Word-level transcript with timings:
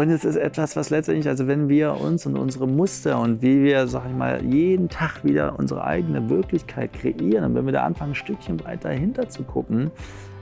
Und 0.00 0.08
es 0.08 0.24
ist 0.24 0.36
etwas, 0.36 0.76
was 0.76 0.88
letztendlich, 0.88 1.28
also 1.28 1.46
wenn 1.46 1.68
wir 1.68 2.00
uns 2.00 2.24
und 2.24 2.38
unsere 2.38 2.66
Muster 2.66 3.20
und 3.20 3.42
wie 3.42 3.62
wir, 3.62 3.86
sag 3.86 4.06
ich 4.08 4.16
mal, 4.16 4.42
jeden 4.42 4.88
Tag 4.88 5.22
wieder 5.24 5.58
unsere 5.58 5.84
eigene 5.84 6.30
Wirklichkeit 6.30 6.94
kreieren 6.94 7.44
und 7.44 7.54
wenn 7.54 7.66
wir 7.66 7.74
da 7.74 7.82
anfangen, 7.82 8.12
ein 8.12 8.14
Stückchen 8.14 8.64
weiter 8.64 8.88
dahinter 8.88 9.28
zu 9.28 9.42
gucken, 9.42 9.90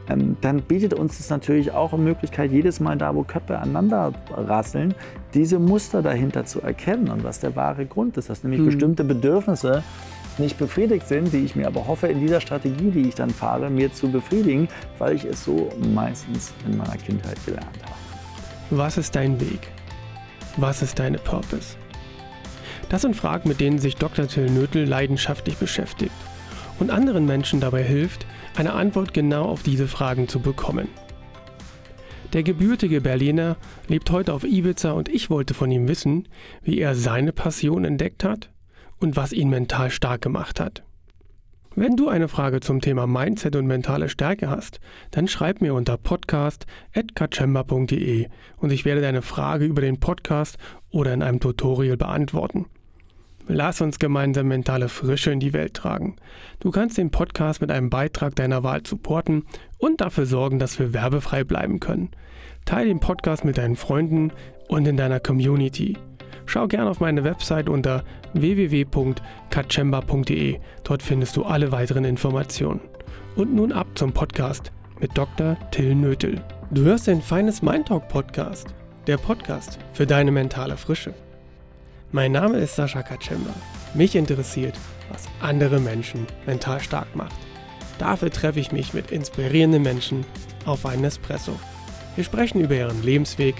ähm, 0.08 0.36
dann 0.42 0.62
bietet 0.62 0.94
uns 0.94 1.18
das 1.18 1.28
natürlich 1.30 1.72
auch 1.72 1.92
eine 1.92 2.04
Möglichkeit, 2.04 2.52
jedes 2.52 2.78
Mal 2.78 2.96
da, 2.96 3.16
wo 3.16 3.24
Köpfe 3.24 3.58
aneinander 3.58 4.12
rasseln, 4.30 4.94
diese 5.34 5.58
Muster 5.58 6.02
dahinter 6.02 6.44
zu 6.44 6.62
erkennen 6.62 7.08
und 7.08 7.24
was 7.24 7.40
der 7.40 7.56
wahre 7.56 7.84
Grund 7.84 8.16
ist, 8.16 8.30
dass 8.30 8.44
nämlich 8.44 8.60
mhm. 8.60 8.66
bestimmte 8.66 9.02
Bedürfnisse 9.02 9.82
nicht 10.38 10.56
befriedigt 10.56 11.08
sind, 11.08 11.32
die 11.32 11.38
ich 11.38 11.56
mir 11.56 11.66
aber 11.66 11.88
hoffe, 11.88 12.06
in 12.06 12.20
dieser 12.20 12.40
Strategie, 12.40 12.92
die 12.92 13.08
ich 13.08 13.16
dann 13.16 13.30
fahre, 13.30 13.70
mir 13.70 13.92
zu 13.92 14.08
befriedigen, 14.08 14.68
weil 14.98 15.16
ich 15.16 15.24
es 15.24 15.42
so 15.42 15.68
meistens 15.92 16.54
in 16.64 16.76
meiner 16.76 16.96
Kindheit 16.96 17.44
gelernt 17.44 17.76
habe. 17.82 18.07
Was 18.70 18.98
ist 18.98 19.16
dein 19.16 19.40
Weg? 19.40 19.60
Was 20.58 20.82
ist 20.82 20.98
deine 20.98 21.16
Purpose? 21.16 21.78
Das 22.90 23.00
sind 23.00 23.16
Fragen, 23.16 23.48
mit 23.48 23.60
denen 23.60 23.78
sich 23.78 23.96
Dr. 23.96 24.28
Till 24.28 24.50
Nötel 24.50 24.84
leidenschaftlich 24.84 25.56
beschäftigt 25.56 26.12
und 26.78 26.90
anderen 26.90 27.24
Menschen 27.24 27.60
dabei 27.60 27.82
hilft, 27.82 28.26
eine 28.56 28.74
Antwort 28.74 29.14
genau 29.14 29.46
auf 29.46 29.62
diese 29.62 29.88
Fragen 29.88 30.28
zu 30.28 30.40
bekommen. 30.40 30.88
Der 32.34 32.42
gebürtige 32.42 33.00
Berliner 33.00 33.56
lebt 33.86 34.10
heute 34.10 34.34
auf 34.34 34.44
Ibiza 34.44 34.90
und 34.90 35.08
ich 35.08 35.30
wollte 35.30 35.54
von 35.54 35.70
ihm 35.70 35.88
wissen, 35.88 36.28
wie 36.62 36.78
er 36.78 36.94
seine 36.94 37.32
Passion 37.32 37.86
entdeckt 37.86 38.22
hat 38.22 38.50
und 38.98 39.16
was 39.16 39.32
ihn 39.32 39.48
mental 39.48 39.90
stark 39.90 40.20
gemacht 40.20 40.60
hat. 40.60 40.82
Wenn 41.80 41.94
du 41.94 42.08
eine 42.08 42.26
Frage 42.26 42.58
zum 42.58 42.80
Thema 42.80 43.06
Mindset 43.06 43.54
und 43.54 43.68
mentale 43.68 44.08
Stärke 44.08 44.50
hast, 44.50 44.80
dann 45.12 45.28
schreib 45.28 45.60
mir 45.60 45.74
unter 45.74 45.96
podcast.kachemba.de 45.96 48.26
und 48.56 48.72
ich 48.72 48.84
werde 48.84 49.00
deine 49.00 49.22
Frage 49.22 49.64
über 49.64 49.80
den 49.80 50.00
Podcast 50.00 50.58
oder 50.90 51.14
in 51.14 51.22
einem 51.22 51.38
Tutorial 51.38 51.96
beantworten. 51.96 52.66
Lass 53.46 53.80
uns 53.80 54.00
gemeinsam 54.00 54.48
mentale 54.48 54.88
Frische 54.88 55.30
in 55.30 55.38
die 55.38 55.52
Welt 55.52 55.74
tragen. 55.74 56.16
Du 56.58 56.72
kannst 56.72 56.98
den 56.98 57.12
Podcast 57.12 57.60
mit 57.60 57.70
einem 57.70 57.90
Beitrag 57.90 58.34
deiner 58.34 58.64
Wahl 58.64 58.84
supporten 58.84 59.44
und 59.78 60.00
dafür 60.00 60.26
sorgen, 60.26 60.58
dass 60.58 60.80
wir 60.80 60.92
werbefrei 60.92 61.44
bleiben 61.44 61.78
können. 61.78 62.10
Teile 62.64 62.88
den 62.88 62.98
Podcast 62.98 63.44
mit 63.44 63.56
deinen 63.56 63.76
Freunden 63.76 64.32
und 64.66 64.88
in 64.88 64.96
deiner 64.96 65.20
Community. 65.20 65.96
Schau 66.44 66.66
gerne 66.66 66.90
auf 66.90 66.98
meine 66.98 67.22
Website 67.22 67.68
unter 67.68 68.02
www.kachemba.de. 68.34 70.60
Dort 70.84 71.02
findest 71.02 71.36
du 71.36 71.44
alle 71.44 71.72
weiteren 71.72 72.04
Informationen. 72.04 72.80
Und 73.36 73.54
nun 73.54 73.72
ab 73.72 73.86
zum 73.94 74.12
Podcast 74.12 74.70
mit 75.00 75.16
Dr. 75.16 75.56
Till 75.70 75.94
Nötel. 75.94 76.42
Du 76.70 76.82
hörst 76.82 77.06
den 77.06 77.22
Feines 77.22 77.62
Mind 77.62 77.88
Talk 77.88 78.08
Podcast, 78.08 78.74
der 79.06 79.16
Podcast 79.16 79.78
für 79.92 80.06
deine 80.06 80.30
mentale 80.30 80.76
Frische. 80.76 81.14
Mein 82.12 82.32
Name 82.32 82.58
ist 82.58 82.76
Sascha 82.76 83.02
Kachemba. 83.02 83.54
Mich 83.94 84.14
interessiert, 84.16 84.74
was 85.10 85.28
andere 85.40 85.80
Menschen 85.80 86.26
mental 86.46 86.80
stark 86.80 87.14
macht. 87.14 87.36
Dafür 87.98 88.30
treffe 88.30 88.60
ich 88.60 88.72
mich 88.72 88.94
mit 88.94 89.10
inspirierenden 89.10 89.82
Menschen 89.82 90.24
auf 90.64 90.86
einen 90.86 91.04
Espresso. 91.04 91.52
Wir 92.14 92.24
sprechen 92.24 92.60
über 92.60 92.74
ihren 92.74 93.02
Lebensweg, 93.02 93.56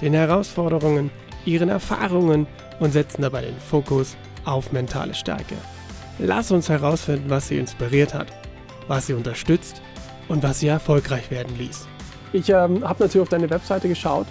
den 0.00 0.14
Herausforderungen, 0.14 1.10
ihren 1.44 1.68
Erfahrungen 1.68 2.46
und 2.80 2.92
setzen 2.92 3.22
dabei 3.22 3.42
den 3.42 3.56
Fokus 3.56 4.16
auf 4.44 4.72
mentale 4.72 5.14
Stärke. 5.14 5.54
Lass 6.18 6.50
uns 6.50 6.68
herausfinden, 6.68 7.28
was 7.28 7.48
sie 7.48 7.58
inspiriert 7.58 8.14
hat, 8.14 8.28
was 8.88 9.06
sie 9.06 9.14
unterstützt 9.14 9.82
und 10.28 10.42
was 10.42 10.60
sie 10.60 10.68
erfolgreich 10.68 11.30
werden 11.30 11.56
ließ. 11.58 11.86
Ich 12.32 12.48
ähm, 12.48 12.86
habe 12.86 13.04
natürlich 13.04 13.20
auf 13.20 13.28
deine 13.28 13.48
Webseite 13.50 13.88
geschaut 13.88 14.26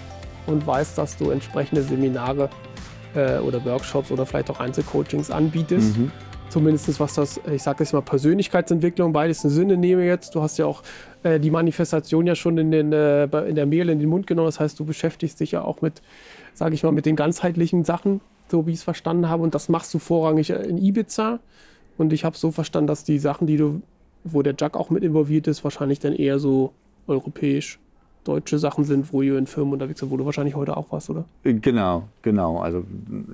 und 0.47 0.65
weiß, 0.65 0.95
dass 0.95 1.17
du 1.17 1.29
entsprechende 1.29 1.83
Seminare 1.83 2.49
äh, 3.15 3.37
oder 3.37 3.63
Workshops 3.65 4.11
oder 4.11 4.25
vielleicht 4.25 4.49
auch 4.49 4.59
Einzelcoachings 4.59 5.31
anbietest. 5.31 5.97
Mhm. 5.97 6.11
Zumindest 6.49 6.99
was 6.99 7.15
das, 7.15 7.41
ich 7.51 7.63
sage 7.63 7.83
jetzt 7.83 7.93
mal, 7.93 8.01
Persönlichkeitsentwicklung 8.01 9.11
beides 9.11 9.43
in 9.43 9.49
Sinne 9.49 9.77
nehme 9.77 10.05
jetzt. 10.05 10.35
Du 10.35 10.41
hast 10.41 10.57
ja 10.57 10.65
auch 10.65 10.83
äh, 11.23 11.39
die 11.39 11.49
Manifestation 11.51 12.27
ja 12.27 12.35
schon 12.35 12.57
in, 12.57 12.71
den, 12.71 12.93
äh, 12.93 13.23
in 13.23 13.55
der 13.55 13.65
Mail 13.65 13.89
in 13.89 13.99
den 13.99 14.09
Mund 14.09 14.27
genommen. 14.27 14.47
Das 14.47 14.59
heißt, 14.59 14.79
du 14.79 14.85
beschäftigst 14.85 15.39
dich 15.39 15.51
ja 15.51 15.63
auch 15.63 15.81
mit 15.81 16.01
sage 16.55 16.73
ich 16.73 16.83
mal, 16.83 16.91
mit 16.91 17.05
den 17.05 17.15
ganzheitlichen 17.15 17.83
Sachen, 17.83 18.21
so 18.47 18.65
wie 18.67 18.71
ich 18.71 18.77
es 18.77 18.83
verstanden 18.83 19.29
habe. 19.29 19.43
Und 19.43 19.55
das 19.55 19.69
machst 19.69 19.93
du 19.93 19.99
vorrangig 19.99 20.49
in 20.49 20.77
Ibiza. 20.77 21.39
Und 21.97 22.13
ich 22.13 22.25
habe 22.25 22.37
so 22.37 22.51
verstanden, 22.51 22.87
dass 22.87 23.03
die 23.03 23.19
Sachen, 23.19 23.47
die 23.47 23.57
du, 23.57 23.81
wo 24.23 24.41
der 24.41 24.55
Jack 24.57 24.75
auch 24.75 24.89
mit 24.89 25.03
involviert 25.03 25.47
ist, 25.47 25.63
wahrscheinlich 25.63 25.99
dann 25.99 26.13
eher 26.13 26.39
so 26.39 26.73
europäisch 27.07 27.79
deutsche 28.25 28.57
Sachen 28.57 28.83
sind, 28.83 29.13
wo 29.13 29.21
ihr 29.21 29.37
in 29.37 29.45
Firmen 29.45 29.73
unterwegs 29.73 29.99
seid, 29.99 30.09
wo 30.09 30.17
du 30.17 30.25
wahrscheinlich 30.25 30.55
heute 30.55 30.75
auch 30.75 30.91
warst, 30.91 31.09
oder? 31.09 31.25
Genau, 31.43 32.07
genau. 32.21 32.59
Also 32.59 32.83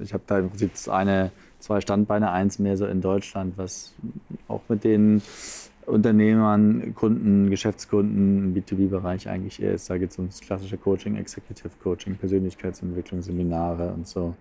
ich 0.02 0.14
habe 0.14 0.24
da 0.28 0.40
im 0.40 0.50
Prinzip 0.50 0.72
eine, 0.90 1.32
zwei 1.60 1.82
Standbeine, 1.82 2.32
eins 2.32 2.60
mehr 2.60 2.78
so 2.78 2.86
in 2.86 3.02
Deutschland, 3.02 3.54
was 3.58 3.94
auch 4.48 4.62
mit 4.68 4.84
den 4.84 5.22
Unternehmern, 5.86 6.94
Kunden, 6.94 7.50
Geschäftskunden 7.50 8.54
im 8.54 8.54
B2B-Bereich 8.54 9.30
eigentlich 9.30 9.62
eher 9.62 9.74
ist. 9.74 9.90
Da 9.90 9.98
geht 9.98 10.12
es 10.12 10.18
ums 10.18 10.42
klassische 10.42 10.78
Coaching, 10.78 11.16
Executive 11.16 11.72
Coaching, 11.82 12.16
Persönlichkeitsentwicklung, 12.16 13.22
Seminare 13.22 13.94
und 13.94 14.08
so. 14.08 14.36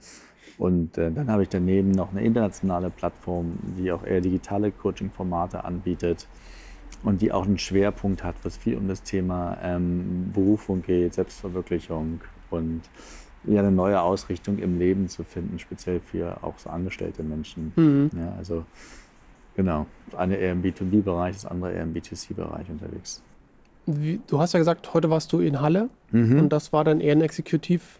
Und 0.60 0.98
äh, 0.98 1.10
dann 1.10 1.30
habe 1.30 1.42
ich 1.42 1.48
daneben 1.48 1.90
noch 1.90 2.12
eine 2.12 2.22
internationale 2.22 2.90
Plattform, 2.90 3.58
die 3.78 3.90
auch 3.90 4.04
eher 4.04 4.20
digitale 4.20 4.70
Coaching-Formate 4.70 5.64
anbietet 5.64 6.28
und 7.02 7.22
die 7.22 7.32
auch 7.32 7.46
einen 7.46 7.58
Schwerpunkt 7.58 8.22
hat, 8.22 8.36
was 8.42 8.56
viel 8.56 8.76
um 8.76 8.86
das 8.86 9.02
Thema 9.02 9.56
ähm, 9.62 10.30
Berufung 10.32 10.82
geht, 10.82 11.14
Selbstverwirklichung 11.14 12.20
und 12.50 12.82
ja, 13.44 13.60
eine 13.60 13.72
neue 13.72 14.00
Ausrichtung 14.02 14.58
im 14.58 14.78
Leben 14.78 15.08
zu 15.08 15.24
finden, 15.24 15.58
speziell 15.58 15.98
für 15.98 16.44
auch 16.44 16.58
so 16.58 16.68
angestellte 16.68 17.22
Menschen. 17.22 17.72
Mhm. 17.74 18.10
Ja, 18.14 18.34
also 18.36 18.64
Genau. 19.60 19.86
Eine 20.16 20.36
eher 20.36 20.52
im 20.52 20.62
B2B-Bereich, 20.62 21.34
das 21.34 21.44
andere 21.44 21.72
eher 21.72 21.82
im 21.82 21.92
B2C-Bereich 21.92 22.68
unterwegs. 22.70 23.22
Wie, 23.84 24.20
du 24.26 24.40
hast 24.40 24.54
ja 24.54 24.58
gesagt, 24.58 24.94
heute 24.94 25.10
warst 25.10 25.32
du 25.32 25.40
in 25.40 25.60
Halle 25.60 25.90
mhm. 26.12 26.38
und 26.40 26.48
das 26.50 26.72
war 26.72 26.82
dann 26.82 27.00
eher 27.00 27.12
ein 27.12 27.20
Exekutiv. 27.20 27.98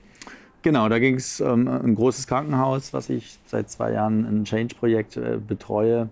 Genau, 0.63 0.89
da 0.89 0.99
ging 0.99 1.15
es 1.17 1.41
um 1.41 1.67
ähm, 1.67 1.69
ein 1.69 1.95
großes 1.95 2.27
Krankenhaus, 2.27 2.93
was 2.93 3.09
ich 3.09 3.39
seit 3.47 3.71
zwei 3.71 3.93
Jahren 3.93 4.27
ein 4.27 4.45
Change-Projekt 4.45 5.17
äh, 5.17 5.39
betreue 5.39 6.11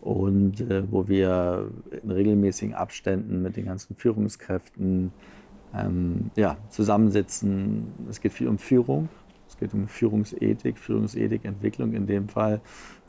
und 0.00 0.60
äh, 0.62 0.82
wo 0.90 1.06
wir 1.06 1.70
in 2.02 2.10
regelmäßigen 2.10 2.74
Abständen 2.74 3.42
mit 3.42 3.56
den 3.56 3.66
ganzen 3.66 3.94
Führungskräften 3.96 5.12
ähm, 5.74 6.30
ja, 6.36 6.56
zusammensitzen. 6.70 7.92
Es 8.08 8.20
geht 8.20 8.32
viel 8.32 8.48
um 8.48 8.58
Führung, 8.58 9.10
es 9.48 9.58
geht 9.58 9.74
um 9.74 9.86
Führungsethik, 9.86 10.78
Führungsethikentwicklung 10.78 11.92
in 11.92 12.06
dem 12.06 12.28
Fall 12.28 12.62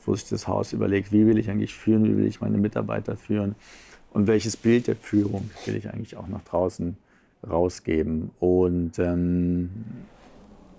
wo 0.06 0.16
sich 0.16 0.28
das 0.30 0.48
Haus 0.48 0.74
überlegt, 0.74 1.12
wie 1.12 1.26
will 1.26 1.38
ich 1.38 1.50
eigentlich 1.50 1.74
führen, 1.74 2.06
wie 2.06 2.18
will 2.18 2.26
ich 2.26 2.42
meine 2.42 2.58
Mitarbeiter 2.58 3.16
führen 3.16 3.56
und 4.12 4.28
welches 4.28 4.58
Bild 4.58 4.88
der 4.88 4.96
Führung 4.96 5.50
will 5.66 5.76
ich 5.76 5.90
eigentlich 5.90 6.18
auch 6.18 6.28
nach 6.28 6.44
draußen 6.44 6.98
rausgeben 7.48 8.32
und 8.40 9.00
ähm, 9.00 9.70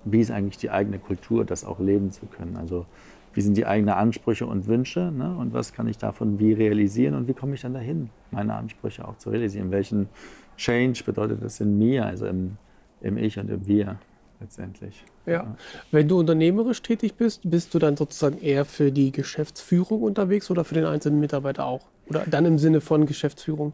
wie 0.05 0.21
ist 0.21 0.31
eigentlich 0.31 0.59
die 0.59 0.71
eigene 0.71 0.99
Kultur, 0.99 1.45
das 1.45 1.65
auch 1.65 1.79
leben 1.79 2.11
zu 2.11 2.27
können. 2.27 2.57
Also 2.57 2.87
wie 3.35 3.41
sind 3.41 3.57
die 3.57 3.67
eigenen 3.67 3.95
Ansprüche 3.95 4.47
und 4.47 4.67
Wünsche 4.67 5.13
ne? 5.17 5.35
und 5.37 5.53
was 5.53 5.73
kann 5.73 5.89
ich 5.89 5.99
davon 5.99 6.39
wie 6.39 6.53
realisieren 6.53 7.15
und 7.15 7.29
wie 7.29 7.35
komme 7.35 7.55
ich 7.55 7.63
dann 7.63 7.75
dahin, 7.75 8.11
meine 8.31 8.55
Ansprüche 8.55 9.07
auch 9.07 9.17
zu 9.17 9.31
realisieren. 9.31 9.71
Welchen 9.71 10.09
Change 10.57 11.03
bedeutet 11.05 11.43
das 11.43 11.61
in 11.61 11.79
mir, 11.79 12.07
also 12.07 12.27
im, 12.27 12.57
im 13.01 13.17
Ich 13.17 13.39
und 13.39 13.49
im 13.49 13.67
Wir 13.67 13.99
letztendlich. 14.41 15.05
Ja. 15.25 15.57
Wenn 15.93 16.09
du 16.09 16.19
unternehmerisch 16.19 16.83
tätig 16.83 17.15
bist, 17.15 17.43
bist 17.45 17.73
du 17.75 17.79
dann 17.79 17.97
sozusagen 17.97 18.39
eher 18.39 18.65
für 18.65 18.91
die 18.91 19.13
Geschäftsführung 19.13 20.03
unterwegs 20.03 20.51
oder 20.51 20.65
für 20.65 20.75
den 20.75 20.85
einzelnen 20.85 21.21
Mitarbeiter 21.21 21.65
auch? 21.65 21.87
Oder 22.09 22.25
dann 22.29 22.45
im 22.45 22.59
Sinne 22.59 22.81
von 22.81 23.07
Geschäftsführung? 23.07 23.73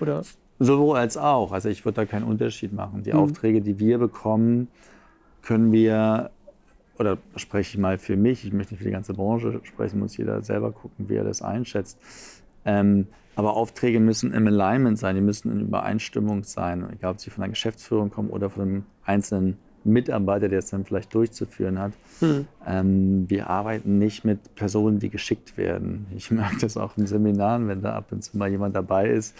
Oder? 0.00 0.22
Sowohl 0.58 0.98
als 0.98 1.16
auch. 1.16 1.52
Also 1.52 1.70
ich 1.70 1.84
würde 1.84 1.96
da 1.96 2.04
keinen 2.04 2.24
Unterschied 2.24 2.72
machen. 2.72 3.02
Die 3.02 3.12
mhm. 3.12 3.20
Aufträge, 3.20 3.62
die 3.62 3.78
wir 3.78 3.98
bekommen, 3.98 4.68
können 5.42 5.72
wir, 5.72 6.30
oder 6.98 7.18
spreche 7.36 7.76
ich 7.76 7.78
mal 7.78 7.98
für 7.98 8.16
mich, 8.16 8.44
ich 8.44 8.52
möchte 8.52 8.74
nicht 8.74 8.80
für 8.80 8.88
die 8.88 8.92
ganze 8.92 9.14
Branche 9.14 9.60
sprechen, 9.64 9.98
muss 9.98 10.16
jeder 10.16 10.42
selber 10.42 10.72
gucken, 10.72 11.08
wie 11.08 11.16
er 11.16 11.24
das 11.24 11.42
einschätzt. 11.42 11.98
Ähm, 12.64 13.08
aber 13.34 13.56
Aufträge 13.56 13.98
müssen 13.98 14.32
im 14.34 14.46
Alignment 14.46 14.98
sein, 14.98 15.14
die 15.14 15.22
müssen 15.22 15.50
in 15.50 15.60
Übereinstimmung 15.60 16.44
sein, 16.44 16.86
egal 16.92 17.12
ob 17.12 17.20
sie 17.20 17.30
von 17.30 17.42
der 17.42 17.48
Geschäftsführung 17.48 18.10
kommen 18.10 18.30
oder 18.30 18.50
von 18.50 18.62
einem 18.62 18.84
einzelnen 19.04 19.56
Mitarbeiter, 19.84 20.48
der 20.48 20.60
es 20.60 20.70
dann 20.70 20.84
vielleicht 20.84 21.14
durchzuführen 21.14 21.78
hat. 21.78 21.92
Hm. 22.20 22.46
Ähm, 22.66 23.24
wir 23.28 23.48
arbeiten 23.50 23.98
nicht 23.98 24.24
mit 24.24 24.54
Personen, 24.54 24.98
die 24.98 25.08
geschickt 25.08 25.56
werden. 25.56 26.06
Ich 26.14 26.30
merke 26.30 26.58
das 26.60 26.76
auch 26.76 26.96
in 26.96 27.06
Seminaren, 27.06 27.68
wenn 27.68 27.82
da 27.82 27.94
ab 27.94 28.12
und 28.12 28.22
zu 28.22 28.36
mal 28.36 28.50
jemand 28.50 28.76
dabei 28.76 29.08
ist, 29.08 29.36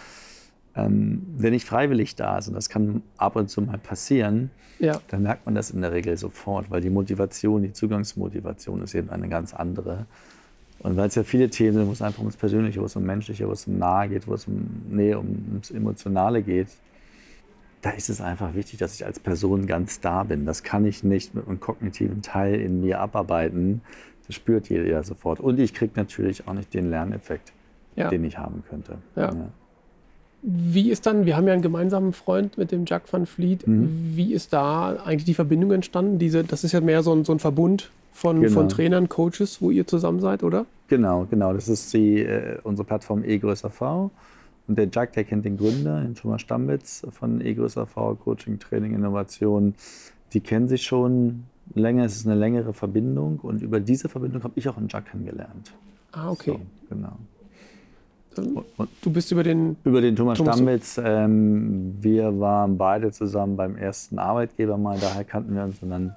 ähm, 0.75 1.23
der 1.39 1.51
nicht 1.51 1.67
freiwillig 1.67 2.17
da 2.17 2.39
ist. 2.39 2.49
Und 2.49 2.55
das 2.55 2.69
kann 2.69 3.03
ab 3.17 3.37
und 3.37 3.49
zu 3.49 3.63
mal 3.63 3.79
passieren. 3.79 4.51
Ja. 4.79 5.01
Dann 5.09 5.23
merkt 5.23 5.47
man 5.47 5.55
das 5.55 5.71
in 5.71 5.81
der 5.81 5.93
Regel 5.93 6.17
sofort, 6.17 6.71
weil 6.71 6.81
die 6.81 6.91
Motivation, 6.91 7.63
die 7.63 7.73
Zugangsmotivation 7.73 8.83
ist 8.83 8.95
eben 8.95 9.11
eine 9.11 9.29
ganz 9.29 9.55
andere. 9.55 10.07
Und 10.81 10.97
weil 10.97 11.09
es 11.09 11.15
ja 11.15 11.23
viele 11.23 11.49
Themen 11.49 11.75
sind, 11.75 11.87
wo 11.87 11.93
es 11.93 12.03
einfach 12.03 12.19
ums 12.21 12.37
Persönliche, 12.37 12.81
wo 12.81 12.87
es 12.87 12.97
um 12.97 13.05
Menschliche, 13.05 13.47
wo 13.47 13.53
es 13.53 13.67
um 13.67 13.79
Nahe 13.79 14.09
geht, 14.09 14.27
wo 14.27 14.35
es 14.35 14.49
um 14.49 14.83
Nähe, 14.91 15.17
ums 15.19 15.71
Emotionale 15.71 16.43
geht, 16.43 16.69
da 17.83 17.91
ist 17.91 18.09
es 18.09 18.21
einfach 18.21 18.55
wichtig, 18.55 18.79
dass 18.79 18.95
ich 18.95 19.05
als 19.05 19.21
Person 19.21 19.67
ganz 19.67 20.01
da 20.01 20.23
bin. 20.25 20.47
Das 20.47 20.63
kann 20.63 20.85
ich 20.85 21.03
nicht 21.05 21.35
mit 21.35 21.47
einem 21.47 21.61
kognitiven 21.61 22.23
Teil 22.23 22.61
in 22.61 22.81
mir 22.81 23.01
abarbeiten. 23.01 23.83
Das 24.27 24.37
spürt 24.37 24.69
jeder 24.69 25.03
sofort. 25.03 25.41
Und 25.41 25.59
ich 25.59 25.75
kriege 25.75 25.93
natürlich 25.97 26.47
auch 26.47 26.55
nicht 26.55 26.73
den 26.75 26.91
Lerneffekt, 26.91 27.53
ja. 27.97 28.09
den 28.09 28.25
ich 28.25 28.39
haben 28.39 28.63
könnte. 28.69 28.99
Ja. 29.17 29.33
Wie 30.43 30.91
ist 30.91 31.07
dann, 31.07 31.25
wir 31.25 31.37
haben 31.37 31.47
ja 31.47 31.53
einen 31.53 31.63
gemeinsamen 31.63 32.13
Freund 32.13 32.59
mit 32.59 32.73
dem 32.73 32.85
Jack 32.85 33.13
van 33.13 33.27
Fleet, 33.27 33.67
mhm. 33.67 34.13
wie 34.15 34.33
ist 34.33 34.53
da 34.53 34.97
eigentlich 35.05 35.25
die 35.25 35.35
Verbindung 35.35 35.71
entstanden? 35.71 36.19
Diese, 36.19 36.43
das 36.43 36.65
ist 36.65 36.73
ja 36.73 36.81
mehr 36.81 37.05
so 37.05 37.13
ein, 37.15 37.25
so 37.25 37.33
ein 37.33 37.39
Verbund 37.39 37.91
von, 38.13 38.41
genau. 38.41 38.53
von 38.53 38.69
Trainern, 38.69 39.09
Coaches, 39.09 39.63
wo 39.63 39.71
ihr 39.71 39.87
zusammen 39.87 40.21
seid, 40.21 40.43
oder? 40.43 40.67
Genau, 40.89 41.27
genau. 41.31 41.53
Das 41.53 41.69
ist 41.69 41.95
die, 41.95 42.19
äh, 42.19 42.59
unsere 42.65 42.87
Plattform 42.87 43.25
E 43.25 43.39
größer 43.39 43.71
V. 43.71 44.11
Und 44.69 44.79
der 44.79 44.89
Jack, 44.93 45.13
der 45.13 45.25
kennt 45.25 45.45
den 45.45 45.57
Gründer, 45.57 46.01
den 46.01 46.15
Thomas 46.15 46.43
Stambitz 46.43 47.07
von 47.11 47.41
E 47.41 47.55
größer 47.55 47.87
V, 47.87 48.15
Coaching, 48.17 48.59
Training, 48.59 48.95
Innovation. 48.95 49.75
Die 50.33 50.41
kennen 50.41 50.69
sich 50.69 50.83
schon 50.83 51.45
länger, 51.75 52.05
es 52.05 52.17
ist 52.17 52.27
eine 52.27 52.39
längere 52.39 52.73
Verbindung. 52.73 53.39
Und 53.41 53.63
über 53.63 53.81
diese 53.81 54.09
Verbindung 54.09 54.43
habe 54.45 54.55
ich 54.57 54.69
auch 54.69 54.77
einen 54.77 54.89
Jack 54.89 55.11
kennengelernt. 55.11 55.73
Ah, 56.13 56.31
okay. 56.31 56.59
So, 56.59 56.95
genau. 56.95 57.17
Du 58.35 59.11
bist 59.13 59.31
über 59.33 59.43
den. 59.43 59.77
Über 59.85 60.01
den 60.01 60.17
Thomas, 60.17 60.39
Thomas 60.39 60.57
Stammitz. 60.57 61.01
Ähm, 61.03 61.97
wir 62.01 62.39
waren 62.41 62.79
beide 62.79 63.11
zusammen 63.13 63.57
beim 63.57 63.77
ersten 63.77 64.19
Arbeitgeber 64.19 64.79
mal, 64.79 64.99
daher 65.01 65.25
kannten 65.25 65.55
wir 65.55 65.65
uns. 65.65 65.83
Und 65.83 65.91
dann 65.91 66.15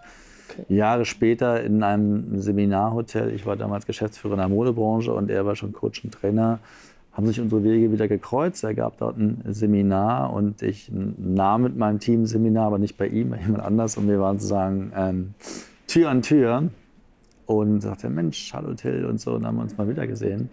okay. 0.50 0.74
Jahre 0.74 1.06
später 1.06 1.64
in 1.64 1.84
einem 1.84 2.40
Seminarhotel, 2.40 3.34
ich 3.34 3.46
war 3.46 3.56
damals 3.56 3.86
Geschäftsführer 3.86 4.34
in 4.34 4.40
der 4.40 4.50
Modebranche 4.50 5.14
und 5.14 5.30
er 5.30 5.46
war 5.46 5.56
schon 5.56 5.74
Coach 5.74 6.04
und 6.04 6.14
Trainer, 6.14 6.60
haben 7.14 7.28
sich 7.28 7.40
unsere 7.40 7.64
Wege 7.64 7.92
wieder 7.92 8.08
gekreuzt. 8.08 8.64
Er 8.64 8.74
gab 8.74 8.98
dort 8.98 9.18
ein 9.18 9.42
Seminar 9.48 10.34
und 10.34 10.62
ich 10.62 10.92
nahm 10.92 11.64
mit 11.64 11.78
meinem 11.78 12.00
Team 12.00 12.24
ein 12.24 12.26
Seminar, 12.26 12.68
aber 12.68 12.78
nicht 12.78 12.98
bei 12.98 13.08
ihm, 13.08 13.30
bei 13.30 13.40
jemand 13.40 13.64
anders. 13.64 13.98
Und 13.98 14.08
wir 14.08 14.20
waren 14.20 14.38
sozusagen 14.38 14.92
ähm, 14.96 15.34
Tür 15.88 16.10
an 16.10 16.22
Tür 16.22 16.70
und 17.46 17.82
sagte, 17.82 18.10
Mensch, 18.10 18.54
hallo 18.54 18.74
Till 18.74 19.06
und 19.06 19.22
so. 19.22 19.32
Und 19.32 19.44
dann 19.44 19.48
haben 19.48 19.58
wir 19.58 19.64
uns 19.64 19.78
mal 19.78 19.88
wieder 19.88 20.08
gesehen. 20.08 20.50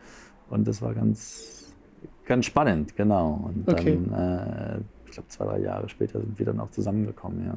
Und 0.52 0.68
das 0.68 0.82
war 0.82 0.92
ganz, 0.92 1.72
ganz 2.26 2.44
spannend, 2.44 2.94
genau. 2.94 3.48
Und 3.48 3.66
okay. 3.66 3.98
dann, 4.10 4.76
äh, 4.76 4.78
ich 5.06 5.12
glaube, 5.12 5.28
zwei, 5.28 5.44
drei 5.46 5.60
Jahre 5.60 5.88
später 5.88 6.20
sind 6.20 6.38
wir 6.38 6.44
dann 6.44 6.60
auch 6.60 6.70
zusammengekommen, 6.70 7.46
ja. 7.46 7.54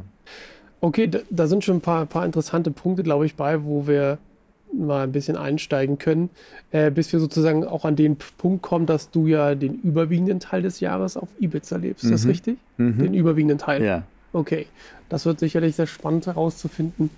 Okay, 0.80 1.08
da, 1.08 1.20
da 1.30 1.48
sind 1.48 1.64
schon 1.64 1.78
ein 1.78 1.82
paar, 1.82 2.06
paar 2.06 2.26
interessante 2.26 2.72
Punkte, 2.72 3.04
glaube 3.04 3.26
ich, 3.26 3.36
bei, 3.36 3.66
wo 3.66 3.86
wir 3.86 4.18
mal 4.74 5.04
ein 5.04 5.12
bisschen 5.12 5.36
einsteigen 5.36 5.98
können, 5.98 6.30
äh, 6.72 6.90
bis 6.90 7.12
wir 7.12 7.20
sozusagen 7.20 7.66
auch 7.66 7.84
an 7.84 7.98
den 7.98 8.18
Punkt 8.38 8.62
kommen, 8.62 8.86
dass 8.86 9.12
du 9.12 9.28
ja 9.28 9.56
den 9.56 9.82
überwiegenden 9.82 10.40
Teil 10.40 10.62
des 10.62 10.80
Jahres 10.80 11.18
auf 11.18 11.30
Ibiza 11.40 11.76
lebst. 11.76 12.04
Ist 12.06 12.10
mhm. 12.10 12.14
das 12.14 12.28
richtig? 12.28 12.58
Mhm. 12.78 12.98
Den 12.98 13.14
überwiegenden 13.14 13.58
Teil? 13.58 13.84
Ja. 13.84 14.04
Okay, 14.32 14.68
das 15.10 15.26
wird 15.26 15.40
sicherlich 15.40 15.76
sehr 15.76 15.88
spannend 15.88 16.28
herauszufinden, 16.28 17.10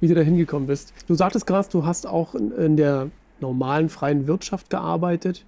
wie 0.00 0.08
du 0.08 0.14
da 0.14 0.22
hingekommen 0.22 0.66
bist. 0.66 0.92
Du 1.06 1.14
sagtest 1.14 1.46
gerade, 1.46 1.68
du 1.70 1.84
hast 1.86 2.06
auch 2.06 2.34
in, 2.34 2.52
in 2.52 2.76
der 2.76 3.10
normalen 3.40 3.88
freien 3.88 4.26
Wirtschaft 4.26 4.70
gearbeitet. 4.70 5.44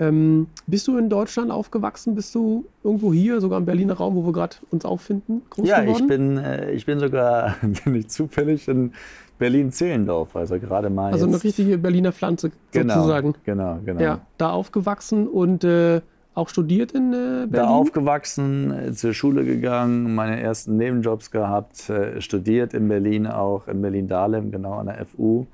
Ähm, 0.00 0.48
bist 0.66 0.88
du 0.88 0.96
in 0.96 1.08
Deutschland 1.08 1.50
aufgewachsen? 1.50 2.14
Bist 2.14 2.34
du 2.34 2.64
irgendwo 2.82 3.12
hier, 3.12 3.40
sogar 3.40 3.58
im 3.58 3.66
Berliner 3.66 3.94
Raum, 3.94 4.16
wo 4.16 4.24
wir 4.24 4.32
gerade 4.32 4.56
uns 4.70 4.84
auffinden? 4.84 5.42
Groß 5.50 5.68
ja, 5.68 5.80
geworden? 5.80 6.00
ich 6.00 6.06
bin, 6.08 6.38
äh, 6.38 6.70
ich 6.72 6.86
bin 6.86 6.98
sogar 6.98 7.56
bin 7.84 8.08
zufällig 8.08 8.68
in 8.68 8.92
Berlin-Zehlendorf, 9.38 10.34
also 10.34 10.58
gerade 10.58 10.88
mal. 10.88 11.12
Also 11.12 11.26
eine 11.26 11.42
richtige 11.42 11.78
Berliner 11.78 12.12
Pflanze 12.12 12.52
genau, 12.70 12.94
sozusagen. 12.94 13.34
Genau, 13.44 13.78
genau. 13.84 14.00
Ja, 14.00 14.20
da 14.38 14.50
aufgewachsen 14.50 15.26
und 15.28 15.64
äh, 15.64 16.00
auch 16.34 16.48
studiert 16.48 16.92
in 16.92 17.12
äh, 17.12 17.16
Berlin? 17.16 17.50
Da 17.52 17.68
aufgewachsen, 17.68 18.94
zur 18.94 19.12
Schule 19.12 19.44
gegangen, 19.44 20.14
meine 20.14 20.40
ersten 20.40 20.76
Nebenjobs 20.76 21.30
gehabt, 21.30 21.90
äh, 21.90 22.20
studiert 22.20 22.72
in 22.72 22.88
Berlin 22.88 23.26
auch, 23.26 23.68
in 23.68 23.82
Berlin-Dahlem, 23.82 24.50
genau 24.50 24.74
an 24.74 24.86
der 24.86 25.04
FU. 25.06 25.46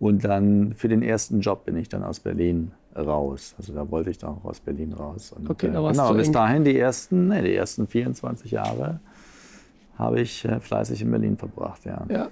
Und 0.00 0.24
dann 0.24 0.72
für 0.72 0.88
den 0.88 1.02
ersten 1.02 1.40
Job 1.40 1.66
bin 1.66 1.76
ich 1.76 1.90
dann 1.90 2.02
aus 2.02 2.20
Berlin 2.20 2.72
raus. 2.96 3.54
Also 3.58 3.74
da 3.74 3.88
wollte 3.90 4.10
ich 4.10 4.16
dann 4.16 4.30
auch 4.30 4.44
aus 4.46 4.58
Berlin 4.58 4.94
raus. 4.94 5.30
Und, 5.30 5.48
okay, 5.48 5.70
da 5.70 5.86
äh, 5.86 5.92
genau, 5.92 6.14
bis 6.14 6.32
dahin 6.32 6.64
die 6.64 6.76
ersten, 6.76 7.28
nee, 7.28 7.42
die 7.42 7.54
ersten 7.54 7.86
24 7.86 8.50
Jahre 8.50 9.00
habe 9.98 10.22
ich 10.22 10.46
äh, 10.46 10.58
fleißig 10.58 11.02
in 11.02 11.10
Berlin 11.10 11.36
verbracht, 11.36 11.84
ja. 11.84 12.06
ja. 12.08 12.28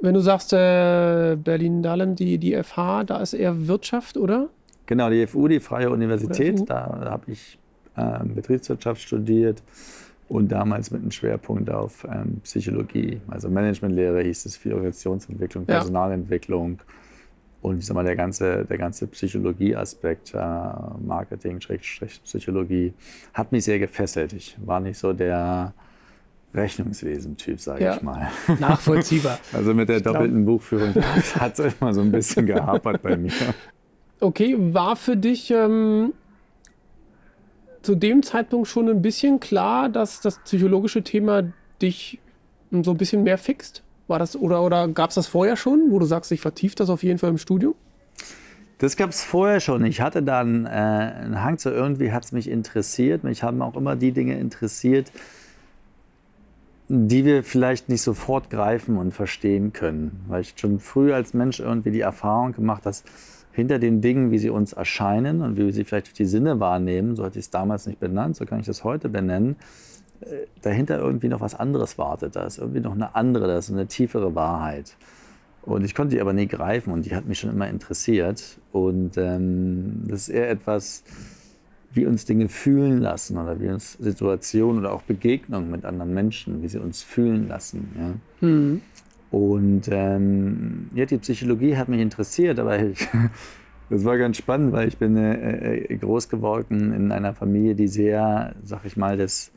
Wenn 0.00 0.14
du 0.14 0.20
sagst 0.20 0.52
äh, 0.52 1.36
Berlin-Dahlem, 1.36 2.14
die, 2.14 2.38
die 2.38 2.62
FH, 2.62 3.04
da 3.04 3.16
ist 3.20 3.34
eher 3.34 3.66
Wirtschaft, 3.66 4.16
oder? 4.16 4.48
Genau, 4.86 5.10
die 5.10 5.26
FU, 5.26 5.48
die 5.48 5.58
Freie 5.58 5.90
Universität, 5.90 6.70
da 6.70 7.00
habe 7.10 7.32
ich 7.32 7.58
äh, 7.96 8.24
Betriebswirtschaft 8.24 9.00
studiert 9.00 9.60
und 10.34 10.48
damals 10.48 10.90
mit 10.90 11.00
einem 11.00 11.12
Schwerpunkt 11.12 11.70
auf 11.70 12.04
ähm, 12.10 12.40
Psychologie, 12.42 13.20
also 13.28 13.48
Managementlehre 13.48 14.20
hieß 14.20 14.46
es, 14.46 14.56
viel 14.56 14.72
Organisationsentwicklung, 14.72 15.64
Personalentwicklung 15.64 16.78
ja. 16.78 16.94
und 17.62 17.78
ich 17.78 17.86
sag 17.86 17.94
mal, 17.94 18.04
der 18.04 18.16
ganze, 18.16 18.64
der 18.64 18.76
ganze 18.76 19.06
Psychologieaspekt, 19.06 20.34
äh, 20.34 20.38
Marketing, 21.06 21.60
Psychologie, 21.60 22.92
hat 23.32 23.52
mich 23.52 23.62
sehr 23.62 23.78
gefesselt. 23.78 24.32
Ich 24.32 24.56
war 24.58 24.80
nicht 24.80 24.98
so 24.98 25.12
der 25.12 25.72
Rechnungswesen-Typ, 26.52 27.60
sage 27.60 27.84
ja. 27.84 27.94
ich 27.94 28.02
mal. 28.02 28.28
Nachvollziehbar. 28.58 29.38
Also 29.52 29.72
mit 29.72 29.88
der 29.88 29.98
ich 29.98 30.02
doppelten 30.02 30.44
glaub... 30.44 30.58
Buchführung 30.58 30.94
hat 31.38 31.56
es 31.60 31.74
immer 31.80 31.94
so 31.94 32.00
ein 32.00 32.10
bisschen 32.10 32.46
gehapert 32.46 33.02
bei 33.02 33.16
mir. 33.16 33.30
Okay, 34.18 34.56
war 34.58 34.96
für 34.96 35.16
dich 35.16 35.52
ähm, 35.52 36.12
zu 37.84 37.94
dem 37.94 38.22
Zeitpunkt 38.22 38.68
schon 38.68 38.88
ein 38.88 39.02
bisschen 39.02 39.40
klar, 39.40 39.88
dass 39.88 40.20
das 40.20 40.38
psychologische 40.40 41.02
Thema 41.02 41.44
dich 41.80 42.18
so 42.70 42.90
ein 42.90 42.96
bisschen 42.96 43.22
mehr 43.22 43.38
fixt? 43.38 43.82
War 44.06 44.18
das, 44.18 44.36
oder 44.36 44.62
oder 44.62 44.88
gab 44.88 45.10
es 45.10 45.14
das 45.14 45.26
vorher 45.26 45.56
schon, 45.56 45.90
wo 45.90 45.98
du 45.98 46.06
sagst, 46.06 46.30
ich 46.32 46.40
vertiefe 46.40 46.76
das 46.76 46.90
auf 46.90 47.02
jeden 47.02 47.18
Fall 47.18 47.30
im 47.30 47.38
Studium? 47.38 47.74
Das 48.78 48.96
gab 48.96 49.10
es 49.10 49.22
vorher 49.22 49.60
schon. 49.60 49.84
Ich 49.84 50.00
hatte 50.00 50.22
dann 50.22 50.66
äh, 50.66 50.68
einen 50.68 51.42
Hang 51.42 51.58
zu 51.58 51.70
irgendwie, 51.70 52.12
hat 52.12 52.24
es 52.24 52.32
mich 52.32 52.50
interessiert. 52.50 53.24
Mich 53.24 53.42
haben 53.42 53.62
auch 53.62 53.76
immer 53.76 53.96
die 53.96 54.12
Dinge 54.12 54.38
interessiert, 54.38 55.10
die 56.88 57.24
wir 57.24 57.44
vielleicht 57.44 57.88
nicht 57.88 58.02
sofort 58.02 58.50
greifen 58.50 58.98
und 58.98 59.12
verstehen 59.12 59.72
können. 59.72 60.24
Weil 60.28 60.42
ich 60.42 60.54
schon 60.56 60.80
früh 60.80 61.14
als 61.14 61.32
Mensch 61.34 61.60
irgendwie 61.60 61.92
die 61.92 62.00
Erfahrung 62.00 62.52
gemacht 62.52 62.84
habe, 62.84 62.96
hinter 63.54 63.78
den 63.78 64.00
Dingen, 64.00 64.32
wie 64.32 64.38
sie 64.38 64.50
uns 64.50 64.72
erscheinen 64.72 65.40
und 65.40 65.56
wie 65.56 65.64
wir 65.64 65.72
sie 65.72 65.84
vielleicht 65.84 66.08
durch 66.08 66.14
die 66.14 66.24
Sinne 66.24 66.58
wahrnehmen, 66.58 67.14
so 67.14 67.24
hatte 67.24 67.38
ich 67.38 67.46
es 67.46 67.50
damals 67.50 67.86
nicht 67.86 68.00
benannt, 68.00 68.36
so 68.36 68.44
kann 68.44 68.58
ich 68.58 68.66
das 68.66 68.82
heute 68.82 69.08
benennen, 69.08 69.56
äh, 70.20 70.46
dahinter 70.60 70.98
irgendwie 70.98 71.28
noch 71.28 71.40
was 71.40 71.54
anderes 71.54 71.96
wartet. 71.96 72.34
Da 72.34 72.44
ist 72.44 72.58
irgendwie 72.58 72.80
noch 72.80 72.92
eine 72.92 73.14
andere, 73.14 73.46
da 73.46 73.56
ist 73.56 73.70
eine 73.70 73.86
tiefere 73.86 74.34
Wahrheit. 74.34 74.96
Und 75.62 75.84
ich 75.84 75.94
konnte 75.94 76.16
die 76.16 76.20
aber 76.20 76.32
nie 76.32 76.46
greifen 76.46 76.92
und 76.92 77.06
die 77.06 77.14
hat 77.14 77.26
mich 77.26 77.38
schon 77.38 77.50
immer 77.50 77.68
interessiert. 77.68 78.58
Und 78.72 79.16
ähm, 79.16 80.02
das 80.08 80.22
ist 80.22 80.28
eher 80.30 80.50
etwas, 80.50 81.04
wie 81.92 82.06
uns 82.06 82.24
Dinge 82.24 82.48
fühlen 82.48 82.98
lassen 82.98 83.38
oder 83.38 83.60
wie 83.60 83.68
uns 83.68 83.92
Situationen 83.92 84.80
oder 84.80 84.92
auch 84.92 85.02
Begegnungen 85.02 85.70
mit 85.70 85.84
anderen 85.84 86.12
Menschen, 86.12 86.60
wie 86.62 86.68
sie 86.68 86.78
uns 86.78 87.02
fühlen 87.02 87.48
lassen. 87.48 87.88
Ja? 87.96 88.48
Mhm. 88.48 88.82
Und 89.34 89.88
ähm, 89.90 90.90
ja, 90.94 91.06
die 91.06 91.18
Psychologie 91.18 91.76
hat 91.76 91.88
mich 91.88 92.00
interessiert, 92.00 92.60
aber 92.60 92.78
ich, 92.78 93.08
das 93.90 94.04
war 94.04 94.16
ganz 94.16 94.36
spannend, 94.36 94.72
weil 94.72 94.86
ich 94.86 94.96
bin 94.96 95.16
äh, 95.16 95.74
äh, 95.74 95.96
groß 95.96 96.28
geworden 96.28 96.92
in 96.92 97.10
einer 97.10 97.34
Familie, 97.34 97.74
die 97.74 97.88
sehr, 97.88 98.54
sag 98.62 98.84
ich 98.84 98.96
mal, 98.96 99.16
das, 99.16 99.50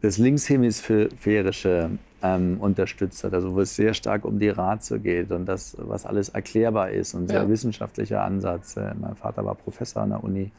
das 0.00 0.16
Linkshemisphärische 0.16 1.90
ähm, 2.22 2.56
unterstützt 2.58 3.22
hat, 3.22 3.34
also 3.34 3.54
wo 3.54 3.60
es 3.60 3.76
sehr 3.76 3.92
stark 3.92 4.24
um 4.24 4.38
die 4.38 4.48
Ratio 4.48 4.98
geht 4.98 5.30
und 5.30 5.44
das, 5.44 5.76
was 5.78 6.06
alles 6.06 6.30
erklärbar 6.30 6.88
ist 6.88 7.12
und 7.12 7.28
sehr 7.28 7.42
ja. 7.42 7.48
wissenschaftlicher 7.50 8.22
Ansatz. 8.22 8.78
Äh, 8.78 8.94
mein 8.98 9.14
Vater 9.14 9.44
war 9.44 9.56
Professor 9.56 10.04
an 10.04 10.08
der 10.08 10.24
Uni. 10.24 10.52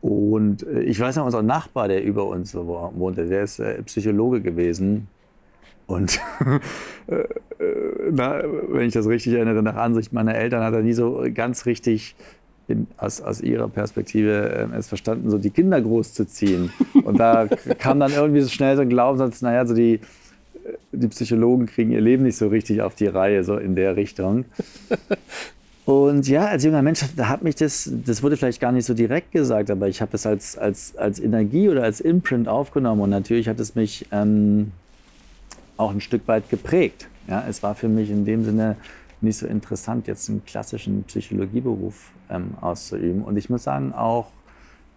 Und 0.00 0.66
äh, 0.66 0.80
ich 0.80 0.98
weiß 0.98 1.14
noch, 1.14 1.26
unser 1.26 1.42
Nachbar, 1.44 1.86
der 1.86 2.02
über 2.02 2.26
uns 2.26 2.52
wohnte, 2.56 3.26
der 3.26 3.44
ist 3.44 3.60
äh, 3.60 3.80
Psychologe 3.84 4.40
gewesen. 4.40 5.06
Und 5.88 6.20
äh, 7.08 7.14
äh, 7.14 7.26
na, 8.12 8.42
wenn 8.68 8.86
ich 8.86 8.92
das 8.92 9.08
richtig 9.08 9.32
erinnere, 9.32 9.62
nach 9.62 9.74
Ansicht 9.74 10.12
meiner 10.12 10.34
Eltern 10.34 10.62
hat 10.62 10.74
er 10.74 10.82
nie 10.82 10.92
so 10.92 11.24
ganz 11.34 11.64
richtig 11.66 12.14
in, 12.68 12.86
aus, 12.98 13.22
aus, 13.22 13.40
ihrer 13.40 13.68
Perspektive 13.68 14.68
äh, 14.70 14.76
es 14.76 14.86
verstanden, 14.86 15.30
so 15.30 15.38
die 15.38 15.48
Kinder 15.48 15.80
großzuziehen. 15.80 16.70
Und 17.04 17.18
da 17.18 17.48
kam 17.78 17.98
dann 18.00 18.12
irgendwie 18.12 18.42
so 18.42 18.50
schnell 18.50 18.76
so 18.76 18.82
ein 18.82 18.90
Glaubenssatz, 18.90 19.40
naja, 19.40 19.64
so 19.64 19.74
die, 19.74 20.00
die 20.92 21.08
Psychologen 21.08 21.64
kriegen 21.64 21.90
ihr 21.90 22.02
Leben 22.02 22.24
nicht 22.24 22.36
so 22.36 22.48
richtig 22.48 22.82
auf 22.82 22.94
die 22.94 23.06
Reihe, 23.06 23.42
so 23.42 23.56
in 23.56 23.74
der 23.74 23.96
Richtung. 23.96 24.44
Und 25.86 26.28
ja, 26.28 26.48
als 26.48 26.64
junger 26.64 26.82
Mensch 26.82 27.00
hat 27.18 27.42
mich 27.42 27.54
das, 27.54 27.90
das 28.04 28.22
wurde 28.22 28.36
vielleicht 28.36 28.60
gar 28.60 28.72
nicht 28.72 28.84
so 28.84 28.92
direkt 28.92 29.32
gesagt, 29.32 29.70
aber 29.70 29.88
ich 29.88 30.02
habe 30.02 30.10
es 30.12 30.26
als, 30.26 30.58
als, 30.58 30.94
als 30.98 31.18
Energie 31.18 31.70
oder 31.70 31.82
als 31.82 32.02
Imprint 32.02 32.46
aufgenommen 32.46 33.00
und 33.00 33.08
natürlich 33.08 33.48
hat 33.48 33.58
es 33.58 33.74
mich 33.74 34.06
ähm, 34.12 34.72
auch 35.78 35.90
ein 35.90 36.00
Stück 36.00 36.28
weit 36.28 36.50
geprägt. 36.50 37.08
Ja, 37.26 37.44
es 37.48 37.62
war 37.62 37.74
für 37.74 37.88
mich 37.88 38.10
in 38.10 38.24
dem 38.24 38.44
Sinne 38.44 38.76
nicht 39.20 39.38
so 39.38 39.46
interessant, 39.46 40.06
jetzt 40.06 40.28
einen 40.28 40.44
klassischen 40.44 41.04
Psychologieberuf 41.04 42.12
ähm, 42.30 42.54
auszuüben. 42.60 43.22
Und 43.22 43.36
ich 43.36 43.50
muss 43.50 43.64
sagen, 43.64 43.92
auch 43.92 44.26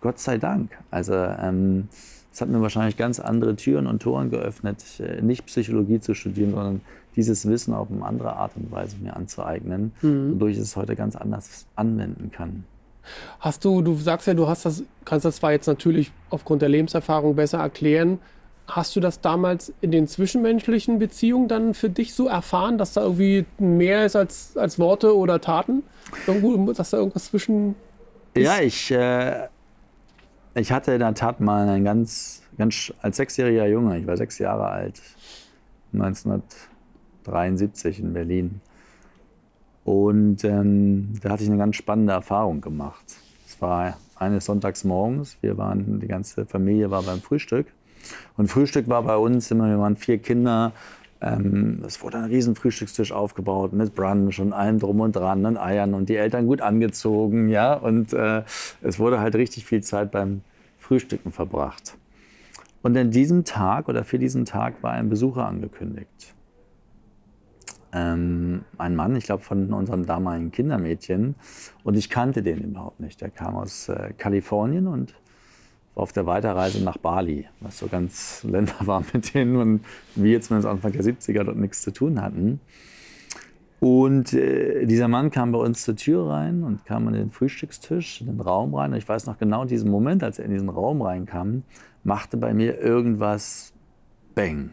Gott 0.01 0.19
sei 0.19 0.37
Dank. 0.37 0.71
Also 0.89 1.13
ähm, 1.13 1.87
es 2.31 2.41
hat 2.41 2.49
mir 2.49 2.61
wahrscheinlich 2.61 2.97
ganz 2.97 3.19
andere 3.19 3.55
Türen 3.55 3.87
und 3.87 4.01
Toren 4.01 4.29
geöffnet, 4.29 4.83
äh, 4.99 5.21
nicht 5.21 5.45
Psychologie 5.45 5.99
zu 5.99 6.13
studieren, 6.13 6.51
sondern 6.51 6.81
dieses 7.15 7.47
Wissen 7.47 7.73
auf 7.73 7.89
eine 7.91 8.05
andere 8.05 8.35
Art 8.35 8.53
und 8.55 8.71
Weise 8.71 8.97
mir 9.01 9.15
anzueignen, 9.15 9.91
mhm. 10.01 10.35
wodurch 10.35 10.53
ich 10.53 10.59
es 10.59 10.75
heute 10.75 10.95
ganz 10.95 11.15
anders 11.15 11.65
anwenden 11.75 12.31
kann. 12.31 12.63
Hast 13.39 13.65
du, 13.65 13.81
du 13.81 13.95
sagst 13.95 14.27
ja, 14.27 14.33
du 14.33 14.47
hast 14.47 14.65
das, 14.65 14.83
kannst 15.05 15.25
das 15.25 15.37
zwar 15.37 15.51
jetzt 15.51 15.67
natürlich 15.67 16.11
aufgrund 16.29 16.61
der 16.61 16.69
Lebenserfahrung 16.69 17.35
besser 17.35 17.57
erklären. 17.57 18.19
Hast 18.73 18.95
du 18.95 19.01
das 19.01 19.19
damals 19.19 19.73
in 19.81 19.91
den 19.91 20.07
zwischenmenschlichen 20.07 20.97
Beziehungen 20.97 21.49
dann 21.49 21.73
für 21.73 21.89
dich 21.89 22.13
so 22.13 22.27
erfahren, 22.27 22.77
dass 22.77 22.93
da 22.93 23.01
irgendwie 23.01 23.45
mehr 23.59 24.05
ist 24.05 24.15
als, 24.15 24.55
als 24.55 24.79
Worte 24.79 25.17
oder 25.17 25.41
Taten? 25.41 25.83
Irgendwo, 26.25 26.71
dass 26.71 26.91
da 26.91 26.97
irgendwas 26.97 27.25
zwischen. 27.25 27.75
Ist? 28.33 28.45
Ja, 28.45 28.61
ich, 28.61 28.89
äh, 28.91 29.49
ich 30.55 30.71
hatte 30.71 30.93
in 30.93 30.99
der 30.99 31.13
Tat 31.15 31.41
mal 31.41 31.67
einen 31.67 31.83
ganz, 31.83 32.43
ganz 32.57 32.93
als 33.01 33.17
sechsjähriger 33.17 33.67
Junge, 33.67 33.99
ich 33.99 34.07
war 34.07 34.15
sechs 34.15 34.39
Jahre 34.39 34.67
alt, 34.67 35.01
1973 35.91 37.99
in 37.99 38.13
Berlin. 38.13 38.61
Und 39.83 40.45
ähm, 40.45 41.09
da 41.21 41.31
hatte 41.31 41.43
ich 41.43 41.49
eine 41.49 41.57
ganz 41.57 41.75
spannende 41.75 42.13
Erfahrung 42.13 42.61
gemacht. 42.61 43.03
Es 43.47 43.61
war 43.61 43.97
eines 44.15 44.45
Sonntags 44.45 44.85
morgens, 44.85 45.35
wir 45.41 45.57
waren, 45.57 45.99
die 45.99 46.07
ganze 46.07 46.45
Familie 46.45 46.89
war 46.89 47.03
beim 47.03 47.19
Frühstück. 47.19 47.67
Und 48.37 48.47
Frühstück 48.47 48.87
war 48.87 49.03
bei 49.03 49.15
uns 49.15 49.51
immer, 49.51 49.67
wir 49.67 49.79
waren 49.79 49.95
vier 49.97 50.17
Kinder. 50.17 50.73
Ähm, 51.21 51.83
es 51.85 52.01
wurde 52.03 52.17
ein 52.17 52.25
riesen 52.25 52.55
Frühstückstisch 52.55 53.11
aufgebaut 53.11 53.73
mit 53.73 53.95
Brunch 53.95 54.39
und 54.39 54.53
allem 54.53 54.79
drum 54.79 54.99
und 55.01 55.15
dran 55.15 55.45
und 55.45 55.57
Eiern 55.57 55.93
und 55.93 56.09
die 56.09 56.15
Eltern 56.15 56.47
gut 56.47 56.61
angezogen, 56.61 57.49
ja. 57.49 57.73
Und 57.73 58.13
äh, 58.13 58.43
es 58.81 58.99
wurde 58.99 59.19
halt 59.19 59.35
richtig 59.35 59.65
viel 59.65 59.81
Zeit 59.81 60.11
beim 60.11 60.41
Frühstücken 60.79 61.31
verbracht. 61.31 61.95
Und 62.81 62.97
an 62.97 63.11
diesem 63.11 63.45
Tag 63.45 63.87
oder 63.87 64.03
für 64.03 64.17
diesen 64.17 64.45
Tag 64.45 64.81
war 64.81 64.91
ein 64.93 65.09
Besucher 65.09 65.45
angekündigt 65.45 66.33
ähm, 67.93 68.63
ein 68.77 68.95
Mann, 68.95 69.15
ich 69.15 69.25
glaube 69.25 69.43
von 69.43 69.73
unserem 69.73 70.05
damaligen 70.05 70.51
Kindermädchen. 70.51 71.35
Und 71.83 71.97
ich 71.97 72.09
kannte 72.09 72.43
den 72.43 72.59
überhaupt 72.59 72.99
nicht. 72.99 73.21
Der 73.21 73.29
kam 73.29 73.55
aus 73.55 73.89
äh, 73.89 74.13
Kalifornien 74.17 74.87
und 74.87 75.13
auf 75.95 76.13
der 76.13 76.25
Weiterreise 76.25 76.83
nach 76.83 76.97
Bali, 76.97 77.47
was 77.59 77.77
so 77.77 77.87
ganz 77.87 78.43
Länder 78.49 78.75
war, 78.81 79.03
mit 79.13 79.33
denen 79.33 79.55
und 79.57 79.85
wir 80.15 80.41
zumindest 80.41 80.71
Anfang 80.71 80.91
der 80.91 81.03
70er 81.03 81.43
dort 81.43 81.57
nichts 81.57 81.81
zu 81.81 81.91
tun 81.91 82.21
hatten. 82.21 82.59
Und 83.79 84.33
äh, 84.33 84.85
dieser 84.85 85.07
Mann 85.07 85.31
kam 85.31 85.51
bei 85.51 85.57
uns 85.57 85.83
zur 85.83 85.95
Tür 85.95 86.29
rein 86.29 86.63
und 86.63 86.85
kam 86.85 87.07
an 87.07 87.13
den 87.13 87.31
Frühstückstisch, 87.31 88.21
in 88.21 88.27
den 88.27 88.39
Raum 88.39 88.75
rein. 88.75 88.91
Und 88.91 88.97
ich 88.99 89.09
weiß 89.09 89.25
noch 89.25 89.39
genau 89.39 89.65
diesen 89.65 89.89
Moment, 89.89 90.23
als 90.23 90.37
er 90.37 90.45
in 90.45 90.51
diesen 90.51 90.69
Raum 90.69 91.01
reinkam, 91.01 91.63
machte 92.03 92.37
bei 92.37 92.53
mir 92.53 92.79
irgendwas 92.79 93.73
Bang. 94.35 94.69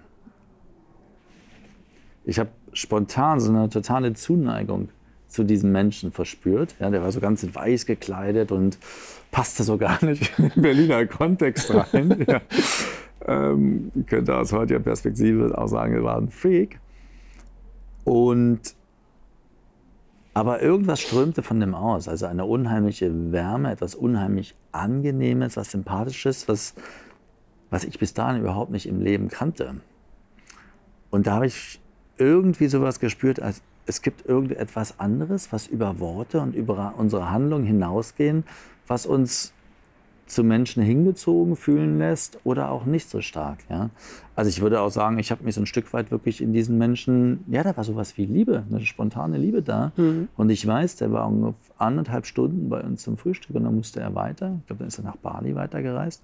Ich 2.24 2.38
habe 2.38 2.50
spontan 2.74 3.40
so 3.40 3.50
eine 3.50 3.70
totale 3.70 4.12
Zuneigung 4.12 4.90
zu 5.28 5.44
diesem 5.44 5.72
Menschen 5.72 6.10
verspürt. 6.10 6.74
Ja, 6.80 6.90
der 6.90 7.02
war 7.02 7.12
so 7.12 7.20
ganz 7.20 7.42
in 7.42 7.54
weiß 7.54 7.86
gekleidet 7.86 8.50
und 8.50 8.78
passte 9.30 9.62
so 9.62 9.76
gar 9.76 10.02
nicht 10.04 10.38
in 10.38 10.48
den 10.48 10.62
Berliner 10.62 11.06
Kontext 11.06 11.72
rein. 11.72 12.24
ja. 12.28 12.40
ähm, 13.26 13.92
könnte 14.06 14.36
aus 14.36 14.52
heutiger 14.52 14.80
Perspektive 14.80 15.56
auch 15.56 15.68
sagen, 15.68 15.94
er 15.94 16.02
war 16.02 16.16
ein 16.16 16.30
Freak. 16.30 16.80
Und 18.04 18.74
aber 20.38 20.62
irgendwas 20.62 21.00
strömte 21.00 21.42
von 21.42 21.58
dem 21.58 21.74
aus, 21.74 22.06
also 22.06 22.26
eine 22.26 22.44
unheimliche 22.44 23.32
Wärme, 23.32 23.72
etwas 23.72 23.96
unheimlich 23.96 24.54
Angenehmes, 24.70 25.56
was 25.56 25.72
Sympathisches, 25.72 26.46
was, 26.46 26.74
was 27.70 27.82
ich 27.82 27.98
bis 27.98 28.14
dahin 28.14 28.40
überhaupt 28.40 28.70
nicht 28.70 28.86
im 28.86 29.00
Leben 29.00 29.28
kannte. 29.28 29.80
Und 31.10 31.26
da 31.26 31.32
habe 31.32 31.46
ich 31.46 31.80
irgendwie 32.18 32.68
sowas 32.68 33.00
gespürt, 33.00 33.42
als 33.42 33.62
es 33.88 34.02
gibt 34.02 34.26
irgendetwas 34.26 35.00
anderes, 35.00 35.50
was 35.50 35.66
über 35.66 35.98
Worte 35.98 36.40
und 36.40 36.54
über 36.54 36.94
unsere 36.98 37.30
Handlung 37.30 37.64
hinausgehen, 37.64 38.44
was 38.86 39.06
uns 39.06 39.54
zu 40.26 40.44
Menschen 40.44 40.82
hingezogen 40.82 41.56
fühlen 41.56 41.98
lässt 41.98 42.38
oder 42.44 42.70
auch 42.70 42.84
nicht 42.84 43.08
so 43.08 43.22
stark. 43.22 43.60
Ja? 43.70 43.88
Also 44.36 44.50
ich 44.50 44.60
würde 44.60 44.82
auch 44.82 44.90
sagen, 44.90 45.18
ich 45.18 45.30
habe 45.30 45.42
mich 45.42 45.54
so 45.54 45.62
ein 45.62 45.66
Stück 45.66 45.94
weit 45.94 46.10
wirklich 46.10 46.42
in 46.42 46.52
diesen 46.52 46.76
Menschen, 46.76 47.44
ja, 47.48 47.62
da 47.62 47.74
war 47.74 47.82
sowas 47.82 48.18
wie 48.18 48.26
Liebe, 48.26 48.62
eine 48.68 48.84
spontane 48.84 49.38
Liebe 49.38 49.62
da. 49.62 49.92
Mhm. 49.96 50.28
Und 50.36 50.50
ich 50.50 50.66
weiß, 50.66 50.96
der 50.96 51.10
war 51.12 51.26
ungefähr 51.26 51.54
anderthalb 51.78 52.26
Stunden 52.26 52.68
bei 52.68 52.82
uns 52.82 53.02
zum 53.04 53.16
Frühstück 53.16 53.56
und 53.56 53.64
dann 53.64 53.74
musste 53.74 54.00
er 54.00 54.14
weiter. 54.14 54.56
Ich 54.60 54.66
glaube, 54.66 54.80
dann 54.80 54.88
ist 54.88 54.98
er 54.98 55.04
nach 55.04 55.16
Bali 55.16 55.54
weitergereist. 55.54 56.22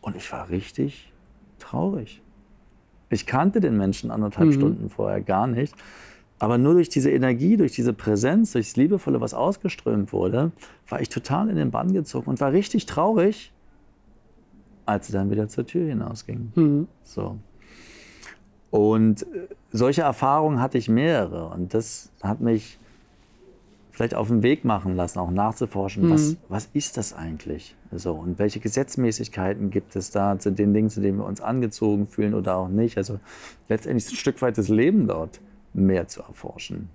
Und 0.00 0.14
ich 0.14 0.30
war 0.30 0.48
richtig 0.48 1.12
traurig. 1.58 2.22
Ich 3.10 3.26
kannte 3.26 3.60
den 3.60 3.76
Menschen 3.76 4.12
anderthalb 4.12 4.50
mhm. 4.50 4.52
Stunden 4.52 4.90
vorher 4.90 5.20
gar 5.20 5.48
nicht. 5.48 5.74
Aber 6.44 6.58
nur 6.58 6.74
durch 6.74 6.90
diese 6.90 7.10
Energie, 7.10 7.56
durch 7.56 7.72
diese 7.72 7.94
Präsenz, 7.94 8.52
durch 8.52 8.66
das 8.66 8.76
Liebevolle, 8.76 9.18
was 9.22 9.32
ausgeströmt 9.32 10.12
wurde, 10.12 10.52
war 10.90 11.00
ich 11.00 11.08
total 11.08 11.48
in 11.48 11.56
den 11.56 11.70
Bann 11.70 11.94
gezogen 11.94 12.28
und 12.28 12.38
war 12.38 12.52
richtig 12.52 12.84
traurig, 12.84 13.50
als 14.84 15.06
sie 15.06 15.14
dann 15.14 15.30
wieder 15.30 15.48
zur 15.48 15.64
Tür 15.64 15.88
hinausging. 15.88 16.52
Mhm. 16.54 16.88
So. 17.02 17.38
Und 18.70 19.22
äh, 19.22 19.48
solche 19.72 20.02
Erfahrungen 20.02 20.60
hatte 20.60 20.76
ich 20.76 20.90
mehrere. 20.90 21.48
Und 21.48 21.72
das 21.72 22.12
hat 22.22 22.42
mich 22.42 22.78
vielleicht 23.92 24.14
auf 24.14 24.28
den 24.28 24.42
Weg 24.42 24.66
machen 24.66 24.96
lassen, 24.96 25.20
auch 25.20 25.30
nachzuforschen, 25.30 26.04
mhm. 26.04 26.10
was, 26.10 26.36
was 26.50 26.68
ist 26.74 26.98
das 26.98 27.14
eigentlich? 27.14 27.74
So, 27.90 28.12
und 28.12 28.38
welche 28.38 28.60
Gesetzmäßigkeiten 28.60 29.70
gibt 29.70 29.96
es 29.96 30.10
da 30.10 30.38
zu 30.38 30.52
den 30.52 30.74
Dingen, 30.74 30.90
zu 30.90 31.00
denen 31.00 31.16
wir 31.16 31.24
uns 31.24 31.40
angezogen 31.40 32.06
fühlen 32.06 32.34
oder 32.34 32.56
auch 32.56 32.68
nicht? 32.68 32.98
Also 32.98 33.18
letztendlich 33.70 34.12
ein 34.12 34.16
Stück 34.16 34.42
weit 34.42 34.58
das 34.58 34.68
Leben 34.68 35.06
dort 35.06 35.40
mehr 35.74 36.08
zu 36.08 36.22
erforschen. 36.22 36.90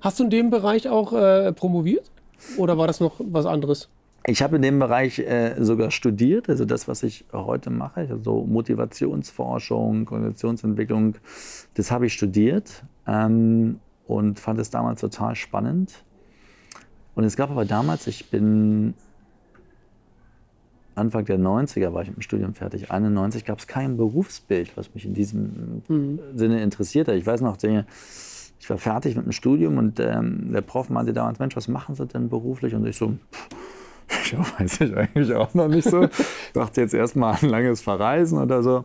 Hast 0.00 0.18
du 0.18 0.24
in 0.24 0.30
dem 0.30 0.50
Bereich 0.50 0.88
auch 0.88 1.12
äh, 1.12 1.52
promoviert 1.52 2.10
oder 2.56 2.76
war 2.76 2.86
das 2.86 3.00
noch 3.00 3.20
was 3.20 3.46
anderes? 3.46 3.88
Ich 4.26 4.42
habe 4.42 4.56
in 4.56 4.62
dem 4.62 4.78
Bereich 4.78 5.18
äh, 5.18 5.56
sogar 5.58 5.90
studiert, 5.90 6.48
also 6.48 6.64
das, 6.64 6.86
was 6.86 7.02
ich 7.02 7.24
heute 7.32 7.70
mache, 7.70 8.06
also 8.08 8.44
Motivationsforschung, 8.44 10.08
Organisationsentwicklung, 10.08 11.16
das 11.74 11.90
habe 11.90 12.06
ich 12.06 12.12
studiert 12.12 12.84
ähm, 13.06 13.80
und 14.06 14.38
fand 14.38 14.60
es 14.60 14.70
damals 14.70 15.00
total 15.00 15.34
spannend 15.34 16.04
und 17.14 17.24
es 17.24 17.36
gab 17.36 17.50
aber 17.50 17.64
damals, 17.64 18.06
ich 18.06 18.30
bin 18.30 18.94
Anfang 20.94 21.24
der 21.24 21.38
90er 21.38 21.92
war 21.92 22.02
ich 22.02 22.08
mit 22.08 22.18
dem 22.18 22.22
Studium 22.22 22.54
fertig. 22.54 22.90
91 22.90 23.44
gab 23.44 23.58
es 23.58 23.66
kein 23.66 23.96
Berufsbild, 23.96 24.76
was 24.76 24.94
mich 24.94 25.04
in 25.04 25.14
diesem 25.14 25.82
mhm. 25.88 26.18
Sinne 26.34 26.62
interessiert 26.62 27.08
hat. 27.08 27.14
Ich 27.14 27.26
weiß 27.26 27.40
noch, 27.40 27.56
ich 27.62 28.70
war 28.70 28.78
fertig 28.78 29.16
mit 29.16 29.24
dem 29.24 29.32
Studium 29.32 29.78
und 29.78 29.98
ähm, 30.00 30.52
der 30.52 30.60
Prof 30.60 30.90
meinte 30.90 31.12
damals, 31.12 31.38
Mensch, 31.38 31.56
was 31.56 31.68
machen 31.68 31.94
Sie 31.94 32.06
denn 32.06 32.28
beruflich? 32.28 32.74
Und 32.74 32.86
ich 32.86 32.96
so, 32.96 33.14
ich 34.24 34.36
weiß 34.58 34.82
ich 34.82 34.96
eigentlich 34.96 35.32
auch 35.34 35.54
noch 35.54 35.68
nicht 35.68 35.88
so. 35.88 36.04
Ich 36.04 36.52
dachte 36.52 36.80
jetzt 36.80 36.94
erstmal 36.94 37.36
ein 37.40 37.48
langes 37.48 37.80
Verreisen 37.80 38.38
oder 38.38 38.62
so. 38.62 38.84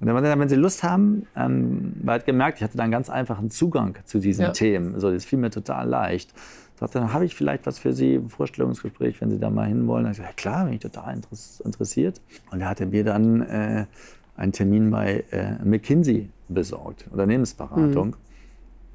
Und 0.00 0.06
dann 0.06 0.14
meinte 0.14 0.28
er, 0.28 0.38
wenn 0.38 0.48
Sie 0.48 0.54
Lust 0.54 0.84
haben, 0.84 1.26
ähm, 1.34 1.94
weil 2.02 2.16
er 2.16 2.20
hat 2.20 2.26
gemerkt, 2.26 2.58
ich 2.58 2.64
hatte 2.64 2.76
da 2.76 2.84
einen 2.84 2.92
ganz 2.92 3.10
einfachen 3.10 3.50
Zugang 3.50 3.96
zu 4.04 4.20
diesen 4.20 4.42
ja. 4.42 4.50
Themen. 4.52 5.00
So, 5.00 5.10
das 5.10 5.24
fiel 5.24 5.38
mir 5.38 5.50
total 5.50 5.88
leicht. 5.88 6.32
Sagte, 6.78 7.00
dann 7.00 7.12
habe 7.12 7.24
ich 7.24 7.34
vielleicht 7.34 7.66
was 7.66 7.78
für 7.78 7.92
Sie, 7.92 8.14
ein 8.14 8.28
Vorstellungsgespräch, 8.28 9.20
wenn 9.20 9.30
Sie 9.30 9.40
da 9.40 9.50
mal 9.50 9.66
hinwollen. 9.66 10.08
Ich 10.10 10.18
sagte, 10.18 10.30
ja 10.30 10.34
klar, 10.34 10.64
bin 10.64 10.74
ich 10.74 10.80
total 10.80 11.20
interessiert. 11.64 12.20
Und 12.52 12.60
er 12.60 12.68
hatte 12.68 12.86
mir 12.86 13.02
dann 13.02 13.42
äh, 13.42 13.86
einen 14.36 14.52
Termin 14.52 14.90
bei 14.90 15.24
äh, 15.32 15.54
McKinsey 15.64 16.30
besorgt, 16.48 17.06
Unternehmensberatung, 17.10 18.08
mhm. 18.08 18.14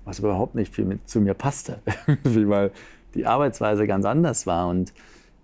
was 0.06 0.20
überhaupt 0.20 0.56
nicht 0.56 0.74
viel 0.74 0.86
mit, 0.86 1.10
zu 1.10 1.20
mir 1.20 1.34
passte, 1.34 1.80
weil 2.24 2.72
die 3.16 3.26
Arbeitsweise 3.26 3.86
ganz 3.86 4.06
anders 4.06 4.48
war. 4.48 4.70
Und 4.70 4.94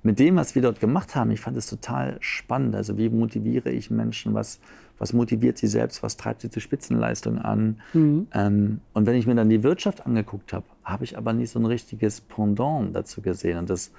mit 0.02 0.18
dem, 0.18 0.38
was 0.38 0.56
wir 0.56 0.62
dort 0.62 0.80
gemacht 0.80 1.16
haben, 1.16 1.32
ich 1.32 1.42
fand 1.42 1.58
es 1.58 1.68
total 1.68 2.16
spannend. 2.22 2.74
Also 2.74 2.98
wie 2.98 3.10
motiviere 3.10 3.70
ich 3.70 3.92
Menschen, 3.92 4.34
was, 4.34 4.62
was 5.00 5.14
motiviert 5.14 5.58
sie 5.58 5.68
selbst, 5.68 6.04
was 6.04 6.18
treibt 6.18 6.42
sie 6.42 6.50
zur 6.50 6.62
Spitzenleistung 6.62 7.40
an. 7.40 7.82
Mhm. 7.94 8.28
Ähm, 8.34 8.82
und 8.94 9.06
wenn 9.08 9.16
ich 9.16 9.26
mir 9.26 9.34
dann 9.34 9.50
die 9.50 9.64
Wirtschaft 9.64 10.06
angeguckt 10.06 10.54
habe, 10.54 10.66
habe 10.84 11.06
ich 11.06 11.18
aber 11.18 11.34
nicht 11.34 11.50
so 11.50 11.60
ein 11.60 11.66
richtiges 11.66 12.22
Pendant 12.22 12.96
dazu 12.96 13.22
gesehen. 13.22 13.58
Und 13.58 13.70
das 13.70 13.92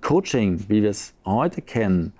Coaching, 0.00 0.64
wie 0.68 0.82
wir 0.82 0.90
es 0.90 1.14
heute 1.24 1.60
kennen, 1.60 2.12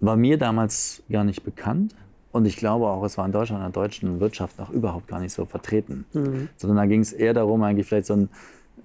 war 0.00 0.16
mir 0.16 0.38
damals 0.38 1.02
gar 1.10 1.24
nicht 1.24 1.42
bekannt. 1.42 1.94
Und 2.30 2.44
ich 2.46 2.56
glaube 2.56 2.86
auch, 2.86 3.02
es 3.04 3.18
war 3.18 3.26
in 3.26 3.32
Deutschland, 3.32 3.64
in 3.64 3.72
der 3.72 3.82
deutschen 3.82 4.20
Wirtschaft 4.20 4.60
auch 4.60 4.70
überhaupt 4.70 5.08
gar 5.08 5.18
nicht 5.18 5.32
so 5.32 5.44
vertreten. 5.44 6.04
Mhm. 6.12 6.48
Sondern 6.56 6.76
da 6.76 6.86
ging 6.86 7.00
es 7.00 7.12
eher 7.12 7.34
darum, 7.34 7.62
eigentlich 7.64 7.88
vielleicht 7.88 8.06
so 8.06 8.14
einen, 8.14 8.28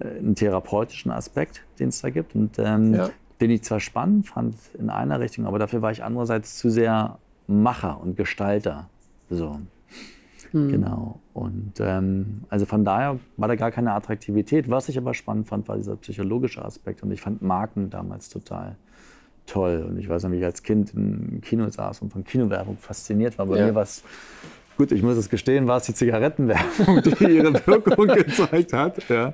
äh, 0.00 0.18
einen 0.18 0.34
therapeutischen 0.34 1.12
Aspekt, 1.12 1.62
den 1.78 1.90
es 1.90 2.00
da 2.00 2.10
gibt. 2.10 2.34
Und 2.34 2.58
ähm, 2.58 2.94
ja. 2.94 3.10
den 3.40 3.50
ich 3.50 3.62
zwar 3.62 3.78
spannend 3.78 4.26
fand 4.26 4.56
in 4.76 4.90
einer 4.90 5.20
Richtung, 5.20 5.46
aber 5.46 5.60
dafür 5.60 5.82
war 5.82 5.92
ich 5.92 6.02
andererseits 6.02 6.56
zu 6.56 6.70
sehr 6.70 7.18
Macher 7.46 8.00
und 8.00 8.16
Gestalter. 8.16 8.88
So. 9.30 9.60
Mhm. 10.52 10.68
Genau. 10.70 11.20
Und 11.32 11.74
ähm, 11.80 12.44
also 12.48 12.64
von 12.66 12.84
daher 12.84 13.18
war 13.36 13.48
da 13.48 13.56
gar 13.56 13.70
keine 13.70 13.92
Attraktivität. 13.92 14.70
Was 14.70 14.88
ich 14.88 14.96
aber 14.98 15.14
spannend 15.14 15.48
fand, 15.48 15.66
war 15.68 15.76
dieser 15.76 15.96
psychologische 15.96 16.64
Aspekt. 16.64 17.02
Und 17.02 17.10
ich 17.10 17.20
fand 17.20 17.42
Marken 17.42 17.90
damals 17.90 18.28
total 18.28 18.76
toll. 19.46 19.84
Und 19.88 19.98
ich 19.98 20.08
weiß 20.08 20.22
noch, 20.22 20.30
wie 20.30 20.36
ich 20.38 20.44
als 20.44 20.62
Kind 20.62 20.94
im 20.94 21.40
Kino 21.42 21.68
saß 21.68 22.02
und 22.02 22.12
von 22.12 22.24
Kinowerbung 22.24 22.78
fasziniert 22.78 23.36
war. 23.38 23.46
Bei 23.46 23.58
Ja. 23.58 23.66
mir 23.66 23.74
was 23.74 24.02
Gut, 24.76 24.90
ich 24.90 25.04
muss 25.04 25.16
es 25.16 25.28
gestehen, 25.30 25.68
war 25.68 25.76
es 25.76 25.84
die 25.84 25.94
Zigarettenwerbung, 25.94 27.00
die 27.02 27.24
ihre 27.36 27.54
Wirkung 27.64 28.08
gezeigt 28.14 28.72
hat. 28.72 29.08
Ja. 29.08 29.32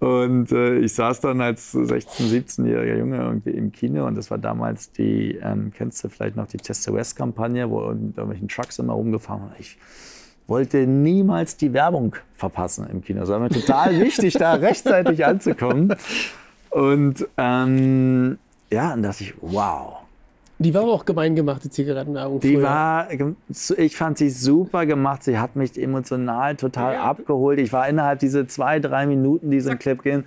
Und 0.00 0.50
äh, 0.50 0.78
ich 0.78 0.94
saß 0.94 1.20
dann 1.20 1.42
als 1.42 1.74
16-, 1.74 2.30
17-jähriger 2.30 2.96
Junge 2.96 3.18
irgendwie 3.18 3.50
im 3.50 3.70
Kino 3.70 4.06
und 4.06 4.16
das 4.16 4.30
war 4.30 4.38
damals 4.38 4.92
die, 4.92 5.38
ähm, 5.42 5.72
kennst 5.76 6.02
du 6.02 6.08
vielleicht 6.08 6.36
noch 6.36 6.46
die 6.46 6.56
Teste 6.56 6.94
West-Kampagne, 6.94 7.68
wo 7.70 7.80
mit 7.80 8.16
irgendwelchen 8.16 8.48
Trucks 8.48 8.78
immer 8.78 8.94
rumgefahren 8.94 9.42
waren. 9.42 9.52
Ich 9.58 9.76
wollte 10.46 10.86
niemals 10.86 11.58
die 11.58 11.74
Werbung 11.74 12.16
verpassen 12.34 12.88
im 12.90 13.02
Kino. 13.02 13.22
Es 13.22 13.28
war 13.28 13.38
mir 13.38 13.50
total 13.50 14.00
wichtig, 14.00 14.34
da 14.34 14.54
rechtzeitig 14.54 15.26
anzukommen. 15.26 15.94
Und 16.70 17.28
ähm, 17.36 18.38
ja, 18.70 18.94
und 18.94 19.02
dachte 19.02 19.24
ich, 19.24 19.34
wow, 19.42 19.99
Die 20.62 20.74
war 20.74 20.82
aber 20.82 20.92
auch 20.92 21.06
gemein 21.06 21.34
gemacht, 21.34 21.64
die 21.64 21.70
Zigarettenwerbung. 21.70 22.38
die 22.40 22.52
früher. 22.56 22.62
war, 22.62 23.08
ich 23.78 23.96
fand 23.96 24.18
sie 24.18 24.28
super 24.28 24.84
gemacht. 24.84 25.22
Sie 25.24 25.38
hat 25.38 25.56
mich 25.56 25.80
emotional 25.80 26.54
total 26.54 26.96
abgeholt. 26.96 27.58
Ich 27.58 27.72
war 27.72 27.88
innerhalb 27.88 28.18
dieser 28.18 28.46
zwei, 28.46 28.78
drei 28.78 29.06
Minuten 29.06 29.50
diesen 29.50 29.78
Clip 29.78 30.02
gehen, 30.02 30.24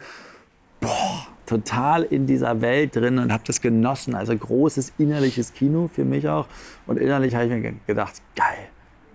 boah, 0.81 1.27
total 1.45 2.01
in 2.01 2.25
dieser 2.25 2.61
Welt 2.61 2.95
drin 2.95 3.19
und 3.19 3.31
habe 3.31 3.43
das 3.45 3.61
genossen. 3.61 4.15
Also 4.15 4.35
großes 4.35 4.93
innerliches 4.97 5.53
Kino 5.53 5.87
für 5.93 6.03
mich 6.03 6.27
auch. 6.27 6.47
Und 6.87 6.97
innerlich 6.97 7.35
habe 7.35 7.45
ich 7.45 7.51
mir 7.51 7.61
ge- 7.61 7.73
gedacht, 7.85 8.13
geil, 8.35 8.57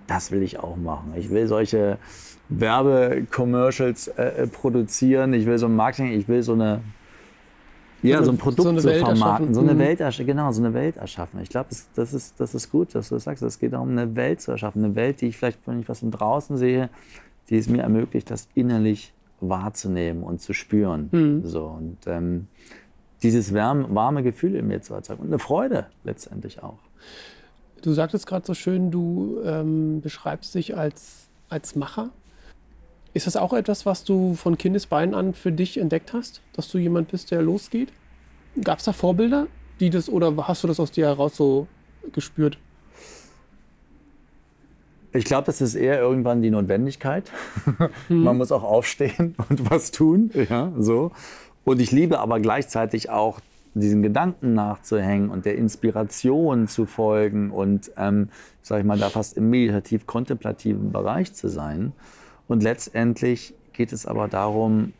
das 0.07 0.31
will 0.31 0.43
ich 0.45 0.61
auch 0.61 0.77
machen. 0.77 1.15
Ich 1.17 1.31
will 1.31 1.49
solche 1.49 1.99
Werbecommercials 2.49 4.09
äh, 4.09 4.23
äh, 4.45 4.47
produzieren. 4.47 5.35
Ich 5.35 5.47
will 5.47 5.59
so 5.59 5.67
ein 5.67 5.75
Marketing, 5.75 6.13
ich 6.13 6.29
will 6.29 6.43
so 6.43 6.53
eine 6.53 6.81
ja, 8.03 8.23
so 8.23 8.31
ein 8.31 8.39
Produkt 8.39 8.63
so 8.63 8.69
eine 8.69 8.81
so 8.81 8.89
Welt 8.89 9.05
vermarkten, 9.05 9.55
so 9.55 9.61
eine 9.61 9.75
Mhm. 9.75 9.79
Welt 9.79 10.01
erschaffen, 10.01 10.27
genau, 10.27 10.53
so 10.53 10.63
eine 10.63 10.75
Welt 10.75 10.97
erschaffen. 10.97 11.41
Ich 11.41 11.49
glaube, 11.49 11.69
das, 11.71 11.89
das, 11.95 12.15
ist, 12.15 12.41
das 12.41 12.55
ist 12.55 12.71
gut, 12.71 12.95
dass 12.95 13.09
du 13.09 13.17
das 13.17 13.25
sagst. 13.25 13.43
Es 13.43 13.59
geht 13.59 13.73
darum, 13.73 13.91
eine 13.91 14.15
Welt 14.17 14.41
zu 14.41 14.53
erschaffen. 14.53 14.85
Eine 14.85 14.95
Welt, 14.95 15.21
die 15.21 15.27
ich 15.27 15.37
vielleicht, 15.37 15.59
wenn 15.67 15.81
ich 15.81 15.89
was 15.89 16.01
von 16.01 16.11
draußen 16.11 16.57
sehe, 16.57 16.91
die 17.51 17.59
es 17.59 17.69
mir 17.69 17.83
ermöglicht, 17.83 18.31
das 18.31 18.49
innerlich 18.55 19.13
wahrzunehmen 19.41 20.23
und 20.23 20.41
zu 20.41 20.53
spüren. 20.53 21.09
Mhm. 21.11 21.47
So, 21.47 21.65
und 21.67 21.99
ähm, 22.07 22.47
dieses 23.23 23.53
wärme, 23.53 23.93
warme 23.95 24.23
Gefühl 24.23 24.55
in 24.55 24.69
mir 24.69 24.81
zu 24.83 24.95
erzeugen. 24.95 25.23
Und 25.23 25.29
eine 25.29 25.39
Freude 25.39 25.87
letztendlich 26.05 26.63
auch. 26.63 26.79
Du 27.83 27.93
sagtest 27.93 28.27
gerade 28.27 28.47
so 28.47 28.55
schön, 28.55 28.91
du 28.91 29.41
ähm, 29.45 30.01
beschreibst 30.01 30.55
dich 30.55 30.77
als, 30.77 31.29
als 31.49 31.77
Macher. 31.77 32.11
Ist 33.19 33.27
das 33.27 33.35
auch 33.35 33.53
etwas, 33.53 33.85
was 33.85 34.05
du 34.05 34.37
von 34.37 34.57
Kindesbeinen 34.57 35.13
an 35.13 35.35
für 35.35 35.51
dich 35.51 35.77
entdeckt 35.77 36.13
hast? 36.13 36.41
Dass 36.53 36.69
du 36.69 36.79
jemand 36.79 37.09
bist, 37.09 37.33
der 37.33 37.43
losgeht? 37.43 37.89
Gab 38.63 38.79
es 38.79 38.85
da 38.85 38.93
Vorbilder, 38.93 39.49
die 39.81 39.91
das 39.91 40.09
oder 40.09 40.33
hast 40.47 40.63
du 40.63 40.69
das 40.69 40.79
aus 40.79 40.93
dir 40.93 41.07
heraus 41.07 41.37
so 41.37 41.67
gespürt? 42.13 42.59
Ich 45.13 45.25
glaube, 45.25 45.47
das 45.47 45.61
ist 45.61 45.75
eher 45.75 45.99
irgendwann 45.99 46.43
die 46.43 46.51
Notwendigkeit. 46.53 47.29
Man 48.09 48.39
muss 48.39 48.53
auch 48.53 48.63
aufstehen 48.63 49.35
und 49.49 49.69
was 49.69 49.91
tun. 49.91 50.31
Ja, 50.49 50.73
so. 50.79 51.11
Und 51.65 51.81
ich 51.81 51.91
liebe 51.91 52.21
aber 52.21 52.39
gleichzeitig 52.39 53.11
auch 53.11 53.41
diesen 53.75 54.01
Gedanken 54.01 54.55
nachzuhängen 54.55 55.31
und 55.31 55.45
der 55.45 55.57
Inspiration 55.57 56.69
zu 56.69 56.87
folgen 56.87 57.51
und, 57.51 57.91
ähm, 57.97 58.29
sag 58.63 58.79
ich 58.79 58.87
mal, 58.87 58.97
da 58.97 59.11
fast 59.11 59.37
im 59.37 59.51
meditativ-kontemplativen 59.51 60.93
Bereich 60.93 61.35
zu 61.35 61.49
sein. 61.49 61.95
Und 62.49 62.63
letztendlich 62.63 63.55
geht 63.73 63.93
es 63.93 64.07
aber 64.07 64.27
darum, 64.29 64.93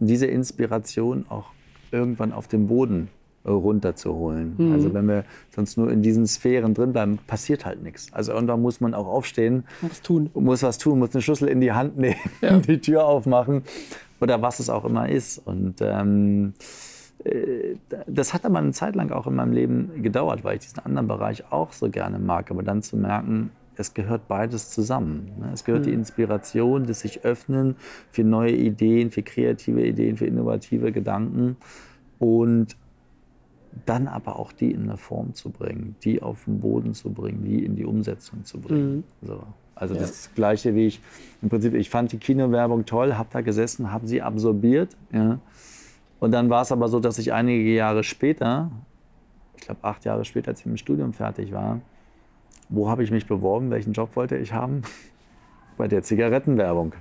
diese 0.00 0.26
Inspiration 0.26 1.24
auch 1.28 1.46
irgendwann 1.90 2.32
auf 2.32 2.46
den 2.48 2.66
Boden 2.66 3.08
äh, 3.44 3.50
runterzuholen. 3.50 4.72
Also 4.72 4.92
wenn 4.92 5.06
wir 5.08 5.24
sonst 5.54 5.76
nur 5.78 5.90
in 5.90 6.02
diesen 6.02 6.26
Sphären 6.26 6.74
drin 6.74 6.92
bleiben, 6.92 7.18
passiert 7.26 7.64
halt 7.64 7.82
nichts. 7.82 8.12
Also 8.12 8.32
irgendwann 8.32 8.60
muss 8.60 8.80
man 8.80 8.94
auch 8.94 9.06
aufstehen 9.06 9.64
Was 9.80 10.02
tun? 10.02 10.28
muss 10.34 10.62
was 10.62 10.78
tun, 10.78 10.98
muss 10.98 11.14
eine 11.14 11.22
Schlüssel 11.22 11.48
in 11.48 11.60
die 11.60 11.72
Hand 11.72 11.96
nehmen, 11.96 12.16
Ja. 12.42 12.58
die 12.58 12.80
Tür 12.80 13.06
aufmachen 13.06 13.62
oder 14.20 14.42
was 14.42 14.58
es 14.60 14.68
auch 14.68 14.84
immer 14.84 15.08
ist. 15.08 15.38
Und 15.46 15.76
ähm, 15.80 16.52
äh, 17.24 17.76
das 18.06 18.34
hat 18.34 18.44
aber 18.44 18.58
eine 18.58 18.72
Zeit 18.72 18.94
lang 18.96 19.10
auch 19.12 19.26
in 19.26 19.34
meinem 19.36 19.52
Leben 19.52 20.02
gedauert, 20.02 20.44
weil 20.44 20.56
ich 20.56 20.62
diesen 20.62 20.80
anderen 20.80 21.08
Bereich 21.08 21.50
auch 21.50 21.72
so 21.72 21.88
gerne 21.88 22.18
mag. 22.18 22.50
Aber 22.50 22.62
dann 22.62 22.82
zu 22.82 22.96
merken, 22.96 23.50
es 23.78 23.94
gehört 23.94 24.28
beides 24.28 24.70
zusammen. 24.70 25.30
ne? 25.38 25.50
Es 25.52 25.64
gehört 25.64 25.86
die 25.86 25.92
Inspiration, 25.92 26.86
das 26.86 27.00
sich 27.00 27.24
öffnen 27.24 27.76
für 28.10 28.24
neue 28.24 28.52
Ideen, 28.52 29.10
für 29.10 29.22
kreative 29.22 29.86
Ideen, 29.86 30.16
für 30.16 30.26
innovative 30.26 30.92
Gedanken 30.92 31.56
und 32.18 32.76
dann 33.86 34.08
aber 34.08 34.38
auch 34.38 34.52
die 34.52 34.72
in 34.72 34.82
eine 34.84 34.96
Form 34.96 35.34
zu 35.34 35.50
bringen, 35.50 35.94
die 36.02 36.20
auf 36.20 36.44
den 36.44 36.60
Boden 36.60 36.94
zu 36.94 37.10
bringen, 37.10 37.44
die 37.44 37.64
in 37.64 37.76
die 37.76 37.84
Umsetzung 37.84 38.44
zu 38.44 38.58
bringen. 38.60 39.04
So. 39.22 39.42
Also 39.76 39.94
Ja. 39.94 40.00
das 40.00 40.30
Gleiche 40.34 40.74
wie 40.74 40.86
ich 40.88 41.00
im 41.40 41.48
Prinzip, 41.48 41.74
ich 41.74 41.88
fand 41.88 42.10
die 42.10 42.18
Kinowerbung 42.18 42.84
toll, 42.84 43.14
habe 43.14 43.28
da 43.32 43.40
gesessen, 43.42 43.92
habe 43.92 44.08
sie 44.08 44.20
absorbiert. 44.22 44.96
Ja. 45.12 45.38
Und 46.18 46.32
dann 46.32 46.50
war 46.50 46.62
es 46.62 46.72
aber 46.72 46.88
so, 46.88 46.98
dass 46.98 47.18
ich 47.18 47.32
einige 47.32 47.72
Jahre 47.72 48.02
später, 48.02 48.72
ich 49.56 49.62
glaube 49.66 49.84
acht 49.84 50.04
Jahre 50.04 50.24
später, 50.24 50.48
als 50.48 50.60
ich 50.60 50.66
mit 50.66 50.74
dem 50.74 50.78
Studium 50.78 51.12
fertig 51.12 51.52
war, 51.52 51.80
wo 52.68 52.88
habe 52.88 53.02
ich 53.02 53.10
mich 53.10 53.26
beworben, 53.26 53.70
welchen 53.70 53.92
Job 53.92 54.10
wollte 54.16 54.36
ich 54.36 54.52
haben? 54.52 54.82
Bei 55.76 55.88
der 55.88 56.02
Zigarettenwerbung. 56.02 56.92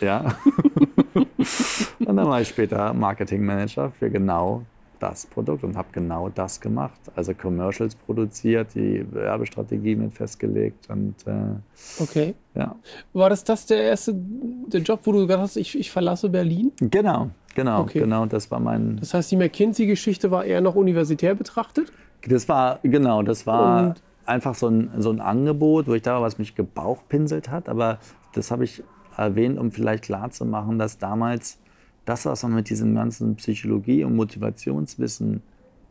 Ja. 0.00 0.36
und 1.14 2.16
dann 2.16 2.26
war 2.26 2.40
ich 2.40 2.48
später 2.48 2.92
Marketingmanager 2.92 3.90
für 3.98 4.10
genau 4.10 4.62
das 5.00 5.26
Produkt 5.26 5.62
und 5.62 5.76
habe 5.76 5.88
genau 5.92 6.28
das 6.28 6.60
gemacht. 6.60 6.98
Also 7.14 7.32
Commercials 7.32 7.94
produziert, 7.94 8.74
die 8.74 9.06
Werbestrategie 9.12 9.94
mit 9.94 10.12
festgelegt 10.12 10.90
und 10.90 11.14
äh, 11.26 12.02
Okay. 12.02 12.34
ja. 12.56 12.74
War 13.12 13.30
das 13.30 13.44
das 13.44 13.66
der 13.66 13.82
erste 13.82 14.12
der 14.16 14.80
Job, 14.80 15.00
wo 15.04 15.12
du 15.12 15.20
gesagt 15.20 15.40
hast, 15.40 15.56
ich, 15.56 15.78
ich 15.78 15.90
verlasse 15.92 16.28
Berlin? 16.28 16.72
Genau, 16.80 17.30
genau, 17.54 17.82
Okay. 17.82 18.00
genau. 18.00 18.26
Das 18.26 18.50
war 18.50 18.58
mein. 18.58 18.96
Das 18.96 19.14
heißt, 19.14 19.30
die 19.30 19.36
McKinsey-Geschichte 19.36 20.32
war 20.32 20.44
eher 20.44 20.60
noch 20.60 20.74
universitär 20.74 21.36
betrachtet? 21.36 21.92
Das 22.26 22.48
war, 22.48 22.80
genau, 22.82 23.22
das 23.22 23.46
war 23.46 23.88
Und- 23.90 24.02
einfach 24.28 24.54
so 24.54 24.68
ein, 24.68 24.90
so 24.98 25.10
ein 25.10 25.20
Angebot, 25.20 25.86
wo 25.88 25.94
ich 25.94 26.02
da 26.02 26.20
was 26.22 26.38
mich 26.38 26.54
gebauchpinselt 26.54 27.50
hat. 27.50 27.68
Aber 27.68 27.98
das 28.34 28.50
habe 28.50 28.64
ich 28.64 28.82
erwähnt, 29.16 29.58
um 29.58 29.70
vielleicht 29.72 30.04
klarzumachen, 30.04 30.78
dass 30.78 30.98
damals 30.98 31.58
das, 32.04 32.24
was 32.26 32.42
man 32.42 32.54
mit 32.54 32.70
diesem 32.70 32.94
ganzen 32.94 33.36
Psychologie- 33.36 34.04
und 34.04 34.16
Motivationswissen 34.16 35.42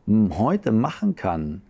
hm, 0.06 0.38
heute 0.38 0.72
machen 0.72 1.16
kann, 1.16 1.62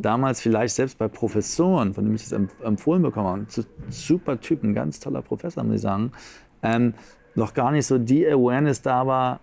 damals 0.00 0.40
vielleicht 0.40 0.74
selbst 0.74 0.96
bei 0.96 1.08
Professoren, 1.08 1.92
von 1.92 2.04
denen 2.04 2.16
ich 2.16 2.22
das 2.22 2.32
empf- 2.32 2.62
empfohlen 2.64 3.02
bekommen 3.02 3.26
habe, 3.26 3.66
super 3.90 4.40
Typ, 4.40 4.62
ein 4.62 4.72
ganz 4.72 4.98
toller 4.98 5.20
Professor, 5.20 5.62
muss 5.62 5.76
ich 5.76 5.82
sagen, 5.82 6.12
ähm, 6.62 6.94
noch 7.34 7.52
gar 7.52 7.70
nicht 7.70 7.86
so 7.86 7.98
die 7.98 8.26
Awareness 8.26 8.80
da 8.80 9.06
war, 9.06 9.40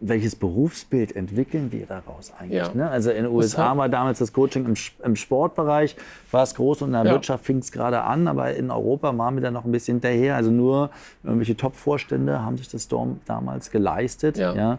welches 0.00 0.36
Berufsbild 0.36 1.16
entwickeln 1.16 1.72
wir 1.72 1.86
daraus 1.86 2.32
eigentlich? 2.38 2.58
Ja. 2.62 2.72
Ne? 2.74 2.88
Also 2.88 3.10
in 3.10 3.24
den 3.24 3.32
USA 3.32 3.76
war 3.76 3.88
damals 3.88 4.20
das 4.20 4.32
Coaching 4.32 4.66
im, 4.66 4.74
im 5.04 5.16
Sportbereich, 5.16 5.96
war 6.30 6.44
es 6.44 6.54
groß 6.54 6.82
und 6.82 6.88
in 6.90 6.92
der 6.92 7.04
Ja. 7.06 7.10
Wirtschaft 7.12 7.44
fing 7.44 7.58
es 7.58 7.72
gerade 7.72 8.02
an, 8.02 8.28
aber 8.28 8.54
in 8.54 8.70
Europa 8.70 9.16
waren 9.18 9.34
wir 9.34 9.42
da 9.42 9.50
noch 9.50 9.64
ein 9.64 9.72
bisschen 9.72 9.96
hinterher. 9.96 10.36
Also 10.36 10.50
nur 10.52 10.90
irgendwelche 11.24 11.56
Top-Vorstände 11.56 12.40
haben 12.42 12.56
sich 12.56 12.68
das 12.68 12.86
dom- 12.86 13.20
damals 13.26 13.70
geleistet. 13.72 14.38
Ja. 14.38 14.54
Ja. 14.54 14.78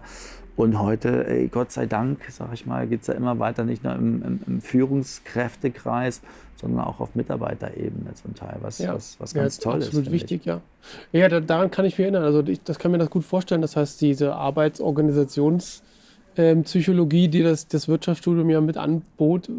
Und 0.56 0.80
heute, 0.80 1.28
ey, 1.28 1.50
Gott 1.50 1.74
sei 1.74 1.86
Dank, 1.86 2.20
sag 2.30 2.54
ich 2.54 2.66
mal, 2.66 2.88
geht 2.88 3.02
es 3.02 3.08
ja 3.08 3.14
immer 3.16 3.38
weiter, 3.40 3.66
nicht 3.66 3.84
nur 3.84 3.94
im, 3.94 4.24
im, 4.24 4.40
im 4.48 4.62
Führungskräftekreis, 4.62 6.22
sondern 6.60 6.86
auch 6.86 7.00
auf 7.00 7.16
Mitarbeiterebene 7.16 8.14
zum 8.14 8.36
Teil, 8.36 8.58
was, 8.62 8.80
was, 8.80 9.20
was 9.20 9.34
ganz 9.34 9.58
toll 9.60 9.80
ist. 9.80 9.88
absolut 9.88 10.06
finde 10.06 10.16
ich. 10.16 10.24
wichtig, 10.24 10.46
ja. 10.46 10.62
Ja, 11.12 11.28
da, 11.28 11.40
daran 11.40 11.72
kann 11.72 11.86
ich 11.86 11.98
mich 11.98 12.06
erinnern. 12.06 12.24
Also 12.24 12.44
ich, 12.44 12.62
das 12.64 12.78
kann 12.80 12.92
mir 12.92 12.98
das 12.98 13.10
gut 13.10 13.26
vorstellen. 13.26 13.62
Das 13.62 13.76
heißt, 13.76 14.00
diese 14.02 14.36
Arbeitsorganisationspsychologie, 14.36 17.28
die 17.28 17.44
das, 17.44 17.68
das 17.68 17.88
Wirtschaftsstudium 17.88 18.50
ja 18.50 18.62
mit 18.62 18.78
anbot, 18.78 19.50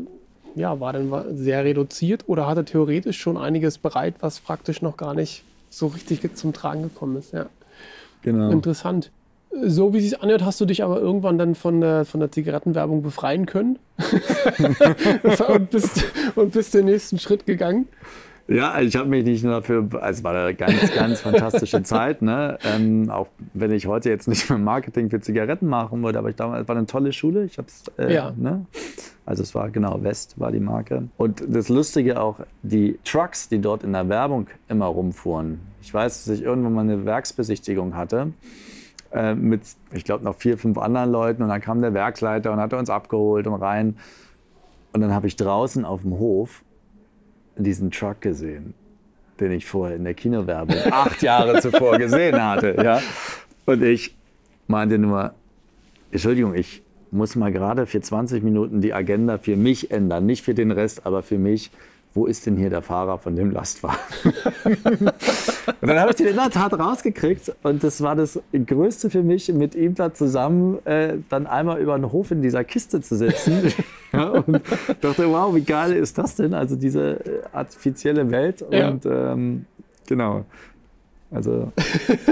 ja, 0.54 0.80
war 0.80 0.94
dann 0.94 1.36
sehr 1.36 1.64
reduziert 1.64 2.24
oder 2.28 2.46
hatte 2.46 2.64
theoretisch 2.64 3.20
schon 3.20 3.36
einiges 3.36 3.76
bereit, 3.78 4.14
was 4.20 4.38
praktisch 4.40 4.80
noch 4.80 4.96
gar 4.96 5.14
nicht 5.14 5.42
so 5.68 5.88
richtig 5.88 6.34
zum 6.36 6.54
Tragen 6.54 6.82
gekommen 6.82 7.16
ist. 7.16 7.32
Ja. 7.32 7.46
Genau. 8.22 8.50
Interessant. 8.50 9.10
So 9.64 9.92
wie 9.94 9.98
es 9.98 10.04
sich 10.04 10.20
anhört, 10.22 10.44
hast 10.44 10.60
du 10.60 10.64
dich 10.66 10.82
aber 10.84 11.00
irgendwann 11.00 11.38
dann 11.38 11.54
von 11.54 11.80
der, 11.80 12.04
von 12.04 12.20
der 12.20 12.30
Zigarettenwerbung 12.30 13.02
befreien 13.02 13.46
können 13.46 13.78
und, 15.48 15.70
bist, 15.70 16.04
und 16.34 16.52
bist 16.52 16.74
den 16.74 16.86
nächsten 16.86 17.18
Schritt 17.18 17.46
gegangen. 17.46 17.86
Ja, 18.48 18.80
ich 18.80 18.94
habe 18.94 19.08
mich 19.08 19.24
nicht 19.24 19.42
nur 19.42 19.54
dafür, 19.54 19.88
also 20.00 20.18
es 20.18 20.24
war 20.24 20.32
eine 20.34 20.54
ganz, 20.54 20.94
ganz 20.94 21.20
fantastische 21.20 21.82
Zeit, 21.82 22.22
ne? 22.22 22.58
Ähm, 22.64 23.10
auch 23.10 23.26
wenn 23.54 23.72
ich 23.72 23.86
heute 23.86 24.08
jetzt 24.08 24.28
nicht 24.28 24.48
mehr 24.48 24.58
Marketing 24.58 25.10
für 25.10 25.20
Zigaretten 25.20 25.66
machen 25.66 26.02
würde, 26.04 26.18
aber 26.20 26.28
ich 26.30 26.36
damals 26.36 26.62
es 26.62 26.68
war 26.68 26.76
eine 26.76 26.86
tolle 26.86 27.12
Schule. 27.12 27.44
Ich 27.44 27.58
habe 27.58 27.66
äh, 27.98 28.14
Ja. 28.14 28.32
ne? 28.36 28.64
Also 29.24 29.42
es 29.42 29.52
war 29.56 29.70
genau 29.70 30.00
West 30.04 30.38
war 30.38 30.52
die 30.52 30.60
Marke. 30.60 31.08
Und 31.16 31.42
das 31.48 31.68
Lustige 31.68 32.20
auch, 32.20 32.38
die 32.62 33.00
Trucks, 33.04 33.48
die 33.48 33.58
dort 33.58 33.82
in 33.82 33.92
der 33.92 34.08
Werbung 34.08 34.46
immer 34.68 34.86
rumfuhren. 34.86 35.58
Ich 35.82 35.92
weiß, 35.92 36.24
dass 36.24 36.34
ich 36.38 36.42
irgendwann 36.44 36.74
mal 36.74 36.82
eine 36.82 37.04
Werksbesichtigung 37.04 37.96
hatte. 37.96 38.32
Äh, 39.16 39.34
mit, 39.34 39.62
ich 39.92 40.04
glaube, 40.04 40.24
noch 40.24 40.36
vier, 40.36 40.58
fünf 40.58 40.76
anderen 40.78 41.10
Leuten. 41.10 41.42
Und 41.42 41.48
dann 41.48 41.60
kam 41.60 41.80
der 41.80 41.94
Werksleiter 41.94 42.52
und 42.52 42.60
hat 42.60 42.72
uns 42.74 42.90
abgeholt 42.90 43.46
und 43.46 43.54
rein. 43.54 43.96
Und 44.92 45.00
dann 45.00 45.12
habe 45.12 45.26
ich 45.26 45.36
draußen 45.36 45.84
auf 45.84 46.02
dem 46.02 46.12
Hof 46.18 46.62
diesen 47.56 47.90
Truck 47.90 48.20
gesehen, 48.20 48.74
den 49.40 49.52
ich 49.52 49.66
vorher 49.66 49.96
in 49.96 50.04
der 50.04 50.14
Kinowerbung 50.14 50.76
acht 50.90 51.22
Jahre 51.22 51.60
zuvor 51.60 51.98
gesehen 51.98 52.42
hatte. 52.42 52.76
Ja? 52.82 53.00
Und 53.64 53.82
ich 53.82 54.14
meinte 54.66 54.98
nur, 54.98 55.32
Entschuldigung, 56.10 56.54
ich 56.54 56.82
muss 57.10 57.36
mal 57.36 57.50
gerade 57.50 57.86
für 57.86 58.00
20 58.00 58.42
Minuten 58.42 58.80
die 58.80 58.92
Agenda 58.92 59.38
für 59.38 59.56
mich 59.56 59.90
ändern. 59.90 60.26
Nicht 60.26 60.44
für 60.44 60.54
den 60.54 60.70
Rest, 60.70 61.06
aber 61.06 61.22
für 61.22 61.38
mich. 61.38 61.70
Wo 62.16 62.24
ist 62.24 62.46
denn 62.46 62.56
hier 62.56 62.70
der 62.70 62.80
Fahrer 62.80 63.18
von 63.18 63.36
dem 63.36 63.50
Lastwagen? 63.50 63.98
und 64.64 65.12
dann 65.82 66.00
habe 66.00 66.10
ich 66.10 66.16
den 66.16 66.28
in 66.28 66.36
der 66.36 66.48
Tat 66.48 66.72
rausgekriegt. 66.72 67.54
Und 67.62 67.84
das 67.84 68.00
war 68.00 68.16
das 68.16 68.40
Größte 68.52 69.10
für 69.10 69.22
mich, 69.22 69.52
mit 69.52 69.74
ihm 69.74 69.94
da 69.94 70.14
zusammen 70.14 70.78
äh, 70.86 71.18
dann 71.28 71.46
einmal 71.46 71.78
über 71.78 71.94
den 71.94 72.10
Hof 72.10 72.30
in 72.30 72.40
dieser 72.40 72.64
Kiste 72.64 73.02
zu 73.02 73.16
sitzen. 73.16 73.70
ja, 74.14 74.30
und 74.30 74.62
dachte, 75.02 75.28
wow, 75.28 75.54
wie 75.54 75.60
geil 75.60 75.92
ist 75.92 76.16
das 76.16 76.36
denn? 76.36 76.54
Also 76.54 76.74
diese 76.74 77.20
äh, 77.20 77.42
artifizielle 77.52 78.30
Welt. 78.30 78.64
Ja. 78.70 78.88
Und 78.88 79.04
ähm, 79.04 79.66
genau. 80.06 80.46
Also 81.30 81.72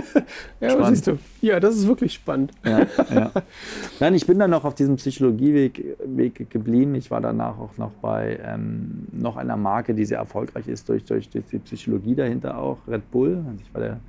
ja, 0.61 0.85
siehst 0.87 1.09
du. 1.09 1.19
Ja, 1.41 1.59
das 1.59 1.77
ist 1.77 1.89
wirklich 1.89 2.15
spannend. 2.15 2.53
ja, 2.65 2.87
ja. 3.13 3.31
Nein, 4.01 4.15
ich 4.15 4.27
bin 4.27 4.39
dann 4.39 4.51
noch 4.51 4.65
auf 4.65 4.75
diesem 4.75 4.97
Psychologieweg 4.97 5.97
Weg 6.05 6.49
geblieben. 6.51 6.95
Ich 6.95 7.11
war 7.11 7.21
danach 7.21 7.59
auch 7.59 7.77
noch 7.77 7.91
bei 8.01 8.39
ähm, 8.43 9.07
noch 9.13 9.37
einer 9.37 9.57
Marke, 9.57 9.95
die 9.95 10.05
sehr 10.05 10.19
erfolgreich 10.19 10.69
ist 10.69 10.89
durch, 10.89 11.05
durch, 11.05 11.29
durch 11.29 11.47
die 11.47 11.59
Psychologie 11.59 12.15
dahinter 12.15 12.57
auch, 12.57 12.79
Red 12.87 13.11
Bull. 13.11 13.45
Also 13.49 13.61
ich 13.61 13.75
war 13.75 13.81
der 13.81 14.01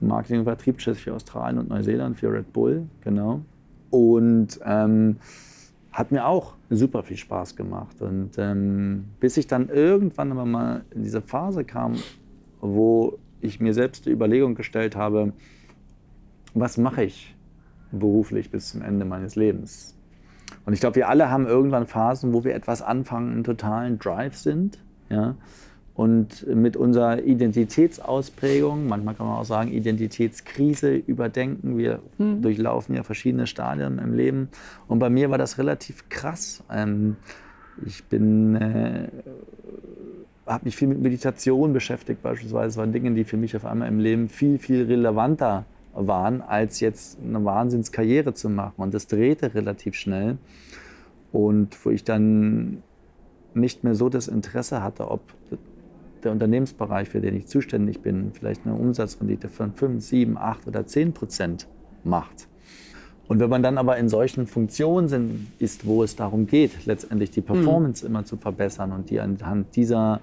Marketing- 0.00 0.40
und 0.40 0.44
Vertriebschef 0.44 0.98
für 0.98 1.14
Australien 1.14 1.58
und 1.58 1.70
Neuseeland 1.70 2.18
für 2.18 2.30
Red 2.30 2.52
Bull, 2.52 2.86
genau. 3.02 3.40
Und 3.90 4.60
ähm, 4.64 5.16
hat 5.92 6.10
mir 6.10 6.26
auch 6.26 6.54
super 6.70 7.02
viel 7.02 7.16
Spaß 7.16 7.56
gemacht. 7.56 8.02
Und 8.02 8.32
ähm, 8.36 9.04
bis 9.20 9.36
ich 9.36 9.46
dann 9.46 9.68
irgendwann 9.68 10.32
aber 10.32 10.44
mal 10.44 10.84
in 10.90 11.02
diese 11.02 11.22
Phase 11.22 11.64
kam, 11.64 11.94
wo 12.60 13.18
ich 13.44 13.60
mir 13.60 13.74
selbst 13.74 14.06
die 14.06 14.10
Überlegung 14.10 14.54
gestellt 14.54 14.96
habe, 14.96 15.32
was 16.54 16.78
mache 16.78 17.04
ich 17.04 17.34
beruflich 17.92 18.50
bis 18.50 18.70
zum 18.70 18.82
Ende 18.82 19.04
meines 19.04 19.36
Lebens? 19.36 19.94
Und 20.66 20.72
ich 20.72 20.80
glaube, 20.80 20.96
wir 20.96 21.08
alle 21.08 21.30
haben 21.30 21.46
irgendwann 21.46 21.86
Phasen, 21.86 22.32
wo 22.32 22.44
wir 22.44 22.54
etwas 22.54 22.82
anfangen, 22.82 23.32
einen 23.32 23.44
totalen 23.44 23.98
Drive 23.98 24.36
sind. 24.36 24.78
Ja? 25.10 25.36
Und 25.94 26.46
mit 26.48 26.76
unserer 26.76 27.22
Identitätsausprägung, 27.22 28.88
manchmal 28.88 29.14
kann 29.14 29.26
man 29.26 29.36
auch 29.36 29.44
sagen 29.44 29.70
Identitätskrise, 29.70 30.94
überdenken. 30.94 31.78
Wir 31.78 32.00
durchlaufen 32.18 32.96
ja 32.96 33.04
verschiedene 33.04 33.46
Stadien 33.46 33.98
im 33.98 34.12
Leben. 34.12 34.48
Und 34.88 34.98
bei 34.98 35.08
mir 35.08 35.30
war 35.30 35.38
das 35.38 35.58
relativ 35.58 36.08
krass. 36.08 36.64
Ähm, 36.70 37.16
ich 37.86 38.04
bin 38.04 38.56
äh, 38.56 39.08
habe 40.46 40.64
mich 40.64 40.76
viel 40.76 40.88
mit 40.88 41.00
Meditation 41.00 41.72
beschäftigt 41.72 42.22
beispielsweise. 42.22 42.68
Das 42.68 42.76
waren 42.76 42.92
Dinge, 42.92 43.12
die 43.12 43.24
für 43.24 43.36
mich 43.36 43.56
auf 43.56 43.64
einmal 43.64 43.88
im 43.88 43.98
Leben 43.98 44.28
viel, 44.28 44.58
viel 44.58 44.84
relevanter 44.84 45.64
waren, 45.94 46.42
als 46.42 46.80
jetzt 46.80 47.18
eine 47.24 47.44
Wahnsinnskarriere 47.44 48.34
zu 48.34 48.50
machen. 48.50 48.74
Und 48.76 48.94
das 48.94 49.06
drehte 49.06 49.54
relativ 49.54 49.94
schnell. 49.94 50.38
Und 51.32 51.84
wo 51.84 51.90
ich 51.90 52.04
dann 52.04 52.82
nicht 53.54 53.84
mehr 53.84 53.94
so 53.94 54.08
das 54.08 54.28
Interesse 54.28 54.82
hatte, 54.82 55.10
ob 55.10 55.20
der 56.22 56.32
Unternehmensbereich, 56.32 57.08
für 57.08 57.20
den 57.20 57.36
ich 57.36 57.46
zuständig 57.46 58.00
bin, 58.00 58.32
vielleicht 58.32 58.66
eine 58.66 58.74
Umsatzrendite 58.74 59.48
von 59.48 59.72
5, 59.72 60.02
7, 60.02 60.38
8 60.38 60.66
oder 60.66 60.86
10 60.86 61.12
Prozent 61.12 61.68
macht. 62.02 62.48
Und 63.26 63.40
wenn 63.40 63.48
man 63.48 63.62
dann 63.62 63.78
aber 63.78 63.96
in 63.96 64.08
solchen 64.08 64.46
Funktionen 64.46 65.50
ist, 65.58 65.86
wo 65.86 66.02
es 66.02 66.14
darum 66.14 66.46
geht, 66.46 66.84
letztendlich 66.86 67.30
die 67.30 67.40
Performance 67.40 68.04
immer 68.06 68.24
zu 68.24 68.36
verbessern 68.36 68.92
und 68.92 69.08
die 69.10 69.18
anhand 69.18 69.74
dieser 69.76 70.20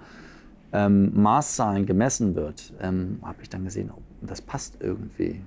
ähm, 0.71 1.11
Maßzahlen 1.19 1.85
gemessen 1.85 2.35
wird, 2.35 2.73
ähm, 2.81 3.19
habe 3.23 3.37
ich 3.41 3.49
dann 3.49 3.63
gesehen, 3.63 3.89
oh, 3.95 4.01
das 4.21 4.41
passt 4.41 4.77
irgendwie 4.79 5.41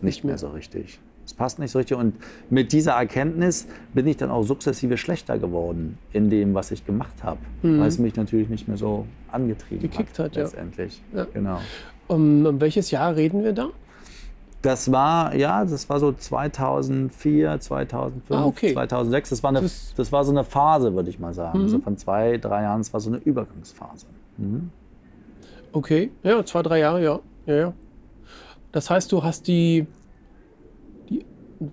nicht 0.00 0.24
mehr 0.24 0.38
so 0.38 0.48
richtig. 0.48 1.00
Es 1.24 1.34
passt 1.34 1.58
nicht 1.58 1.72
so 1.72 1.78
richtig. 1.78 1.96
Und 1.96 2.14
mit 2.50 2.72
dieser 2.72 2.92
Erkenntnis 2.92 3.66
bin 3.92 4.06
ich 4.06 4.16
dann 4.16 4.30
auch 4.30 4.44
sukzessive 4.44 4.96
schlechter 4.96 5.38
geworden 5.38 5.98
in 6.12 6.30
dem, 6.30 6.54
was 6.54 6.70
ich 6.70 6.86
gemacht 6.86 7.24
habe, 7.24 7.40
weil 7.62 7.88
es 7.88 7.98
mich 7.98 8.14
natürlich 8.14 8.48
nicht 8.48 8.68
mehr 8.68 8.76
so 8.76 9.06
angetrieben 9.32 9.82
Gekickt 9.82 10.20
hat, 10.20 10.36
ja. 10.36 10.42
letztendlich. 10.42 11.02
Ja. 11.12 11.26
Genau. 11.34 11.58
Um, 12.06 12.46
um 12.46 12.60
welches 12.60 12.92
Jahr 12.92 13.16
reden 13.16 13.42
wir 13.42 13.52
da? 13.52 13.70
Das 14.66 14.90
war, 14.90 15.32
ja, 15.36 15.64
das 15.64 15.88
war 15.88 16.00
so 16.00 16.10
2004, 16.10 17.60
2005, 17.60 18.30
Ah, 18.40 18.44
okay. 18.46 18.72
2006. 18.72 19.30
Das 19.30 19.42
war, 19.44 19.50
eine, 19.50 19.60
Das- 19.60 19.94
das 19.96 20.10
war 20.10 20.24
so 20.24 20.32
eine 20.32 20.42
Phase, 20.42 20.92
würde 20.92 21.08
ich 21.08 21.20
mal 21.20 21.32
sagen. 21.32 21.62
Mhm. 21.62 21.68
So 21.68 21.78
von 21.78 21.96
zwei, 21.96 22.36
drei 22.38 22.62
Jahren, 22.62 22.80
das 22.80 22.92
war 22.92 22.98
so 22.98 23.10
eine 23.10 23.18
Übergangsphase. 23.18 24.06
Okay, 25.72 26.10
ja, 26.24 26.44
zwei, 26.44 26.62
drei 26.62 26.80
Jahre, 26.80 27.02
ja. 27.02 27.20
ja, 27.46 27.54
ja. 27.54 27.72
Das 28.72 28.90
heißt, 28.90 29.12
du 29.12 29.22
hast 29.22 29.46
die, 29.46 29.86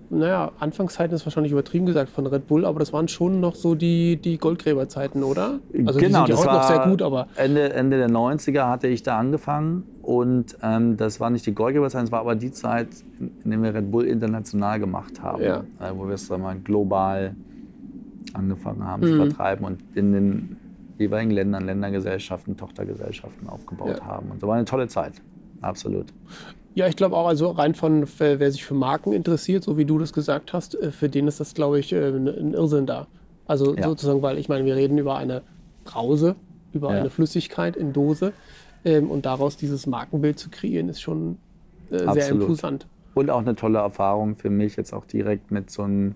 naja, 0.08 0.52
Anfangszeiten 0.58 1.14
ist 1.14 1.26
wahrscheinlich 1.26 1.52
übertrieben 1.52 1.86
gesagt 1.86 2.10
von 2.10 2.26
Red 2.26 2.46
Bull, 2.46 2.64
aber 2.64 2.78
das 2.78 2.92
waren 2.92 3.08
schon 3.08 3.40
noch 3.40 3.54
so 3.54 3.74
die, 3.74 4.16
die 4.16 4.38
Goldgräberzeiten, 4.38 5.22
oder? 5.22 5.60
Also 5.86 5.98
die 6.00 6.06
sind 6.06 6.14
ja 6.14 6.34
Genau, 6.34 6.38
heute 6.38 6.52
noch 6.54 6.62
sehr 6.62 6.78
gut, 6.88 7.02
aber 7.02 7.28
Ende, 7.36 7.72
Ende 7.72 7.98
der 7.98 8.08
90er 8.08 8.68
hatte 8.68 8.88
ich 8.88 9.02
da 9.02 9.18
angefangen 9.18 9.84
und 10.00 10.56
ähm, 10.62 10.96
das 10.96 11.20
war 11.20 11.30
nicht 11.30 11.44
die 11.46 11.54
Goldgeberzeit, 11.54 12.04
es 12.04 12.12
war 12.12 12.20
aber 12.20 12.34
die 12.34 12.50
Zeit, 12.52 12.88
in, 13.18 13.50
der 13.50 13.62
wir 13.62 13.74
Red 13.74 13.90
Bull 13.90 14.06
international 14.06 14.80
gemacht 14.80 15.22
haben, 15.22 15.42
Ja. 15.44 15.64
äh, 15.80 15.92
wo 15.94 16.06
wir 16.06 16.14
es 16.14 16.28
mal, 16.30 16.58
global 16.60 17.36
angefangen 18.32 18.84
haben 18.84 19.04
zu 19.04 19.12
Mhm. 19.12 19.16
vertreiben 19.16 19.64
und 19.66 19.80
in 19.94 20.12
den 20.12 20.56
jeweiligen 20.98 21.30
Ländern, 21.30 21.66
Ländergesellschaften, 21.66 22.56
Tochtergesellschaften 22.56 23.48
aufgebaut 23.48 23.98
Ja. 24.00 24.06
haben. 24.06 24.30
Und 24.30 24.40
so 24.40 24.46
war 24.46 24.56
eine 24.56 24.64
tolle 24.64 24.88
Zeit, 24.88 25.22
absolut. 25.60 26.06
Ja, 26.74 26.88
ich 26.88 26.96
glaube 26.96 27.16
auch, 27.16 27.26
also 27.26 27.50
rein 27.50 27.74
von, 27.74 28.06
wer 28.18 28.50
sich 28.50 28.64
für 28.64 28.74
Marken 28.74 29.12
interessiert, 29.12 29.64
so 29.64 29.76
wie 29.78 29.84
du 29.84 29.98
das 29.98 30.12
gesagt 30.12 30.52
hast, 30.52 30.74
äh, 30.74 30.90
für 30.90 31.08
den 31.08 31.28
ist 31.28 31.40
das, 31.40 31.54
glaube 31.54 31.78
ich, 31.78 31.92
äh, 31.92 32.08
ein 32.08 32.28
ein 32.28 32.54
Irrsinn 32.54 32.86
da. 32.86 33.06
Also 33.46 33.74
Ja. 33.76 33.84
sozusagen, 33.88 34.22
weil 34.22 34.38
ich 34.38 34.48
meine, 34.48 34.64
wir 34.64 34.74
reden 34.76 34.98
über 34.98 35.16
eine 35.16 35.42
Brause, 35.84 36.36
über 36.72 36.90
Ja. 36.92 37.00
eine 37.00 37.10
Flüssigkeit 37.10 37.76
in 37.76 37.92
Dose 37.92 38.32
ähm, 38.84 39.10
und 39.10 39.26
daraus 39.26 39.56
dieses 39.56 39.86
Markenbild 39.86 40.38
zu 40.38 40.50
kreieren, 40.50 40.88
ist 40.88 41.00
schon 41.02 41.38
äh, 41.90 42.10
sehr 42.12 42.28
imposant. 42.30 42.86
Und 43.14 43.30
auch 43.30 43.40
eine 43.40 43.54
tolle 43.54 43.78
Erfahrung 43.78 44.36
für 44.36 44.50
mich, 44.50 44.76
jetzt 44.76 44.92
auch 44.92 45.04
direkt 45.04 45.50
mit 45.52 45.70
so 45.70 45.82
einem, 45.82 46.14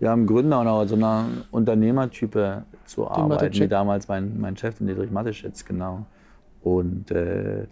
ja, 0.00 0.12
einem 0.12 0.26
Gründer 0.26 0.60
oder 0.62 0.88
so 0.88 0.96
einer 0.96 1.28
Unternehmertype 1.52 2.64
zu 2.86 3.06
arbeiten, 3.06 3.28
Mateschitz. 3.28 3.60
wie 3.62 3.68
damals 3.68 4.08
mein, 4.08 4.40
mein 4.40 4.56
Chef, 4.56 4.78
den 4.78 4.88
Dietrich 4.88 5.10
Mateschitz, 5.12 5.64
genau. 5.64 6.06
Und, 6.62 7.10
äh, 7.12 7.66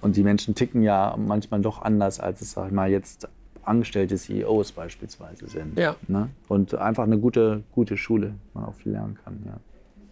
und 0.00 0.16
die 0.16 0.22
Menschen 0.22 0.54
ticken 0.54 0.82
ja 0.82 1.16
manchmal 1.16 1.60
doch 1.60 1.82
anders, 1.82 2.20
als 2.20 2.40
es, 2.40 2.52
sag 2.52 2.68
ich 2.68 2.72
mal, 2.72 2.90
jetzt 2.90 3.28
angestellte 3.62 4.16
CEOs 4.16 4.72
beispielsweise 4.72 5.46
sind. 5.48 5.78
Ja. 5.78 5.96
Ne? 6.08 6.28
Und 6.48 6.74
einfach 6.74 7.04
eine 7.04 7.18
gute, 7.18 7.62
gute 7.72 7.96
Schule, 7.96 8.34
wo 8.52 8.60
man 8.60 8.68
auch 8.68 8.74
viel 8.74 8.92
lernen 8.92 9.18
kann. 9.24 9.42
Ja. 9.46 9.54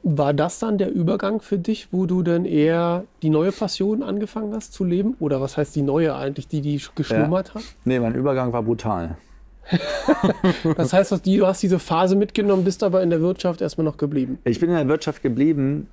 War 0.05 0.35
das 0.35 0.59
dann 0.59 0.79
der 0.79 0.91
Übergang 0.91 1.41
für 1.41 1.59
dich, 1.59 1.93
wo 1.93 2.07
du 2.07 2.23
dann 2.23 2.45
eher 2.45 3.05
die 3.23 3.31
neue 3.31 3.53
Passion 3.53 4.03
angefangen 4.03 4.53
hast 4.55 4.73
zu 4.73 4.85
leben? 4.85 5.15
Oder 5.21 5.41
was 5.41 5.57
heißt 5.57 5.77
die 5.77 5.83
neue 5.83 6.15
eigentlich, 6.17 6.49
die, 6.49 6.61
die 6.61 6.83
geschlummert 6.95 7.55
hat? 7.55 7.63
Nee, 7.85 8.01
mein 8.01 8.15
Übergang 8.15 8.53
war 8.53 8.63
brutal. 8.63 9.17
Das 10.77 10.93
heißt, 10.93 11.25
du 11.25 11.47
hast 11.47 11.63
diese 11.63 11.79
Phase 11.79 12.17
mitgenommen, 12.17 12.65
bist 12.65 12.83
aber 12.83 13.03
in 13.03 13.11
der 13.11 13.21
Wirtschaft 13.21 13.61
erstmal 13.61 13.85
noch 13.85 13.97
geblieben. 13.97 14.39
Ich 14.45 14.59
bin 14.59 14.71
in 14.71 14.75
der 14.75 14.89
Wirtschaft 14.89 15.23
geblieben. 15.23 15.89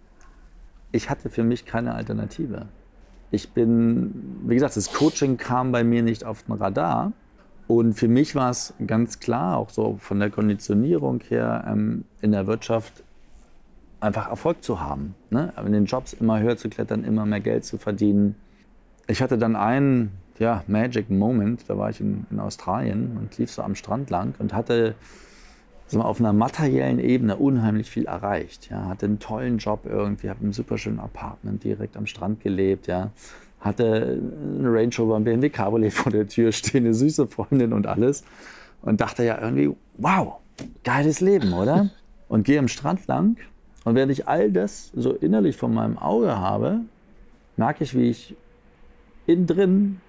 Ich 0.91 1.09
hatte 1.09 1.29
für 1.29 1.43
mich 1.43 1.65
keine 1.65 1.93
Alternative. 1.93 2.65
Ich 3.31 3.49
bin, 3.51 4.41
wie 4.45 4.55
gesagt, 4.55 4.75
das 4.75 4.91
Coaching 4.91 5.37
kam 5.37 5.71
bei 5.71 5.83
mir 5.83 6.01
nicht 6.01 6.23
auf 6.23 6.43
den 6.43 6.53
Radar. 6.53 7.13
Und 7.67 7.93
für 7.93 8.07
mich 8.07 8.33
war 8.33 8.49
es 8.49 8.73
ganz 8.87 9.19
klar, 9.19 9.57
auch 9.57 9.69
so 9.69 9.97
von 9.99 10.19
der 10.19 10.31
Konditionierung 10.31 11.21
her, 11.29 11.65
ähm, 11.67 12.05
in 12.21 12.31
der 12.31 12.47
Wirtschaft 12.47 13.03
einfach 13.99 14.29
Erfolg 14.29 14.63
zu 14.63 14.79
haben. 14.79 15.13
Ne? 15.29 15.53
In 15.63 15.73
den 15.73 15.85
Jobs 15.85 16.13
immer 16.13 16.39
höher 16.39 16.57
zu 16.57 16.69
klettern, 16.69 17.03
immer 17.03 17.25
mehr 17.25 17.41
Geld 17.41 17.65
zu 17.65 17.77
verdienen. 17.77 18.35
Ich 19.07 19.21
hatte 19.21 19.37
dann 19.37 19.55
einen 19.55 20.11
ja, 20.39 20.63
Magic 20.67 21.09
Moment, 21.09 21.65
da 21.67 21.77
war 21.77 21.89
ich 21.89 21.99
in, 21.99 22.25
in 22.31 22.39
Australien 22.39 23.17
und 23.17 23.37
lief 23.37 23.51
so 23.51 23.61
am 23.61 23.75
Strand 23.75 24.09
lang 24.09 24.33
und 24.39 24.53
hatte 24.53 24.95
so 25.89 26.01
auf 26.01 26.19
einer 26.19 26.33
materiellen 26.33 26.99
Ebene 26.99 27.35
unheimlich 27.35 27.89
viel 27.89 28.05
erreicht. 28.05 28.69
Ja, 28.69 28.85
hatte 28.85 29.07
einen 29.07 29.19
tollen 29.19 29.57
Job 29.57 29.85
irgendwie, 29.85 30.29
habe 30.29 30.43
im 30.43 30.53
super 30.53 30.77
schönen 30.77 30.99
Apartment 30.99 31.63
direkt 31.63 31.97
am 31.97 32.05
Strand 32.05 32.41
gelebt. 32.41 32.87
Ja, 32.87 33.11
hatte 33.59 34.19
einen 34.19 34.65
Range 34.65 34.95
Rover, 34.97 35.15
einen 35.15 35.25
BMW 35.25 35.49
Cabriolet 35.49 35.93
vor 35.93 36.11
der 36.11 36.27
Tür 36.27 36.51
stehen, 36.51 36.85
eine 36.85 36.93
süße 36.93 37.27
Freundin 37.27 37.73
und 37.73 37.87
alles. 37.87 38.23
Und 38.81 39.01
dachte 39.01 39.23
ja 39.23 39.41
irgendwie, 39.41 39.75
wow, 39.97 40.37
geiles 40.83 41.19
Leben, 41.19 41.53
oder? 41.53 41.89
Und 42.29 42.43
gehe 42.43 42.59
am 42.59 42.67
Strand 42.67 43.07
lang 43.07 43.37
und 43.83 43.95
während 43.95 44.11
ich 44.11 44.27
all 44.27 44.51
das 44.51 44.91
so 44.95 45.13
innerlich 45.13 45.55
vor 45.55 45.69
meinem 45.69 45.97
Auge 45.97 46.37
habe, 46.37 46.81
merke 47.57 47.83
ich, 47.83 47.95
wie 47.95 48.09
ich 48.09 48.35
innen 49.25 49.47
drin 49.47 50.01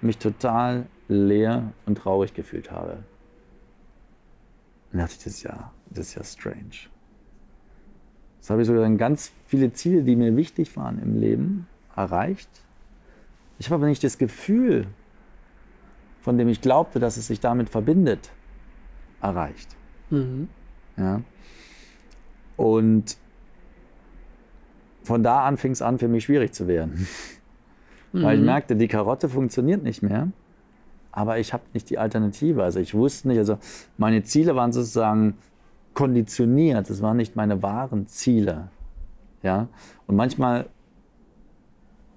mich 0.00 0.18
total 0.18 0.86
leer 1.08 1.72
und 1.86 1.98
traurig 1.98 2.34
gefühlt 2.34 2.70
habe. 2.70 2.98
Dann 4.90 5.00
dachte 5.00 5.14
ich, 5.18 5.24
das 5.24 5.26
ist 5.34 5.42
ja, 5.42 5.72
das 5.90 6.08
ist 6.08 6.14
ja 6.14 6.24
strange. 6.24 6.90
Das 8.40 8.50
habe 8.50 8.62
ich 8.62 8.68
sogar 8.68 8.82
dann 8.82 8.96
ganz 8.96 9.32
viele 9.46 9.72
Ziele, 9.72 10.02
die 10.02 10.14
mir 10.14 10.36
wichtig 10.36 10.76
waren 10.76 11.02
im 11.02 11.18
Leben, 11.18 11.66
erreicht. 11.94 12.48
Ich 13.58 13.66
habe 13.66 13.76
aber 13.76 13.86
nicht 13.86 14.04
das 14.04 14.18
Gefühl, 14.18 14.86
von 16.20 16.38
dem 16.38 16.48
ich 16.48 16.60
glaubte, 16.60 16.98
dass 16.98 17.16
es 17.16 17.26
sich 17.26 17.40
damit 17.40 17.68
verbindet, 17.70 18.30
erreicht. 19.20 19.74
Mhm. 20.10 20.48
Ja. 20.96 21.22
Und 22.56 23.16
von 25.02 25.22
da 25.22 25.44
an 25.44 25.56
fing 25.56 25.72
es 25.72 25.82
an, 25.82 25.98
für 25.98 26.08
mich 26.08 26.24
schwierig 26.24 26.52
zu 26.52 26.66
werden. 26.68 27.06
Mhm. 28.12 28.22
Weil 28.22 28.34
ich 28.34 28.40
mhm. 28.40 28.46
merkte, 28.46 28.76
die 28.76 28.88
Karotte 28.88 29.28
funktioniert 29.28 29.82
nicht 29.82 30.02
mehr, 30.02 30.28
aber 31.16 31.38
ich 31.38 31.54
habe 31.54 31.64
nicht 31.72 31.88
die 31.88 31.96
Alternative. 31.96 32.62
Also 32.62 32.78
ich 32.78 32.92
wusste 32.92 33.28
nicht, 33.28 33.38
also 33.38 33.58
meine 33.96 34.22
Ziele 34.22 34.54
waren 34.54 34.70
sozusagen 34.70 35.38
konditioniert, 35.94 36.90
das 36.90 37.00
waren 37.00 37.16
nicht 37.16 37.36
meine 37.36 37.62
wahren 37.62 38.06
Ziele. 38.06 38.68
Ja? 39.42 39.68
Und 40.06 40.16
manchmal 40.16 40.66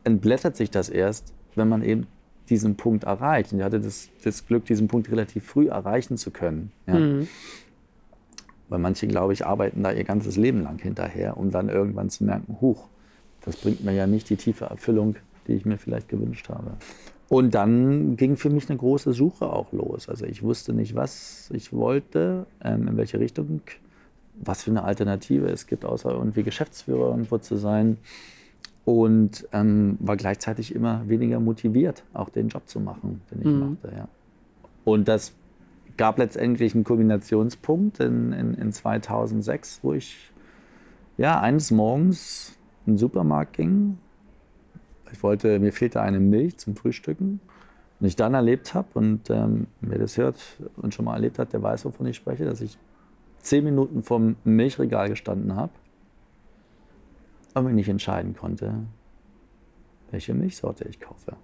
entblättert 0.04 0.58
sich 0.58 0.70
das 0.70 0.90
erst, 0.90 1.34
wenn 1.56 1.70
man 1.70 1.82
eben 1.82 2.08
diesen 2.50 2.76
Punkt 2.76 3.06
erreicht. 3.06 3.54
Und 3.54 3.60
ich 3.60 3.64
hatte 3.64 3.80
das, 3.80 4.10
das 4.26 4.46
Glück, 4.46 4.66
diesen 4.66 4.90
Punkt 4.90 5.10
relativ 5.10 5.46
früh 5.46 5.70
erreichen 5.70 6.18
zu 6.18 6.30
können. 6.32 6.74
Ja? 6.86 6.96
Mhm. 6.96 7.30
Weil 8.68 8.80
manche, 8.80 9.08
glaube 9.08 9.32
ich, 9.32 9.46
arbeiten 9.46 9.82
da 9.82 9.94
ihr 9.94 10.04
ganzes 10.04 10.36
Leben 10.36 10.62
lang 10.62 10.78
hinterher, 10.78 11.38
um 11.38 11.52
dann 11.52 11.70
irgendwann 11.70 12.10
zu 12.10 12.26
merken, 12.26 12.58
huch, 12.60 12.90
das 13.46 13.56
bringt 13.56 13.82
mir 13.82 13.94
ja 13.94 14.08
nicht 14.08 14.30
die 14.30 14.36
tiefe 14.36 14.66
Erfüllung, 14.66 15.16
die 15.48 15.54
ich 15.54 15.64
mir 15.64 15.78
vielleicht 15.78 16.10
gewünscht 16.10 16.50
habe. 16.50 16.74
Und 17.30 17.54
dann 17.54 18.18
ging 18.18 18.38
für 18.38 18.50
mich 18.50 18.70
eine 18.70 18.78
große 18.78 19.14
Suche 19.14 19.54
auch 19.54 19.72
los. 19.72 20.10
Also 20.10 20.26
ich 20.26 20.42
wusste 20.42 20.74
nicht, 20.74 20.96
was 20.96 21.50
ich 21.54 21.72
wollte, 21.72 22.48
ähm, 22.64 22.88
in 22.88 22.98
welche 22.98 23.20
Richtung, 23.20 23.62
was 24.36 24.64
für 24.64 24.72
eine 24.72 24.84
Alternative 24.84 25.48
es 25.48 25.68
gibt, 25.68 25.86
außer 25.86 26.12
irgendwie 26.12 26.42
Geschäftsführer 26.42 27.12
irgendwo 27.12 27.38
zu 27.38 27.56
sein. 27.56 27.98
Und 28.84 29.48
ähm, 29.54 29.98
war 30.00 30.18
gleichzeitig 30.18 30.74
immer 30.74 31.08
weniger 31.08 31.40
motiviert, 31.40 32.04
auch 32.14 32.30
den 32.30 32.48
Job 32.48 32.68
zu 32.68 32.80
machen, 32.80 33.22
den 33.30 33.42
ich 33.42 33.46
mhm. 33.46 33.60
machte. 33.60 33.96
Ja. 33.96 34.08
Und 34.84 35.08
das 35.08 35.34
gab 35.98 36.18
letztendlich 36.18 36.74
einen 36.74 36.84
Kombinationspunkt 36.84 38.00
in, 38.00 38.34
in, 38.34 38.56
in 38.56 38.72
2006, 38.72 39.82
wo 39.84 39.94
ich 39.94 40.32
ja, 41.18 41.40
eines 41.40 41.70
Morgens 41.70 42.58
in 42.88 42.94
den 42.94 42.98
Supermarkt 42.98 43.58
ging. 43.58 44.00
Ich 45.12 45.24
wollte, 45.24 45.60
mir 45.60 45.74
fehlte 45.74 46.02
eine 46.02 46.20
Milch 46.20 46.58
zum 46.58 46.76
Frühstücken. 46.76 47.40
Und 48.00 48.08
ich 48.08 48.16
dann 48.16 48.34
erlebt 48.34 48.74
habe, 48.74 48.88
und 48.94 49.30
ähm, 49.30 49.68
wer 49.82 50.00
das 50.00 50.18
hört 50.18 50.40
und 50.78 50.94
schon 50.94 51.06
mal 51.06 51.16
erlebt 51.16 51.38
hat, 51.38 51.52
der 51.52 51.62
weiß, 51.62 51.86
wovon 51.86 52.08
ich 52.08 52.16
spreche, 52.16 52.46
dass 52.46 52.62
ich 52.62 52.78
zehn 53.40 53.64
Minuten 53.64 54.04
vom 54.04 54.38
Milchregal 54.44 55.10
gestanden 55.10 55.56
habe 55.56 55.72
und 57.56 57.66
mich 57.66 57.76
nicht 57.76 57.90
entscheiden 57.90 58.36
konnte, 58.36 58.74
welche 60.12 60.34
Milchsorte 60.34 60.86
ich 60.88 61.00
kaufe 61.00 61.36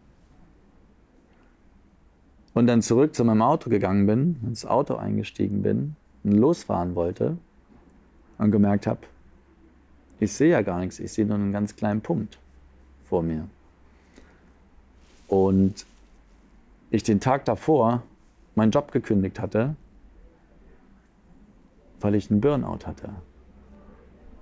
und 2.56 2.68
dann 2.68 2.82
zurück 2.82 3.14
zu 3.14 3.24
meinem 3.24 3.44
Auto 3.44 3.70
gegangen 3.70 4.08
bin, 4.08 4.38
ins 4.44 4.66
Auto 4.66 4.96
eingestiegen 4.96 5.62
bin 5.62 5.96
und 6.24 6.32
losfahren 6.32 6.96
wollte 6.96 7.38
und 8.40 8.52
gemerkt 8.52 8.88
habe, 8.88 9.02
ich 10.20 10.32
sehe 10.32 10.52
ja 10.52 10.62
gar 10.62 10.80
nichts, 10.80 11.00
ich 11.00 11.12
sehe 11.12 11.26
nur 11.26 11.36
einen 11.36 11.52
ganz 11.52 11.76
kleinen 11.76 12.02
Punkt 12.02 12.40
vor 13.04 13.22
mir. 13.22 13.48
Und 15.28 15.86
ich 16.92 17.04
den 17.04 17.20
Tag 17.20 17.46
davor 17.46 18.04
meinen 18.56 18.72
Job 18.72 18.92
gekündigt 18.92 19.40
hatte, 19.40 19.76
weil 22.00 22.16
ich 22.16 22.30
einen 22.30 22.42
Burnout 22.42 22.86
hatte 22.86 23.10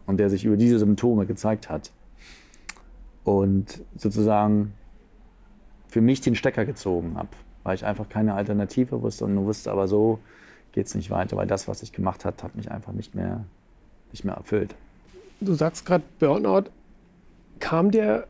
und 0.06 0.18
der 0.18 0.30
sich 0.30 0.46
über 0.46 0.58
diese 0.58 0.80
Symptome 0.80 1.26
gezeigt 1.26 1.70
hat. 1.70 1.92
Und 3.24 3.82
sozusagen 3.96 4.74
für 5.88 6.02
mich 6.02 6.22
den 6.22 6.36
Stecker 6.36 6.66
gezogen 6.66 7.16
habe 7.16 7.30
weil 7.64 7.76
ich 7.76 7.86
einfach 7.86 8.08
keine 8.10 8.34
Alternative 8.34 9.02
wusste 9.02 9.26
und 9.26 9.36
nur 9.36 9.46
wusste, 9.46 9.72
aber 9.72 9.88
so 9.88 10.20
geht 10.74 10.88
es 10.88 10.96
nicht 10.96 11.10
weiter, 11.10 11.38
weil 11.38 11.48
das, 11.48 11.68
was 11.68 11.82
ich 11.84 11.92
gemacht 11.92 12.26
habe, 12.26 12.42
hat 12.44 12.56
mich 12.56 12.72
einfach 12.72 12.94
nicht 12.94 13.16
mehr, 13.16 13.46
nicht 14.12 14.26
mehr 14.26 14.36
erfüllt. 14.36 14.76
Du 15.40 15.54
sagst 15.54 15.86
gerade 15.86 16.04
Burnout. 16.20 16.70
Kam 17.60 17.92
der, 17.92 18.28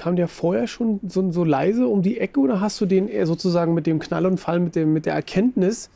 kam 0.00 0.16
der 0.16 0.28
vorher 0.28 0.66
schon 0.66 0.98
so, 1.06 1.30
so 1.30 1.44
leise 1.44 1.86
um 1.86 2.00
die 2.00 2.20
Ecke 2.20 2.40
oder 2.40 2.62
hast 2.62 2.80
du 2.80 2.86
den 2.86 3.06
eher 3.06 3.26
sozusagen 3.26 3.74
mit 3.74 3.86
dem 3.86 3.98
Knall 3.98 4.24
und 4.24 4.40
Fall, 4.40 4.58
mit, 4.58 4.74
dem, 4.74 4.94
mit 4.94 5.04
der 5.04 5.12
Erkenntnis, 5.12 5.90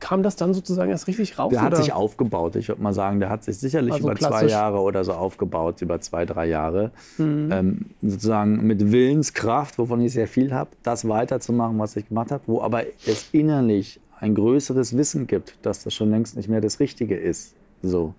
kam 0.00 0.22
das 0.22 0.36
dann 0.36 0.54
sozusagen 0.54 0.90
erst 0.90 1.06
richtig 1.06 1.38
raus? 1.38 1.50
Der 1.50 1.60
hat 1.60 1.76
sich 1.76 1.92
aufgebaut. 1.92 2.56
Ich 2.56 2.68
würde 2.68 2.80
mal 2.82 2.94
sagen, 2.94 3.20
der 3.20 3.28
hat 3.28 3.44
sich 3.44 3.58
sicherlich 3.58 3.92
also 3.92 4.06
über 4.06 4.14
klassisch. 4.14 4.38
zwei 4.38 4.46
Jahre 4.46 4.80
oder 4.80 5.04
so 5.04 5.12
aufgebaut, 5.12 5.82
über 5.82 6.00
zwei, 6.00 6.24
drei 6.24 6.46
Jahre. 6.46 6.92
Mhm. 7.18 7.48
Ähm, 7.52 7.86
sozusagen 8.00 8.66
mit 8.66 8.90
Willenskraft, 8.90 9.76
wovon 9.76 10.00
ich 10.00 10.14
sehr 10.14 10.28
viel 10.28 10.54
habe, 10.54 10.70
das 10.82 11.06
weiterzumachen, 11.06 11.78
was 11.78 11.94
ich 11.94 12.08
gemacht 12.08 12.30
habe, 12.30 12.42
wo 12.46 12.62
aber 12.62 12.84
es 13.06 13.28
innerlich 13.32 14.00
ein 14.18 14.34
größeres 14.34 14.96
Wissen 14.96 15.26
gibt, 15.26 15.58
dass 15.60 15.84
das 15.84 15.92
schon 15.92 16.08
längst 16.08 16.38
nicht 16.38 16.48
mehr 16.48 16.62
das 16.62 16.80
Richtige 16.80 17.18
ist. 17.18 17.54
So. 17.82 18.14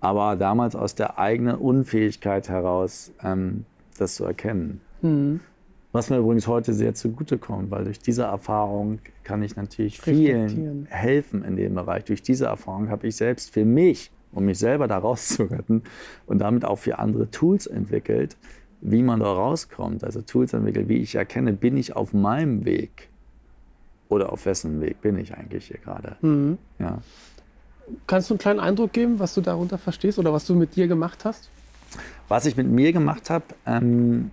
Aber 0.00 0.36
damals 0.36 0.76
aus 0.76 0.94
der 0.94 1.18
eigenen 1.18 1.56
Unfähigkeit 1.56 2.50
heraus, 2.50 3.12
ähm, 3.24 3.64
das 3.98 4.14
zu 4.14 4.24
erkennen. 4.24 4.80
Mhm. 5.00 5.40
Was 5.92 6.08
mir 6.08 6.18
übrigens 6.18 6.46
heute 6.46 6.72
sehr 6.72 6.94
zugutekommt, 6.94 7.70
weil 7.70 7.84
durch 7.84 7.98
diese 7.98 8.22
Erfahrung 8.22 9.00
kann 9.24 9.42
ich 9.42 9.56
natürlich 9.56 10.00
vielen 10.00 10.86
helfen 10.88 11.44
in 11.44 11.56
dem 11.56 11.74
Bereich. 11.74 12.04
Durch 12.04 12.22
diese 12.22 12.46
Erfahrung 12.46 12.88
habe 12.88 13.06
ich 13.06 13.16
selbst 13.16 13.50
für 13.52 13.66
mich, 13.66 14.10
um 14.32 14.46
mich 14.46 14.58
selber 14.58 14.88
da 14.88 14.96
rauszuretten 14.98 15.82
und 16.26 16.38
damit 16.38 16.64
auch 16.64 16.78
für 16.78 16.98
andere 16.98 17.30
Tools 17.30 17.66
entwickelt, 17.66 18.38
wie 18.80 19.02
man 19.02 19.20
da 19.20 19.26
rauskommt. 19.26 20.02
Also 20.02 20.22
Tools 20.22 20.54
entwickelt, 20.54 20.88
wie 20.88 20.96
ich 20.96 21.14
erkenne, 21.14 21.52
bin 21.52 21.76
ich 21.76 21.94
auf 21.94 22.14
meinem 22.14 22.64
Weg 22.64 23.10
oder 24.08 24.32
auf 24.32 24.46
wessen 24.46 24.80
Weg 24.80 25.02
bin 25.02 25.18
ich 25.18 25.34
eigentlich 25.34 25.66
hier 25.66 25.78
gerade. 25.78 26.16
Mhm. 26.22 26.56
Ja. 26.78 26.98
Kannst 28.06 28.30
du 28.30 28.34
einen 28.34 28.38
kleinen 28.38 28.60
Eindruck 28.60 28.92
geben, 28.92 29.18
was 29.18 29.34
du 29.34 29.42
darunter 29.42 29.76
verstehst 29.76 30.18
oder 30.18 30.32
was 30.32 30.46
du 30.46 30.54
mit 30.54 30.76
dir 30.76 30.88
gemacht 30.88 31.24
hast? 31.24 31.50
Was 32.28 32.46
ich 32.46 32.56
mit 32.56 32.68
mir 32.68 32.92
gemacht 32.92 33.30
habe, 33.30 33.44
ähm, 33.66 34.30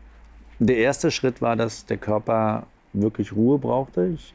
der 0.60 0.78
erste 0.78 1.12
Schritt 1.12 1.42
war, 1.42 1.56
dass 1.56 1.86
der 1.86 1.98
Körper 1.98 2.68
wirklich 2.94 3.34
Ruhe 3.34 3.58
brauchte. 3.58 4.08
Ich 4.08 4.34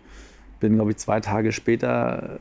bin, 0.61 0.77
glaube 0.77 0.93
ich, 0.93 0.97
zwei 0.97 1.21
Tage 1.21 1.53
später 1.53 2.41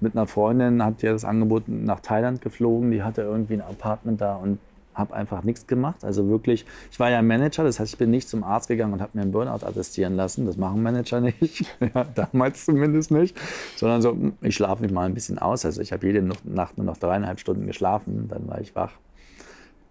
mit 0.00 0.14
einer 0.14 0.26
Freundin, 0.26 0.84
hat 0.84 1.02
ja 1.02 1.12
das 1.12 1.24
Angebot 1.24 1.64
nach 1.68 2.00
Thailand 2.00 2.40
geflogen. 2.40 2.90
Die 2.90 3.02
hatte 3.02 3.22
irgendwie 3.22 3.54
ein 3.54 3.62
Apartment 3.62 4.20
da 4.20 4.36
und 4.36 4.58
habe 4.94 5.14
einfach 5.14 5.44
nichts 5.44 5.66
gemacht. 5.66 6.04
Also 6.04 6.28
wirklich, 6.28 6.66
ich 6.90 7.00
war 7.00 7.08
ja 7.08 7.22
Manager, 7.22 7.64
das 7.64 7.78
heißt, 7.78 7.92
ich 7.92 7.98
bin 7.98 8.10
nicht 8.10 8.28
zum 8.28 8.42
Arzt 8.42 8.68
gegangen 8.68 8.92
und 8.92 9.00
habe 9.00 9.12
mir 9.14 9.22
einen 9.22 9.32
Burnout 9.32 9.64
attestieren 9.64 10.16
lassen. 10.16 10.44
Das 10.44 10.56
machen 10.56 10.82
Manager 10.82 11.20
nicht, 11.20 11.64
ja, 11.94 12.04
damals 12.14 12.64
zumindest 12.64 13.10
nicht, 13.10 13.38
sondern 13.76 14.02
so, 14.02 14.16
ich 14.42 14.54
schlafe 14.54 14.82
mich 14.82 14.92
mal 14.92 15.06
ein 15.06 15.14
bisschen 15.14 15.38
aus. 15.38 15.64
Also 15.64 15.80
ich 15.80 15.92
habe 15.92 16.06
jede 16.06 16.22
Nacht 16.44 16.76
nur 16.76 16.84
noch 16.84 16.96
dreieinhalb 16.96 17.38
Stunden 17.38 17.66
geschlafen, 17.66 18.28
dann 18.28 18.48
war 18.48 18.60
ich 18.60 18.74
wach 18.74 18.92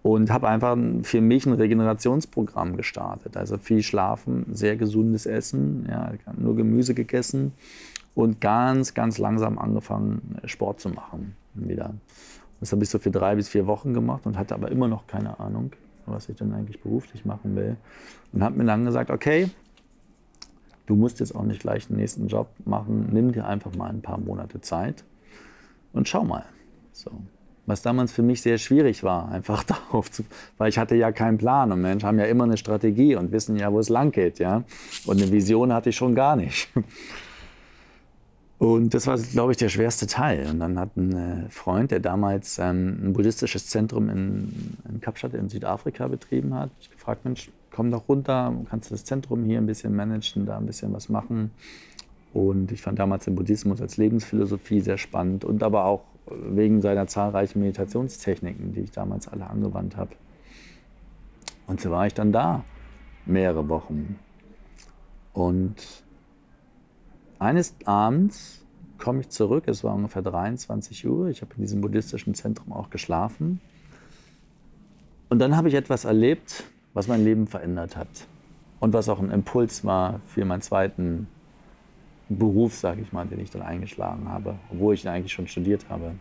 und 0.08 0.32
habe 0.32 0.48
einfach 0.48 0.78
für 1.04 1.20
mich 1.20 1.46
ein 1.46 1.54
Regenerationsprogramm 1.54 2.78
gestartet. 2.78 3.36
Also 3.36 3.58
viel 3.58 3.84
Schlafen, 3.84 4.46
sehr 4.54 4.78
gesundes 4.78 5.26
Essen, 5.26 5.86
ja, 5.90 6.14
nur 6.38 6.56
Gemüse 6.56 6.94
gegessen 6.94 7.52
und 8.16 8.40
ganz, 8.40 8.94
ganz 8.94 9.18
langsam 9.18 9.60
angefangen, 9.60 10.38
Sport 10.46 10.80
zu 10.80 10.90
machen 10.90 11.36
wieder. 11.56 11.94
Das 12.62 12.72
habe 12.72 12.84
ich 12.84 12.90
so 12.90 13.00
für 13.00 13.12
drei 13.12 13.36
bis 13.36 13.50
vier 13.50 13.68
Wochen 13.68 13.94
gemacht 13.94 14.26
und 14.26 14.38
hatte 14.38 14.56
aber 14.56 14.72
immer 14.72 14.88
noch 14.88 15.08
keine 15.08 15.42
Ahnung, 15.42 15.72
was 16.06 16.30
ich 16.30 16.38
dann 16.38 16.54
eigentlich 16.54 16.82
beruflich 16.82 17.26
machen 17.26 17.58
will. 17.58 17.76
Und 18.32 18.44
habe 18.44 18.58
mir 18.58 18.66
dann 18.66 18.86
gesagt, 18.86 19.12
okay, 19.12 19.50
du 20.86 20.96
musst 20.96 21.20
jetzt 21.20 21.36
auch 21.36 21.44
nicht 21.44 21.60
gleich 21.60 21.88
den 21.88 21.98
nächsten 21.98 22.28
Job 22.28 22.48
machen, 22.64 23.10
nimm 23.12 23.34
dir 23.34 23.46
einfach 23.46 23.76
mal 23.76 23.90
ein 23.90 24.02
paar 24.02 24.20
Monate 24.20 24.62
Zeit 24.62 25.04
und 25.92 26.08
schau 26.08 26.24
mal. 26.24 26.46
So 26.94 27.12
was 27.68 27.82
damals 27.82 28.12
für 28.12 28.24
mich 28.24 28.42
sehr 28.42 28.58
schwierig 28.58 29.04
war, 29.04 29.30
einfach 29.30 29.64
darauf 29.92 30.10
zu, 30.10 30.24
weil 30.58 30.70
ich 30.70 30.80
hatte 30.80 30.96
ja 30.96 31.12
keinen 31.12 31.38
Plan 31.38 31.72
und 31.72 31.82
Menschen 31.82 32.08
haben 32.08 32.18
ja 32.18 32.26
immer 32.26 32.46
eine 32.46 32.58
Strategie 32.58 33.16
und 33.16 33.32
wissen 33.32 33.58
ja, 33.58 33.72
wo 33.72 33.80
es 33.80 33.90
lang 33.90 34.12
geht, 34.12 34.40
ja. 34.40 34.64
Und 35.06 35.22
eine 35.22 35.32
Vision 35.32 35.72
hatte 35.72 35.90
ich 35.90 35.96
schon 35.96 36.16
gar 36.16 36.36
nicht. 36.36 36.70
Und 38.60 38.96
das 38.96 39.06
war, 39.06 39.20
glaube 39.20 39.52
ich, 39.52 39.58
der 39.60 39.70
schwerste 39.70 40.08
Teil. 40.08 40.50
Und 40.50 40.60
dann 40.60 40.80
hat 40.80 40.98
ein 40.98 41.14
äh, 41.14 41.50
Freund, 41.50 41.92
der 41.92 42.00
damals 42.00 42.58
ähm, 42.58 42.98
ein 43.04 43.14
buddhistisches 43.14 43.68
Zentrum 43.68 44.10
in, 44.10 44.78
in 44.90 45.00
Kapstadt 45.00 45.36
in 45.36 45.48
Südafrika 45.48 46.08
betrieben 46.08 46.56
hat, 46.56 46.72
gefragt, 46.92 47.24
Mensch, 47.24 47.52
komm 47.70 47.92
doch 47.92 48.10
runter, 48.10 48.52
kannst 48.68 48.90
du 48.90 48.96
das 48.96 49.06
Zentrum 49.06 49.44
hier 49.44 49.60
ein 49.60 49.68
bisschen 49.68 49.96
managen, 49.96 50.48
da 50.48 50.58
ein 50.58 50.66
bisschen 50.66 50.92
was 50.92 51.08
machen. 51.08 51.52
Und 52.34 52.72
ich 52.72 52.82
fand 52.82 52.98
damals 52.98 53.26
den 53.26 53.36
Buddhismus 53.36 53.80
als 53.80 53.98
Lebensphilosophie 53.98 54.82
sehr 54.82 54.98
spannend 54.98 55.46
und 55.46 55.62
aber 55.62 55.86
auch 55.86 56.02
wegen 56.30 56.82
seiner 56.82 57.08
zahlreichen 57.08 57.60
Meditationstechniken, 57.60 58.74
die 58.74 58.82
ich 58.82 58.92
damals 58.92 59.28
alle 59.28 59.48
angewandt 59.48 59.98
habe. 59.98 60.12
Und 61.68 61.82
so 61.82 61.92
war 61.92 62.08
ich 62.08 62.14
dann 62.14 62.32
da, 62.32 62.64
mehrere 63.26 63.68
Wochen. 63.70 64.18
Und 65.34 65.76
eines 67.40 67.76
Abends 67.86 68.66
komme 68.98 69.22
ich 69.22 69.30
zurück, 69.30 69.66
es 69.68 69.84
war 69.84 69.94
ungefähr 69.94 70.22
23 70.22 71.08
Uhr, 71.08 71.28
ich 71.28 71.42
habe 71.42 71.54
in 71.56 71.62
diesem 71.62 71.82
buddhistischen 71.82 72.34
Zentrum 72.34 72.74
auch 72.74 72.90
geschlafen. 72.90 73.62
Und 75.30 75.40
dann 75.40 75.56
habe 75.56 75.68
ich 75.68 75.76
etwas 75.76 76.06
erlebt, 76.06 76.64
was 76.94 77.08
mein 77.08 77.24
Leben 77.24 77.48
verändert 77.48 77.96
hat. 77.96 78.08
Und 78.80 78.94
was 78.94 79.10
auch 79.10 79.20
ein 79.20 79.30
Impuls 79.30 79.84
war 79.84 80.22
für 80.26 80.46
meinen 80.46 80.62
zweiten 80.62 81.28
Beruf, 82.30 82.76
sage 82.76 83.02
ich 83.02 83.14
mal, 83.14 83.26
den 83.26 83.40
ich 83.40 83.52
dann 83.52 83.62
eingeschlagen 83.62 84.30
habe, 84.30 84.56
obwohl 84.72 84.94
ich 84.94 85.08
eigentlich 85.08 85.34
schon 85.34 85.48
studiert 85.48 85.86
habe. 85.90 86.12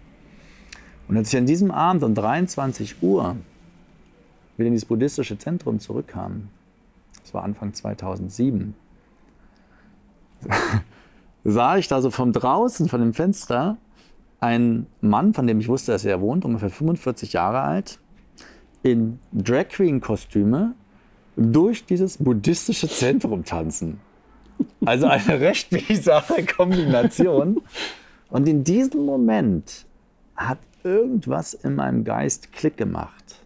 Und 1.08 1.16
als 1.16 1.32
ich 1.32 1.38
an 1.38 1.46
diesem 1.46 1.70
Abend 1.70 2.02
um 2.02 2.14
23 2.14 3.02
Uhr 3.02 3.36
wieder 4.56 4.66
in 4.66 4.72
dieses 4.72 4.88
buddhistische 4.88 5.38
Zentrum 5.38 5.78
zurückkam, 5.78 6.48
das 7.22 7.34
war 7.34 7.42
Anfang 7.42 7.74
2007, 7.74 8.74
sah 11.44 11.76
ich 11.76 11.88
da 11.88 12.00
so 12.00 12.10
von 12.10 12.32
draußen, 12.32 12.88
von 12.88 13.00
dem 13.00 13.14
Fenster, 13.14 13.76
einen 14.40 14.86
Mann, 15.00 15.34
von 15.34 15.46
dem 15.46 15.60
ich 15.60 15.68
wusste, 15.68 15.92
dass 15.92 16.04
er 16.04 16.20
wohnt, 16.20 16.44
ungefähr 16.44 16.70
45 16.70 17.32
Jahre 17.32 17.60
alt, 17.60 17.98
in 18.82 19.18
Drag 19.32 19.68
Queen 19.68 20.00
Kostüme 20.00 20.74
durch 21.36 21.84
dieses 21.84 22.18
buddhistische 22.18 22.88
Zentrum 22.88 23.44
tanzen. 23.44 24.00
Also 24.84 25.06
eine 25.06 25.40
recht 25.40 25.70
bizarre 25.70 26.44
Kombination. 26.44 27.60
Und 28.30 28.48
in 28.48 28.64
diesem 28.64 29.04
Moment 29.04 29.86
hat 30.36 30.58
irgendwas 30.82 31.54
in 31.54 31.74
meinem 31.74 32.04
Geist 32.04 32.52
Klick 32.52 32.76
gemacht. 32.76 33.42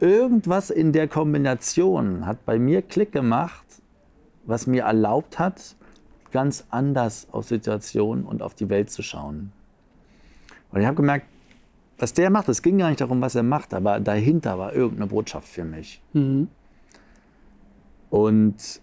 Irgendwas 0.00 0.70
in 0.70 0.92
der 0.92 1.06
Kombination 1.06 2.26
hat 2.26 2.44
bei 2.44 2.58
mir 2.58 2.82
Klick 2.82 3.12
gemacht, 3.12 3.64
was 4.44 4.66
mir 4.66 4.82
erlaubt 4.82 5.38
hat, 5.38 5.76
ganz 6.32 6.64
anders 6.70 7.28
auf 7.30 7.46
Situationen 7.46 8.24
und 8.24 8.42
auf 8.42 8.54
die 8.54 8.68
Welt 8.68 8.90
zu 8.90 9.02
schauen. 9.02 9.52
Und 10.72 10.80
ich 10.80 10.86
habe 10.86 10.96
gemerkt, 10.96 11.26
was 11.98 12.14
der 12.14 12.30
macht, 12.30 12.48
es 12.48 12.62
ging 12.62 12.78
gar 12.78 12.88
nicht 12.88 13.00
darum, 13.00 13.20
was 13.20 13.36
er 13.36 13.44
macht, 13.44 13.74
aber 13.74 14.00
dahinter 14.00 14.58
war 14.58 14.72
irgendeine 14.72 15.06
Botschaft 15.06 15.46
für 15.46 15.64
mich. 15.64 16.02
Mhm. 16.14 16.48
Und 18.10 18.81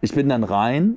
ich 0.00 0.12
bin 0.14 0.28
dann 0.28 0.44
rein 0.44 0.96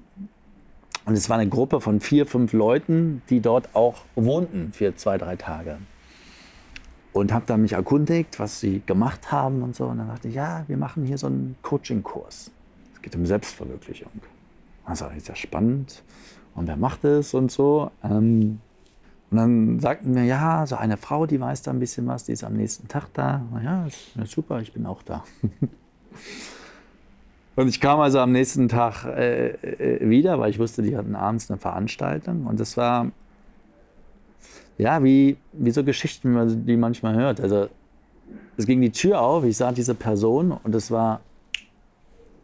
und 1.05 1.13
es 1.13 1.29
war 1.29 1.37
eine 1.37 1.49
Gruppe 1.49 1.81
von 1.81 2.01
vier, 2.01 2.25
fünf 2.25 2.53
Leuten, 2.53 3.21
die 3.29 3.39
dort 3.39 3.73
auch 3.73 4.03
wohnten 4.15 4.73
für 4.73 4.95
zwei, 4.95 5.17
drei 5.17 5.35
Tage. 5.35 5.77
Und 7.13 7.33
habe 7.33 7.45
dann 7.47 7.63
mich 7.63 7.73
erkundigt, 7.73 8.39
was 8.39 8.59
sie 8.59 8.83
gemacht 8.85 9.31
haben 9.31 9.63
und 9.63 9.75
so. 9.75 9.85
Und 9.85 9.97
dann 9.97 10.07
dachte 10.07 10.27
ich, 10.27 10.35
ja, 10.35 10.63
wir 10.67 10.77
machen 10.77 11.05
hier 11.05 11.17
so 11.17 11.27
einen 11.27 11.55
Coaching-Kurs. 11.63 12.51
Es 12.93 13.01
geht 13.01 13.15
um 13.15 13.25
Selbstverwirklichung. 13.25 14.11
Das 14.87 15.01
war 15.01 15.11
sehr 15.19 15.35
spannend. 15.35 16.03
Und 16.53 16.67
wer 16.67 16.77
macht 16.77 17.03
es 17.05 17.33
und 17.33 17.51
so. 17.51 17.89
Ähm, 18.03 18.59
und 19.31 19.37
dann 19.37 19.79
sagten 19.79 20.15
wir, 20.15 20.23
ja, 20.23 20.65
so 20.65 20.75
eine 20.75 20.97
Frau, 20.97 21.25
die 21.25 21.39
weiß 21.39 21.61
da 21.61 21.71
ein 21.71 21.79
bisschen 21.79 22.07
was, 22.07 22.25
die 22.25 22.33
ist 22.33 22.43
am 22.43 22.53
nächsten 22.53 22.87
Tag 22.87 23.13
da. 23.13 23.43
Na 23.51 23.61
ja, 23.61 23.85
ist 23.85 24.31
super, 24.31 24.59
ich 24.59 24.73
bin 24.73 24.85
auch 24.85 25.01
da. 25.03 25.23
und 27.59 27.67
ich 27.67 27.81
kam 27.81 27.99
also 27.99 28.19
am 28.19 28.31
nächsten 28.31 28.69
Tag 28.69 29.03
äh, 29.03 29.49
äh, 29.49 30.09
wieder, 30.09 30.39
weil 30.39 30.49
ich 30.49 30.59
wusste, 30.59 30.81
die 30.81 30.95
hatten 30.95 31.13
abends 31.13 31.51
eine 31.51 31.59
Veranstaltung. 31.59 32.45
Und 32.45 32.57
das 32.57 32.77
war, 32.77 33.11
ja, 34.77 35.03
wie, 35.03 35.35
wie 35.51 35.71
so 35.71 35.83
Geschichten, 35.83 36.65
die 36.65 36.77
man 36.77 36.79
manchmal 36.79 37.15
hört. 37.15 37.41
Also 37.41 37.67
es 38.55 38.65
ging 38.65 38.79
die 38.79 38.93
Tür 38.93 39.19
auf, 39.19 39.43
ich 39.43 39.57
sah 39.57 39.73
diese 39.73 39.93
Person 39.93 40.57
und 40.63 40.73
es 40.73 40.89
war 40.89 41.19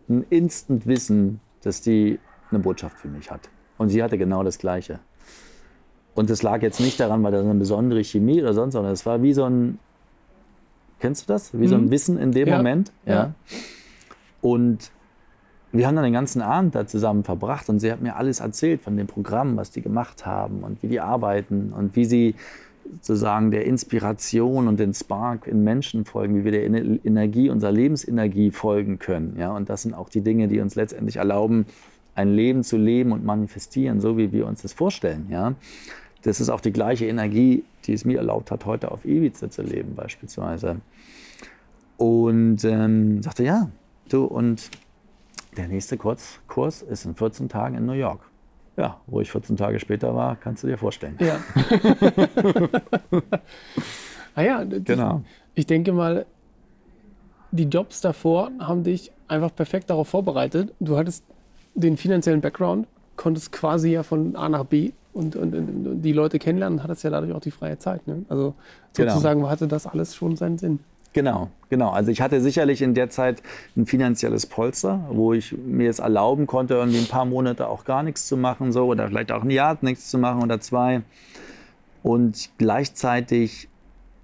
ein 0.09 0.25
Instant-Wissen, 0.29 1.39
dass 1.61 1.79
die 1.79 2.19
eine 2.51 2.59
Botschaft 2.59 2.97
für 2.97 3.07
mich 3.07 3.31
hat. 3.31 3.47
Und 3.77 3.87
sie 3.87 4.03
hatte 4.03 4.17
genau 4.17 4.43
das 4.43 4.57
Gleiche. 4.57 4.99
Und 6.13 6.29
das 6.29 6.43
lag 6.43 6.61
jetzt 6.61 6.81
nicht 6.81 6.99
daran, 6.99 7.23
weil 7.23 7.31
da 7.31 7.39
eine 7.39 7.55
besondere 7.55 8.03
Chemie 8.03 8.41
oder 8.41 8.53
sonst, 8.53 8.73
sondern 8.73 8.91
es 8.91 9.05
war 9.05 9.23
wie 9.23 9.31
so 9.31 9.45
ein, 9.45 9.79
kennst 10.99 11.23
du 11.23 11.31
das? 11.31 11.53
Wie 11.53 11.59
mhm. 11.59 11.67
so 11.67 11.75
ein 11.75 11.85
mhm. 11.85 11.91
Wissen 11.91 12.17
in 12.17 12.33
dem 12.33 12.49
ja. 12.49 12.57
Moment. 12.57 12.91
Ja. 13.05 13.13
ja. 13.13 13.33
Und 14.41 14.91
wir 15.77 15.87
haben 15.87 15.95
dann 15.95 16.03
den 16.03 16.13
ganzen 16.13 16.41
Abend 16.41 16.75
da 16.75 16.87
zusammen 16.87 17.23
verbracht 17.23 17.69
und 17.69 17.79
sie 17.79 17.91
hat 17.91 18.01
mir 18.01 18.15
alles 18.15 18.39
erzählt 18.39 18.81
von 18.81 18.97
dem 18.97 19.07
Programm, 19.07 19.57
was 19.57 19.71
die 19.71 19.81
gemacht 19.81 20.25
haben 20.25 20.63
und 20.63 20.81
wie 20.83 20.87
die 20.87 20.99
arbeiten 20.99 21.73
und 21.75 21.95
wie 21.95 22.05
sie 22.05 22.35
sozusagen 22.93 23.51
der 23.51 23.65
Inspiration 23.65 24.67
und 24.67 24.79
den 24.79 24.93
Spark 24.93 25.47
in 25.47 25.63
Menschen 25.63 26.05
folgen, 26.05 26.35
wie 26.35 26.43
wir 26.45 26.51
der 26.51 26.65
Energie, 26.65 27.49
unserer 27.49 27.71
Lebensenergie 27.71 28.51
folgen 28.51 28.99
können. 28.99 29.35
Ja? 29.39 29.55
Und 29.55 29.69
das 29.69 29.81
sind 29.81 29.93
auch 29.93 30.09
die 30.09 30.21
Dinge, 30.21 30.47
die 30.47 30.59
uns 30.59 30.75
letztendlich 30.75 31.17
erlauben, 31.17 31.65
ein 32.13 32.33
Leben 32.33 32.63
zu 32.63 32.77
leben 32.77 33.11
und 33.11 33.25
manifestieren, 33.25 33.99
so 34.01 34.17
wie 34.17 34.31
wir 34.31 34.47
uns 34.47 34.61
das 34.61 34.73
vorstellen. 34.73 35.27
Ja? 35.29 35.53
Das 36.21 36.39
ist 36.39 36.49
auch 36.49 36.61
die 36.61 36.71
gleiche 36.71 37.05
Energie, 37.05 37.63
die 37.85 37.93
es 37.93 38.05
mir 38.05 38.19
erlaubt 38.19 38.51
hat, 38.51 38.65
heute 38.65 38.91
auf 38.91 39.05
Ibiza 39.05 39.49
zu 39.49 39.61
leben 39.61 39.95
beispielsweise. 39.95 40.77
Und 41.97 42.63
ähm, 42.63 43.21
sagte, 43.23 43.43
ja, 43.43 43.69
du, 44.09 44.25
und 44.25 44.69
der 45.57 45.67
nächste 45.67 45.97
Kurs, 45.97 46.39
Kurs 46.47 46.81
ist 46.81 47.05
in 47.05 47.15
14 47.15 47.49
Tagen 47.49 47.75
in 47.75 47.85
New 47.85 47.93
York. 47.93 48.21
Ja, 48.77 48.99
wo 49.07 49.21
ich 49.21 49.31
14 49.31 49.55
Tage 49.55 49.79
später 49.79 50.13
war, 50.15 50.35
kannst 50.35 50.63
du 50.63 50.67
dir 50.67 50.77
vorstellen. 50.77 51.17
Ja. 51.19 51.39
ah 54.35 54.41
ja, 54.41 54.63
genau. 54.65 55.23
Ich 55.53 55.65
denke 55.65 55.93
mal, 55.93 56.25
die 57.51 57.63
Jobs 57.63 58.01
davor 58.01 58.51
haben 58.59 58.83
dich 58.83 59.11
einfach 59.29 59.55
perfekt 59.55 59.89
darauf 59.89 60.09
vorbereitet. 60.09 60.73
Du 60.81 60.97
hattest 60.97 61.23
den 61.73 61.95
finanziellen 61.95 62.41
Background, 62.41 62.87
konntest 63.15 63.53
quasi 63.53 63.91
ja 63.91 64.03
von 64.03 64.35
A 64.35 64.49
nach 64.49 64.65
B 64.65 64.91
und, 65.13 65.37
und, 65.37 65.55
und 65.55 66.01
die 66.01 66.11
Leute 66.11 66.37
kennenlernen, 66.37 66.83
hat 66.83 66.91
es 66.91 67.03
ja 67.03 67.09
dadurch 67.09 67.33
auch 67.33 67.39
die 67.39 67.51
freie 67.51 67.79
Zeit. 67.79 68.05
Ne? 68.07 68.25
Also 68.27 68.55
genau. 68.93 69.11
sozusagen 69.11 69.39
genau. 69.39 69.49
hatte 69.49 69.67
das 69.67 69.87
alles 69.87 70.15
schon 70.15 70.35
seinen 70.35 70.57
Sinn. 70.57 70.79
Genau, 71.15 71.49
genau. 71.69 71.91
Also 71.91 72.11
ich 72.11 72.19
hatte 72.19 72.41
sicherlich 72.41 72.81
in 72.81 72.93
der 72.93 73.09
Zeit 73.09 73.41
ein 73.77 73.85
finanzielles 73.85 74.45
Polster, 74.45 75.07
wo 75.09 75.31
ich 75.31 75.53
mir 75.57 75.89
es 75.89 75.99
erlauben 75.99 76.45
konnte, 76.45 76.73
irgendwie 76.73 76.97
ein 76.97 77.07
paar 77.07 77.23
Monate 77.23 77.69
auch 77.69 77.85
gar 77.85 78.03
nichts 78.03 78.27
zu 78.27 78.35
machen, 78.35 78.73
so 78.73 78.87
oder 78.87 79.07
vielleicht 79.07 79.31
auch 79.31 79.43
ein 79.43 79.49
Jahr 79.49 79.77
nichts 79.79 80.09
zu 80.09 80.17
machen 80.17 80.43
oder 80.43 80.59
zwei. 80.59 81.03
Und 82.03 82.49
gleichzeitig 82.57 83.69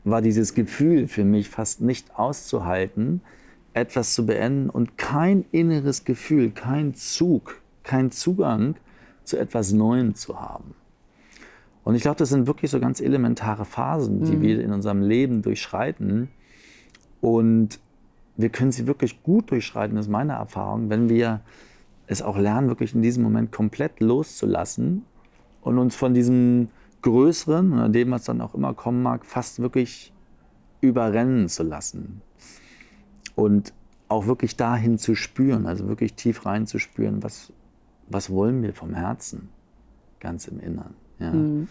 war 0.03 0.21
dieses 0.21 0.53
Gefühl 0.53 1.07
für 1.07 1.23
mich 1.23 1.47
fast 1.47 1.79
nicht 1.79 2.19
auszuhalten, 2.19 3.21
etwas 3.73 4.13
zu 4.13 4.25
beenden 4.25 4.69
und 4.69 4.97
kein 4.97 5.45
inneres 5.53 6.03
Gefühl, 6.03 6.51
kein 6.51 6.93
Zug, 6.93 7.61
kein 7.83 8.11
Zugang 8.11 8.75
zu 9.23 9.37
etwas 9.37 9.71
Neuem 9.71 10.13
zu 10.13 10.41
haben. 10.41 10.75
Und 11.85 11.95
ich 11.95 12.01
glaube, 12.01 12.17
das 12.17 12.27
sind 12.27 12.47
wirklich 12.47 12.69
so 12.69 12.81
ganz 12.81 12.99
elementare 12.99 13.63
Phasen, 13.63 14.25
die 14.25 14.35
mhm. 14.35 14.41
wir 14.41 14.61
in 14.61 14.73
unserem 14.73 15.01
Leben 15.01 15.41
durchschreiten. 15.41 16.27
Und 17.21 17.79
wir 18.35 18.49
können 18.49 18.71
sie 18.71 18.87
wirklich 18.87 19.23
gut 19.23 19.51
durchschreiten, 19.51 19.95
das 19.95 20.07
ist 20.07 20.11
meine 20.11 20.33
Erfahrung, 20.33 20.89
wenn 20.89 21.09
wir 21.09 21.41
es 22.07 22.21
auch 22.21 22.37
lernen, 22.37 22.67
wirklich 22.67 22.93
in 22.93 23.01
diesem 23.01 23.23
Moment 23.23 23.51
komplett 23.51 23.99
loszulassen 23.99 25.05
und 25.61 25.77
uns 25.77 25.95
von 25.95 26.13
diesem 26.13 26.69
Größeren 27.03 27.73
oder 27.73 27.89
dem, 27.89 28.11
was 28.11 28.25
dann 28.25 28.41
auch 28.41 28.53
immer 28.53 28.73
kommen 28.73 29.01
mag, 29.01 29.25
fast 29.25 29.59
wirklich 29.59 30.11
überrennen 30.81 31.47
zu 31.47 31.63
lassen. 31.63 32.21
Und 33.35 33.73
auch 34.07 34.27
wirklich 34.27 34.57
dahin 34.57 34.97
zu 34.97 35.15
spüren, 35.15 35.65
also 35.65 35.87
wirklich 35.87 36.15
tief 36.15 36.45
rein 36.45 36.67
zu 36.67 36.79
spüren, 36.79 37.23
was, 37.23 37.53
was 38.09 38.29
wollen 38.29 38.61
wir 38.61 38.73
vom 38.73 38.93
Herzen, 38.93 39.49
ganz 40.19 40.47
im 40.47 40.59
Inneren. 40.59 40.95
Ja. 41.19 41.31
Mhm. 41.31 41.67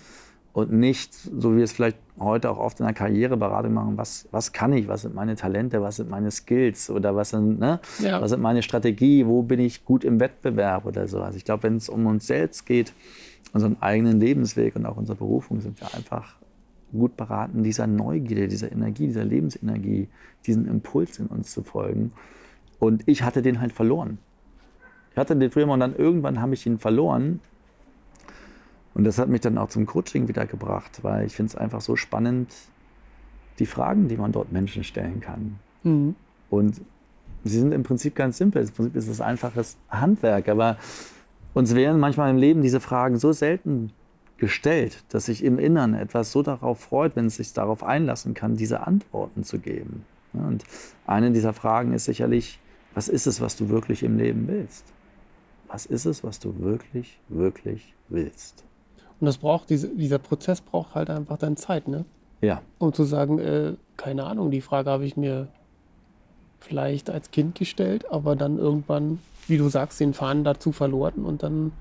Und 0.52 0.72
nicht, 0.72 1.14
so 1.14 1.52
wie 1.52 1.58
wir 1.58 1.64
es 1.64 1.72
vielleicht 1.72 1.96
heute 2.18 2.50
auch 2.50 2.58
oft 2.58 2.80
in 2.80 2.86
der 2.86 2.94
Karriereberatung 2.94 3.72
machen, 3.72 3.96
was, 3.96 4.28
was 4.32 4.52
kann 4.52 4.72
ich, 4.72 4.88
was 4.88 5.02
sind 5.02 5.14
meine 5.14 5.36
Talente, 5.36 5.80
was 5.80 5.96
sind 5.96 6.10
meine 6.10 6.30
Skills 6.30 6.90
oder 6.90 7.14
was 7.14 7.30
sind, 7.30 7.60
ne, 7.60 7.78
ja. 8.00 8.20
was 8.20 8.30
sind 8.30 8.42
meine 8.42 8.62
Strategie, 8.62 9.26
wo 9.26 9.42
bin 9.42 9.60
ich 9.60 9.84
gut 9.84 10.02
im 10.02 10.18
Wettbewerb 10.18 10.86
oder 10.86 11.06
so. 11.06 11.20
Also 11.22 11.36
ich 11.36 11.44
glaube, 11.44 11.62
wenn 11.64 11.76
es 11.76 11.88
um 11.88 12.06
uns 12.06 12.26
selbst 12.26 12.66
geht, 12.66 12.92
unseren 13.52 13.80
eigenen 13.80 14.20
Lebensweg 14.20 14.74
und 14.74 14.86
auch 14.86 14.96
unsere 14.96 15.16
Berufung, 15.16 15.60
sind 15.60 15.80
wir 15.80 15.94
einfach 15.94 16.36
gut 16.92 17.16
beraten, 17.16 17.62
dieser 17.62 17.86
Neugierde, 17.86 18.48
dieser 18.48 18.72
Energie, 18.72 19.07
dieser 19.07 19.24
Lebensenergie, 19.24 20.09
diesen 20.46 20.66
Impuls 20.66 21.20
in 21.20 21.26
uns 21.26 21.53
zu 21.53 21.62
folgen. 21.62 22.12
Und 22.80 23.07
ich 23.07 23.22
hatte 23.22 23.42
den 23.42 23.61
halt 23.61 23.72
verloren. 23.72 24.18
Ich 25.12 25.16
hatte 25.16 25.36
den 25.36 25.51
früher 25.51 25.66
mal 25.66 25.74
und 25.74 25.80
dann 25.80 25.96
irgendwann 25.96 26.40
habe 26.40 26.55
ich 26.55 26.66
ihn 26.66 26.78
verloren 26.78 27.40
und 28.95 29.05
das 29.05 29.18
hat 29.18 29.28
mich 29.28 29.41
dann 29.41 29.59
auch 29.59 29.68
zum 29.68 29.86
Coaching 29.86 30.28
wieder 30.28 30.47
gebracht, 30.47 31.01
weil 31.03 31.26
ich 31.26 31.34
finde 31.34 31.51
es 31.51 31.57
einfach 31.57 31.80
so 31.80 31.97
spannend, 31.97 32.53
die 33.59 33.66
Fragen, 33.66 34.09
die 34.09 34.16
man 34.16 34.32
dort 34.32 34.53
Menschen 34.53 34.84
stellen 34.84 35.20
kann. 35.20 35.59
Mhm. 35.82 36.14
Und 36.49 36.80
sie 37.45 37.59
sind 37.59 37.72
im 37.72 37.82
Prinzip 37.82 38.14
ganz 38.14 38.38
simpel. 38.38 38.62
Im 38.62 38.70
Prinzip 38.70 38.97
ist 38.97 39.09
es 39.09 39.20
einfaches 39.20 39.76
Handwerk, 39.88 40.49
aber 40.49 40.76
uns 41.55 41.74
werden 41.74 42.01
manchmal 42.01 42.30
im 42.30 42.36
Leben 42.36 42.62
diese 42.62 42.80
Fragen 42.80 43.18
so 43.18 43.32
selten 43.32 43.93
gestellt, 44.38 45.05
dass 45.11 45.26
sich 45.26 45.45
im 45.45 45.59
Innern 45.59 45.95
etwas 45.95 46.32
so 46.32 46.43
darauf 46.43 46.80
freut, 46.80 47.14
wenn 47.14 47.26
es 47.26 47.36
sich 47.36 47.53
darauf 47.53 47.84
einlassen 47.84 48.34
kann, 48.34 48.57
diese 48.57 48.86
Antworten 48.86 49.45
zu 49.45 49.59
geben. 49.59 50.05
Und 50.32 50.64
eine 51.07 51.30
dieser 51.30 51.53
Fragen 51.53 51.93
ist 51.93 52.07
sicherlich, 52.07 52.59
was 52.95 53.09
ist 53.09 53.26
es, 53.26 53.41
was 53.41 53.57
du 53.57 53.68
wirklich 53.68 54.03
im 54.03 54.16
Leben 54.16 54.49
willst? 54.49 54.84
was 55.70 55.86
ist 55.86 56.05
es, 56.05 56.24
was 56.24 56.41
du 56.41 56.59
wirklich, 56.59 57.18
wirklich 57.28 57.95
willst? 58.09 58.64
Und 59.20 59.26
das 59.26 59.38
braucht, 59.38 59.70
diese, 59.70 59.88
dieser 59.88 60.18
Prozess 60.18 60.60
braucht 60.60 60.94
halt 60.94 61.10
einfach 61.10 61.36
dann 61.36 61.56
Zeit, 61.56 61.88
ne? 61.88 62.04
Ja. 62.40 62.62
Um 62.78 62.92
zu 62.94 63.04
sagen, 63.04 63.38
äh, 63.38 63.74
keine 63.98 64.24
Ahnung, 64.24 64.50
die 64.50 64.62
Frage 64.62 64.90
habe 64.90 65.04
ich 65.04 65.16
mir 65.16 65.48
vielleicht 66.58 67.10
als 67.10 67.30
Kind 67.30 67.54
gestellt, 67.54 68.10
aber 68.10 68.36
dann 68.36 68.58
irgendwann, 68.58 69.18
wie 69.46 69.58
du 69.58 69.68
sagst, 69.68 70.00
den 70.00 70.14
Faden 70.14 70.44
dazu 70.44 70.72
verloren 70.72 71.24
und 71.24 71.42
dann 71.42 71.72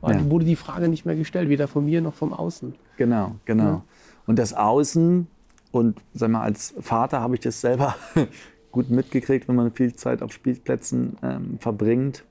war, 0.00 0.12
Ja. 0.14 0.30
wurde 0.30 0.44
die 0.44 0.56
Frage 0.56 0.88
nicht 0.88 1.04
mehr 1.06 1.16
gestellt, 1.16 1.48
weder 1.48 1.68
von 1.68 1.84
mir 1.84 2.00
noch 2.00 2.14
vom 2.14 2.32
Außen. 2.32 2.74
Genau, 2.96 3.32
genau. 3.44 3.64
Ja. 3.64 3.82
Und 4.26 4.38
das 4.38 4.54
Außen, 4.54 5.26
und 5.72 5.98
sag 6.14 6.30
mal, 6.30 6.42
als 6.42 6.74
Vater 6.80 7.20
habe 7.20 7.34
ich 7.34 7.40
das 7.40 7.60
selber 7.60 7.94
gut 8.72 8.90
mitgekriegt, 8.90 9.48
wenn 9.48 9.56
man 9.56 9.72
viel 9.72 9.94
Zeit 9.94 10.22
auf 10.22 10.32
Spielplätzen 10.32 11.16
ähm, 11.22 11.58
verbringt 11.60 12.24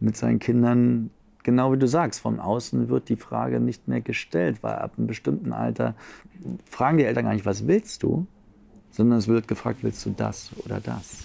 mit 0.00 0.16
seinen 0.16 0.38
Kindern. 0.38 1.10
Genau 1.42 1.72
wie 1.72 1.78
du 1.78 1.88
sagst, 1.88 2.20
von 2.20 2.38
außen 2.40 2.88
wird 2.88 3.08
die 3.08 3.16
Frage 3.16 3.60
nicht 3.60 3.88
mehr 3.88 4.00
gestellt, 4.00 4.62
weil 4.62 4.74
ab 4.76 4.92
einem 4.98 5.06
bestimmten 5.06 5.52
Alter 5.52 5.94
fragen 6.68 6.98
die 6.98 7.04
Eltern 7.04 7.24
gar 7.24 7.34
nicht, 7.34 7.46
was 7.46 7.66
willst 7.66 8.02
du, 8.02 8.26
sondern 8.90 9.18
es 9.18 9.28
wird 9.28 9.48
gefragt, 9.48 9.78
willst 9.82 10.04
du 10.04 10.10
das 10.16 10.50
oder 10.64 10.80
das? 10.80 11.24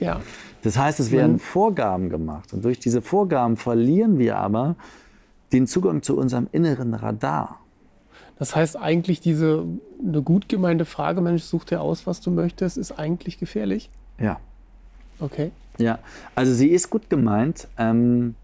Ja, 0.00 0.20
Das 0.62 0.76
heißt, 0.76 0.98
es 1.00 1.12
werden 1.12 1.38
Vorgaben 1.38 2.08
gemacht. 2.10 2.52
Und 2.52 2.64
durch 2.64 2.78
diese 2.80 3.00
Vorgaben 3.00 3.56
verlieren 3.56 4.18
wir 4.18 4.38
aber 4.38 4.74
den 5.52 5.66
Zugang 5.68 6.02
zu 6.02 6.16
unserem 6.16 6.48
inneren 6.50 6.94
Radar. 6.94 7.60
das 8.38 8.56
heißt 8.56 8.76
eigentlich 8.76 9.20
diese 9.20 9.64
eine 10.02 10.22
gut 10.22 10.48
gemeinte 10.48 10.84
Frage, 10.84 11.20
Mensch, 11.20 11.42
such 11.44 11.64
dir 11.64 11.80
aus, 11.80 12.06
was 12.08 12.20
du 12.20 12.30
möchtest, 12.32 12.76
ist 12.76 12.92
eigentlich 12.98 13.38
gefährlich. 13.38 13.88
Ja. 14.18 14.40
Okay. 15.20 15.52
Ja, 15.78 15.98
also 16.34 16.52
sie 16.52 16.68
ist 16.68 16.90
gut 16.90 17.08
gemeint. 17.08 17.68
Ähm, 17.78 18.34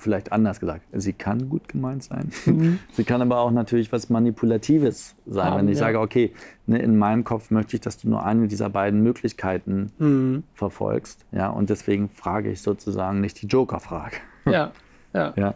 vielleicht 0.00 0.32
anders 0.32 0.60
gesagt, 0.60 0.82
sie 0.92 1.12
kann 1.12 1.48
gut 1.48 1.68
gemeint 1.68 2.02
sein. 2.04 2.30
sie 2.92 3.04
kann 3.04 3.22
aber 3.22 3.38
auch 3.38 3.50
natürlich 3.50 3.92
was 3.92 4.08
Manipulatives 4.10 5.14
sein. 5.26 5.44
Haben, 5.50 5.58
Wenn 5.58 5.68
ich 5.68 5.78
ja. 5.78 5.86
sage, 5.86 6.00
okay, 6.00 6.32
ne, 6.66 6.78
in 6.78 6.96
meinem 6.98 7.24
Kopf 7.24 7.50
möchte 7.50 7.76
ich, 7.76 7.82
dass 7.82 7.98
du 7.98 8.08
nur 8.08 8.24
eine 8.24 8.48
dieser 8.48 8.70
beiden 8.70 9.02
Möglichkeiten 9.02 9.92
Mhm. 9.98 10.42
verfolgst. 10.54 11.24
Ja, 11.32 11.48
und 11.50 11.70
deswegen 11.70 12.08
frage 12.08 12.50
ich 12.50 12.62
sozusagen 12.62 13.20
nicht 13.20 13.40
die 13.42 13.46
Joker-Frage. 13.46 14.16
Ja, 14.46 14.72
ja, 15.14 15.32
Ja. 15.36 15.54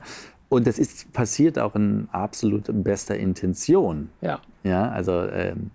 Und 0.51 0.67
das 0.69 0.79
ist 0.79 1.13
passiert 1.13 1.59
auch 1.59 1.75
in 1.75 2.09
absolut 2.13 2.65
bester 2.85 3.17
Intention. 3.17 4.11
ja. 4.21 4.41
Ja, 4.63 4.89
also 4.89 5.13
ähm, 5.29 5.71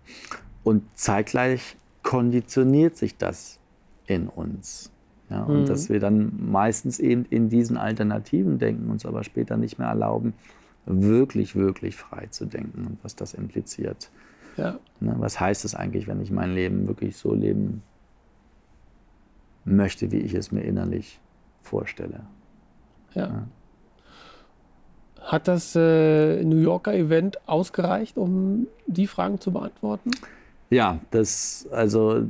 und 0.64 0.84
zeitgleich 0.96 1.76
konditioniert 2.04 2.98
sich 2.98 3.18
das 3.18 3.60
in 4.08 4.28
uns. 4.28 4.92
Ja, 5.30 5.44
und 5.44 5.62
Mhm. 5.62 5.66
dass 5.68 5.90
wir 5.90 6.00
dann 6.00 6.32
meistens 6.50 7.00
eben 7.00 7.26
in 7.30 7.50
diesen 7.50 7.78
Alternativen 7.78 8.58
denken, 8.58 8.90
uns 8.90 9.06
aber 9.06 9.24
später 9.24 9.58
nicht 9.58 9.78
mehr 9.78 9.88
erlauben, 9.90 10.34
wirklich, 10.86 11.56
wirklich 11.56 11.96
frei 11.96 12.28
zu 12.32 12.46
denken 12.46 12.88
und 12.88 12.98
was 13.04 13.16
das 13.16 13.34
impliziert. 13.36 14.10
ja. 14.58 14.80
Ne? 15.00 15.16
Was 15.20 15.40
heißt 15.40 15.64
es 15.66 15.76
eigentlich, 15.76 16.08
wenn 16.08 16.20
ich 16.20 16.32
mein 16.32 16.54
Leben 16.54 16.88
wirklich 16.88 17.16
so 17.16 17.34
leben 17.34 17.84
möchte, 19.66 20.12
wie 20.12 20.18
ich 20.18 20.34
es 20.34 20.52
mir 20.52 20.62
innerlich 20.64 21.20
vorstelle? 21.62 22.22
Ja. 23.14 23.48
Hat 25.22 25.48
das 25.48 25.76
äh, 25.76 26.44
New 26.44 26.58
Yorker 26.58 26.94
Event 26.94 27.38
ausgereicht, 27.48 28.18
um 28.18 28.68
die 28.88 29.06
Fragen 29.08 29.40
zu 29.40 29.52
beantworten? 29.52 30.12
Ja, 30.70 31.00
das, 31.12 31.68
also 31.72 32.28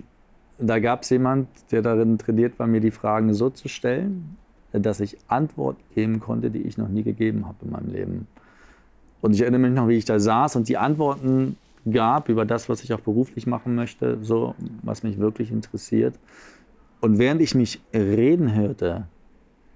da 0.60 0.80
gab 0.80 1.03
es 1.03 1.10
jemand, 1.10 1.47
der 1.72 1.82
darin 1.82 2.18
trainiert 2.18 2.60
war, 2.60 2.68
mir 2.68 2.82
die 2.82 2.91
Fragen 2.91 3.34
so 3.34 3.49
zu 3.49 3.68
stellen, 3.68 4.38
dass 4.72 4.99
ich 4.99 5.18
Antworten 5.28 5.82
geben 5.95 6.20
konnte, 6.20 6.51
die 6.51 6.62
ich 6.62 6.78
noch 6.78 6.89
nie 6.89 7.03
gegeben 7.03 7.47
habe 7.47 7.57
in 7.66 7.72
meinem 7.72 7.91
Leben. 7.91 8.28
Und 9.22 9.34
ich 9.34 9.41
erinnere 9.41 9.62
mich 9.62 9.74
noch, 9.74 9.88
wie 9.88 9.97
ich 9.97 10.05
da 10.05 10.20
saß 10.20 10.55
und 10.55 10.70
die 10.70 10.78
Antworten 10.78 11.57
gab 11.89 12.30
über 12.30 12.45
das, 12.45 12.70
was 12.70 12.84
ich 12.84 12.93
auch 12.93 12.99
beruflich 12.99 13.47
machen 13.47 13.76
möchte, 13.76 14.18
so 14.22 14.55
was 14.84 15.03
mich 15.03 15.18
wirklich 15.18 15.51
interessiert. 15.51 16.16
Und 17.01 17.18
während 17.18 17.41
ich 17.41 17.55
mich 17.55 17.82
reden 17.93 18.53
hörte, 18.53 19.07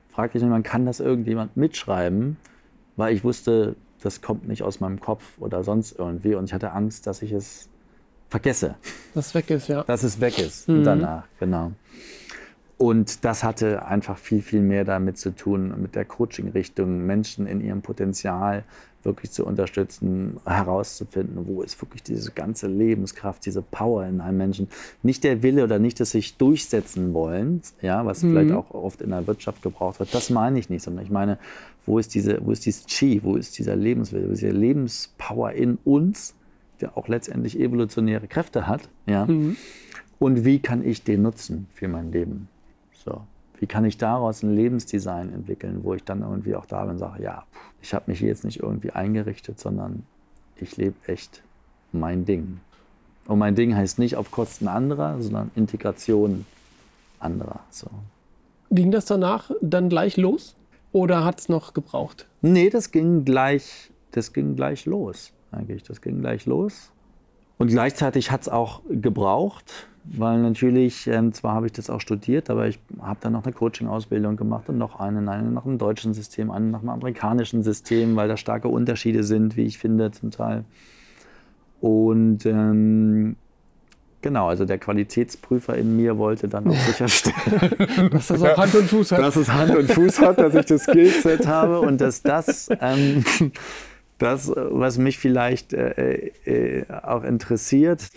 fragte 0.09 0.38
ich 0.38 0.43
mich, 0.43 0.51
man 0.51 0.63
kann 0.63 0.86
das 0.86 0.99
irgendjemand 0.99 1.57
mitschreiben, 1.57 2.38
weil 2.97 3.15
ich 3.15 3.23
wusste, 3.23 3.75
das 4.01 4.21
kommt 4.21 4.47
nicht 4.47 4.63
aus 4.63 4.79
meinem 4.79 4.99
Kopf 4.99 5.23
oder 5.39 5.63
sonst 5.63 5.97
irgendwie. 5.97 6.36
Und 6.36 6.45
ich 6.45 6.53
hatte 6.53 6.73
Angst, 6.73 7.07
dass 7.07 7.21
ich 7.21 7.31
es 7.31 7.69
vergesse, 8.34 8.73
Das 9.13 9.36
weg 9.36 9.51
ist, 9.51 9.67
ja. 9.67 9.84
dass 9.84 10.01
es 10.01 10.19
weg 10.19 10.39
ist 10.39 10.67
Mhm. 10.67 10.84
danach, 10.84 11.23
genau. 11.39 11.71
Und 12.79 13.23
das 13.23 13.43
hatte 13.43 13.86
einfach 13.86 14.17
viel, 14.17 14.41
viel 14.41 14.61
mehr 14.61 14.86
damit 14.86 15.19
zu 15.19 15.36
tun, 15.36 15.71
mit 15.79 15.93
der 15.93 16.03
Coaching-Richtung, 16.03 17.05
Menschen 17.05 17.45
in 17.45 17.61
ihrem 17.61 17.84
Potenzial 17.84 18.63
wirklich 19.03 19.31
zu 19.31 19.45
unterstützen, 19.45 20.38
herauszufinden, 20.45 21.45
wo 21.45 21.61
ist 21.61 21.79
wirklich 21.79 22.01
diese 22.01 22.31
ganze 22.31 22.67
Lebenskraft, 22.67 23.45
diese 23.45 23.61
Power 23.61 24.05
in 24.07 24.19
einem 24.19 24.38
Menschen. 24.39 24.67
Nicht 25.03 25.23
der 25.23 25.43
Wille 25.43 25.63
oder 25.63 25.77
nicht 25.77 25.99
das 25.99 26.11
sich 26.11 26.38
durchsetzen 26.38 27.13
wollen, 27.13 27.61
ja, 27.81 28.03
was 28.05 28.21
vielleicht 28.21 28.51
auch 28.51 28.71
oft 28.71 29.01
in 29.01 29.11
der 29.11 29.27
Wirtschaft 29.27 29.61
gebraucht 29.61 29.99
wird, 29.99 30.11
das 30.13 30.31
meine 30.31 30.57
ich 30.57 30.69
nicht, 30.71 30.81
sondern 30.84 31.05
ich 31.05 31.11
meine, 31.11 31.38
wo 31.86 31.99
ist, 31.99 32.15
diese, 32.15 32.39
wo 32.43 32.51
ist 32.51 32.65
dieses 32.65 32.86
Chi, 32.88 33.19
wo 33.23 33.36
ist 33.36 33.59
dieser 33.59 33.75
Lebenswille, 33.75 34.27
wo 34.29 34.31
ist 34.31 34.41
diese 34.41 34.51
Lebenspower 34.53 35.51
in 35.51 35.77
uns, 35.84 36.34
der 36.82 36.97
auch 36.97 37.07
letztendlich 37.07 37.59
evolutionäre 37.59 38.28
Kräfte 38.28 38.67
hat, 38.67 38.89
ja, 39.05 39.26
Mhm. 39.26 39.55
und 40.19 40.45
wie 40.45 40.59
kann 40.59 40.84
ich 40.86 41.03
den 41.03 41.21
nutzen 41.21 41.67
für 41.74 41.88
mein 41.88 42.11
Leben? 42.11 42.47
So. 43.05 43.21
Wie 43.59 43.67
kann 43.67 43.86
ich 43.86 43.97
daraus 43.97 44.43
ein 44.43 44.53
Lebensdesign 44.55 45.32
entwickeln, 45.34 45.80
wo 45.84 45.93
ich 45.93 46.03
dann 46.03 46.21
irgendwie 46.21 46.55
auch 46.55 46.65
da 46.65 46.82
bin 46.82 46.91
und 46.91 46.97
sage, 46.97 47.24
ja, 47.24 47.43
ich 47.82 47.93
habe 47.93 48.05
mich 48.11 48.19
hier 48.19 48.28
jetzt 48.28 48.43
nicht 48.43 48.59
irgendwie 48.59 48.91
eingerichtet, 48.91 49.59
sondern 49.59 50.03
ich 50.57 50.76
lebe 50.76 50.95
echt 51.07 51.41
mein 51.93 52.26
Ding. 52.26 52.59
Und 53.26 53.39
mein 53.39 53.55
Ding 53.55 53.74
heißt 53.76 53.99
nicht 53.99 54.17
auf 54.17 54.32
Kosten 54.32 54.67
anderer, 54.67 55.21
sondern 55.21 55.49
Integration 55.55 56.45
anderer. 57.19 57.61
So. 57.69 57.88
Ging 58.69 58.91
das 58.91 59.05
danach 59.05 59.51
dann 59.61 59.88
gleich 59.88 60.17
los 60.17 60.55
oder 60.91 61.24
hat 61.24 61.39
es 61.39 61.47
noch 61.47 61.74
gebraucht? 61.74 62.28
Nee, 62.41 62.69
das 62.69 62.91
ging 62.91 63.24
gleich, 63.24 63.91
das 64.11 64.34
ging 64.34 64.55
gleich 64.57 64.86
los, 64.86 65.32
eigentlich. 65.53 65.83
Das 65.83 66.01
ging 66.01 66.19
gleich 66.21 66.45
los. 66.45 66.91
Und 67.57 67.67
gleichzeitig 67.67 68.31
hat 68.31 68.41
es 68.41 68.49
auch 68.49 68.81
gebraucht, 68.89 69.87
weil 70.03 70.41
natürlich, 70.41 71.07
ähm, 71.07 71.33
zwar 71.33 71.53
habe 71.53 71.67
ich 71.67 71.71
das 71.71 71.89
auch 71.89 72.01
studiert, 72.01 72.49
aber 72.49 72.67
ich 72.67 72.79
habe 72.99 73.19
dann 73.21 73.33
noch 73.33 73.45
eine 73.45 73.53
Coaching-Ausbildung 73.53 74.35
gemacht 74.35 74.67
und 74.67 74.77
noch 74.77 74.99
eine, 74.99 75.19
eine 75.31 75.51
nach 75.51 75.63
dem 75.63 75.77
deutschen 75.77 76.13
System, 76.13 76.51
eine 76.51 76.65
nach 76.65 76.81
dem 76.81 76.89
amerikanischen 76.89 77.63
System, 77.63 78.15
weil 78.15 78.27
da 78.27 78.35
starke 78.35 78.67
Unterschiede 78.67 79.23
sind, 79.23 79.55
wie 79.55 79.63
ich 79.63 79.77
finde, 79.77 80.11
zum 80.11 80.31
Teil. 80.31 80.65
Und 81.79 82.45
ähm, 82.45 83.35
genau, 84.21 84.47
also 84.47 84.65
der 84.65 84.77
Qualitätsprüfer 84.77 85.77
in 85.77 85.95
mir 85.95 86.17
wollte 86.17 86.47
dann 86.47 86.67
auch 86.67 86.75
sicherstellen, 86.87 88.09
Dass 88.11 88.27
das 88.27 88.41
auch 88.41 88.57
Hand 88.57 88.75
und 88.75 88.89
Fuß 88.89 89.11
hat. 89.11 89.19
dass 89.19 89.35
es 89.35 89.51
Hand 89.51 89.75
und 89.75 89.91
Fuß 89.91 90.19
hat, 90.19 90.39
dass 90.39 90.55
ich 90.55 90.65
das 90.65 90.83
Skillset 90.83 91.47
habe 91.47 91.79
und 91.79 92.01
dass 92.01 92.21
das, 92.21 92.69
ähm, 92.81 93.23
das 94.18 94.51
was 94.55 94.97
mich 94.97 95.18
vielleicht 95.18 95.74
äh, 95.74 96.32
äh, 96.45 96.86
auch 97.03 97.24
interessiert, 97.24 98.09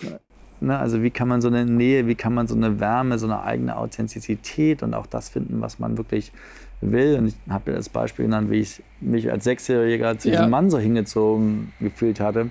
ne, 0.60 0.78
also 0.78 1.02
wie 1.02 1.10
kann 1.10 1.28
man 1.28 1.40
so 1.40 1.48
eine 1.48 1.64
Nähe, 1.64 2.06
wie 2.06 2.14
kann 2.14 2.34
man 2.34 2.46
so 2.46 2.54
eine 2.54 2.78
Wärme, 2.80 3.18
so 3.18 3.26
eine 3.26 3.42
eigene 3.42 3.76
Authentizität 3.76 4.82
und 4.82 4.94
auch 4.94 5.06
das 5.06 5.28
finden, 5.28 5.60
was 5.60 5.78
man 5.78 5.96
wirklich 5.98 6.32
will. 6.80 7.16
Und 7.18 7.26
ich 7.28 7.34
habe 7.48 7.70
ja 7.70 7.76
das 7.78 7.88
Beispiel 7.88 8.26
genannt, 8.26 8.50
wie 8.50 8.60
ich 8.60 8.82
mich 9.00 9.30
als 9.32 9.44
Sechsjähriger 9.44 10.18
zu 10.18 10.28
Ja. 10.28 10.36
diesem 10.36 10.50
Mann 10.50 10.70
so 10.70 10.78
hingezogen 10.78 11.72
gefühlt 11.80 12.20
hatte, 12.20 12.50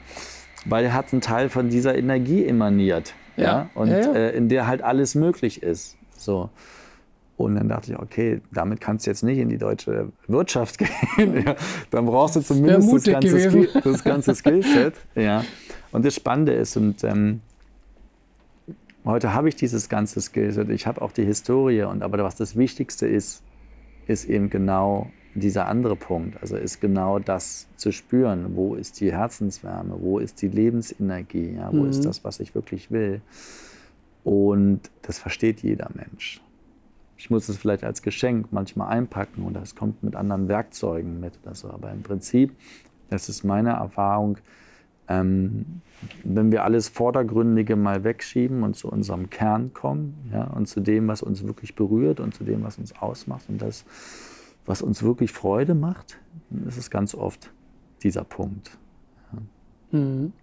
weil 0.65 0.85
er 0.85 0.93
hat 0.93 1.11
einen 1.13 1.21
Teil 1.21 1.49
von 1.49 1.69
dieser 1.69 1.95
Energie 1.95 2.45
emaniert. 2.45 3.13
Ja, 3.37 3.43
Ja. 3.43 3.69
und. 3.75 3.89
Äh, 3.91 4.31
in 4.31 4.49
der 4.49 4.65
halt 4.67 4.81
alles 4.81 5.13
möglich 5.15 5.61
ist. 5.61 5.95
So. 6.17 6.49
Und 7.37 7.55
dann 7.55 7.67
dachte 7.67 7.91
ich, 7.91 7.99
okay, 7.99 8.39
damit 8.53 8.79
kannst 8.79 9.05
du 9.05 9.11
jetzt 9.11 9.21
nicht 9.23 9.37
in 9.39 9.49
die 9.49 9.57
deutsche 9.57 10.11
Wirtschaft 10.27 10.77
gehen. 11.17 11.43
ja, 11.45 11.55
dann 11.91 12.05
brauchst 12.05 12.37
du 12.37 12.41
zumindest 12.41 12.93
das 12.93 13.03
ganze. 13.03 13.39
Skill, 13.39 13.69
das 13.83 14.03
ganze 14.03 14.35
Skillset. 14.35 14.93
Ja. 15.15 15.43
Und 15.91 16.05
das 16.05 16.15
Spannende 16.15 16.53
ist, 16.53 16.75
und 16.77 17.03
ähm, 17.03 17.41
heute 19.05 19.33
habe 19.33 19.49
ich 19.49 19.55
dieses 19.55 19.89
ganze 19.89 20.21
Skillset, 20.21 20.69
ich 20.69 20.87
habe 20.87 21.01
auch 21.01 21.11
die 21.11 21.25
Historie, 21.25 21.83
und 21.83 22.03
aber 22.03 22.23
was 22.23 22.35
das 22.35 22.55
Wichtigste 22.55 23.07
ist, 23.07 23.41
ist 24.07 24.25
eben 24.25 24.49
genau 24.49 25.09
dieser 25.33 25.67
andere 25.67 25.95
Punkt. 25.97 26.37
Also 26.41 26.55
ist 26.55 26.79
genau 26.79 27.19
das 27.19 27.67
zu 27.75 27.91
spüren. 27.91 28.55
Wo 28.55 28.75
ist 28.75 29.01
die 29.01 29.11
Herzenswärme? 29.11 29.95
Wo 29.99 30.19
ist 30.19 30.41
die 30.41 30.47
Lebensenergie? 30.47 31.55
Ja, 31.57 31.69
wo 31.73 31.83
Mhm. 31.83 31.89
ist 31.89 32.05
das, 32.05 32.23
was 32.23 32.39
ich 32.39 32.55
wirklich 32.55 32.91
will? 32.91 33.19
Und 34.23 34.79
das 35.01 35.19
versteht 35.19 35.61
jeder 35.61 35.89
Mensch. 35.93 36.41
Ich 37.17 37.29
muss 37.29 37.47
es 37.49 37.57
vielleicht 37.57 37.83
als 37.83 38.01
Geschenk 38.01 38.47
manchmal 38.51 38.89
einpacken 38.89 39.43
oder 39.43 39.61
es 39.61 39.75
kommt 39.75 40.03
mit 40.03 40.15
anderen 40.15 40.47
Werkzeugen 40.47 41.19
mit 41.19 41.39
oder 41.43 41.55
so. 41.55 41.69
Aber 41.69 41.91
im 41.91 42.03
Prinzip, 42.03 42.55
das 43.09 43.29
ist 43.29 43.43
meine 43.43 43.71
Erfahrung, 43.71 44.37
ähm, 45.07 45.81
wenn 46.23 46.51
wir 46.51 46.63
alles 46.63 46.89
Vordergründige 46.89 47.75
mal 47.75 48.03
wegschieben 48.03 48.63
und 48.63 48.75
zu 48.75 48.91
unserem 48.91 49.29
Kern 49.29 49.73
kommen 49.73 50.29
ja, 50.33 50.45
und 50.45 50.67
zu 50.67 50.79
dem, 50.79 51.07
was 51.07 51.21
uns 51.21 51.45
wirklich 51.45 51.75
berührt 51.75 52.19
und 52.19 52.33
zu 52.33 52.43
dem, 52.43 52.63
was 52.63 52.77
uns 52.79 52.95
ausmacht 52.99 53.45
und 53.47 53.61
das 53.61 53.85
was 54.65 54.81
uns 54.81 55.03
wirklich 55.03 55.31
Freude 55.31 55.75
macht, 55.75 56.17
ist 56.67 56.77
es 56.77 56.89
ganz 56.89 57.13
oft 57.15 57.51
dieser 58.03 58.23
Punkt. 58.23 58.77
Ja. 59.31 59.99
Mhm. 59.99 60.33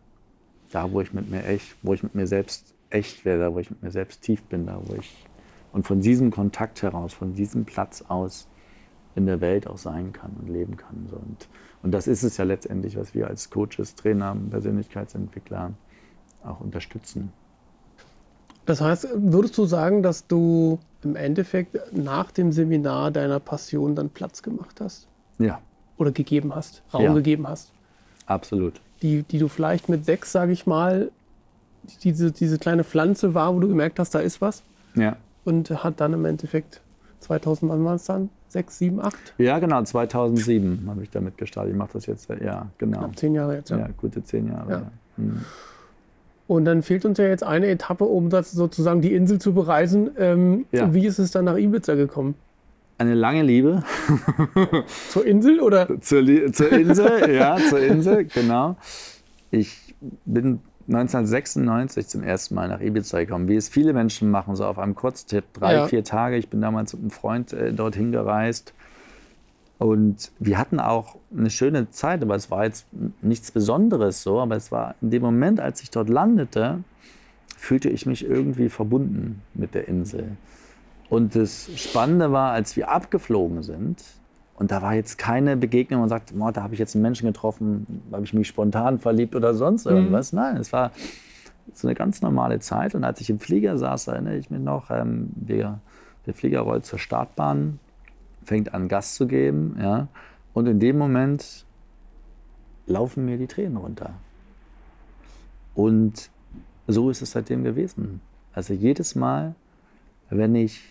Da, 0.71 0.91
wo 0.91 1.01
ich 1.01 1.13
mit 1.13 1.31
mir 1.31 1.45
echt, 1.45 1.77
wo 1.83 1.93
ich 1.93 2.03
mit 2.03 2.15
mir 2.15 2.27
selbst 2.27 2.75
echt 2.89 3.25
werde, 3.25 3.53
wo 3.53 3.59
ich 3.59 3.71
mit 3.71 3.83
mir 3.83 3.91
selbst 3.91 4.23
tief 4.23 4.43
bin, 4.45 4.67
da, 4.67 4.81
wo 4.85 4.95
ich 4.95 5.27
und 5.73 5.87
von 5.87 6.01
diesem 6.01 6.31
Kontakt 6.31 6.83
heraus, 6.83 7.13
von 7.13 7.35
diesem 7.35 7.65
Platz 7.65 8.05
aus 8.09 8.47
in 9.15 9.27
der 9.27 9.41
Welt 9.41 9.67
auch 9.67 9.79
sein 9.79 10.13
kann 10.13 10.31
und 10.41 10.49
leben 10.49 10.77
kann. 10.77 11.09
Und, 11.11 11.49
und 11.83 11.93
das 11.93 12.07
ist 12.07 12.23
es 12.23 12.37
ja 12.37 12.45
letztendlich, 12.45 12.97
was 12.97 13.15
wir 13.15 13.27
als 13.27 13.51
Coaches, 13.51 13.95
Trainer, 13.95 14.37
Persönlichkeitsentwickler 14.51 15.73
auch 16.45 16.61
unterstützen. 16.61 17.33
Das 18.65 18.81
heißt, 18.81 19.09
würdest 19.15 19.59
du 19.59 19.65
sagen, 19.65 20.03
dass 20.03 20.27
du 20.27 20.79
im 21.03 21.17
Endeffekt 21.17 21.79
nach 21.93 22.31
dem 22.31 22.53
Seminar 22.53 23.11
deiner 23.11 23.41
Passion 23.41 23.95
dann 23.95 24.09
Platz 24.09 24.43
gemacht 24.43 24.81
hast? 24.81 25.09
Ja. 25.39 25.61
Oder 25.99 26.13
gegeben 26.13 26.55
hast, 26.55 26.83
Raum 26.95 27.03
ja. 27.03 27.13
gegeben 27.13 27.49
hast? 27.49 27.73
Absolut. 28.27 28.81
Die, 29.03 29.25
die 29.25 29.39
du 29.39 29.49
vielleicht 29.49 29.89
mit 29.89 30.05
sechs, 30.05 30.31
sage 30.31 30.53
ich 30.53 30.67
mal, 30.67 31.11
diese, 32.05 32.31
diese 32.31 32.59
kleine 32.59 32.85
Pflanze 32.85 33.35
war, 33.35 33.55
wo 33.55 33.59
du 33.59 33.69
gemerkt 33.69 33.99
hast, 33.99 34.15
da 34.15 34.21
ist 34.21 34.41
was. 34.41 34.63
Ja. 34.95 35.17
Und 35.45 35.71
hat 35.71 36.01
dann 36.01 36.13
im 36.13 36.25
Endeffekt 36.25 36.81
2000, 37.21 37.71
wann 37.71 37.85
war 37.85 37.95
es 37.95 38.05
dann? 38.05 38.31
Sechs, 38.49 38.79
sieben, 38.79 39.01
acht? 39.01 39.35
Ja, 39.39 39.59
genau, 39.59 39.83
2007 39.83 40.85
habe 40.89 41.03
ich 41.03 41.11
damit 41.11 41.39
gestartet. 41.39 41.73
Ich 41.73 41.79
mache 41.79 41.95
das 41.95 42.07
jetzt, 42.07 42.29
ja, 42.29 42.69
genau. 42.79 42.99
Knapp 42.99 43.19
zehn 43.19 43.35
Jahre 43.35 43.57
jetzt, 43.57 43.71
ja. 43.71 43.79
Ja, 43.79 43.89
gute 43.97 44.23
zehn 44.23 44.49
Jahre. 44.49 44.71
Ja. 44.71 44.79
Ja. 44.79 44.91
Hm. 45.17 45.41
Und 46.49 46.65
dann 46.67 46.83
fehlt 46.83 47.05
uns 47.07 47.19
ja 47.19 47.27
jetzt 47.27 47.45
eine 47.45 47.69
Etappe, 47.69 48.05
um 48.05 48.29
das 48.29 48.53
sozusagen 48.53 49.01
die 49.01 49.15
Insel 49.15 49.39
zu 49.39 49.55
bereisen. 49.55 50.11
Ähm. 50.19 50.67
Wie 50.71 51.07
ist 51.07 51.19
es 51.19 51.31
dann 51.31 51.47
nach 51.47 51.57
Ibiza 51.57 51.95
gekommen? 51.95 52.35
Eine 52.99 53.15
lange 53.15 53.43
Liebe. 53.43 53.83
zur 55.09 55.25
Insel 55.25 55.61
oder? 55.61 55.89
Zur, 56.03 56.25
zur 56.53 56.73
Insel, 56.73 57.35
ja, 57.35 57.57
zur 57.57 57.81
Insel, 57.81 58.25
genau. 58.27 58.77
Ich 59.51 59.95
bin 60.25 60.61
1996 60.89 62.09
zum 62.09 62.23
ersten 62.23 62.55
Mal 62.55 62.69
nach 62.69 62.81
Ibiza 62.81 63.21
gekommen, 63.21 63.49
wie 63.49 63.57
es 63.57 63.69
viele 63.69 63.93
Menschen 63.93 64.31
machen, 64.31 64.57
so 64.57 64.65
auf 64.65 64.79
einem 64.79 64.95
Kurztipp, 64.95 65.45
drei, 65.53 65.75
ja. 65.75 65.87
vier 65.87 66.05
Tage. 66.05 66.37
Ich 66.37 66.49
bin 66.49 66.61
damals 66.61 66.93
mit 66.93 67.03
einem 67.03 67.11
Freund 67.11 67.53
äh, 67.53 67.73
dorthin 67.73 68.13
gereist 68.13 68.75
und 69.83 70.31
wir 70.39 70.59
hatten 70.59 70.79
auch 70.79 71.17
eine 71.37 71.51
schöne 71.51 71.91
Zeit, 71.91 72.23
aber 72.23 72.37
es 72.37 72.53
war 72.53 72.65
jetzt 72.65 72.87
nichts 73.21 73.51
Besonderes 73.51 74.23
so. 74.23 74.39
Aber 74.39 74.55
es 74.55 74.71
war 74.71 74.95
in 75.03 75.11
dem 75.11 75.23
Moment, 75.23 75.59
als 75.59 75.83
ich 75.83 75.91
dort 75.91 76.09
landete, 76.09 76.85
fühlte 77.57 77.89
ich 77.89 78.07
mich 78.07 78.25
irgendwie 78.25 78.69
verbunden 78.69 79.43
mit 79.55 79.75
der 79.75 79.89
Insel. 79.89 80.37
Und 81.09 81.35
das 81.35 81.69
Spannende 81.75 82.31
war, 82.31 82.53
als 82.53 82.77
wir 82.77 82.93
abgeflogen 82.93 83.65
sind, 83.65 84.05
und 84.63 84.71
da 84.71 84.81
war 84.81 84.95
jetzt 84.95 85.19
keine 85.19 85.57
Begegnung, 85.57 85.99
wo 85.99 86.03
man 86.03 86.09
sagt, 86.09 86.33
oh, 86.39 86.51
da 86.53 86.63
habe 86.63 86.73
ich 86.73 86.79
jetzt 86.79 86.95
einen 86.95 87.03
Menschen 87.03 87.27
getroffen, 87.27 87.85
habe 88.13 88.23
ich 88.23 88.33
mich 88.33 88.47
spontan 88.47 89.01
verliebt 89.01 89.35
oder 89.35 89.55
sonst 89.55 89.87
mhm. 89.87 89.97
irgendwas. 89.97 90.33
Mhm. 90.33 90.39
Nein, 90.39 90.57
es 90.59 90.73
war 90.73 90.93
so 91.75 91.89
eine 91.89 91.97
ganz 91.97 92.23
normale 92.23 92.61
Zeit. 92.61 92.95
Und 92.95 93.03
als 93.03 93.21
ich 93.21 93.29
im 93.29 93.41
Flieger 93.41 93.77
saß, 93.77 94.07
erinnere 94.07 94.37
ich 94.37 94.51
mich 94.51 94.61
noch, 94.61 94.89
ähm, 94.93 95.31
wir, 95.35 95.81
der 96.27 96.35
Flieger 96.35 96.61
rollt 96.61 96.87
zur 96.87 97.01
Startbahn 97.01 97.81
fängt 98.45 98.73
an, 98.73 98.87
Gas 98.87 99.17
zu 99.17 99.27
geben. 99.27 99.79
Ja? 99.81 100.07
Und 100.55 100.69
in 100.69 100.79
dem 100.79 100.97
Moment 100.97 101.67
laufen 102.87 103.25
mir 103.25 103.39
die 103.39 103.49
Tränen 103.49 103.79
runter. 103.79 104.11
Und 105.75 106.31
so 106.87 107.11
ist 107.11 107.21
es 107.21 107.33
seitdem 107.33 107.65
gewesen. 107.65 108.21
Also 108.53 108.75
jedes 108.75 109.17
Mal, 109.17 109.57
wenn 110.31 110.55
ich 110.55 110.85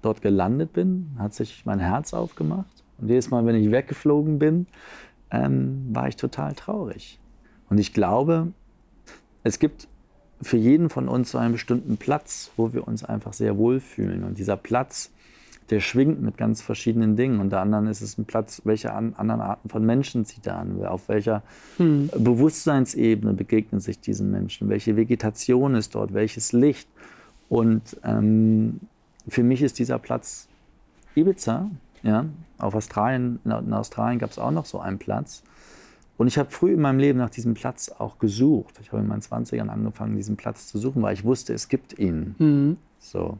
dort 0.00 0.22
gelandet 0.22 0.72
bin, 0.72 1.10
hat 1.18 1.34
sich 1.34 1.66
mein 1.66 1.80
Herz 1.80 2.14
aufgemacht. 2.14 2.79
Und 3.00 3.08
jedes 3.08 3.30
Mal, 3.30 3.44
wenn 3.46 3.56
ich 3.56 3.70
weggeflogen 3.70 4.38
bin, 4.38 4.66
ähm, 5.30 5.86
war 5.92 6.08
ich 6.08 6.16
total 6.16 6.54
traurig. 6.54 7.18
Und 7.68 7.78
ich 7.78 7.92
glaube, 7.92 8.48
es 9.42 9.58
gibt 9.58 9.88
für 10.42 10.56
jeden 10.56 10.88
von 10.88 11.08
uns 11.08 11.30
so 11.30 11.38
einen 11.38 11.52
bestimmten 11.52 11.96
Platz, 11.96 12.50
wo 12.56 12.72
wir 12.72 12.88
uns 12.88 13.04
einfach 13.04 13.32
sehr 13.32 13.56
wohlfühlen. 13.56 14.24
Und 14.24 14.38
dieser 14.38 14.56
Platz 14.56 15.10
der 15.70 15.80
schwingt 15.80 16.20
mit 16.20 16.36
ganz 16.36 16.62
verschiedenen 16.62 17.16
Dingen. 17.16 17.40
Unter 17.40 17.60
anderem 17.60 17.86
ist 17.86 18.00
es 18.00 18.18
ein 18.18 18.24
Platz, 18.24 18.62
welche 18.64 18.92
an, 18.92 19.14
anderen 19.16 19.40
Arten 19.40 19.68
von 19.68 19.86
Menschen 19.86 20.24
zieht 20.24 20.46
er 20.46 20.58
an, 20.58 20.84
auf 20.84 21.08
welcher 21.08 21.42
hm. 21.76 22.10
Bewusstseinsebene 22.16 23.34
begegnen 23.34 23.80
sich 23.80 24.00
diesen 24.00 24.30
Menschen, 24.30 24.68
welche 24.68 24.96
Vegetation 24.96 25.76
ist 25.76 25.94
dort, 25.94 26.12
welches 26.12 26.52
Licht. 26.52 26.88
Und 27.48 27.96
ähm, 28.04 28.80
für 29.28 29.44
mich 29.44 29.62
ist 29.62 29.78
dieser 29.78 29.98
Platz 29.98 30.48
Ibiza. 31.14 31.70
Ja? 32.02 32.26
Auf 32.58 32.74
Australien, 32.74 33.40
in 33.44 33.72
Australien 33.72 34.18
gab 34.18 34.30
es 34.30 34.38
auch 34.38 34.50
noch 34.50 34.66
so 34.66 34.80
einen 34.80 34.98
Platz. 34.98 35.42
Und 36.16 36.26
ich 36.26 36.36
habe 36.36 36.50
früh 36.50 36.74
in 36.74 36.80
meinem 36.80 36.98
Leben 36.98 37.18
nach 37.18 37.30
diesem 37.30 37.54
Platz 37.54 37.90
auch 37.98 38.18
gesucht. 38.18 38.78
Ich 38.82 38.92
habe 38.92 39.00
in 39.00 39.08
meinen 39.08 39.22
20ern 39.22 39.68
angefangen, 39.68 40.16
diesen 40.16 40.36
Platz 40.36 40.66
zu 40.66 40.78
suchen, 40.78 41.00
weil 41.00 41.14
ich 41.14 41.24
wusste, 41.24 41.54
es 41.54 41.68
gibt 41.68 41.98
ihn. 41.98 42.34
Mhm. 42.38 42.76
So. 42.98 43.38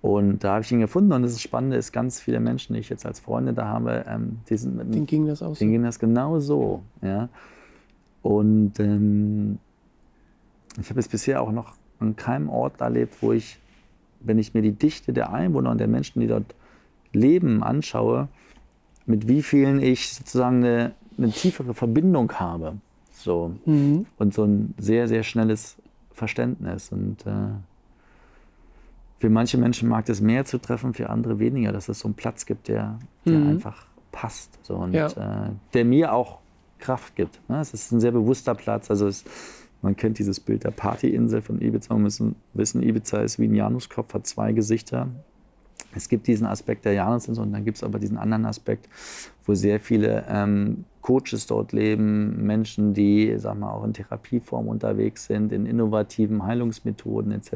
Und 0.00 0.44
da 0.44 0.54
habe 0.54 0.64
ich 0.64 0.72
ihn 0.72 0.80
gefunden 0.80 1.12
und 1.12 1.22
das 1.22 1.40
Spannende 1.40 1.76
ist, 1.76 1.92
ganz 1.92 2.20
viele 2.20 2.40
Menschen, 2.40 2.74
die 2.74 2.80
ich 2.80 2.88
jetzt 2.88 3.06
als 3.06 3.20
Freunde 3.20 3.52
da 3.52 3.66
habe, 3.66 4.04
ähm, 4.08 4.38
die 4.48 4.56
sind 4.56 4.76
mit, 4.76 4.94
denen 4.94 5.06
ging 5.06 5.26
das 5.26 5.42
auch 5.42 5.54
so. 5.54 5.64
ging 5.64 5.82
das 5.82 5.98
genau 5.98 6.40
so. 6.40 6.82
Ja. 7.00 7.28
Und 8.22 8.80
ähm, 8.80 9.58
ich 10.80 10.88
habe 10.90 11.00
es 11.00 11.08
bisher 11.08 11.42
auch 11.42 11.52
noch 11.52 11.74
an 12.00 12.16
keinem 12.16 12.48
Ort 12.48 12.80
erlebt, 12.80 13.16
wo 13.20 13.32
ich, 13.32 13.58
wenn 14.20 14.38
ich 14.38 14.54
mir 14.54 14.62
die 14.62 14.72
Dichte 14.72 15.12
der 15.12 15.32
Einwohner 15.32 15.70
und 15.70 15.78
der 15.78 15.88
Menschen, 15.88 16.20
die 16.20 16.26
dort 16.26 16.54
leben, 17.14 17.62
anschaue, 17.62 18.28
mit 19.06 19.28
wie 19.28 19.42
vielen 19.42 19.80
ich 19.80 20.14
sozusagen 20.14 20.64
eine, 20.64 20.92
eine 21.18 21.30
tiefere 21.30 21.74
Verbindung 21.74 22.32
habe. 22.32 22.76
So. 23.12 23.54
Mhm. 23.64 24.06
Und 24.18 24.34
so 24.34 24.44
ein 24.44 24.74
sehr, 24.78 25.08
sehr 25.08 25.22
schnelles 25.22 25.76
Verständnis. 26.12 26.90
Und 26.90 27.26
äh, 27.26 27.50
für 29.18 29.30
manche 29.30 29.58
Menschen 29.58 29.88
mag 29.88 30.08
es 30.08 30.20
mehr 30.20 30.44
zu 30.44 30.58
treffen, 30.58 30.94
für 30.94 31.10
andere 31.10 31.38
weniger, 31.38 31.72
dass 31.72 31.88
es 31.88 32.00
so 32.00 32.08
einen 32.08 32.14
Platz 32.14 32.46
gibt, 32.46 32.68
der, 32.68 32.98
der 33.24 33.38
mhm. 33.38 33.48
einfach 33.50 33.86
passt. 34.12 34.58
So, 34.62 34.76
und 34.76 34.92
ja. 34.92 35.08
äh, 35.08 35.50
der 35.72 35.84
mir 35.84 36.12
auch 36.12 36.38
Kraft 36.78 37.16
gibt. 37.16 37.40
Ne? 37.48 37.60
Es 37.60 37.72
ist 37.72 37.92
ein 37.92 38.00
sehr 38.00 38.12
bewusster 38.12 38.54
Platz. 38.54 38.90
Also 38.90 39.06
es, 39.06 39.24
man 39.82 39.96
kennt 39.96 40.18
dieses 40.18 40.40
Bild 40.40 40.64
der 40.64 40.70
Partyinsel 40.70 41.42
von 41.42 41.60
Ibiza. 41.60 41.94
Man 41.94 42.04
muss 42.04 42.22
wissen, 42.52 42.82
Ibiza 42.82 43.18
ist 43.20 43.38
wie 43.38 43.48
ein 43.48 43.54
Januskopf, 43.54 44.14
hat 44.14 44.26
zwei 44.26 44.52
Gesichter. 44.52 45.08
Es 45.94 46.08
gibt 46.08 46.26
diesen 46.26 46.46
Aspekt 46.46 46.84
der 46.84 46.92
Janusinsel 46.92 47.44
und 47.44 47.52
dann 47.52 47.64
gibt 47.64 47.76
es 47.76 47.84
aber 47.84 47.98
diesen 47.98 48.18
anderen 48.18 48.46
Aspekt, 48.46 48.88
wo 49.46 49.54
sehr 49.54 49.80
viele 49.80 50.24
ähm, 50.28 50.84
Coaches 51.02 51.46
dort 51.46 51.72
leben, 51.72 52.46
Menschen, 52.46 52.94
die 52.94 53.34
sag 53.36 53.58
mal, 53.58 53.70
auch 53.70 53.84
in 53.84 53.92
Therapieform 53.92 54.68
unterwegs 54.68 55.26
sind, 55.26 55.52
in 55.52 55.66
innovativen 55.66 56.46
Heilungsmethoden 56.46 57.30
etc. 57.30 57.52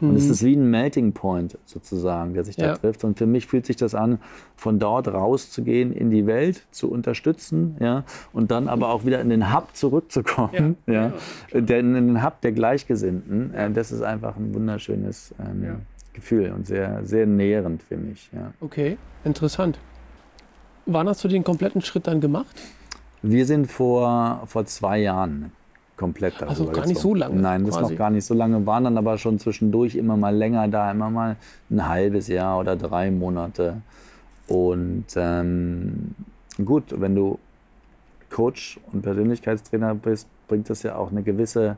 Mhm. 0.00 0.08
Und 0.08 0.16
es 0.16 0.24
mhm. 0.24 0.30
ist 0.30 0.42
wie 0.42 0.56
ein 0.56 0.70
Melting 0.70 1.12
Point 1.12 1.58
sozusagen, 1.66 2.32
der 2.32 2.44
sich 2.44 2.56
da 2.56 2.68
ja. 2.68 2.76
trifft. 2.76 3.04
Und 3.04 3.18
für 3.18 3.26
mich 3.26 3.46
fühlt 3.46 3.66
sich 3.66 3.76
das 3.76 3.94
an, 3.94 4.18
von 4.56 4.78
dort 4.78 5.06
rauszugehen 5.06 5.92
in 5.92 6.10
die 6.10 6.26
Welt, 6.26 6.66
zu 6.70 6.90
unterstützen, 6.90 7.76
ja, 7.78 8.04
und 8.32 8.50
dann 8.50 8.68
aber 8.68 8.88
auch 8.88 9.04
wieder 9.04 9.20
in 9.20 9.28
den 9.28 9.54
Hub 9.54 9.68
zurückzukommen, 9.74 10.76
ja, 10.86 10.94
ja. 10.94 11.12
ja. 11.52 11.60
Den, 11.60 11.94
in 11.94 12.06
den 12.06 12.24
Hub 12.24 12.40
der 12.40 12.52
Gleichgesinnten. 12.52 13.52
Äh, 13.52 13.70
das 13.70 13.92
ist 13.92 14.00
einfach 14.00 14.36
ein 14.36 14.54
wunderschönes 14.54 15.34
ähm, 15.38 15.82
Gefühl 16.18 16.52
und 16.52 16.66
sehr, 16.66 17.00
sehr 17.04 17.26
nährend 17.26 17.82
für 17.82 17.96
mich. 17.96 18.30
Ja. 18.32 18.52
Okay, 18.60 18.98
interessant. 19.24 19.78
Wann 20.86 21.08
hast 21.08 21.22
du 21.24 21.28
den 21.28 21.44
kompletten 21.44 21.80
Schritt 21.82 22.06
dann 22.06 22.20
gemacht? 22.20 22.60
Wir 23.22 23.46
sind 23.46 23.70
vor, 23.70 24.42
vor 24.46 24.64
zwei 24.66 25.00
Jahren 25.00 25.52
komplett 25.96 26.34
darüber 26.34 26.50
Also 26.50 26.66
gar 26.66 26.86
nicht 26.86 27.00
so 27.00 27.14
lange? 27.14 27.40
Nein, 27.40 27.64
das 27.64 27.76
quasi. 27.76 27.92
noch 27.92 27.98
gar 27.98 28.10
nicht 28.10 28.24
so 28.24 28.34
lange. 28.34 28.64
Waren 28.64 28.84
dann 28.84 28.96
aber 28.96 29.18
schon 29.18 29.38
zwischendurch 29.38 29.96
immer 29.96 30.16
mal 30.16 30.34
länger 30.34 30.68
da, 30.68 30.90
immer 30.90 31.10
mal 31.10 31.36
ein 31.70 31.88
halbes 31.88 32.28
Jahr 32.28 32.58
oder 32.60 32.76
drei 32.76 33.10
Monate. 33.10 33.82
Und 34.46 35.06
ähm, 35.16 36.14
gut, 36.64 36.84
wenn 36.96 37.14
du 37.14 37.38
Coach 38.30 38.78
und 38.92 39.02
Persönlichkeitstrainer 39.02 39.94
bist, 39.94 40.28
bringt 40.46 40.70
das 40.70 40.82
ja 40.82 40.96
auch 40.96 41.10
eine 41.10 41.22
gewisse 41.22 41.76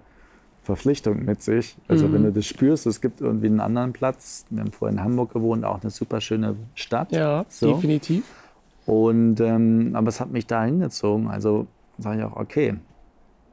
Verpflichtung 0.70 1.24
mit 1.24 1.42
sich. 1.42 1.76
Also 1.88 2.08
mhm. 2.08 2.12
wenn 2.12 2.22
du 2.24 2.32
das 2.32 2.46
spürst, 2.46 2.86
es 2.86 3.00
gibt 3.00 3.20
irgendwie 3.20 3.46
einen 3.46 3.60
anderen 3.60 3.92
Platz. 3.92 4.46
Wir 4.50 4.60
haben 4.60 4.72
vorhin 4.72 4.98
in 4.98 5.04
Hamburg 5.04 5.32
gewohnt, 5.32 5.64
auch 5.64 5.82
eine 5.82 5.90
super 5.90 6.20
schöne 6.20 6.56
Stadt. 6.74 7.12
Ja, 7.12 7.44
so. 7.48 7.74
definitiv. 7.74 8.24
Und, 8.86 9.40
ähm, 9.40 9.90
aber 9.94 10.08
es 10.08 10.20
hat 10.20 10.30
mich 10.30 10.46
da 10.46 10.64
hingezogen. 10.64 11.28
Also 11.28 11.66
sage 11.98 12.20
ich 12.20 12.24
auch, 12.24 12.36
okay, 12.36 12.76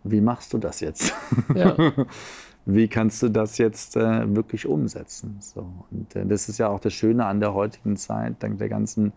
wie 0.04 0.22
machst 0.22 0.54
du 0.54 0.58
das 0.58 0.80
jetzt? 0.80 1.14
Ja. 1.54 1.76
wie 2.66 2.88
kannst 2.88 3.24
du 3.24 3.30
das 3.30 3.58
jetzt 3.58 3.96
äh, 3.96 4.36
wirklich 4.36 4.66
umsetzen? 4.68 5.38
So. 5.40 5.68
Und 5.92 6.16
äh, 6.16 6.26
das 6.26 6.50
ist 6.50 6.58
ja 6.58 6.70
auch 6.70 6.80
das 6.80 6.94
Schöne 6.94 7.26
an 7.26 7.40
der 7.40 7.54
heutigen 7.54 7.98
Zeit, 7.98 8.36
dank 8.40 8.58
der 8.60 8.70
ganzen 8.70 9.14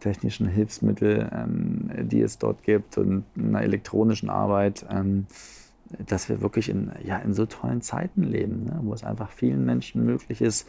technischen 0.00 0.46
Hilfsmittel, 0.48 1.30
ähm, 1.32 1.90
die 2.08 2.20
es 2.20 2.38
dort 2.38 2.62
gibt 2.64 2.98
und 2.98 3.24
einer 3.38 3.62
elektronischen 3.62 4.30
Arbeit, 4.30 4.84
ähm, 4.90 5.26
dass 6.06 6.28
wir 6.28 6.40
wirklich 6.40 6.68
in, 6.68 6.92
ja, 7.04 7.18
in 7.18 7.34
so 7.34 7.46
tollen 7.46 7.80
Zeiten 7.80 8.22
leben, 8.22 8.64
ne? 8.64 8.80
wo 8.82 8.92
es 8.94 9.04
einfach 9.04 9.30
vielen 9.30 9.64
Menschen 9.64 10.04
möglich 10.04 10.40
ist, 10.40 10.68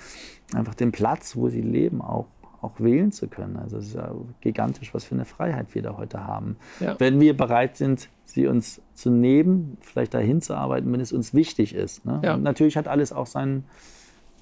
einfach 0.53 0.76
den 0.76 0.91
Platz, 0.91 1.36
wo 1.36 1.49
sie 1.49 1.61
leben, 1.61 2.01
auch 2.01 2.28
auch 2.63 2.80
wählen 2.80 3.11
zu 3.11 3.28
können. 3.28 3.57
Also 3.57 3.78
es 3.78 3.88
ist 3.88 3.95
ja 3.95 4.11
gigantisch, 4.41 4.93
was 4.93 5.03
für 5.03 5.15
eine 5.15 5.26
Freiheit 5.26 5.76
wir 5.76 5.82
da 5.82 5.97
heute 5.97 6.26
haben. 6.26 6.55
Ja. 6.80 6.95
Wenn 6.97 7.19
wir 7.19 7.36
bereit 7.36 7.76
sind, 7.76 8.09
sie 8.24 8.47
uns 8.47 8.82
zu 8.93 9.09
nehmen, 9.09 9.78
vielleicht 9.82 10.13
dahin 10.13 10.41
zu 10.41 10.55
arbeiten, 10.55 10.91
wenn 10.93 11.01
es 11.01 11.11
uns 11.11 11.34
wichtig 11.34 11.76
ist. 11.76 12.05
Ne? 12.05 12.21
Ja. 12.24 12.36
Und 12.36 12.43
natürlich 12.43 12.78
hat 12.78 12.88
alles 12.88 13.11
auch 13.11 13.28
seinen, 13.28 13.65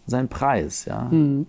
seinen 0.05 0.27
Preis. 0.27 0.85
Ja? 0.85 1.05
Mhm. 1.05 1.47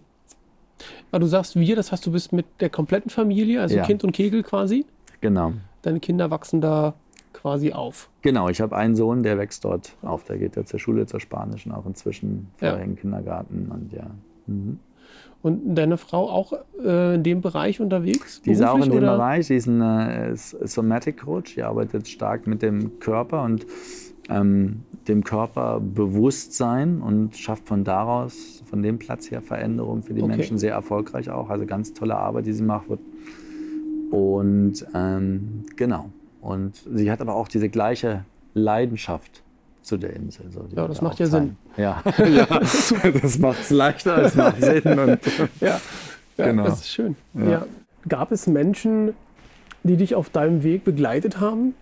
Aber 1.11 1.21
du 1.21 1.27
sagst 1.27 1.57
wir, 1.57 1.77
das 1.77 1.93
heißt, 1.93 2.05
du 2.07 2.13
bist 2.13 2.33
mit 2.33 2.47
der 2.61 2.71
kompletten 2.71 3.11
Familie, 3.11 3.61
also 3.61 3.77
Ja. 3.77 3.85
Kind 3.85 4.03
und 4.03 4.13
Kegel 4.13 4.43
quasi. 4.43 4.87
Genau. 5.21 5.53
Deine 5.83 6.01
Kinder 6.01 6.31
wachsen 6.31 6.61
da 6.61 6.95
quasi 7.43 7.73
auf. 7.73 8.09
Genau, 8.23 8.49
ich 8.49 8.61
habe 8.61 8.77
einen 8.77 8.95
Sohn, 8.95 9.23
der 9.23 9.37
wächst 9.37 9.65
dort 9.65 9.97
auf. 10.03 10.25
Der 10.25 10.39
geht 10.39 10.55
ja 10.57 10.65
zur 10.65 10.79
Schule, 10.79 11.07
zur 11.07 11.21
Spanischen, 11.21 11.73
auch 11.73 11.85
inzwischen 11.87 12.49
Ja. 12.61 12.71
vorher 12.71 12.85
in 12.85 12.91
den 12.93 12.99
Kindergarten. 13.01 13.69
Und 13.71 13.93
ja. 13.93 14.07
Mhm. 14.47 14.79
Und 15.43 15.75
deine 15.75 15.97
Frau 15.97 16.31
auch 16.31 16.53
äh, 16.85 17.17
in 17.17 17.25
dem 17.25 17.41
Bereich 17.41 17.81
unterwegs? 17.81 18.41
Die 18.43 18.53
ist 18.53 18.63
auch 18.63 18.77
in 18.77 18.91
dem 18.93 18.99
oder? 18.99 19.17
Bereich, 19.17 19.49
sie 19.49 19.57
ist 19.57 19.67
ein 19.67 19.81
äh, 19.81 20.37
Somatic 20.37 21.23
Coach, 21.25 21.57
die 21.57 21.65
arbeitet 21.65 22.07
stark 22.07 22.47
mit 22.47 22.63
dem 22.63 23.01
Körper 23.01 23.43
und 23.43 23.67
ähm, 24.29 24.83
dem 25.09 25.25
Körperbewusstsein 25.25 27.03
und 27.03 27.37
schafft 27.37 27.67
von 27.67 27.83
daraus, 27.83 28.63
von 28.67 28.85
dem 28.85 29.01
Platz 29.01 29.33
her 29.33 29.43
Veränderungen 29.43 30.05
für 30.05 30.15
die 30.15 30.23
Okay. 30.23 30.37
Menschen 30.37 30.59
sehr 30.59 30.75
erfolgreich 30.75 31.29
auch. 31.29 31.51
Also 31.51 31.67
ganz 31.67 31.93
tolle 31.93 32.17
Arbeit, 32.17 32.47
die 32.47 32.53
sie 32.53 32.63
macht. 32.63 32.87
Und 34.13 34.87
ähm, 34.95 35.65
genau. 35.75 36.11
Und 36.43 36.75
sie 36.93 37.11
hat 37.11 37.21
aber 37.23 37.35
auch 37.37 37.49
diese 37.49 37.69
gleiche 37.69 38.25
Leidenschaft 38.53 39.43
zu 39.83 39.97
der 39.97 40.15
Insel. 40.15 40.51
So, 40.51 40.67
Ja, 40.75 40.87
das 40.87 40.99
da 40.99 41.05
macht 41.05 41.19
ja 41.21 41.29
teilen. 41.29 41.57
Ja, 41.77 42.03
ja. 42.19 42.47
das 42.47 43.39
macht 43.39 43.61
es 43.61 43.71
leichter, 43.71 44.19
es 44.19 44.35
macht 44.35 44.61
Sinn. 44.63 44.99
Und 44.99 45.21
Ja, 45.61 45.81
ja 46.37 46.47
Genau. 46.47 46.65
das 46.65 46.81
ist 46.81 46.89
schön. 46.91 47.17
Ja. 47.35 47.65
Gab 48.09 48.33
es 48.33 48.47
Menschen, 48.49 49.15
die 49.85 49.97
dich 49.97 50.15
auf 50.17 50.29
deinem 50.31 50.63
Weg 50.65 50.85
begleitet 50.85 51.41
haben? 51.41 51.75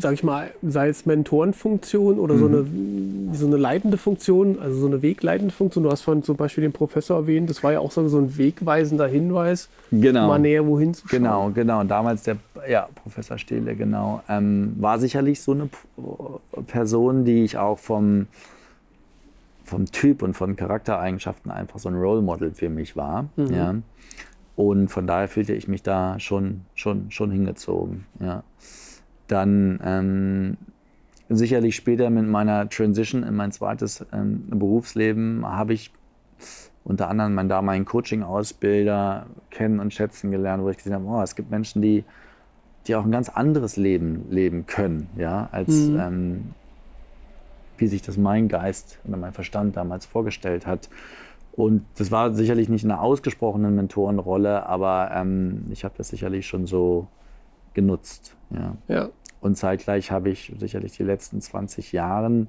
Sag 0.00 0.12
ich 0.12 0.22
mal, 0.22 0.50
sei 0.62 0.88
es 0.88 1.06
Mentorenfunktion 1.06 2.18
oder 2.18 2.36
so, 2.36 2.48
Mhm. 2.48 3.28
eine, 3.28 3.36
so 3.36 3.46
eine 3.46 3.56
leitende 3.56 3.96
Funktion, 3.96 4.58
also 4.60 4.78
so 4.78 4.86
eine 4.86 5.00
wegleitende 5.00 5.54
Funktion. 5.54 5.84
Du 5.84 5.90
hast 5.90 6.02
vorhin 6.02 6.22
zum 6.22 6.36
Beispiel 6.36 6.62
den 6.62 6.72
Professor 6.72 7.16
erwähnt, 7.16 7.48
das 7.48 7.62
war 7.62 7.72
ja 7.72 7.80
auch 7.80 7.90
so, 7.90 8.06
so 8.08 8.18
ein 8.18 8.36
wegweisender 8.36 9.06
Hinweis, 9.06 9.68
genau. 9.90 10.28
mal 10.28 10.38
näher 10.38 10.66
wohin 10.66 10.92
zu 10.92 11.08
schauen. 11.08 11.18
Genau, 11.22 11.50
genau. 11.50 11.84
Damals 11.84 12.24
der 12.24 12.36
ja, 12.68 12.88
Professor 13.02 13.38
Stehle, 13.38 13.74
genau, 13.74 14.22
ähm, 14.28 14.74
war 14.78 14.98
sicherlich 14.98 15.40
so 15.40 15.52
eine 15.52 15.68
Person, 16.66 17.24
die 17.24 17.44
ich 17.44 17.56
auch 17.56 17.78
vom, 17.78 18.26
vom 19.64 19.86
Typ 19.86 20.22
und 20.22 20.34
von 20.34 20.56
Charaktereigenschaften 20.56 21.50
einfach 21.50 21.78
so 21.78 21.88
ein 21.88 21.94
Role 21.94 22.22
Model 22.22 22.52
für 22.52 22.68
mich 22.68 22.96
war. 22.96 23.28
Mhm. 23.36 23.52
Ja. 23.52 23.74
Und 24.56 24.88
von 24.88 25.06
daher 25.06 25.28
fühlte 25.28 25.54
ich 25.54 25.68
mich 25.68 25.82
da 25.84 26.18
schon, 26.18 26.62
schon, 26.74 27.10
schon 27.10 27.30
hingezogen. 27.30 28.04
Ja. 28.20 28.42
Dann 29.28 29.80
ähm, 29.84 30.56
sicherlich 31.28 31.76
später 31.76 32.10
mit 32.10 32.26
meiner 32.26 32.68
Transition 32.68 33.22
in 33.22 33.34
mein 33.34 33.52
zweites 33.52 34.04
ähm, 34.12 34.44
Berufsleben 34.50 35.46
habe 35.46 35.74
ich 35.74 35.92
unter 36.84 37.08
anderem 37.10 37.34
meinen 37.34 37.50
damaligen 37.50 37.84
Coaching-Ausbilder 37.84 39.26
kennen 39.50 39.78
und 39.78 39.92
schätzen 39.92 40.30
gelernt, 40.30 40.62
wo 40.62 40.70
ich 40.70 40.78
gesehen 40.78 40.94
habe, 40.94 41.04
oh, 41.04 41.20
es 41.20 41.36
gibt 41.36 41.50
Menschen, 41.50 41.82
die, 41.82 42.04
die 42.86 42.96
auch 42.96 43.04
ein 43.04 43.12
ganz 43.12 43.28
anderes 43.28 43.76
Leben 43.76 44.24
leben 44.30 44.66
können, 44.66 45.08
ja, 45.16 45.48
als 45.52 45.68
Mhm. 45.68 46.00
ähm, 46.00 46.44
wie 47.76 47.86
sich 47.88 48.02
das 48.02 48.16
mein 48.16 48.48
Geist 48.48 48.98
oder 49.06 49.18
mein 49.18 49.32
Verstand 49.32 49.76
damals 49.76 50.06
vorgestellt 50.06 50.66
hat. 50.66 50.88
Und 51.52 51.84
das 51.96 52.10
war 52.10 52.32
sicherlich 52.32 52.68
nicht 52.68 52.84
eine 52.84 53.00
ausgesprochene 53.00 53.70
Mentorenrolle, 53.70 54.64
aber 54.66 55.10
ähm, 55.12 55.66
ich 55.70 55.84
habe 55.84 55.94
das 55.98 56.08
sicherlich 56.08 56.46
schon 56.46 56.66
so 56.66 57.06
genutzt. 57.74 58.34
Ja. 58.50 58.76
Ja, 58.88 59.08
Und 59.40 59.56
zeitgleich 59.56 60.10
habe 60.10 60.30
ich 60.30 60.52
sicherlich 60.58 60.92
die 60.96 61.02
letzten 61.04 61.40
20 61.40 61.92
Jahren 61.92 62.48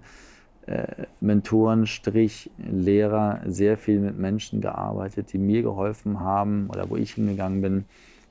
äh, 0.65 1.05
Mentoren, 1.19 1.87
Strich, 1.87 2.49
Lehrer, 2.57 3.39
sehr 3.45 3.77
viel 3.77 3.99
mit 3.99 4.17
Menschen 4.17 4.61
gearbeitet, 4.61 5.33
die 5.33 5.37
mir 5.37 5.61
geholfen 5.61 6.19
haben 6.19 6.67
oder 6.69 6.89
wo 6.89 6.95
ich 6.95 7.13
hingegangen 7.13 7.61
bin, 7.61 7.85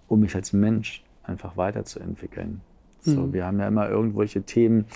um 0.09 0.21
mich 0.21 0.35
als 0.35 0.53
Mensch 0.53 1.03
einfach 1.25 1.57
weiterzuentwickeln. 1.57 2.61
So, 3.01 3.23
Mhm. 3.23 3.33
wir 3.33 3.47
haben 3.47 3.61
ja 3.61 3.69
immer 3.69 3.89
irgendwelche 3.89 4.43
Themen. 4.43 4.87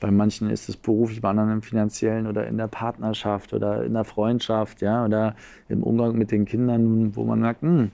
Bei 0.00 0.10
manchen 0.10 0.48
ist 0.50 0.68
es 0.68 0.76
beruflich, 0.76 1.20
bei 1.20 1.28
anderen 1.30 1.52
im 1.52 1.62
finanziellen 1.62 2.26
oder 2.26 2.46
in 2.46 2.56
der 2.56 2.68
Partnerschaft 2.68 3.52
oder 3.52 3.84
in 3.84 3.92
der 3.92 4.04
Freundschaft, 4.04 4.80
ja, 4.80 5.04
oder 5.04 5.34
im 5.68 5.82
Umgang 5.82 6.16
mit 6.16 6.30
den 6.30 6.44
Kindern, 6.46 7.14
wo 7.14 7.24
man 7.24 7.40
merkt, 7.40 7.62
hm, 7.62 7.90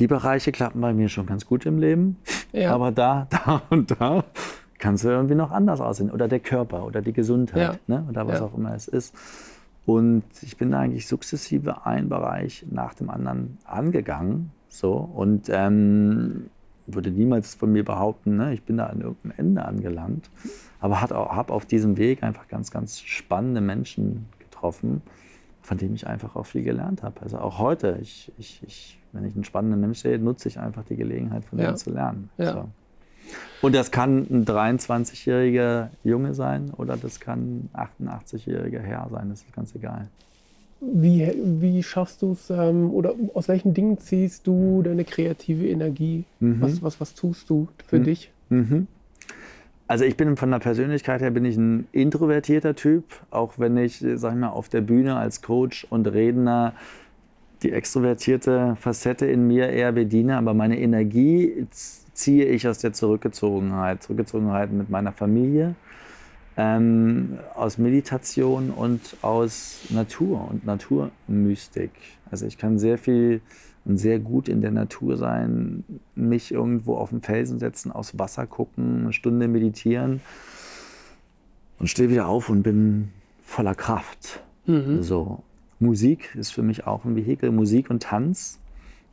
die 0.00 0.06
Bereiche 0.06 0.50
klappen 0.50 0.80
bei 0.80 0.92
mir 0.92 1.08
schon 1.08 1.26
ganz 1.26 1.46
gut 1.46 1.66
im 1.66 1.78
Leben. 1.78 2.16
ja. 2.52 2.72
Aber 2.74 2.90
da, 2.90 3.28
da 3.44 3.62
und 3.70 4.00
da 4.00 4.24
kann 4.78 4.94
es 4.94 5.04
irgendwie 5.04 5.34
noch 5.34 5.52
anders 5.52 5.80
aussehen. 5.80 6.10
Oder 6.10 6.26
der 6.26 6.40
Körper 6.40 6.84
oder 6.86 7.02
die 7.02 7.12
Gesundheit 7.12 7.78
ne? 7.86 8.04
oder 8.08 8.26
was 8.26 8.40
Ja. 8.40 8.46
auch 8.46 8.56
immer 8.56 8.74
es 8.74 8.88
ist. 8.88 9.14
Und 9.86 10.24
ich 10.42 10.56
bin 10.56 10.70
da 10.70 10.80
eigentlich 10.80 11.06
sukzessive 11.06 11.86
ein 11.86 12.08
Bereich 12.08 12.64
nach 12.70 12.94
dem 12.94 13.10
anderen 13.10 13.58
angegangen. 13.64 14.52
So, 14.68 14.92
und 14.92 15.48
ähm, 15.50 16.46
würde 16.86 17.10
niemals 17.10 17.54
von 17.54 17.72
mir 17.72 17.84
behaupten, 17.84 18.36
ne, 18.36 18.52
ich 18.54 18.62
bin 18.62 18.76
da 18.76 18.86
an 18.86 19.00
irgendeinem 19.00 19.34
Ende 19.36 19.64
angelangt. 19.64 20.30
Aber 20.80 21.00
habe 21.00 21.52
auf 21.52 21.66
diesem 21.66 21.96
Weg 21.98 22.22
einfach 22.22 22.48
ganz, 22.48 22.70
ganz 22.70 23.00
spannende 23.00 23.60
Menschen 23.60 24.26
getroffen, 24.38 25.02
von 25.62 25.78
denen 25.78 25.94
ich 25.94 26.06
einfach 26.06 26.36
auch 26.36 26.46
viel 26.46 26.62
gelernt 26.62 27.02
habe. 27.02 27.20
Also 27.22 27.38
auch 27.38 27.58
heute, 27.58 27.98
ich, 28.00 28.32
ich, 28.38 28.62
ich, 28.66 28.98
wenn 29.12 29.24
ich 29.24 29.34
einen 29.34 29.44
spannenden 29.44 29.80
Mensch 29.80 29.98
sehe, 30.00 30.18
nutze 30.18 30.48
ich 30.48 30.58
einfach 30.58 30.84
die 30.84 30.96
Gelegenheit, 30.96 31.44
von 31.44 31.58
Ja. 31.58 31.66
denen 31.66 31.76
zu 31.76 31.90
lernen. 31.90 32.30
Ja. 32.38 32.52
So. 32.52 32.68
Und 33.62 33.74
das 33.74 33.90
kann 33.90 34.26
ein 34.30 34.44
23-jähriger 34.44 35.88
Junge 36.04 36.34
sein 36.34 36.70
oder 36.76 36.96
das 36.96 37.20
kann 37.20 37.68
ein 37.74 37.88
88-jähriger 38.08 38.80
Herr 38.80 39.08
sein, 39.10 39.28
das 39.30 39.42
ist 39.42 39.52
ganz 39.54 39.74
egal. 39.74 40.08
Wie, 40.80 41.30
wie 41.60 41.82
schaffst 41.82 42.22
du 42.22 42.32
es 42.32 42.48
ähm, 42.48 42.90
oder 42.90 43.12
aus 43.34 43.48
welchen 43.48 43.74
Dingen 43.74 43.98
ziehst 43.98 44.46
du 44.46 44.80
deine 44.82 45.04
kreative 45.04 45.68
Energie? 45.68 46.24
Mhm. 46.40 46.62
Was, 46.62 46.82
was, 46.82 47.00
was 47.00 47.14
tust 47.14 47.50
du 47.50 47.68
für 47.86 47.98
Mhm. 47.98 48.04
dich? 48.04 48.32
Mhm. 48.48 48.86
Also 49.90 50.04
ich 50.04 50.16
bin 50.16 50.36
von 50.36 50.52
der 50.52 50.60
Persönlichkeit 50.60 51.20
her 51.20 51.32
bin 51.32 51.44
ich 51.44 51.56
ein 51.56 51.88
introvertierter 51.90 52.76
Typ, 52.76 53.02
auch 53.32 53.54
wenn 53.58 53.76
ich, 53.76 53.98
sag 54.14 54.34
ich 54.34 54.38
mal, 54.38 54.50
auf 54.50 54.68
der 54.68 54.82
Bühne 54.82 55.16
als 55.16 55.42
Coach 55.42 55.84
und 55.90 56.06
Redner 56.06 56.74
die 57.64 57.72
extrovertierte 57.72 58.76
Facette 58.78 59.26
in 59.26 59.48
mir 59.48 59.68
eher 59.68 59.90
bediene, 59.90 60.36
aber 60.36 60.54
meine 60.54 60.78
Energie 60.78 61.66
ziehe 62.12 62.44
ich 62.44 62.68
aus 62.68 62.78
der 62.78 62.92
Zurückgezogenheit, 62.92 64.04
Zurückgezogenheit 64.04 64.70
mit 64.70 64.90
meiner 64.90 65.10
Familie, 65.10 65.74
ähm, 66.56 67.40
aus 67.56 67.76
Meditation 67.76 68.70
und 68.70 69.16
aus 69.22 69.80
Natur 69.90 70.48
und 70.52 70.64
Naturmystik. 70.64 71.90
Also 72.30 72.46
ich 72.46 72.58
kann 72.58 72.78
sehr 72.78 72.96
viel 72.96 73.40
und 73.84 73.98
sehr 73.98 74.18
gut 74.18 74.48
in 74.48 74.60
der 74.60 74.70
Natur 74.70 75.16
sein, 75.16 75.84
mich 76.14 76.52
irgendwo 76.52 76.96
auf 76.96 77.10
den 77.10 77.22
Felsen 77.22 77.58
setzen, 77.58 77.90
aus 77.92 78.18
Wasser 78.18 78.46
gucken, 78.46 79.02
eine 79.02 79.12
Stunde 79.12 79.48
meditieren 79.48 80.20
und 81.78 81.88
stehe 81.88 82.10
wieder 82.10 82.28
auf 82.28 82.50
und 82.50 82.62
bin 82.62 83.10
voller 83.42 83.74
Kraft. 83.74 84.42
Mhm. 84.66 85.02
So. 85.02 85.42
Musik 85.78 86.34
ist 86.34 86.52
für 86.52 86.62
mich 86.62 86.86
auch 86.86 87.04
ein 87.06 87.16
Vehikel. 87.16 87.50
Musik 87.50 87.88
und 87.88 88.02
Tanz 88.02 88.60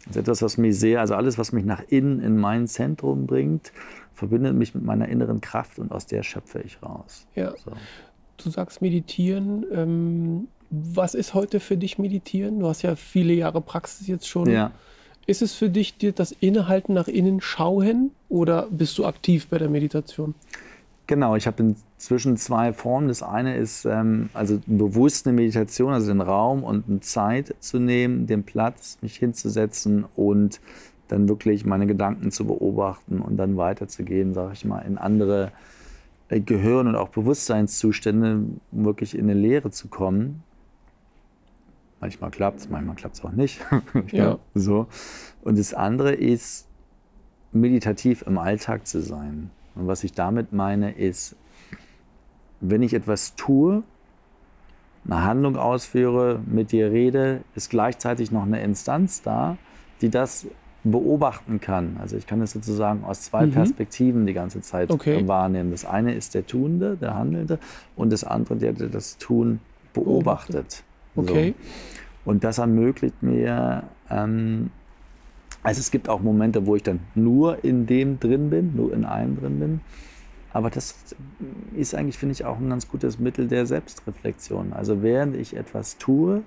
ist 0.10 0.18
etwas, 0.18 0.42
was 0.42 0.58
mich 0.58 0.78
sehr, 0.78 1.00
also 1.00 1.16
alles, 1.16 1.38
was 1.38 1.54
mich 1.54 1.66
nach 1.66 1.82
innen 1.88 2.20
in 2.20 2.38
mein 2.38 2.68
Zentrum 2.68 3.26
bringt, 3.26 3.72
verbindet 4.14 4.54
mich 4.56 4.76
mit 4.76 4.84
meiner 4.84 5.08
inneren 5.08 5.40
Kraft 5.40 5.80
und 5.80 5.92
aus 5.92 6.06
der 6.06 6.24
schöpfe 6.24 6.60
ich 6.60 6.82
raus. 6.84 7.26
Ja. 7.36 7.56
So. 7.58 7.72
Du 8.44 8.50
sagst 8.50 8.82
meditieren. 8.82 9.66
Ähm, 9.72 10.48
was 10.70 11.16
ist 11.16 11.34
heute 11.34 11.60
für 11.60 11.78
dich 11.78 11.98
meditieren? 11.98 12.60
Du 12.60 12.68
hast 12.68 12.82
ja 12.82 12.96
viele 12.96 13.34
Jahre 13.34 13.62
Praxis 13.62 14.08
jetzt 14.08 14.28
schon. 14.28 14.50
Ja. 14.50 14.72
Ist 15.26 15.42
es 15.42 15.54
für 15.54 15.70
dich 15.70 15.98
dir 15.98 16.14
das 16.14 16.32
Innehalten 16.32 16.94
nach 16.94 17.08
innen 17.08 17.42
schauen 17.42 18.12
oder 18.30 18.68
bist 18.72 18.98
du 18.98 19.06
aktiv 19.06 19.48
bei 19.48 19.58
der 19.58 19.70
Meditation? 19.70 20.36
Genau, 21.06 21.36
ich 21.36 21.48
habe 21.48 21.64
inzwischen 21.64 22.36
zwei 22.36 22.74
Formen. 22.74 23.08
Das 23.08 23.24
eine 23.24 23.56
ist 23.56 23.86
ähm, 23.86 24.30
also 24.34 24.60
bewusst 24.66 25.26
eine 25.26 25.36
Meditation, 25.36 25.94
also 25.94 26.08
den 26.08 26.22
Raum 26.22 26.64
und 26.64 26.88
eine 26.90 27.00
Zeit 27.00 27.56
zu 27.60 27.80
nehmen, 27.80 28.28
den 28.28 28.44
Platz, 28.44 28.98
mich 29.02 29.16
hinzusetzen 29.16 30.06
und 30.16 30.60
dann 31.08 31.30
wirklich 31.30 31.66
meine 31.66 31.88
Gedanken 31.88 32.32
zu 32.32 32.46
beobachten 32.46 33.22
und 33.22 33.38
dann 33.38 33.56
weiterzugehen, 33.56 34.34
sage 34.34 34.52
ich 34.54 34.66
mal, 34.66 34.80
in 34.80 34.98
andere 34.98 35.54
äh, 36.28 36.42
Gehirn- 36.42 36.88
und 36.88 36.96
auch 36.96 37.10
Bewusstseinszustände, 37.10 38.44
um 38.72 38.86
wirklich 38.86 39.18
in 39.18 39.30
eine 39.30 39.40
Lehre 39.40 39.72
zu 39.72 39.88
kommen. 39.88 40.44
Manchmal 42.00 42.30
klappt 42.30 42.60
es, 42.60 42.70
manchmal 42.70 42.96
klappt 42.96 43.16
es 43.16 43.26
auch 43.26 43.32
nicht. 43.32 43.60
Ja. 44.12 44.38
So. 44.54 44.88
Und 45.42 45.58
das 45.58 45.74
andere 45.74 46.14
ist, 46.14 46.68
meditativ 47.52 48.24
im 48.28 48.38
Alltag 48.38 48.86
zu 48.88 49.02
sein. 49.02 49.50
Und 49.76 49.88
was 49.88 50.04
ich 50.04 50.14
damit 50.14 50.54
meine, 50.54 50.92
ist, 50.92 51.36
wenn 52.60 52.82
ich 52.82 52.94
etwas 52.94 53.36
tue, 53.36 53.84
eine 55.06 55.24
Handlung 55.24 55.56
ausführe, 55.56 56.42
mit 56.46 56.72
dir 56.72 56.92
rede, 56.92 57.42
ist 57.56 57.70
gleichzeitig 57.70 58.32
noch 58.32 58.44
eine 58.44 58.62
Instanz 58.62 59.22
da, 59.22 59.58
die 60.02 60.10
das 60.10 60.48
beobachten 60.84 61.60
kann. 61.60 61.98
Also 62.00 62.18
ich 62.18 62.28
kann 62.28 62.42
es 62.42 62.52
sozusagen 62.52 63.04
aus 63.04 63.22
zwei 63.24 63.46
mhm. 63.46 63.52
Perspektiven 63.52 64.26
die 64.26 64.34
ganze 64.34 64.62
Zeit 64.62 64.90
okay. 64.92 65.28
wahrnehmen. 65.28 65.72
Das 65.72 65.86
eine 65.86 66.14
ist 66.14 66.34
der 66.34 66.46
Tuende, 66.46 66.98
der 66.98 67.16
Handelnde, 67.16 67.60
und 67.96 68.12
das 68.12 68.24
andere, 68.24 68.58
der, 68.58 68.74
der 68.74 68.90
das 68.90 69.18
Tun 69.18 69.60
beobachtet. 69.94 70.84
Okay. 71.18 71.54
So. 71.58 72.32
Und 72.32 72.44
das 72.44 72.58
ermöglicht 72.58 73.22
mir, 73.22 73.84
ähm, 74.10 74.70
also 75.64 75.80
es 75.80 75.92
gibt 75.92 76.10
auch 76.10 76.22
Momente, 76.22 76.66
wo 76.66 76.76
ich 76.76 76.84
dann 76.84 77.00
nur 77.16 77.64
in 77.64 77.86
dem 77.86 78.20
drin 78.20 78.50
bin, 78.50 78.76
nur 78.76 78.94
in 78.94 79.06
einem 79.06 79.40
drin 79.40 79.60
bin. 79.60 79.82
Aber 80.52 80.70
das 80.70 81.16
ist 81.76 81.94
eigentlich, 81.94 82.18
finde 82.18 82.34
ich, 82.34 82.46
auch 82.46 82.58
ein 82.58 82.70
ganz 82.70 82.88
gutes 82.88 83.20
Mittel 83.20 83.48
der 83.48 83.66
Selbstreflexion. 83.66 84.74
Also 84.74 85.04
während 85.04 85.36
ich 85.36 85.56
etwas 85.56 85.98
tue, 85.98 86.42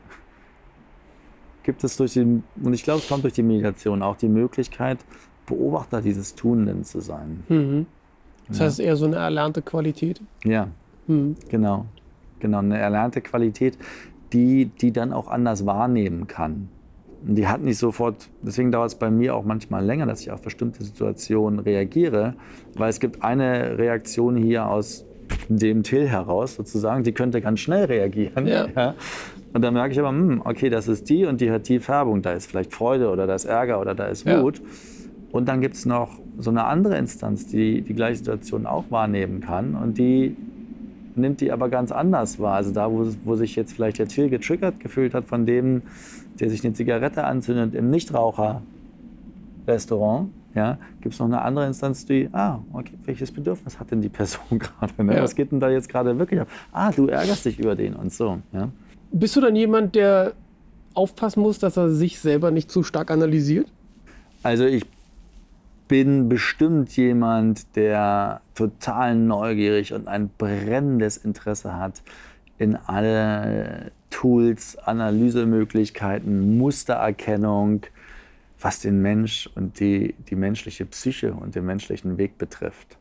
gibt 1.62 1.85
es 1.85 1.97
durch 1.97 2.14
die, 2.14 2.21
und 2.21 2.73
ich 2.73 2.83
glaube, 2.83 3.01
es 3.01 3.09
kommt 3.09 3.25
durch 3.25 3.35
die 3.35 3.43
Meditation 3.43 4.03
auch 4.03 4.16
die 4.16 4.29
Möglichkeit, 4.29 4.99
Beobachter 5.47 6.01
dieses 6.01 6.35
Tunenden 6.35 6.85
zu 6.85 7.01
sein. 7.01 7.45
Mhm. 7.49 7.87
Das 8.49 8.59
ja. 8.59 8.64
heißt 8.66 8.81
eher 8.81 8.97
so 8.97 9.07
eine 9.07 9.16
erlernte 9.16 9.62
Qualität. 9.62 10.21
Ja, 10.45 10.68
mhm. 11.07 11.37
genau. 11.49 11.87
Genau, 12.41 12.59
eine 12.59 12.79
erlernte 12.79 13.21
Qualität, 13.21 13.77
die, 14.33 14.66
die 14.66 14.93
dann 14.93 15.12
auch 15.12 15.28
anders 15.28 15.66
wahrnehmen 15.66 16.26
kann. 16.26 16.68
Und 17.26 17.37
die 17.37 17.47
hat 17.47 17.61
nicht 17.61 17.78
sofort, 17.78 18.28
deswegen 18.43 18.72
dauert 18.72 18.89
es 18.89 18.95
bei 18.95 19.11
mir 19.11 19.35
auch 19.35 19.45
manchmal 19.45 19.85
länger, 19.85 20.07
dass 20.07 20.22
ich 20.22 20.31
auf 20.31 20.41
bestimmte 20.41 20.83
Situationen 20.83 21.61
reagiere, 21.61 22.35
weil 22.76 22.89
es 22.89 22.99
gibt 22.99 23.22
eine 23.22 23.76
Reaktion 23.78 24.37
hier 24.37 24.66
aus 24.66 25.05
dem 25.49 25.83
Till 25.83 26.09
heraus 26.09 26.55
sozusagen, 26.55 27.05
die 27.05 27.12
könnte 27.12 27.41
ganz 27.41 27.61
schnell 27.61 27.85
reagieren. 27.85 28.47
Ja. 28.47 28.66
Ja. 28.74 28.95
Und 29.53 29.62
dann 29.62 29.74
merke 29.74 29.93
ich 29.93 29.99
aber, 29.99 30.11
hm, 30.11 30.43
okay, 30.45 30.70
das 30.70 30.89
ist 30.89 31.09
die 31.09 31.24
und 31.24 31.41
die 31.41 31.51
hat 31.51 31.68
die 31.68 31.81
Färbung. 31.81 32.22
Da 32.22 32.33
ist 32.33 32.47
vielleicht 32.47 32.72
Freude 32.72 33.11
oder 33.11 33.26
da 33.26 33.35
ist 33.35 33.45
Ärger 33.45 33.81
oder 33.81 33.95
da 33.95 34.07
ist 34.07 34.26
Wut. 34.26 34.59
Ja. 34.59 34.64
Und 35.33 35.49
dann 35.49 35.61
gibt 35.61 35.74
es 35.74 35.87
noch 35.87 36.20
so 36.39 36.51
eine 36.51 36.64
andere 36.64 36.97
Instanz, 36.97 37.47
die 37.47 37.83
die 37.83 37.95
gleiche 37.95 38.16
Situation 38.16 38.66
auch 38.66 38.85
wahrnehmen 38.91 39.41
kann 39.41 39.74
und 39.74 39.99
die 39.99 40.37
nimmt 41.21 41.41
die 41.41 41.53
aber 41.53 41.68
ganz 41.68 41.93
anders 41.93 42.39
wahr. 42.39 42.55
Also 42.55 42.73
da, 42.73 42.91
wo, 42.91 43.07
wo 43.25 43.37
sich 43.37 43.57
jetzt 43.57 43.73
vielleicht 43.73 43.99
der 43.99 44.09
Till 44.09 44.29
getriggert 44.29 44.81
gefühlt 44.81 45.14
hat 45.14 45.27
von 45.27 45.47
dem, 45.47 45.83
der 46.39 46.51
sich 46.51 46.62
eine 46.64 46.75
Zigarette 46.75 47.25
anzündet 47.25 47.75
im 47.75 47.91
Nichtraucher-Restaurant, 47.91 50.31
ja, 50.55 50.79
gibt 51.01 51.14
es 51.14 51.21
noch 51.21 51.27
eine 51.27 51.43
andere 51.43 51.66
Instanz, 51.66 52.07
die, 52.07 52.29
ah, 52.33 52.59
okay, 52.73 52.95
welches 53.05 53.31
Bedürfnis 53.31 53.79
hat 53.79 53.93
denn 53.93 54.03
die 54.03 54.09
Person 54.09 54.43
gerade? 54.59 55.05
Ne? 55.05 55.16
Ja. 55.16 55.23
Was 55.23 55.35
geht 55.35 55.53
denn 55.53 55.61
da 55.61 55.71
jetzt 55.71 55.89
gerade 55.89 56.18
wirklich 56.18 56.41
ab? 56.41 56.49
Ah, 56.73 56.91
du 56.91 57.07
ärgerst 57.07 57.45
dich 57.45 57.59
über 57.59 57.77
den 57.77 57.95
und 57.95 58.12
so. 58.12 58.39
Ja. 58.53 58.68
Bist 59.12 59.37
du 59.37 59.41
dann 59.41 59.57
jemand, 59.57 59.95
der 59.95 60.33
aufpassen 60.95 61.41
muss, 61.41 61.59
dass 61.59 61.77
er 61.77 61.91
sich 61.91 62.18
selber 62.18 62.51
nicht 62.51 62.71
zu 62.71 62.83
stark 62.83 63.11
analysiert? 63.11 63.66
Also 64.43 64.64
ich 64.64 64.85
bin 65.91 66.28
bestimmt 66.28 66.97
jemand, 66.97 67.74
der 67.74 68.43
total 68.55 69.16
neugierig 69.16 69.93
und 69.93 70.07
ein 70.07 70.30
brennendes 70.38 71.16
Interesse 71.16 71.76
hat 71.76 72.01
in 72.59 72.76
alle 72.76 73.91
Tools, 74.09 74.78
Analysemöglichkeiten, 74.78 76.57
Mustererkennung, 76.59 77.80
was 78.61 78.78
den 78.78 79.03
Mensch 79.03 79.51
und 79.57 79.80
die, 79.80 80.14
die 80.28 80.36
menschliche 80.36 80.86
Psyche 80.86 81.32
und 81.32 81.57
den 81.57 81.66
menschlichen 81.66 82.18
Weg 82.18 82.38
betrifft. 82.38 82.97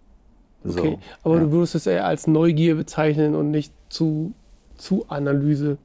So, 0.63 0.79
okay, 0.79 0.97
aber 1.21 1.35
ja. 1.35 1.41
du 1.41 1.51
würdest 1.51 1.75
es 1.75 1.85
eher 1.85 2.07
als 2.07 2.25
Neugier 2.25 2.73
bezeichnen 2.73 3.35
und 3.35 3.51
nicht 3.51 3.71
zu, 3.89 4.33
zu 4.77 5.05
Analyse 5.09 5.77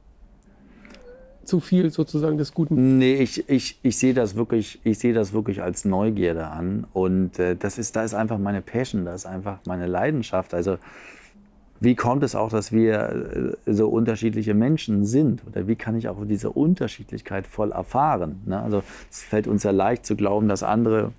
zu 1.45 1.59
viel 1.59 1.89
sozusagen 1.91 2.37
des 2.37 2.53
Guten? 2.53 2.97
Nee, 2.97 3.15
ich, 3.15 3.47
ich, 3.49 3.79
ich 3.81 3.97
sehe 3.97 4.13
das, 4.13 4.35
wirklich, 4.35 4.79
das 4.83 5.33
wirklich 5.33 5.61
als 5.61 5.85
Neugierde 5.85 6.47
an. 6.47 6.85
Und 6.93 7.39
äh, 7.39 7.55
das 7.55 7.77
ist, 7.77 7.95
da 7.95 8.03
ist 8.03 8.13
einfach 8.13 8.37
meine 8.37 8.61
Passion, 8.61 9.05
das 9.05 9.21
ist 9.21 9.25
einfach 9.25 9.59
meine 9.65 9.87
Leidenschaft. 9.87 10.53
Also 10.53 10.77
wie 11.79 11.95
kommt 11.95 12.23
es 12.23 12.35
auch, 12.35 12.49
dass 12.49 12.71
wir 12.71 13.55
äh, 13.65 13.73
so 13.73 13.89
unterschiedliche 13.89 14.53
Menschen 14.53 15.05
sind? 15.05 15.43
Oder 15.47 15.67
wie 15.67 15.75
kann 15.75 15.95
ich 15.95 16.07
auch 16.07 16.17
diese 16.25 16.49
Unterschiedlichkeit 16.49 17.47
voll 17.47 17.71
erfahren? 17.71 18.41
Ne? 18.45 18.61
Also 18.61 18.83
es 19.11 19.21
fällt 19.21 19.47
uns 19.47 19.63
ja 19.63 19.71
leicht 19.71 20.05
zu 20.05 20.15
glauben, 20.15 20.47
dass 20.47 20.63
andere 20.63 21.11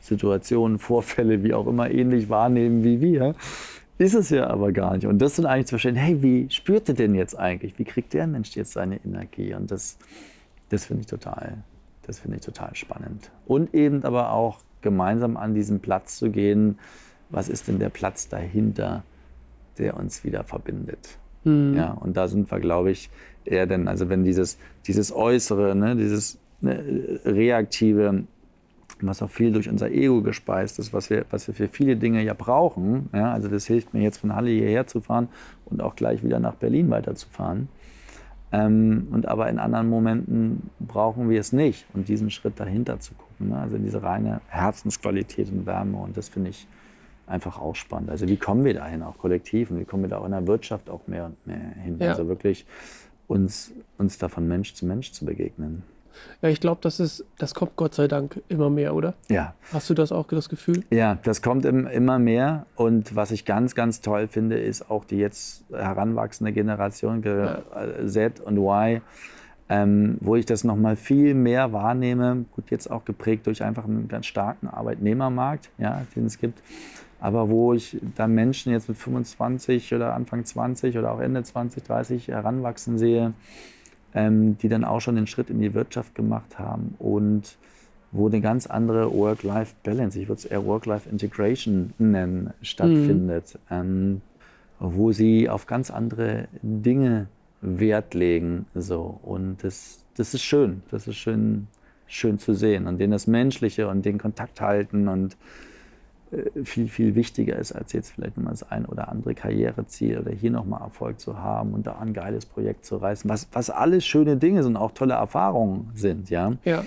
Situationen, 0.00 0.78
Vorfälle, 0.78 1.42
wie 1.42 1.54
auch 1.54 1.66
immer, 1.66 1.90
ähnlich 1.90 2.28
wahrnehmen 2.28 2.84
wie 2.84 3.00
wir. 3.00 3.34
Ist 3.98 4.14
es 4.14 4.30
ja 4.30 4.48
aber 4.48 4.72
gar 4.72 4.94
nicht. 4.94 5.06
Und 5.06 5.18
das 5.20 5.36
sind 5.36 5.46
eigentlich 5.46 5.66
zu 5.66 5.74
verstehen, 5.74 5.96
hey, 5.96 6.22
wie 6.22 6.50
spürt 6.50 6.88
er 6.88 6.94
denn 6.94 7.14
jetzt 7.14 7.38
eigentlich? 7.38 7.78
Wie 7.78 7.84
kriegt 7.84 8.12
der 8.12 8.26
Mensch 8.26 8.54
jetzt 8.54 8.72
seine 8.72 9.02
Energie? 9.04 9.54
Und 9.54 9.70
das, 9.70 9.98
das 10.68 10.84
finde 10.84 11.02
ich 11.02 11.06
total, 11.06 11.64
das 12.06 12.18
finde 12.18 12.36
ich 12.36 12.42
total 12.44 12.74
spannend. 12.74 13.30
Und 13.46 13.74
eben 13.74 14.04
aber 14.04 14.32
auch 14.32 14.60
gemeinsam 14.82 15.36
an 15.36 15.54
diesen 15.54 15.80
Platz 15.80 16.18
zu 16.18 16.30
gehen. 16.30 16.78
Was 17.30 17.48
ist 17.48 17.68
denn 17.68 17.78
der 17.78 17.88
Platz 17.88 18.28
dahinter, 18.28 19.02
der 19.78 19.96
uns 19.96 20.24
wieder 20.24 20.44
verbindet? 20.44 21.18
Mhm. 21.44 21.74
Ja, 21.74 21.92
und 21.92 22.16
da 22.16 22.28
sind 22.28 22.50
wir, 22.50 22.60
glaube 22.60 22.90
ich, 22.90 23.10
eher 23.44 23.66
denn, 23.66 23.88
also 23.88 24.08
wenn 24.08 24.24
dieses, 24.24 24.58
dieses 24.86 25.12
Äußere, 25.12 25.74
ne, 25.74 25.96
dieses 25.96 26.38
ne, 26.60 27.20
reaktive, 27.24 28.24
was 29.00 29.22
auch 29.22 29.30
viel 29.30 29.52
durch 29.52 29.68
unser 29.68 29.90
Ego 29.90 30.22
gespeist 30.22 30.78
ist, 30.78 30.92
was 30.92 31.10
wir, 31.10 31.26
was 31.30 31.46
wir 31.48 31.54
für 31.54 31.68
viele 31.68 31.96
Dinge 31.96 32.22
ja 32.22 32.34
brauchen. 32.34 33.08
Ja, 33.12 33.32
also 33.32 33.48
das 33.48 33.66
hilft 33.66 33.94
mir 33.94 34.02
jetzt 34.02 34.18
von 34.18 34.34
Halle 34.34 34.50
hierher 34.50 34.86
zu 34.86 35.00
fahren 35.00 35.28
und 35.66 35.82
auch 35.82 35.96
gleich 35.96 36.22
wieder 36.24 36.40
nach 36.40 36.54
Berlin 36.54 36.90
weiterzufahren. 36.90 37.68
Ähm, 38.52 39.08
und 39.10 39.26
aber 39.26 39.48
in 39.48 39.58
anderen 39.58 39.88
Momenten 39.88 40.70
brauchen 40.78 41.28
wir 41.28 41.40
es 41.40 41.52
nicht 41.52 41.86
und 41.94 42.08
diesen 42.08 42.30
Schritt 42.30 42.58
dahinter 42.58 43.00
zu 43.00 43.14
gucken. 43.14 43.50
Ne? 43.50 43.58
Also 43.58 43.76
diese 43.76 44.02
reine 44.02 44.40
Herzensqualität 44.48 45.50
und 45.50 45.66
Wärme 45.66 45.98
und 45.98 46.16
das 46.16 46.28
finde 46.28 46.50
ich 46.50 46.66
einfach 47.26 47.60
auch 47.60 47.74
spannend. 47.74 48.10
Also 48.10 48.28
wie 48.28 48.36
kommen 48.36 48.64
wir 48.64 48.74
dahin, 48.74 49.02
auch 49.02 49.18
kollektiv 49.18 49.70
und 49.70 49.80
wie 49.80 49.84
kommen 49.84 50.04
wir 50.04 50.10
da 50.10 50.18
auch 50.18 50.24
in 50.24 50.30
der 50.30 50.46
Wirtschaft 50.46 50.88
auch 50.88 51.06
mehr 51.06 51.26
und 51.26 51.46
mehr 51.46 51.58
hin? 51.82 51.96
Ja. 51.98 52.10
Also 52.10 52.28
wirklich 52.28 52.66
uns, 53.26 53.72
uns 53.98 54.18
da 54.18 54.28
von 54.28 54.46
Mensch 54.46 54.74
zu 54.74 54.86
Mensch 54.86 55.12
zu 55.12 55.24
begegnen. 55.24 55.82
Ja, 56.42 56.48
ich 56.48 56.60
glaube, 56.60 56.80
das 56.82 57.00
ist, 57.00 57.24
das 57.38 57.54
kommt 57.54 57.76
Gott 57.76 57.94
sei 57.94 58.08
Dank 58.08 58.40
immer 58.48 58.70
mehr, 58.70 58.94
oder? 58.94 59.14
Ja. 59.28 59.54
Hast 59.72 59.88
du 59.90 59.94
das 59.94 60.12
auch 60.12 60.26
das 60.28 60.48
Gefühl? 60.48 60.84
Ja, 60.90 61.18
das 61.22 61.42
kommt 61.42 61.64
immer 61.64 62.18
mehr. 62.18 62.66
Und 62.76 63.16
was 63.16 63.30
ich 63.30 63.44
ganz, 63.44 63.74
ganz 63.74 64.00
toll 64.00 64.28
finde, 64.28 64.58
ist 64.58 64.90
auch 64.90 65.04
die 65.04 65.16
jetzt 65.16 65.64
heranwachsende 65.70 66.52
Generation 66.52 67.22
ja. 67.22 67.62
Z 68.06 68.40
und 68.40 68.58
Y, 68.58 69.00
ähm, 69.68 70.18
wo 70.20 70.36
ich 70.36 70.46
das 70.46 70.64
nochmal 70.64 70.96
viel 70.96 71.34
mehr 71.34 71.72
wahrnehme. 71.72 72.44
Gut, 72.52 72.70
jetzt 72.70 72.90
auch 72.90 73.04
geprägt 73.04 73.46
durch 73.46 73.62
einfach 73.62 73.84
einen 73.84 74.08
ganz 74.08 74.26
starken 74.26 74.68
Arbeitnehmermarkt, 74.68 75.70
ja, 75.78 76.02
den 76.14 76.26
es 76.26 76.38
gibt. 76.38 76.60
Aber 77.18 77.48
wo 77.48 77.72
ich 77.72 77.98
da 78.14 78.28
Menschen 78.28 78.72
jetzt 78.72 78.88
mit 78.88 78.98
25 78.98 79.94
oder 79.94 80.14
Anfang 80.14 80.44
20 80.44 80.98
oder 80.98 81.12
auch 81.12 81.20
Ende 81.20 81.42
20, 81.42 81.82
30 81.82 82.28
heranwachsen 82.28 82.98
sehe, 82.98 83.32
ähm, 84.16 84.56
die 84.58 84.68
dann 84.68 84.82
auch 84.82 85.00
schon 85.00 85.14
den 85.14 85.26
Schritt 85.26 85.50
in 85.50 85.60
die 85.60 85.74
Wirtschaft 85.74 86.14
gemacht 86.14 86.58
haben 86.58 86.94
und 86.98 87.56
wo 88.12 88.28
eine 88.28 88.40
ganz 88.40 88.66
andere 88.66 89.12
Work-Life-Balance, 89.12 90.18
ich 90.18 90.28
würde 90.28 90.38
es 90.38 90.44
eher 90.46 90.64
Work-Life-Integration 90.64 91.92
nennen, 91.98 92.54
stattfindet, 92.62 93.58
mhm. 93.68 93.76
ähm, 93.76 94.20
wo 94.80 95.12
sie 95.12 95.50
auf 95.50 95.66
ganz 95.66 95.90
andere 95.90 96.48
Dinge 96.62 97.28
Wert 97.60 98.14
legen. 98.14 98.64
So. 98.74 99.20
Und 99.22 99.58
das, 99.62 100.04
das 100.16 100.32
ist 100.32 100.42
schön, 100.42 100.82
das 100.90 101.06
ist 101.08 101.16
schön, 101.16 101.66
schön 102.06 102.38
zu 102.38 102.54
sehen. 102.54 102.86
Und 102.86 102.98
denen 102.98 103.12
das 103.12 103.26
Menschliche 103.26 103.86
und 103.88 104.04
den 104.06 104.18
Kontakt 104.18 104.62
halten 104.62 105.08
und 105.08 105.36
viel, 106.64 106.88
viel 106.88 107.14
wichtiger 107.14 107.56
ist, 107.56 107.72
als 107.72 107.92
jetzt 107.92 108.10
vielleicht 108.12 108.36
mal 108.36 108.50
das 108.50 108.68
ein 108.70 108.84
oder 108.84 109.08
andere 109.08 109.34
Karriereziel 109.34 110.18
oder 110.18 110.32
hier 110.32 110.50
nochmal 110.50 110.80
Erfolg 110.80 111.20
zu 111.20 111.38
haben 111.38 111.72
und 111.72 111.86
da 111.86 111.98
ein 112.00 112.12
geiles 112.12 112.46
Projekt 112.46 112.84
zu 112.84 112.96
reißen, 112.96 113.30
was, 113.30 113.48
was 113.52 113.70
alles 113.70 114.04
schöne 114.04 114.36
Dinge 114.36 114.62
sind, 114.62 114.76
auch 114.76 114.92
tolle 114.92 115.14
Erfahrungen 115.14 115.90
sind, 115.94 116.28
ja. 116.28 116.52
Ja, 116.64 116.84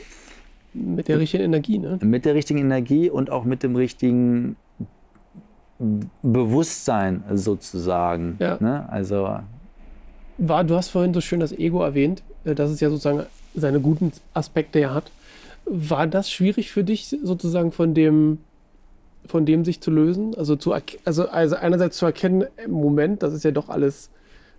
mit 0.74 1.08
der 1.08 1.20
richtigen 1.20 1.44
Energie, 1.44 1.80
ne? 1.80 2.00
Mit 2.02 2.26
der 2.26 2.36
richtigen 2.36 2.60
Energie 2.60 3.10
und 3.10 3.32
auch 3.32 3.44
mit 3.46 3.64
dem 3.64 3.76
richtigen 3.76 4.56
Bewusstsein 6.22 7.24
sozusagen. 7.34 8.36
Ja. 8.40 8.58
Ne? 8.60 8.88
Also 8.90 9.40
war, 10.38 10.64
du 10.64 10.76
hast 10.76 10.90
vorhin 10.90 11.14
so 11.14 11.22
schön 11.22 11.40
das 11.40 11.52
Ego 11.52 11.84
erwähnt, 11.84 12.24
äh, 12.44 12.56
dass 12.56 12.72
es 12.72 12.80
ja 12.80 12.90
sozusagen 12.90 13.24
seine 13.56 13.80
guten 13.80 14.12
Aspekte 14.34 14.80
ja 14.80 14.94
hat. 14.94 15.12
War 15.66 16.08
das 16.08 16.32
schwierig 16.32 16.72
für 16.72 16.84
dich 16.84 17.16
sozusagen 17.24 17.72
von 17.72 17.94
dem 17.94 18.40
von 19.30 19.46
dem 19.46 19.64
sich 19.64 19.80
zu 19.80 19.92
lösen? 19.92 20.36
Also, 20.36 20.56
zu, 20.56 20.74
also, 21.06 21.30
also 21.30 21.56
einerseits 21.56 21.98
zu 21.98 22.06
erkennen, 22.06 22.46
im 22.64 22.72
Moment, 22.72 23.24
das 23.24 23.34
ist 23.34 23.44
ja 23.44 23.52
doch 23.52 23.70
alles, 23.70 24.10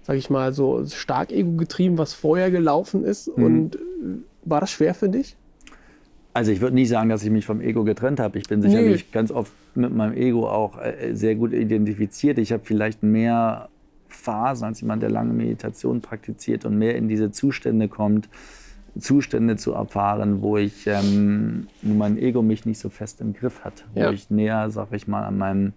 sag 0.03 0.17
ich 0.17 0.31
mal, 0.31 0.53
so 0.53 0.87
stark 0.87 1.33
ego-getrieben, 1.33 1.99
was 1.99 2.15
vorher 2.15 2.51
gelaufen 2.51 3.05
ist. 3.05 3.37
Mhm. 3.37 3.45
Und 3.45 3.77
äh, 3.77 3.79
war 4.45 4.61
das 4.61 4.71
schwer 4.71 4.95
für 4.95 5.09
dich? 5.09 5.37
Also 6.33 6.53
ich 6.53 6.61
würde 6.61 6.77
nie 6.77 6.87
sagen, 6.87 7.09
dass 7.09 7.25
ich 7.25 7.31
mich 7.31 7.45
vom 7.45 7.61
Ego 7.61 7.83
getrennt 7.83 8.21
habe. 8.21 8.39
Ich 8.39 8.49
bin 8.49 8.63
sicherlich 8.63 9.03
nee. 9.03 9.09
ganz 9.13 9.33
oft 9.33 9.53
mit 9.75 9.93
meinem 9.93 10.15
Ego 10.15 10.49
auch 10.49 10.79
äh, 10.79 11.15
sehr 11.15 11.35
gut 11.35 11.53
identifiziert. 11.53 12.39
Ich 12.39 12.53
habe 12.53 12.63
vielleicht 12.65 13.03
mehr 13.03 13.69
Phasen, 14.09 14.67
als 14.67 14.81
jemand, 14.81 15.03
der 15.03 15.11
lange 15.11 15.33
Meditation 15.33 16.01
praktiziert 16.01 16.65
und 16.65 16.79
mehr 16.79 16.95
in 16.97 17.09
diese 17.09 17.33
Zustände 17.33 17.89
kommt, 17.89 18.29
Zustände 18.99 19.57
zu 19.57 19.73
erfahren, 19.73 20.43
wo 20.43 20.57
ich, 20.57 20.87
ähm, 20.87 21.69
mein 21.83 22.19
Ego 22.19 22.43
mich 22.43 22.67
nicht 22.67 22.79
so 22.81 22.89
fest 22.89 23.21
im 23.21 23.33
Griff 23.33 23.65
hat, 23.65 23.85
wo 23.95 24.01
Ja. 24.01 24.11
ich 24.11 24.31
näher, 24.31 24.71
sag 24.71 24.93
ich 24.93 25.07
mal, 25.09 25.25
an 25.25 25.39
meinem, 25.39 25.73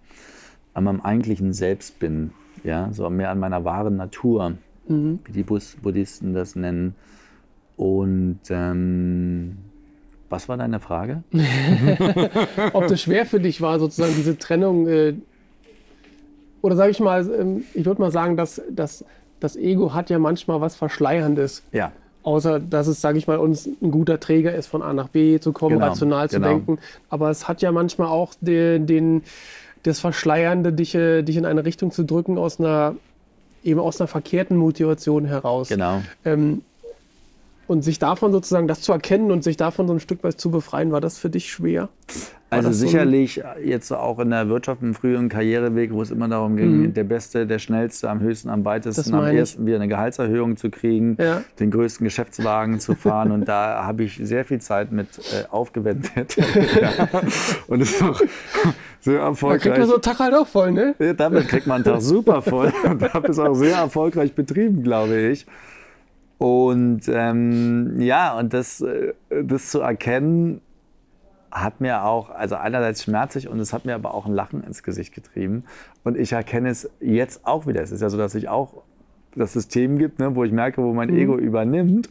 an 0.72 0.84
meinem 0.84 1.00
eigentlichen 1.00 1.52
Selbst 1.52 1.98
bin, 2.00 2.32
ja, 2.64 2.88
so 2.92 3.08
mehr 3.10 3.30
an 3.30 3.38
meiner 3.38 3.64
wahren 3.64 3.96
Natur, 3.96 4.54
Mhm. 4.88 5.20
wie 5.24 5.32
die 5.32 5.42
Buddhisten 5.44 6.34
das 6.34 6.56
nennen. 6.56 6.94
Und 7.76 8.40
ähm, 8.50 9.56
was 10.28 10.48
war 10.48 10.56
deine 10.56 10.80
Frage? 10.80 11.22
Ob 12.72 12.88
das 12.88 13.00
schwer 13.00 13.26
für 13.26 13.40
dich 13.40 13.60
war, 13.60 13.78
sozusagen 13.78 14.14
diese 14.16 14.36
Trennung, 14.38 14.86
äh, 14.88 15.14
oder 16.62 16.76
sage 16.76 16.90
ich 16.90 17.00
mal, 17.00 17.28
ähm, 17.38 17.64
ich 17.74 17.84
würde 17.84 18.00
mal 18.00 18.10
sagen, 18.10 18.36
dass, 18.36 18.60
dass 18.70 19.04
das 19.40 19.56
Ego 19.56 19.92
hat 19.92 20.10
ja 20.10 20.18
manchmal 20.18 20.60
was 20.60 20.76
Verschleierndes. 20.76 21.62
Ja, 21.72 21.92
Außer, 22.24 22.58
dass 22.58 22.86
es, 22.86 23.00
sage 23.00 23.18
ich 23.18 23.26
mal, 23.26 23.38
uns 23.38 23.66
ein 23.66 23.90
guter 23.90 24.18
Träger 24.18 24.54
ist, 24.54 24.66
von 24.66 24.82
A 24.82 24.92
nach 24.92 25.08
B 25.08 25.38
zu 25.38 25.52
kommen, 25.52 25.74
Genau, 25.76 25.88
rational 25.88 26.28
zu 26.28 26.36
genau. 26.36 26.48
denken. 26.48 26.78
Aber 27.10 27.30
es 27.30 27.46
hat 27.46 27.62
ja 27.62 27.70
manchmal 27.70 28.08
auch 28.08 28.32
den, 28.40 28.86
den, 28.86 29.22
das 29.82 30.00
Verschleiernde, 30.00 30.72
dich, 30.72 30.94
äh, 30.94 31.22
dich 31.22 31.36
in 31.36 31.44
eine 31.44 31.64
Richtung 31.66 31.90
zu 31.92 32.02
drücken, 32.02 32.38
aus 32.38 32.58
einer, 32.58 32.96
eben 33.62 33.78
aus 33.78 34.00
einer 34.00 34.08
verkehrten 34.08 34.56
Motivation 34.56 35.26
heraus. 35.26 35.68
genau. 35.68 36.02
Ähm, 36.24 36.62
und 37.66 37.82
sich 37.82 37.98
davon 37.98 38.32
sozusagen, 38.32 38.68
das 38.68 38.80
zu 38.80 38.92
erkennen 38.92 39.30
und 39.30 39.42
sich 39.44 39.56
davon 39.56 39.86
so 39.88 39.94
ein 39.94 40.00
Stück 40.00 40.22
weit 40.24 40.40
zu 40.40 40.50
befreien, 40.50 40.92
war 40.92 41.00
das 41.00 41.18
für 41.18 41.30
dich 41.30 41.50
schwer? 41.50 41.88
War 42.50 42.58
Also 42.58 42.68
das 42.68 42.78
so 42.78 42.86
sicherlich 42.86 43.42
jetzt 43.64 43.90
auch 43.92 44.18
in 44.18 44.30
der 44.30 44.48
Wirtschaft 44.48 44.82
im 44.82 44.94
früheren 44.94 45.28
Karriereweg, 45.28 45.92
wo 45.92 46.02
es 46.02 46.10
immer 46.10 46.28
darum 46.28 46.56
ging, 46.56 46.82
Mhm. 46.82 46.94
der 46.94 47.04
Beste, 47.04 47.46
der 47.46 47.58
Schnellste, 47.58 48.08
am 48.10 48.20
höchsten, 48.20 48.48
am 48.50 48.64
weitesten, 48.64 49.14
am 49.14 49.24
ersten 49.24 49.66
wieder 49.66 49.76
eine 49.76 49.88
Gehaltserhöhung 49.88 50.56
zu 50.56 50.70
kriegen, 50.70 51.16
Ja. 51.18 51.42
den 51.58 51.70
größten 51.70 52.04
Geschäftswagen 52.04 52.78
zu 52.80 52.94
fahren. 52.94 53.32
Und 53.32 53.46
da 53.48 53.84
habe 53.84 54.04
ich 54.04 54.20
sehr 54.22 54.44
viel 54.44 54.60
Zeit 54.60 54.92
mit 54.92 55.08
äh, 55.18 55.46
aufgewendet. 55.50 56.36
ja. 56.80 57.08
Und 57.66 57.80
es 57.80 57.92
ist 57.92 58.02
auch 58.02 58.20
sehr 59.00 59.18
Da 59.18 59.24
kriegt 59.30 59.40
erfolgreich. 59.40 59.78
man 59.78 59.86
so 59.88 59.94
einen 59.94 60.02
Tag 60.02 60.18
halt 60.20 60.34
auch 60.34 60.46
voll, 60.46 60.70
ne? 60.72 60.94
Ja, 60.98 61.12
damit 61.14 61.48
kriegt 61.48 61.66
man 61.66 61.76
einen 61.76 61.84
Tag 61.84 62.02
super 62.02 62.40
voll 62.42 62.72
und 62.84 63.12
habe 63.14 63.28
es 63.28 63.38
auch 63.38 63.54
sehr 63.54 63.76
erfolgreich 63.78 64.34
betrieben, 64.34 64.82
glaube 64.82 65.16
ich. 65.18 65.46
Und 66.44 67.08
ähm, 67.08 68.02
ja, 68.02 68.36
und 68.36 68.52
das, 68.52 68.82
äh, 68.82 69.14
das 69.30 69.70
zu 69.70 69.80
erkennen, 69.80 70.60
hat 71.50 71.80
mir 71.80 72.04
auch, 72.04 72.28
also 72.28 72.56
einerseits 72.56 73.04
schmerzlich 73.04 73.48
und 73.48 73.58
es 73.60 73.72
hat 73.72 73.86
mir 73.86 73.94
aber 73.94 74.12
auch 74.12 74.26
ein 74.26 74.34
Lachen 74.34 74.62
ins 74.62 74.82
Gesicht 74.82 75.14
getrieben. 75.14 75.64
Und 76.02 76.18
ich 76.18 76.32
erkenne 76.32 76.68
es 76.68 76.90
jetzt 77.00 77.46
auch 77.46 77.66
wieder. 77.66 77.80
Es 77.80 77.92
ist 77.92 78.02
ja 78.02 78.10
so, 78.10 78.18
dass 78.18 78.34
ich 78.34 78.50
auch 78.50 78.82
das 79.34 79.54
System 79.54 79.96
gibt, 79.96 80.18
ne, 80.18 80.36
wo 80.36 80.44
ich 80.44 80.52
merke, 80.52 80.82
wo 80.82 80.92
mein 80.92 81.08
Ego 81.08 81.38
übernimmt. 81.38 82.10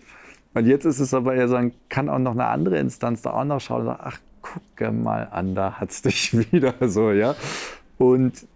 Und 0.56 0.66
jetzt 0.66 0.86
ist 0.86 1.00
es 1.00 1.14
aber 1.14 1.36
eher 1.36 1.48
so, 1.48 1.60
kann 1.90 2.10
auch 2.10 2.18
noch 2.18 2.32
eine 2.32 2.48
andere 2.48 2.80
Instanz 2.80 3.22
da 3.22 3.34
auch 3.34 3.46
noch 3.46 3.62
schauen 3.62 3.82
und 3.82 3.86
sagen, 3.86 4.02
ach, 4.04 4.20
gucke 4.42 4.92
mal 4.92 5.28
an, 5.30 5.54
da 5.54 5.74
hat's 5.74 6.02
dich 6.02 6.52
wieder 6.52 6.74
so, 6.90 7.12
ja. 7.12 7.36
Und 8.00 8.48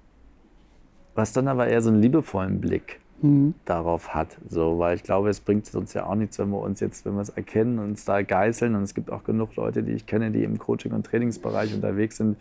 was 1.14 1.34
dann 1.34 1.48
aber 1.48 1.68
eher 1.68 1.84
so 1.84 1.92
einen 1.92 2.02
liebevollen 2.02 2.62
Blick 2.62 3.00
Mhm. 3.22 3.56
darauf 3.66 4.14
hat. 4.14 4.38
So, 4.48 4.78
weil 4.80 4.96
ich 4.96 5.04
glaube, 5.04 5.30
es 5.30 5.40
bringt 5.40 5.74
uns 5.74 5.94
ja 5.94 6.06
auch 6.06 6.16
nichts, 6.16 6.38
wenn 6.40 6.50
wir 6.50 6.60
uns 6.60 6.80
jetzt, 6.80 7.06
wenn 7.06 7.16
wir 7.16 7.22
es 7.22 7.30
erkennen 7.30 7.80
und 7.80 7.86
uns 7.86 8.06
da 8.06 8.22
geißeln. 8.22 8.76
Und 8.76 8.84
es 8.84 8.94
gibt 8.94 9.12
auch 9.12 9.24
genug 9.24 9.56
Leute, 9.56 9.84
die 9.84 9.94
ich 9.94 10.06
kenne, 10.06 10.32
die 10.32 10.44
im 10.44 10.60
Coaching- 10.60 10.94
und 10.94 11.06
Trainingsbereich 11.06 11.74
unterwegs 11.74 12.18
sind, 12.18 12.38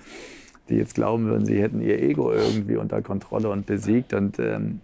die 0.68 0.74
jetzt 0.76 0.94
glauben 0.94 1.26
würden, 1.26 1.46
sie 1.46 1.60
hätten 1.60 1.80
ihr 1.80 2.02
Ego 2.02 2.32
irgendwie 2.32 2.76
unter 2.76 3.00
Kontrolle 3.02 3.50
und 3.50 3.66
besiegt. 3.66 4.12
Und 4.12 4.38
ähm, 4.38 4.80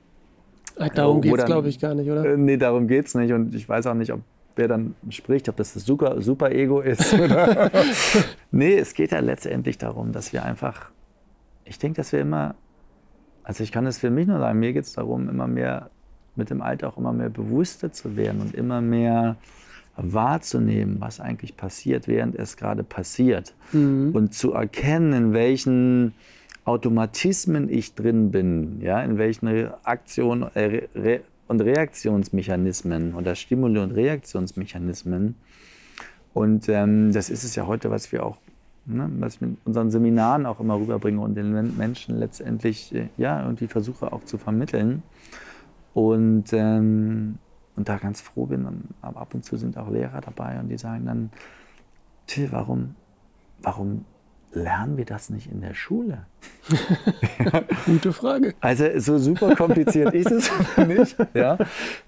Ach, 0.78 0.88
darum 0.90 1.18
Wo 1.18 1.20
geht 1.20 1.38
es, 1.38 1.44
glaube 1.44 1.68
ich, 1.68 1.78
gar 1.78 1.94
nicht, 1.94 2.10
oder? 2.10 2.24
äh, 2.24 2.36
nee, 2.36 2.56
darum 2.56 2.88
geht 2.88 3.06
es 3.06 3.14
nicht. 3.14 3.32
Und 3.32 3.54
ich 3.54 3.68
weiß 3.68 3.86
auch 3.86 3.94
nicht, 3.94 4.12
ob 4.12 4.20
wer 4.56 4.68
dann 4.68 4.94
spricht, 5.10 5.48
ob 5.48 5.56
das 5.56 5.74
das 5.74 5.84
super, 5.84 6.20
super 6.20 6.50
Ego 6.50 6.80
ist. 6.80 7.12
Oder? 7.18 7.70
nee, 8.50 8.76
es 8.76 8.94
geht 8.94 9.12
ja 9.12 9.20
letztendlich 9.20 9.78
darum, 9.78 10.12
dass 10.12 10.32
wir 10.32 10.44
einfach, 10.44 10.90
ich 11.64 11.78
denke, 11.78 11.96
dass 11.96 12.12
wir 12.12 12.20
immer, 12.20 12.54
also 13.44 13.62
ich 13.64 13.72
kann 13.72 13.86
es 13.86 13.98
für 13.98 14.10
mich 14.10 14.26
nur 14.26 14.38
sagen, 14.38 14.58
mir 14.58 14.72
geht 14.72 14.84
es 14.84 14.92
darum, 14.92 15.28
immer 15.28 15.46
mehr 15.46 15.90
mit 16.36 16.50
dem 16.50 16.62
Alter 16.62 16.88
auch 16.88 16.96
immer 16.96 17.12
mehr 17.12 17.28
bewusster 17.28 17.92
zu 17.92 18.16
werden 18.16 18.40
und 18.40 18.54
immer 18.54 18.80
mehr 18.80 19.36
wahrzunehmen, 19.96 20.96
was 21.00 21.20
eigentlich 21.20 21.56
passiert, 21.56 22.08
während 22.08 22.34
es 22.36 22.56
gerade 22.56 22.82
passiert. 22.82 23.54
Mhm. 23.72 24.12
Und 24.14 24.34
zu 24.34 24.52
erkennen, 24.52 25.12
in 25.12 25.32
welchen 25.34 26.14
Automatismen 26.64 27.68
ich 27.68 27.94
drin 27.94 28.30
bin, 28.30 28.80
ja, 28.80 29.02
in 29.02 29.18
welchen 29.18 29.68
Aktion 29.84 30.44
äh, 30.54 30.88
Re 30.94 31.20
und 31.48 31.60
Reaktionsmechanismen 31.60 33.14
oder 33.14 33.34
Stimuli- 33.34 33.80
und 33.80 33.90
Reaktionsmechanismen. 33.90 35.34
Und 36.32 36.68
ähm, 36.70 37.12
das 37.12 37.28
ist 37.28 37.44
es 37.44 37.56
ja 37.56 37.66
heute, 37.66 37.90
was 37.90 38.10
wir 38.10 38.24
auch, 38.24 38.38
ne, 38.86 39.10
was 39.18 39.34
ich 39.34 39.40
mit 39.40 39.56
unseren 39.64 39.90
Seminaren 39.90 40.46
auch 40.46 40.60
immer 40.60 40.78
rüberbringen 40.78 41.20
und 41.20 41.34
den 41.34 41.52
Men- 41.52 41.76
Menschen 41.76 42.18
letztendlich 42.18 42.94
äh, 42.94 43.08
ja 43.16 43.42
irgendwie 43.42 43.66
versuche 43.66 44.12
auch 44.12 44.24
zu 44.24 44.38
vermitteln. 44.38 45.02
Und, 45.94 46.52
ähm, 46.52 47.38
und 47.76 47.88
da 47.88 47.98
ganz 47.98 48.20
froh 48.20 48.46
bin, 48.46 48.64
und 48.64 48.88
ab 49.02 49.16
ab 49.20 49.34
und 49.34 49.44
zu 49.44 49.56
sind 49.56 49.76
auch 49.76 49.90
Lehrer 49.90 50.20
dabei 50.20 50.58
und 50.58 50.68
die 50.68 50.78
sagen 50.78 51.06
dann, 51.06 51.30
Till, 52.26 52.50
warum, 52.52 52.94
warum 53.62 54.04
lernen 54.54 54.96
wir 54.96 55.04
das 55.04 55.30
nicht 55.30 55.50
in 55.50 55.60
der 55.60 55.74
Schule? 55.74 56.26
Gute 57.86 58.12
Frage. 58.12 58.54
Also 58.60 58.84
so 58.98 59.18
super 59.18 59.56
kompliziert 59.56 60.14
ist 60.14 60.30
es 60.30 60.50
nicht. 60.86 61.16
Ja? 61.34 61.58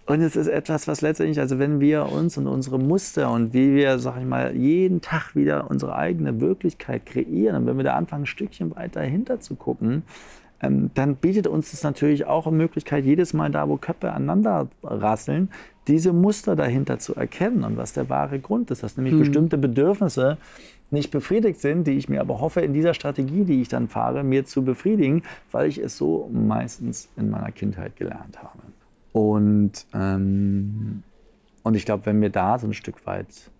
Und 0.07 0.20
es 0.20 0.36
ist 0.36 0.49
etwas, 0.49 0.86
was 0.86 1.01
letztendlich, 1.01 1.40
also 1.40 1.59
wenn 1.59 1.80
wir 1.80 2.11
uns 2.11 2.36
und 2.36 2.47
unsere 2.47 2.78
Muster 2.78 3.30
und 3.30 3.53
wie 3.53 3.74
wir, 3.74 3.99
sag 3.99 4.18
ich 4.18 4.26
mal, 4.26 4.55
jeden 4.55 5.01
Tag 5.01 5.34
wieder 5.34 5.70
unsere 5.70 5.97
eigene 5.97 6.40
Wirklichkeit 6.40 7.07
kreieren 7.07 7.57
und 7.57 7.66
wenn 7.66 7.76
wir 7.76 7.84
da 7.84 7.95
anfangen, 7.95 8.24
ein 8.24 8.26
Stückchen 8.26 8.74
weiter 8.74 9.03
hinter 9.03 9.40
zu 9.40 9.55
gucken, 9.55 10.03
ähm, 10.62 10.90
dann 10.95 11.16
bietet 11.16 11.47
uns 11.47 11.72
das 11.72 11.82
natürlich 11.82 12.26
auch 12.26 12.47
eine 12.47 12.57
Möglichkeit, 12.57 13.05
jedes 13.05 13.34
Mal 13.34 13.51
da, 13.51 13.68
wo 13.68 13.76
Köpfe 13.76 14.12
aneinander 14.12 14.68
rasseln, 14.82 15.51
diese 15.88 16.12
Muster 16.12 16.57
dahinter 16.57 16.99
zu 16.99 17.14
erkennen 17.14 17.64
und 17.64 17.76
was 17.76 17.92
der 17.92 18.09
wahre 18.09 18.38
Grund 18.38 18.70
ist, 18.70 18.82
dass 18.82 18.97
nämlich 18.97 19.18
bestimmte 19.18 19.59
Bedürfnisse 19.59 20.38
nicht 20.91 21.11
befriedigt 21.11 21.61
sind, 21.61 21.87
die 21.87 21.93
ich 21.93 22.09
mir 22.09 22.20
aber 22.20 22.41
hoffe, 22.41 22.61
in 22.61 22.72
dieser 22.72 22.95
Strategie, 22.95 23.45
die 23.45 23.62
ich 23.62 23.68
dann 23.68 23.89
fahre, 23.89 24.22
mir 24.22 24.45
zu 24.45 24.64
befriedigen, 24.64 25.22
weil 25.51 25.68
ich 25.68 25.78
es 25.78 25.97
so 25.97 26.30
meistens 26.32 27.09
in 27.16 27.30
meiner 27.30 27.51
Kindheit 27.53 27.97
gelernt 27.97 28.43
habe. 28.43 28.61
Und, 29.12 29.87
ähm, 29.93 31.03
und 31.62 31.74
ich 31.74 31.85
glaube, 31.85 32.07
wenn 32.07 32.20
wir 32.20 32.30
da 32.30 32.59
so 32.59 32.66
ein 32.66 32.74
Stück 32.74 33.07
weit 33.07 33.51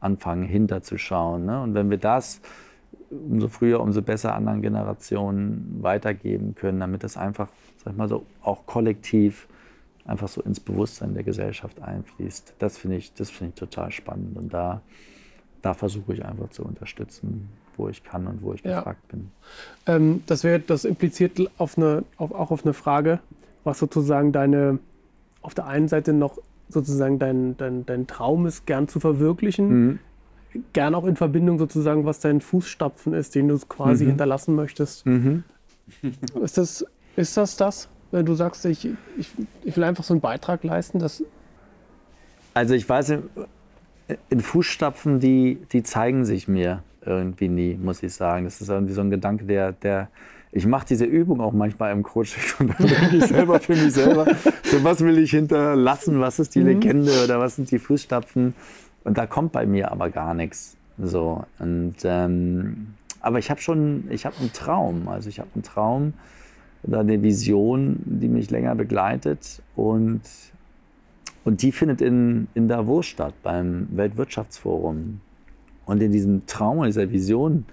anfangen, 0.00 0.44
hinterzuschauen, 0.44 1.44
ne? 1.44 1.62
und 1.62 1.74
wenn 1.74 1.90
wir 1.90 1.98
das 1.98 2.40
umso 3.10 3.48
früher, 3.48 3.80
umso 3.80 4.02
besser 4.02 4.34
anderen 4.34 4.62
Generationen 4.62 5.78
weitergeben 5.80 6.54
können, 6.54 6.80
damit 6.80 7.04
das 7.04 7.16
einfach, 7.16 7.48
sag 7.84 7.92
ich 7.92 7.98
mal 7.98 8.08
so, 8.08 8.24
auch 8.42 8.66
kollektiv 8.66 9.48
einfach 10.04 10.28
so 10.28 10.40
ins 10.42 10.60
Bewusstsein 10.60 11.14
der 11.14 11.22
Gesellschaft 11.22 11.80
einfließt. 11.80 12.54
Das 12.58 12.78
finde 12.78 12.96
ich, 12.96 13.14
das 13.14 13.30
finde 13.30 13.52
ich 13.54 13.60
total 13.60 13.90
spannend. 13.90 14.36
Und 14.36 14.52
da, 14.52 14.82
da 15.62 15.74
versuche 15.74 16.12
ich 16.14 16.24
einfach 16.24 16.50
zu 16.50 16.64
unterstützen, 16.64 17.48
wo 17.76 17.88
ich 17.88 18.02
kann 18.04 18.26
und 18.26 18.42
wo 18.42 18.52
ich 18.52 18.62
Ja. 18.62 18.78
gefragt 18.78 19.08
bin. 19.08 19.30
Ähm, 19.86 20.22
das, 20.26 20.44
wär, 20.44 20.58
das 20.58 20.84
impliziert 20.84 21.40
auf 21.58 21.78
eine, 21.78 22.04
auf, 22.16 22.32
auch 22.32 22.50
auf 22.50 22.64
eine 22.64 22.74
Frage, 22.74 23.20
was 23.64 23.78
sozusagen 23.78 24.32
deine, 24.32 24.78
auf 25.40 25.54
der 25.54 25.66
einen 25.66 25.88
Seite 25.88 26.12
noch 26.12 26.38
sozusagen 26.68 27.18
dein, 27.18 27.56
dein, 27.56 27.86
dein 27.86 28.06
Traum 28.06 28.46
ist, 28.46 28.66
gern 28.66 28.88
zu 28.88 28.98
verwirklichen, 29.00 29.68
Mhm. 29.68 29.98
gern 30.72 30.94
auch 30.94 31.04
in 31.04 31.16
Verbindung 31.16 31.58
sozusagen, 31.58 32.04
was 32.04 32.20
dein 32.20 32.40
Fußstapfen 32.40 33.14
ist, 33.14 33.34
den 33.34 33.48
du 33.48 33.58
quasi 33.58 34.04
Mhm. 34.04 34.08
hinterlassen 34.10 34.54
möchtest. 34.54 35.06
Mhm. 35.06 35.44
Ist 36.42 36.58
das, 36.58 36.84
ist 37.16 37.36
das 37.36 37.56
das, 37.56 37.88
wenn 38.10 38.24
du 38.24 38.34
sagst, 38.34 38.64
ich, 38.64 38.88
ich, 39.18 39.30
ich 39.64 39.76
will 39.76 39.84
einfach 39.84 40.04
so 40.04 40.14
einen 40.14 40.20
Beitrag 40.20 40.64
leisten, 40.64 40.98
dass 40.98 41.22
Also 42.54 42.74
ich 42.74 42.88
weiß, 42.88 43.14
in 44.30 44.40
Fußstapfen, 44.40 45.20
die, 45.20 45.58
die 45.72 45.82
zeigen 45.82 46.24
sich 46.24 46.48
mir 46.48 46.82
irgendwie 47.04 47.48
nie, 47.48 47.74
muss 47.74 48.02
ich 48.02 48.14
sagen. 48.14 48.44
Das 48.44 48.60
ist 48.60 48.68
irgendwie 48.68 48.94
so 48.94 49.00
ein 49.00 49.10
Gedanke, 49.10 49.44
der, 49.44 49.72
der 49.72 50.08
ich 50.54 50.66
mache 50.66 50.86
diese 50.86 51.06
Übung 51.06 51.40
auch 51.40 51.52
manchmal 51.52 51.92
im 51.92 52.02
Coaching 52.02 52.42
und 52.58 52.78
dann 52.78 52.86
denke 52.86 53.16
ich 53.16 53.24
selber 53.24 53.58
für 53.58 53.74
mich 53.74 53.94
selber, 53.94 54.26
so 54.64 54.84
was 54.84 55.00
will 55.00 55.18
ich 55.18 55.30
hinterlassen, 55.30 56.20
was 56.20 56.38
ist 56.38 56.54
die 56.54 56.60
Legende 56.60 57.10
oder 57.24 57.40
was 57.40 57.56
sind 57.56 57.70
die 57.70 57.78
Fußstapfen? 57.78 58.54
Und 59.04 59.18
da 59.18 59.26
kommt 59.26 59.52
bei 59.52 59.66
mir 59.66 59.90
aber 59.90 60.10
gar 60.10 60.34
nichts. 60.34 60.76
So 60.98 61.44
und 61.58 61.96
ähm, 62.04 62.88
aber 63.22 63.38
ich 63.38 63.50
habe 63.50 63.60
schon, 63.60 64.04
ich 64.10 64.26
habe 64.26 64.36
einen 64.40 64.52
Traum, 64.52 65.08
also 65.08 65.28
ich 65.28 65.38
habe 65.38 65.48
einen 65.54 65.62
Traum 65.62 66.12
oder 66.82 67.00
eine 67.00 67.22
Vision, 67.22 67.96
die 68.04 68.28
mich 68.28 68.50
länger 68.50 68.74
begleitet. 68.74 69.62
Und 69.76 70.20
und 71.44 71.62
die 71.62 71.72
findet 71.72 72.00
in, 72.00 72.48
in 72.54 72.68
Davos 72.68 73.06
statt, 73.06 73.34
beim 73.42 73.88
Weltwirtschaftsforum. 73.92 75.20
Und 75.84 76.02
in 76.02 76.12
diesem 76.12 76.46
Traum, 76.46 76.78
in 76.78 76.84
dieser 76.84 77.10
Vision, 77.10 77.66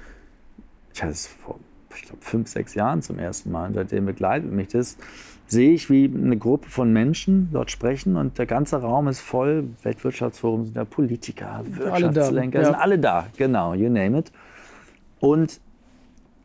ich 0.93 1.01
hatte 1.01 1.11
es 1.11 1.27
vor 1.27 1.59
ich 1.95 2.03
glaube, 2.03 2.21
fünf, 2.21 2.47
sechs 2.47 2.75
Jahren 2.75 3.01
zum 3.01 3.19
ersten 3.19 3.51
Mal. 3.51 3.67
Und 3.67 3.73
seitdem 3.73 4.05
begleitet 4.05 4.51
mich 4.51 4.69
das. 4.69 4.97
Sehe 5.47 5.73
ich, 5.73 5.89
wie 5.89 6.05
eine 6.05 6.37
Gruppe 6.37 6.69
von 6.69 6.93
Menschen 6.93 7.49
dort 7.51 7.71
sprechen 7.71 8.15
und 8.17 8.37
der 8.37 8.45
ganze 8.45 8.79
Raum 8.81 9.07
ist 9.07 9.19
voll. 9.19 9.67
Weltwirtschaftsforum 9.81 10.65
sind 10.65 10.77
da 10.77 10.85
Politiker, 10.85 11.63
Wirtschaftslenker, 11.65 12.59
ja. 12.59 12.65
sind 12.65 12.75
alle 12.75 12.99
da, 12.99 13.25
genau, 13.35 13.73
you 13.73 13.89
name 13.89 14.19
it. 14.19 14.31
Und 15.19 15.59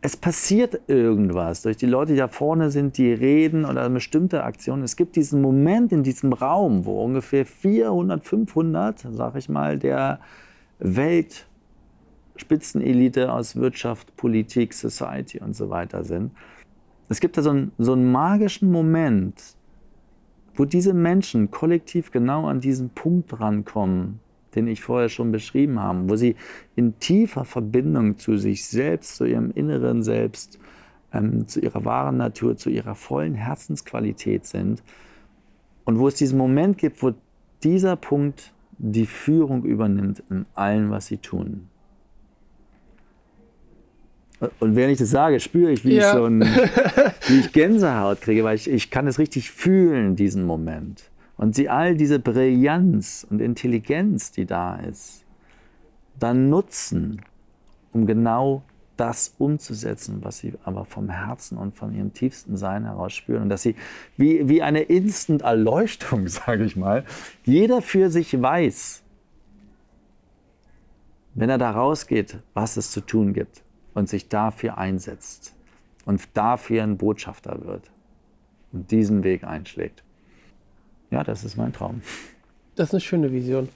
es 0.04 0.16
passiert 0.18 0.82
irgendwas 0.86 1.62
durch 1.62 1.78
die 1.78 1.86
Leute, 1.86 2.12
die 2.12 2.18
da 2.18 2.28
vorne 2.28 2.70
sind, 2.70 2.98
die 2.98 3.10
reden 3.10 3.64
oder 3.64 3.86
eine 3.86 3.94
bestimmte 3.94 4.44
Aktion. 4.44 4.82
Es 4.82 4.96
gibt 4.96 5.16
diesen 5.16 5.40
Moment 5.40 5.92
in 5.92 6.02
diesem 6.02 6.34
Raum, 6.34 6.84
wo 6.84 7.02
ungefähr 7.02 7.46
400, 7.46 8.22
500, 8.22 9.06
sag 9.12 9.34
ich 9.36 9.48
mal, 9.48 9.78
der 9.78 10.20
Weltspitzenelite 10.78 13.32
aus 13.32 13.56
Wirtschaft, 13.56 14.14
Politik, 14.18 14.74
Society 14.74 15.38
und 15.38 15.56
so 15.56 15.70
weiter 15.70 16.04
sind. 16.04 16.32
Es 17.08 17.18
gibt 17.18 17.38
da 17.38 17.42
so 17.42 17.48
einen, 17.48 17.72
so 17.78 17.94
einen 17.94 18.12
magischen 18.12 18.70
Moment, 18.70 19.42
wo 20.54 20.66
diese 20.66 20.92
Menschen 20.92 21.50
kollektiv 21.50 22.10
genau 22.10 22.46
an 22.46 22.60
diesen 22.60 22.90
Punkt 22.90 23.40
rankommen, 23.40 24.20
den 24.54 24.66
ich 24.66 24.82
vorher 24.82 25.08
schon 25.08 25.32
beschrieben 25.32 25.80
habe, 25.80 26.08
wo 26.08 26.16
sie 26.16 26.36
in 26.76 26.98
tiefer 26.98 27.44
Verbindung 27.44 28.18
zu 28.18 28.36
sich 28.36 28.66
selbst, 28.66 29.16
zu 29.16 29.24
ihrem 29.24 29.50
inneren 29.50 30.02
Selbst, 30.02 30.58
ähm, 31.12 31.46
zu 31.48 31.60
ihrer 31.60 31.84
wahren 31.84 32.16
Natur, 32.16 32.56
zu 32.56 32.70
ihrer 32.70 32.94
vollen 32.94 33.34
Herzensqualität 33.34 34.46
sind 34.46 34.82
und 35.84 35.98
wo 35.98 36.08
es 36.08 36.14
diesen 36.14 36.38
Moment 36.38 36.78
gibt, 36.78 37.02
wo 37.02 37.12
dieser 37.62 37.96
Punkt 37.96 38.52
die 38.78 39.06
Führung 39.06 39.64
übernimmt 39.64 40.22
in 40.30 40.46
allem, 40.54 40.90
was 40.90 41.06
sie 41.06 41.18
tun. 41.18 41.68
Und 44.60 44.76
während 44.76 44.92
ich 44.92 44.98
das 44.98 45.10
sage, 45.10 45.40
spüre 45.40 45.70
ich, 45.72 45.84
wie, 45.84 45.94
Ja. 45.94 46.10
ich, 46.10 46.16
so 46.16 46.24
ein, 46.24 46.40
wie 47.28 47.38
ich 47.40 47.52
Gänsehaut 47.52 48.20
kriege, 48.20 48.44
weil 48.44 48.56
ich, 48.56 48.68
ich 48.68 48.90
kann 48.90 49.06
es 49.06 49.18
richtig 49.18 49.50
fühlen, 49.50 50.16
diesen 50.16 50.44
Moment. 50.44 51.10
Und 51.36 51.54
sie 51.54 51.68
all 51.68 51.96
diese 51.96 52.18
Brillanz 52.18 53.26
und 53.28 53.40
Intelligenz, 53.40 54.30
die 54.30 54.46
da 54.46 54.76
ist, 54.76 55.24
dann 56.18 56.48
nutzen, 56.48 57.22
um 57.92 58.06
genau 58.06 58.62
das 58.96 59.34
umzusetzen, 59.38 60.18
was 60.22 60.38
sie 60.38 60.54
aber 60.62 60.84
vom 60.84 61.08
Herzen 61.08 61.58
und 61.58 61.74
von 61.74 61.92
ihrem 61.94 62.12
tiefsten 62.12 62.56
Sein 62.56 62.84
heraus 62.84 63.12
spüren. 63.12 63.42
Und 63.42 63.48
dass 63.48 63.62
sie 63.62 63.74
wie, 64.16 64.48
wie 64.48 64.62
eine 64.62 64.82
Instant-Erleuchtung, 64.82 66.28
sage 66.28 66.64
ich 66.64 66.76
mal, 66.76 67.04
jeder 67.44 67.82
für 67.82 68.10
sich 68.10 68.40
weiß, 68.40 69.02
wenn 71.34 71.50
er 71.50 71.58
da 71.58 71.72
rausgeht, 71.72 72.38
was 72.54 72.76
es 72.76 72.92
zu 72.92 73.00
tun 73.00 73.32
gibt 73.32 73.62
und 73.94 74.08
sich 74.08 74.28
dafür 74.28 74.78
einsetzt 74.78 75.54
und 76.04 76.22
dafür 76.34 76.84
ein 76.84 76.96
Botschafter 76.96 77.64
wird 77.64 77.90
und 78.72 78.92
diesen 78.92 79.24
Weg 79.24 79.42
einschlägt. 79.42 80.03
Ja, 81.14 81.22
das 81.24 81.44
ist 81.44 81.56
mein 81.56 81.72
Traum. 81.72 82.02
Das 82.74 82.88
ist 82.88 82.94
eine 82.94 83.00
schöne 83.00 83.32
Vision. 83.32 83.68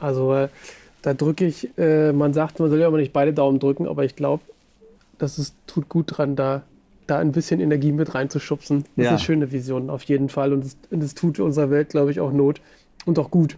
Also 0.00 0.34
äh, 0.34 0.48
da 1.02 1.14
drücke 1.14 1.46
ich, 1.46 1.68
äh, 1.78 2.12
man 2.12 2.32
sagt, 2.34 2.58
man 2.58 2.68
soll 2.68 2.80
ja 2.80 2.88
immer 2.88 2.96
nicht 2.98 3.12
beide 3.12 3.32
Daumen 3.32 3.60
drücken, 3.60 3.86
aber 3.86 4.04
ich 4.04 4.16
glaube, 4.16 4.42
dass 5.18 5.38
es 5.38 5.54
tut 5.68 5.88
gut 5.88 6.06
dran, 6.08 6.34
da, 6.34 6.62
da 7.06 7.18
ein 7.20 7.30
bisschen 7.30 7.60
Energie 7.60 7.92
mit 7.92 8.14
reinzuschubsen. 8.16 8.78
Das 8.80 8.88
ist 8.96 9.04
Ja. 9.04 9.10
eine 9.10 9.18
schöne 9.20 9.52
Vision, 9.52 9.88
auf 9.88 10.02
jeden 10.04 10.28
Fall. 10.28 10.52
Und 10.52 10.64
es, 10.64 10.76
und 10.90 11.02
es 11.02 11.14
tut 11.14 11.38
unserer 11.38 11.70
Welt, 11.70 11.90
glaube 11.90 12.10
ich, 12.10 12.18
auch 12.18 12.32
Not 12.32 12.60
und 13.06 13.18
auch 13.20 13.30
gut, 13.30 13.56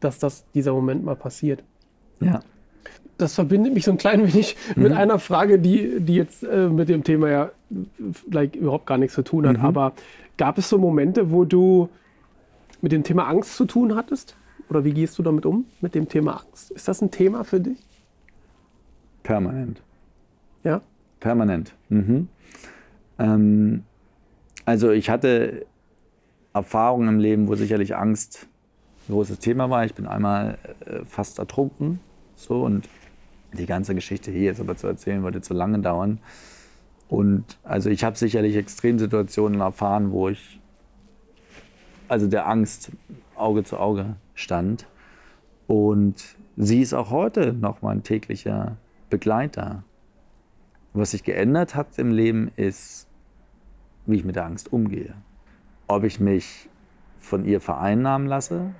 dass 0.00 0.18
das, 0.18 0.44
dieser 0.54 0.74
Moment 0.74 1.02
mal 1.04 1.16
passiert. 1.16 1.62
Ja. 2.20 2.42
Das 3.16 3.34
verbindet 3.34 3.72
mich 3.72 3.84
so 3.86 3.92
ein 3.92 3.96
klein 3.98 4.20
wenig 4.30 4.56
mit 4.76 4.92
einer 4.92 5.18
Frage, 5.18 5.58
die, 5.58 6.00
die 6.00 6.14
jetzt 6.16 6.42
äh, 6.42 6.68
mit 6.68 6.90
dem 6.90 7.04
Thema 7.04 7.30
ja 7.30 7.50
vielleicht 8.28 8.56
überhaupt 8.56 8.86
gar 8.86 8.98
nichts 8.98 9.14
zu 9.14 9.22
tun 9.22 9.46
hat. 9.48 9.58
Aber 9.60 9.92
gab 10.36 10.58
es 10.58 10.68
so 10.68 10.76
Momente, 10.76 11.30
wo 11.30 11.44
du 11.46 11.88
mit 12.82 12.92
dem 12.92 13.02
Thema 13.02 13.26
Angst 13.28 13.56
zu 13.56 13.64
tun 13.64 13.94
hattest? 13.94 14.36
Oder 14.68 14.84
wie 14.84 14.92
gehst 14.92 15.18
du 15.18 15.22
damit 15.22 15.46
um, 15.46 15.66
mit 15.80 15.94
dem 15.94 16.08
Thema 16.08 16.42
Angst? 16.44 16.70
Ist 16.70 16.86
das 16.86 17.02
ein 17.02 17.10
Thema 17.10 17.44
für 17.44 17.60
dich? 17.60 17.78
Permanent. 19.22 19.82
Ja? 20.64 20.80
Permanent. 21.18 21.74
Mhm. 21.88 22.28
Ähm, 23.18 23.84
also 24.64 24.90
ich 24.90 25.10
hatte 25.10 25.66
Erfahrungen 26.52 27.08
im 27.08 27.18
Leben, 27.18 27.48
wo 27.48 27.54
sicherlich 27.54 27.96
Angst 27.96 28.46
ein 29.08 29.12
großes 29.12 29.38
Thema 29.38 29.70
war. 29.70 29.84
Ich 29.84 29.94
bin 29.94 30.06
einmal 30.06 30.58
äh, 30.86 31.04
fast 31.04 31.38
ertrunken. 31.38 32.00
So 32.34 32.62
und 32.62 32.88
die 33.52 33.66
ganze 33.66 33.94
Geschichte 33.94 34.30
hier 34.30 34.42
jetzt 34.42 34.60
aber 34.60 34.76
zu 34.76 34.86
erzählen, 34.86 35.22
würde 35.22 35.40
zu 35.40 35.54
lange 35.54 35.80
dauern. 35.80 36.20
Und 37.08 37.58
also 37.64 37.90
ich 37.90 38.04
habe 38.04 38.16
sicherlich 38.16 38.54
Extremsituationen 38.54 39.60
erfahren, 39.60 40.12
wo 40.12 40.28
ich 40.28 40.59
also 42.10 42.26
der 42.26 42.48
Angst 42.48 42.90
Auge 43.36 43.62
zu 43.62 43.78
Auge 43.78 44.16
stand. 44.34 44.86
Und 45.68 46.36
sie 46.56 46.82
ist 46.82 46.92
auch 46.92 47.10
heute 47.10 47.52
noch 47.52 47.82
mein 47.82 48.02
täglicher 48.02 48.76
Begleiter. 49.08 49.84
Was 50.92 51.12
sich 51.12 51.22
geändert 51.22 51.76
hat 51.76 51.98
im 51.98 52.10
Leben 52.10 52.50
ist, 52.56 53.06
wie 54.06 54.16
ich 54.16 54.24
mit 54.24 54.34
der 54.34 54.44
Angst 54.44 54.72
umgehe. 54.72 55.14
Ob 55.86 56.02
ich 56.02 56.18
mich 56.18 56.68
von 57.20 57.44
ihr 57.44 57.60
vereinnahmen 57.60 58.26
lasse. 58.26 58.74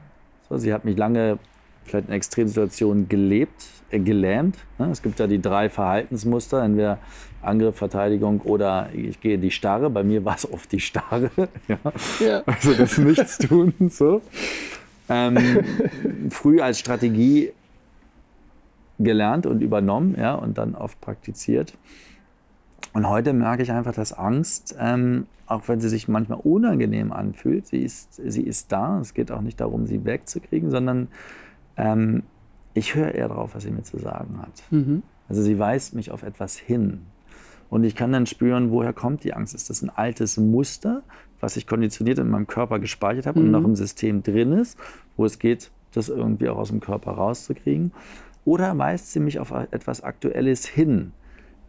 So, 0.49 0.57
sie 0.57 0.73
hat 0.73 0.85
mich 0.85 0.97
lange 0.97 1.39
vielleicht 1.85 2.09
in 2.09 2.15
Extremsituationen 2.15 3.09
gelebt, 3.09 3.65
gelähmt. 3.99 4.57
Ne? 4.79 4.89
Es 4.91 5.03
gibt 5.03 5.19
ja 5.19 5.27
die 5.27 5.41
drei 5.41 5.69
Verhaltensmuster, 5.69 6.63
entweder 6.63 6.99
Angriff, 7.43 7.77
Verteidigung 7.77 8.41
oder 8.43 8.91
ich 8.93 9.21
gehe 9.21 9.39
die 9.39 9.51
Starre. 9.51 9.91
Bei 9.91 10.05
mir 10.05 10.25
war 10.25 10.37
es 10.37 10.51
oft 10.51 10.71
die 10.73 10.81
Starre. 10.81 11.31
ja. 11.69 11.79
Ja. 12.21 12.43
Also 12.47 12.75
das 12.75 12.99
Nichtstun. 12.99 13.75
So. 13.89 14.23
Ähm, 15.09 15.39
früh 16.31 16.61
als 16.61 16.79
Strategie 16.79 17.53
gelernt 18.99 19.47
und 19.47 19.63
übernommen 19.63 20.15
ja, 20.19 20.35
und 20.35 20.59
dann 20.59 20.75
oft 20.75 21.01
praktiziert. 21.01 21.75
Und 22.93 23.09
heute 23.09 23.33
merke 23.33 23.63
ich 23.63 23.73
einfach, 23.73 23.95
dass 23.95 24.13
Angst, 24.13 24.77
ähm, 24.79 25.27
auch 25.47 25.69
wenn 25.69 25.81
sie 25.81 25.89
sich 25.89 26.07
manchmal 26.07 26.41
unangenehm 26.43 27.13
anfühlt, 27.13 27.67
sie 27.67 27.83
ist, 27.83 28.15
sie 28.15 28.43
ist 28.43 28.71
da. 28.73 29.01
Es 29.01 29.15
geht 29.15 29.33
auch 29.33 29.41
nicht 29.41 29.61
darum, 29.61 29.87
sie 29.87 30.05
wegzukriegen, 30.05 30.71
sondern 30.71 31.09
ähm, 31.77 32.23
ich 32.75 32.95
höre 32.95 33.15
eher 33.15 33.29
darauf, 33.29 33.55
was 33.55 33.63
sie 33.63 33.71
mir 33.71 33.83
zu 33.83 33.99
sagen 33.99 34.41
hat. 34.41 34.63
Mhm. 34.71 35.03
Also 35.29 35.43
sie 35.43 35.59
weist 35.59 35.95
mich 35.95 36.11
auf 36.11 36.23
etwas 36.23 36.57
hin. 36.57 37.03
Und 37.69 37.85
ich 37.85 37.95
kann 37.95 38.13
dann 38.13 38.27
spüren, 38.27 38.71
woher 38.71 38.93
kommt 38.93 39.23
die 39.23 39.33
Angst? 39.33 39.55
Ist 39.55 39.71
das 39.71 39.83
ein 39.83 39.91
altes 39.91 40.37
Muster, 40.37 41.03
was 41.39 41.57
ich 41.57 41.67
konditioniert 41.67 42.19
in 42.19 42.29
meinem 42.29 42.49
Körper 42.49 42.81
gespeichert 42.81 43.27
habe 43.27 43.41
und 43.41 43.51
noch 43.51 43.65
im 43.65 43.77
System 43.77 44.23
drin 44.25 44.53
ist, 44.53 44.77
wo 45.17 45.25
es 45.25 45.39
geht, 45.39 45.71
das 45.93 46.09
irgendwie 46.09 46.49
auch 46.49 46.59
aus 46.59 46.69
dem 46.69 46.81
Körper 46.81 47.13
rauszukriegen? 47.13 47.93
Oder 48.45 48.77
weist 48.77 49.13
sie 49.13 49.21
mich 49.21 49.39
auf 49.39 49.53
etwas 49.53 50.03
Aktuelles 50.03 50.67
hin, 50.67 51.13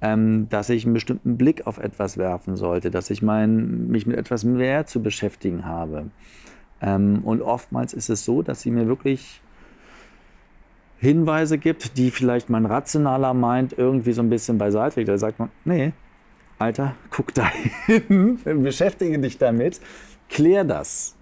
ähm, 0.01 0.47
dass 0.49 0.69
ich 0.69 0.85
einen 0.85 0.95
bestimmten 0.95 1.37
Blick 1.37 1.67
auf 1.67 1.77
etwas 1.77 2.17
werfen 2.17 2.55
sollte, 2.55 2.89
dass 2.89 3.11
ich 3.11 3.21
mein, 3.21 3.87
mich 3.87 4.07
mit 4.07 4.17
etwas 4.17 4.43
mehr 4.43 4.87
zu 4.87 5.03
beschäftigen 5.03 5.65
habe? 5.65 6.07
Ähm, 6.81 7.19
und 7.23 7.43
oftmals 7.43 7.93
ist 7.93 8.09
es 8.09 8.25
so, 8.25 8.41
dass 8.41 8.61
sie 8.61 8.71
mir 8.71 8.87
wirklich 8.87 9.41
Hinweise 11.01 11.57
gibt, 11.57 11.97
die 11.97 12.11
vielleicht 12.11 12.51
mein 12.51 12.67
rationaler 12.67 13.33
meint, 13.33 13.75
irgendwie 13.75 14.13
so 14.13 14.21
ein 14.21 14.29
bisschen 14.29 14.59
beiseite 14.59 14.99
legt. 14.99 15.09
Da 15.09 15.17
sagt 15.17 15.39
man, 15.39 15.49
nee, 15.65 15.93
Alter, 16.59 16.93
guck 17.09 17.33
da 17.33 17.49
hin, 17.87 18.37
beschäftige 18.43 19.17
dich 19.17 19.39
damit, 19.39 19.81
klär 20.29 20.63
das. 20.63 21.15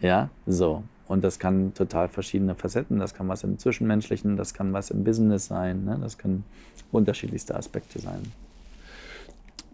Ja, 0.00 0.30
so. 0.46 0.84
Und 1.06 1.22
das 1.22 1.38
kann 1.38 1.74
total 1.74 2.08
verschiedene 2.08 2.54
Facetten, 2.54 2.98
das 2.98 3.12
kann 3.12 3.28
was 3.28 3.44
im 3.44 3.58
Zwischenmenschlichen, 3.58 4.38
das 4.38 4.54
kann 4.54 4.72
was 4.72 4.90
im 4.90 5.04
Business 5.04 5.46
sein, 5.46 5.84
ne? 5.84 5.98
das 6.00 6.16
können 6.16 6.44
unterschiedlichste 6.90 7.54
Aspekte 7.54 7.98
sein. 7.98 8.32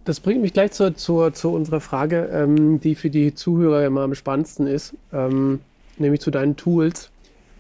Das 0.04 0.18
bringt 0.18 0.40
mich 0.40 0.54
gleich 0.54 0.72
zur, 0.72 0.96
zur, 0.96 1.34
zu 1.34 1.52
unserer 1.52 1.80
Frage, 1.80 2.30
ähm, 2.32 2.80
die 2.80 2.96
für 2.96 3.10
die 3.10 3.34
Zuhörer 3.34 3.86
immer 3.86 4.00
am 4.00 4.16
spannendsten 4.16 4.66
ist, 4.66 4.94
ähm, 5.12 5.60
nämlich 5.98 6.20
zu 6.20 6.32
deinen 6.32 6.56
Tools, 6.56 7.10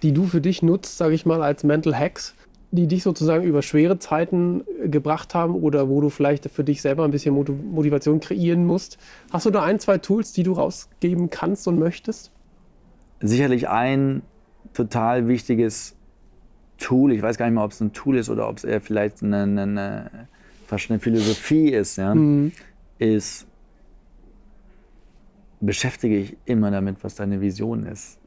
die 0.02 0.12
du 0.12 0.24
für 0.24 0.40
dich 0.40 0.62
nutzt, 0.62 0.98
sage 0.98 1.14
ich 1.14 1.26
mal, 1.26 1.42
als 1.42 1.64
Mental 1.64 1.98
Hacks, 1.98 2.34
die 2.70 2.86
dich 2.86 3.02
sozusagen 3.02 3.44
über 3.44 3.62
schwere 3.62 3.98
Zeiten 3.98 4.62
äh, 4.82 4.88
gebracht 4.88 5.34
haben 5.34 5.54
oder 5.54 5.88
wo 5.88 6.00
du 6.00 6.10
vielleicht 6.10 6.50
für 6.50 6.64
dich 6.64 6.82
selber 6.82 7.04
ein 7.04 7.10
bisschen 7.10 7.34
Motiv 7.34 7.56
Motivation 7.62 8.20
kreieren 8.20 8.64
musst. 8.64 8.98
Hast 9.30 9.46
du 9.46 9.50
da 9.50 9.62
ein, 9.62 9.78
zwei 9.78 9.98
Tools, 9.98 10.32
die 10.32 10.42
du 10.42 10.52
rausgeben 10.52 11.30
kannst 11.30 11.66
und 11.68 11.78
möchtest? 11.78 12.32
Sicherlich 13.20 13.68
ein 13.68 14.22
total 14.74 15.28
wichtiges 15.28 15.96
Tool, 16.78 17.12
ich 17.12 17.22
weiß 17.22 17.38
gar 17.38 17.46
nicht 17.46 17.54
mehr, 17.54 17.64
ob 17.64 17.70
es 17.70 17.80
ein 17.80 17.92
Tool 17.94 18.18
ist 18.18 18.28
oder 18.28 18.48
ob 18.48 18.58
es 18.58 18.64
eher 18.64 18.82
vielleicht 18.82 19.22
eine, 19.22 19.44
eine, 19.44 19.62
eine, 19.62 20.28
fast 20.66 20.90
eine 20.90 21.00
Philosophie 21.00 21.70
ist, 21.70 21.96
ja, 21.96 22.14
ist, 22.98 23.46
beschäftige 25.60 26.20
dich 26.20 26.36
immer 26.44 26.70
damit, 26.70 27.02
was 27.02 27.14
deine 27.14 27.40
Vision 27.40 27.86
ist. 27.86 28.18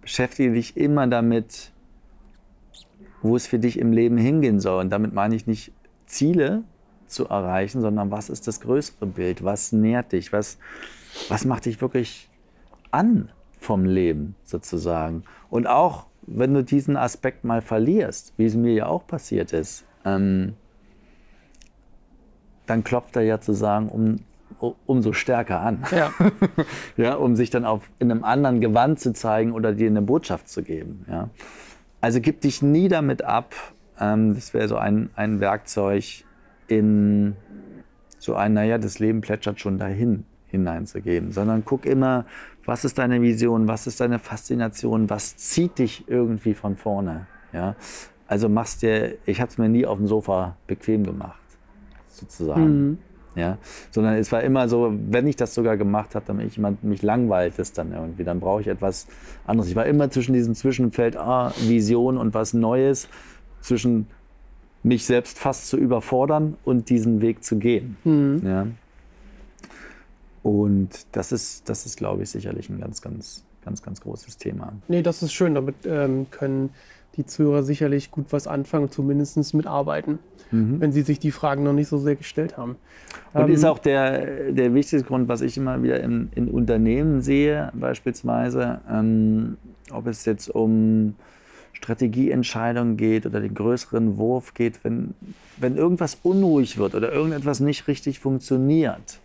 Beschäftige 0.00 0.52
dich 0.52 0.76
immer 0.76 1.06
damit, 1.06 1.72
wo 3.22 3.36
es 3.36 3.46
für 3.46 3.58
dich 3.58 3.78
im 3.78 3.92
Leben 3.92 4.16
hingehen 4.16 4.60
soll. 4.60 4.80
Und 4.80 4.90
damit 4.90 5.12
meine 5.12 5.34
ich 5.34 5.46
nicht 5.46 5.72
Ziele, 6.06 6.64
zu 7.10 7.28
erreichen, 7.28 7.80
sondern 7.80 8.10
was 8.10 8.30
ist 8.30 8.46
das 8.46 8.60
größere 8.60 9.06
Bild? 9.06 9.44
Was 9.44 9.72
nährt 9.72 10.12
dich? 10.12 10.32
Was, 10.32 10.58
was 11.28 11.44
macht 11.44 11.66
dich 11.66 11.80
wirklich 11.80 12.30
an 12.90 13.30
vom 13.58 13.84
Leben 13.84 14.36
sozusagen? 14.44 15.24
Und 15.50 15.66
auch 15.66 16.06
wenn 16.22 16.54
du 16.54 16.62
diesen 16.62 16.96
Aspekt 16.96 17.44
mal 17.44 17.60
verlierst, 17.60 18.32
wie 18.36 18.44
es 18.44 18.54
mir 18.54 18.72
ja 18.72 18.86
auch 18.86 19.06
passiert 19.06 19.52
ist, 19.52 19.84
ähm, 20.04 20.54
dann 22.66 22.84
klopft 22.84 23.16
er 23.16 23.22
ja 23.22 23.40
zu 23.40 23.52
sagen, 23.52 23.88
um, 23.88 24.20
umso 24.86 25.12
stärker 25.12 25.60
an. 25.60 25.84
Ja. 25.90 26.12
ja, 26.96 27.14
um 27.14 27.36
sich 27.36 27.50
dann 27.50 27.64
auf, 27.64 27.82
in 27.98 28.10
einem 28.10 28.24
anderen 28.24 28.60
Gewand 28.60 29.00
zu 29.00 29.12
zeigen 29.12 29.52
oder 29.52 29.72
dir 29.72 29.88
eine 29.88 30.02
Botschaft 30.02 30.48
zu 30.48 30.62
geben. 30.62 31.04
Ja. 31.08 31.30
Also 32.00 32.20
gib 32.20 32.40
dich 32.40 32.62
nie 32.62 32.88
damit 32.88 33.22
ab. 33.22 33.54
Ähm, 33.98 34.34
das 34.34 34.54
wäre 34.54 34.68
so 34.68 34.76
ein, 34.76 35.10
ein 35.16 35.40
Werkzeug 35.40 36.24
in 36.68 37.36
so 38.18 38.34
ein, 38.34 38.52
naja, 38.52 38.78
das 38.78 38.98
Leben 38.98 39.20
plätschert 39.20 39.60
schon 39.60 39.78
dahin 39.78 40.24
hineinzugeben, 40.48 41.32
sondern 41.32 41.64
guck 41.64 41.86
immer, 41.86 42.26
was 42.64 42.84
ist 42.84 42.98
deine 42.98 43.22
Vision, 43.22 43.68
was 43.68 43.86
ist 43.86 44.00
deine 44.00 44.18
Faszination, 44.18 45.08
was 45.08 45.36
zieht 45.36 45.78
dich 45.78 46.04
irgendwie 46.08 46.54
von 46.54 46.76
vorne. 46.76 47.26
Ja? 47.52 47.76
Also 48.26 48.48
machst 48.48 48.82
dir, 48.82 49.16
ich 49.26 49.40
habe 49.40 49.50
es 49.50 49.58
mir 49.58 49.68
nie 49.68 49.86
auf 49.86 49.98
dem 49.98 50.06
Sofa 50.06 50.56
bequem 50.66 51.04
gemacht, 51.04 51.40
sozusagen. 52.08 52.88
Mhm. 52.88 52.98
Ja, 53.36 53.58
sondern 53.92 54.14
es 54.14 54.32
war 54.32 54.42
immer 54.42 54.68
so, 54.68 54.92
wenn 54.92 55.26
ich 55.28 55.36
das 55.36 55.54
sogar 55.54 55.76
gemacht 55.76 56.16
habe, 56.16 56.24
damit 56.26 56.56
jemand 56.56 56.82
mich 56.82 57.02
langweilt 57.02 57.58
es 57.60 57.72
dann 57.72 57.92
irgendwie, 57.92 58.24
dann 58.24 58.40
brauche 58.40 58.60
ich 58.60 58.66
etwas 58.66 59.06
anderes. 59.46 59.70
Ich 59.70 59.76
war 59.76 59.86
immer 59.86 60.10
zwischen 60.10 60.32
diesem 60.32 60.56
Zwischenfeld 60.56 61.16
ah, 61.16 61.52
Vision 61.60 62.18
und 62.18 62.34
was 62.34 62.54
Neues, 62.54 63.08
zwischen 63.60 64.08
mich 64.82 65.04
selbst 65.04 65.38
fast 65.38 65.68
zu 65.68 65.76
überfordern 65.76 66.56
und 66.64 66.88
diesen 66.88 67.20
Weg 67.20 67.44
zu 67.44 67.56
gehen. 67.58 67.96
Mhm. 68.04 68.42
Ja. 68.44 68.66
Und 70.42 71.06
das 71.12 71.32
ist, 71.32 71.68
das 71.68 71.84
ist, 71.86 71.98
glaube 71.98 72.22
ich, 72.22 72.30
sicherlich 72.30 72.70
ein 72.70 72.80
ganz, 72.80 73.02
ganz, 73.02 73.44
ganz, 73.64 73.82
ganz 73.82 74.00
großes 74.00 74.38
Thema. 74.38 74.72
Nee, 74.88 75.02
das 75.02 75.22
ist 75.22 75.32
schön. 75.32 75.54
Damit 75.54 75.76
ähm, 75.84 76.26
können 76.30 76.70
die 77.16 77.26
Zuhörer 77.26 77.62
sicherlich 77.62 78.10
gut 78.10 78.26
was 78.30 78.46
anfangen, 78.46 78.90
zumindest 78.90 79.54
mitarbeiten, 79.54 80.18
mhm. 80.50 80.80
wenn 80.80 80.92
sie 80.92 81.02
sich 81.02 81.18
die 81.18 81.30
Fragen 81.30 81.62
noch 81.62 81.72
nicht 81.72 81.88
so 81.88 81.98
sehr 81.98 82.16
gestellt 82.16 82.56
haben. 82.56 82.76
Und 83.32 83.42
ähm, 83.42 83.50
ist 83.50 83.64
auch 83.64 83.78
der, 83.78 84.52
der 84.52 84.74
wichtigste 84.74 85.06
Grund, 85.06 85.28
was 85.28 85.40
ich 85.40 85.56
immer 85.56 85.82
wieder 85.82 86.00
in, 86.00 86.30
in 86.34 86.48
Unternehmen 86.48 87.20
sehe, 87.20 87.70
beispielsweise, 87.74 88.80
ähm, 88.90 89.56
ob 89.90 90.06
es 90.06 90.24
jetzt 90.24 90.48
um 90.48 91.14
Strategieentscheidungen 91.72 92.96
geht 92.96 93.26
oder 93.26 93.40
den 93.40 93.54
größeren 93.54 94.16
Wurf 94.18 94.54
geht, 94.54 94.84
wenn, 94.84 95.14
wenn 95.56 95.76
irgendwas 95.76 96.18
unruhig 96.22 96.78
wird 96.78 96.94
oder 96.94 97.12
irgendetwas 97.12 97.60
nicht 97.60 97.88
richtig 97.88 98.20
funktioniert, 98.20 99.20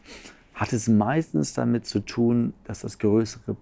hat 0.55 0.71
es 0.71 0.87
meistens 0.87 1.53
damit 1.53 1.85
zu 1.85 1.99
tun, 1.99 2.53
dass 2.63 2.79
das, 2.79 2.97
größere, 2.97 3.55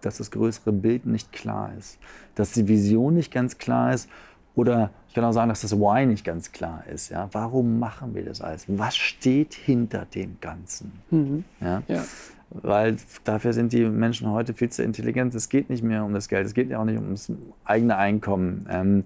dass 0.00 0.18
das 0.18 0.30
größere 0.30 0.72
Bild 0.72 1.04
nicht 1.04 1.32
klar 1.32 1.72
ist, 1.76 1.98
dass 2.36 2.52
die 2.52 2.68
Vision 2.68 3.14
nicht 3.14 3.32
ganz 3.32 3.58
klar 3.58 3.92
ist 3.92 4.08
oder 4.54 4.90
ich 5.08 5.14
kann 5.14 5.24
auch 5.24 5.32
sagen, 5.32 5.48
dass 5.48 5.60
das 5.60 5.76
Why 5.76 6.06
nicht 6.06 6.24
ganz 6.24 6.52
klar 6.52 6.84
ist. 6.92 7.10
Ja? 7.10 7.28
Warum 7.32 7.78
machen 7.78 8.14
wir 8.14 8.24
das 8.24 8.40
alles? 8.40 8.64
Was 8.68 8.96
steht 8.96 9.54
hinter 9.54 10.06
dem 10.06 10.38
Ganzen? 10.40 10.92
Mhm. 11.10 11.44
Ja? 11.60 11.82
ja? 11.88 12.04
Weil 12.50 12.96
dafür 13.24 13.52
sind 13.52 13.72
die 13.72 13.84
Menschen 13.84 14.30
heute 14.30 14.54
viel 14.54 14.70
zu 14.70 14.82
intelligent. 14.82 15.34
Es 15.34 15.48
geht 15.48 15.68
nicht 15.68 15.82
mehr 15.82 16.04
um 16.04 16.14
das 16.14 16.28
Geld, 16.28 16.46
es 16.46 16.54
geht 16.54 16.70
ja 16.70 16.78
auch 16.78 16.84
nicht 16.84 16.98
um 16.98 17.10
das 17.10 17.30
eigene 17.64 17.96
Einkommen. 17.96 18.66
Ähm, 18.70 19.04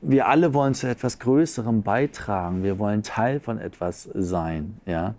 wir 0.00 0.28
alle 0.28 0.54
wollen 0.54 0.74
zu 0.74 0.86
etwas 0.86 1.18
Größerem 1.18 1.82
beitragen. 1.82 2.62
Wir 2.62 2.78
wollen 2.78 3.02
Teil 3.02 3.40
von 3.40 3.58
etwas 3.58 4.08
sein. 4.14 4.76
Ja? 4.86 5.14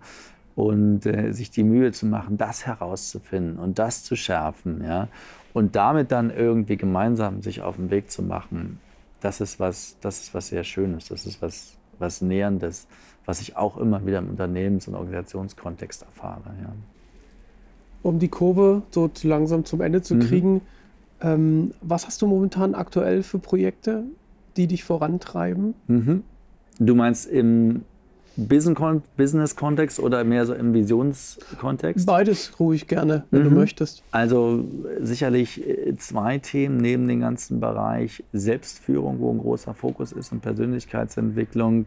Und 0.60 1.06
äh, 1.06 1.32
sich 1.32 1.50
die 1.50 1.62
Mühe 1.62 1.90
zu 1.90 2.04
machen, 2.04 2.36
das 2.36 2.66
herauszufinden 2.66 3.58
und 3.58 3.78
das 3.78 4.04
zu 4.04 4.14
schärfen, 4.14 4.84
ja, 4.84 5.08
und 5.54 5.74
damit 5.74 6.12
dann 6.12 6.30
irgendwie 6.30 6.76
gemeinsam 6.76 7.40
sich 7.40 7.62
auf 7.62 7.76
den 7.76 7.90
Weg 7.90 8.10
zu 8.10 8.22
machen, 8.22 8.78
das 9.20 9.40
ist 9.40 9.58
was, 9.58 9.96
das 10.02 10.20
ist 10.20 10.34
was 10.34 10.48
sehr 10.48 10.62
Schönes, 10.62 11.08
das 11.08 11.24
ist 11.24 11.40
was, 11.40 11.76
was 11.98 12.20
Näherndes, 12.20 12.86
was 13.24 13.40
ich 13.40 13.56
auch 13.56 13.78
immer 13.78 14.04
wieder 14.04 14.18
im 14.18 14.28
Unternehmens- 14.28 14.86
und 14.86 14.96
Organisationskontext 14.96 16.02
erfahre. 16.02 16.54
Ja. 16.62 16.72
Um 18.02 18.18
die 18.18 18.28
Kurve 18.28 18.82
so 18.90 19.10
langsam 19.22 19.64
zum 19.64 19.80
Ende 19.80 20.02
zu 20.02 20.14
mhm. 20.14 20.20
kriegen, 20.20 20.60
ähm, 21.22 21.72
was 21.80 22.06
hast 22.06 22.20
du 22.20 22.26
momentan 22.26 22.74
aktuell 22.74 23.22
für 23.22 23.38
Projekte, 23.38 24.04
die 24.58 24.66
dich 24.66 24.84
vorantreiben? 24.84 25.74
Mhm. 25.86 26.22
Du 26.78 26.94
meinst 26.94 27.26
im 27.26 27.82
Business-Kontext 28.36 30.00
oder 30.00 30.24
mehr 30.24 30.46
so 30.46 30.54
im 30.54 30.72
Visionskontext? 30.72 32.06
Beides 32.06 32.58
ruhig 32.58 32.86
gerne, 32.86 33.24
wenn 33.30 33.44
mhm. 33.44 33.50
du 33.50 33.54
möchtest. 33.56 34.02
Also 34.10 34.64
sicherlich 35.00 35.66
äh, 35.66 35.96
zwei 35.96 36.38
Themen 36.38 36.78
neben 36.78 37.08
dem 37.08 37.20
ganzen 37.20 37.60
Bereich 37.60 38.22
Selbstführung, 38.32 39.20
wo 39.20 39.32
ein 39.32 39.38
großer 39.38 39.74
Fokus 39.74 40.12
ist 40.12 40.32
und 40.32 40.40
Persönlichkeitsentwicklung, 40.40 41.86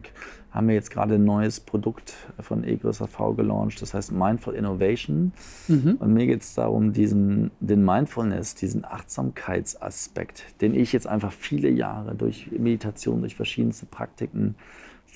haben 0.54 0.68
wir 0.68 0.76
jetzt 0.76 0.92
gerade 0.92 1.16
ein 1.16 1.24
neues 1.24 1.58
Produkt 1.58 2.14
von 2.38 2.62
eGRSAV 2.62 3.34
gelauncht, 3.36 3.82
das 3.82 3.92
heißt 3.92 4.12
Mindful 4.12 4.54
Innovation. 4.54 5.32
Mhm. 5.66 5.96
Und 5.98 6.14
mir 6.14 6.26
geht 6.26 6.42
es 6.42 6.54
darum, 6.54 6.92
diesen, 6.92 7.50
den 7.58 7.84
Mindfulness, 7.84 8.54
diesen 8.54 8.84
Achtsamkeitsaspekt, 8.84 10.44
den 10.60 10.76
ich 10.76 10.92
jetzt 10.92 11.08
einfach 11.08 11.32
viele 11.32 11.68
Jahre 11.68 12.14
durch 12.14 12.50
Meditation, 12.52 13.20
durch 13.20 13.34
verschiedenste 13.34 13.86
Praktiken 13.86 14.54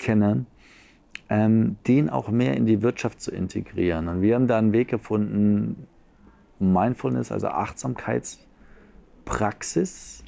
kenne, 0.01 0.45
ähm, 1.29 1.77
den 1.87 2.11
auch 2.11 2.29
mehr 2.29 2.57
in 2.57 2.66
die 2.66 2.83
Wirtschaft 2.83 3.21
zu 3.21 3.31
integrieren. 3.31 4.09
Und 4.09 4.23
wir 4.23 4.35
haben 4.35 4.47
da 4.47 4.57
einen 4.59 4.73
Weg 4.73 4.89
gefunden, 4.89 5.87
Mindfulness, 6.59 7.31
also 7.31 7.49
Achtsamkeitspraxis 7.49 10.25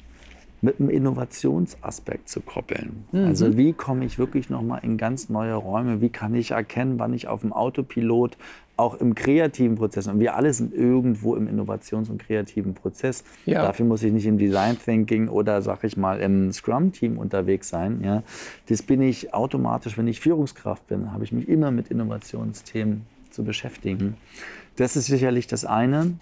mit 0.61 0.79
einem 0.79 0.89
Innovationsaspekt 0.89 2.29
zu 2.29 2.39
koppeln. 2.41 3.05
Mhm. 3.11 3.25
Also 3.25 3.57
wie 3.57 3.73
komme 3.73 4.05
ich 4.05 4.19
wirklich 4.19 4.49
nochmal 4.49 4.81
in 4.83 4.97
ganz 4.97 5.29
neue 5.29 5.55
Räume? 5.55 6.01
Wie 6.01 6.09
kann 6.09 6.35
ich 6.35 6.51
erkennen, 6.51 6.99
wann 6.99 7.13
ich 7.13 7.27
auf 7.27 7.41
dem 7.41 7.51
Autopilot 7.51 8.37
auch 8.77 8.95
im 8.95 9.13
kreativen 9.13 9.75
Prozess, 9.75 10.07
und 10.07 10.19
wir 10.19 10.35
alle 10.35 10.51
sind 10.53 10.73
irgendwo 10.73 11.35
im 11.35 11.47
Innovations- 11.47 12.09
und 12.09 12.17
kreativen 12.17 12.73
Prozess. 12.73 13.23
Ja. 13.45 13.61
Dafür 13.61 13.85
muss 13.85 14.01
ich 14.01 14.11
nicht 14.11 14.25
im 14.25 14.39
Design 14.39 14.75
Thinking 14.77 15.27
oder, 15.27 15.61
sag 15.61 15.83
ich 15.83 15.97
mal, 15.97 16.19
im 16.19 16.51
Scrum-Team 16.51 17.19
unterwegs 17.19 17.69
sein. 17.69 18.01
Ja. 18.03 18.23
Das 18.69 18.81
bin 18.81 19.01
ich 19.01 19.35
automatisch, 19.35 19.99
wenn 19.99 20.07
ich 20.07 20.19
Führungskraft 20.19 20.87
bin, 20.87 21.13
habe 21.13 21.23
ich 21.23 21.31
mich 21.31 21.47
immer 21.47 21.69
mit 21.69 21.89
Innovationsthemen 21.89 23.05
zu 23.29 23.43
beschäftigen. 23.43 24.17
Das 24.77 24.95
ist 24.95 25.05
sicherlich 25.05 25.45
das 25.45 25.63
eine. 25.63 26.13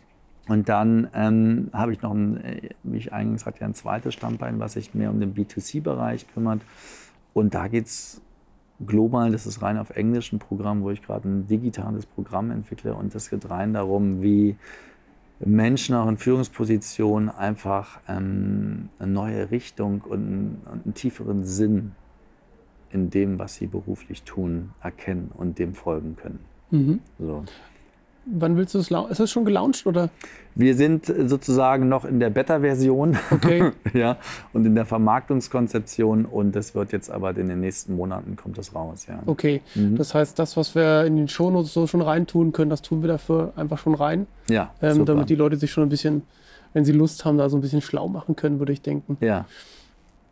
Und 0.49 0.67
dann 0.67 1.07
ähm, 1.13 1.69
habe 1.73 1.93
ich 1.93 2.01
noch, 2.01 2.11
ein, 2.11 2.43
äh, 2.43 2.69
wie 2.83 2.97
ich 2.97 3.13
eingangs 3.13 3.45
hatte, 3.45 3.63
ein 3.63 3.75
zweites 3.75 4.15
Stammbein, 4.15 4.59
was 4.59 4.73
sich 4.73 4.95
mehr 4.95 5.11
um 5.11 5.19
den 5.19 5.35
B2C-Bereich 5.35 6.27
kümmert. 6.33 6.61
Und 7.33 7.53
da 7.53 7.67
geht 7.67 7.85
es 7.85 8.21
global, 8.85 9.31
das 9.31 9.45
ist 9.45 9.61
rein 9.61 9.77
auf 9.77 9.91
Englisch 9.91 10.33
ein 10.33 10.39
Programm, 10.39 10.81
wo 10.81 10.89
ich 10.89 11.03
gerade 11.03 11.29
ein 11.29 11.47
digitales 11.47 12.07
Programm 12.07 12.49
entwickle. 12.49 12.95
Und 12.95 13.13
das 13.13 13.29
geht 13.29 13.47
rein 13.49 13.73
darum, 13.73 14.23
wie 14.23 14.57
Menschen 15.39 15.93
auch 15.93 16.07
in 16.07 16.17
Führungspositionen 16.17 17.29
einfach 17.29 17.99
ähm, 18.07 18.89
eine 18.97 19.11
neue 19.11 19.51
Richtung 19.51 20.01
und 20.01 20.25
einen, 20.25 20.61
und 20.65 20.85
einen 20.85 20.93
tieferen 20.95 21.45
Sinn 21.45 21.91
in 22.89 23.11
dem, 23.11 23.37
was 23.37 23.53
sie 23.53 23.67
beruflich 23.67 24.23
tun, 24.23 24.71
erkennen 24.81 25.29
und 25.31 25.59
dem 25.59 25.75
folgen 25.75 26.15
können. 26.15 26.39
Mhm. 26.71 26.99
So. 27.19 27.45
Wann 28.31 28.57
willst 28.57 28.75
du 28.75 28.79
es 28.79 28.89
launchen? 28.89 29.11
Ist 29.11 29.19
es 29.19 29.31
schon 29.31 29.45
gelauncht 29.45 29.85
oder? 29.85 30.09
Wir 30.55 30.75
sind 30.75 31.05
sozusagen 31.05 31.87
noch 31.87 32.05
in 32.05 32.19
der 32.19 32.29
Beta-Version 32.29 33.17
okay. 33.31 33.71
ja, 33.93 34.17
und 34.53 34.65
in 34.65 34.75
der 34.75 34.85
Vermarktungskonzeption 34.85 36.25
und 36.25 36.55
das 36.55 36.75
wird 36.75 36.91
jetzt 36.91 37.09
aber 37.09 37.35
in 37.37 37.47
den 37.47 37.59
nächsten 37.59 37.95
Monaten 37.95 38.35
kommt 38.35 38.57
das 38.57 38.75
raus. 38.75 39.05
Ja. 39.07 39.19
Okay, 39.25 39.61
mhm. 39.75 39.97
das 39.97 40.13
heißt, 40.13 40.37
das, 40.37 40.57
was 40.57 40.75
wir 40.75 41.05
in 41.05 41.15
den 41.15 41.27
Shownotes 41.27 41.73
so 41.73 41.87
schon 41.87 42.01
reintun 42.01 42.51
können, 42.51 42.69
das 42.69 42.81
tun 42.81 43.01
wir 43.01 43.07
dafür 43.07 43.53
einfach 43.55 43.77
schon 43.77 43.95
rein. 43.95 44.27
Ja, 44.49 44.73
ähm, 44.81 45.05
damit 45.05 45.29
die 45.29 45.35
Leute 45.35 45.55
sich 45.55 45.71
schon 45.71 45.83
ein 45.83 45.89
bisschen, 45.89 46.23
wenn 46.73 46.85
sie 46.85 46.91
Lust 46.91 47.25
haben, 47.25 47.37
da 47.37 47.49
so 47.49 47.57
ein 47.57 47.61
bisschen 47.61 47.81
schlau 47.81 48.07
machen 48.07 48.35
können, 48.35 48.59
würde 48.59 48.73
ich 48.73 48.81
denken. 48.81 49.17
Ja, 49.21 49.45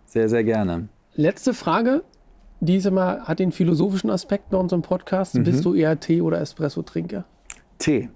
sehr, 0.06 0.30
sehr 0.30 0.44
gerne. 0.44 0.90
Letzte 1.16 1.54
Frage. 1.54 2.04
Diese 2.60 2.90
Mal 2.90 3.22
hat 3.22 3.38
den 3.40 3.52
philosophischen 3.52 4.10
Aspekt 4.10 4.50
bei 4.50 4.58
unserem 4.58 4.82
Podcast. 4.82 5.36
Mhm. 5.36 5.44
Bist 5.44 5.64
du 5.64 5.76
eher 5.76 6.00
Tee- 6.00 6.22
oder 6.22 6.42
Espresso-Trinker? 6.42 7.24
Tee. 7.78 8.10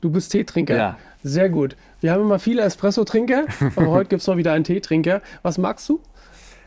Du 0.00 0.10
bist 0.10 0.32
Teetrinker. 0.32 0.76
Ja. 0.76 0.98
Sehr 1.22 1.48
gut. 1.48 1.76
Wir 2.00 2.12
haben 2.12 2.22
immer 2.22 2.38
viele 2.38 2.62
Espresso-Trinker, 2.62 3.46
aber 3.76 3.88
heute 3.88 4.10
gibt 4.10 4.22
es 4.22 4.28
mal 4.28 4.36
wieder 4.36 4.52
einen 4.52 4.64
Teetrinker. 4.64 5.20
Was 5.42 5.58
magst 5.58 5.88
du 5.88 6.00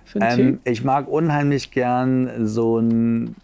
für 0.03 0.21
einen 0.21 0.39
ähm, 0.39 0.59
Tee? 0.63 0.71
Ich 0.71 0.83
mag 0.83 1.07
unheimlich 1.07 1.71
gern 1.71 2.45
so 2.45 2.79
ein 2.79 3.35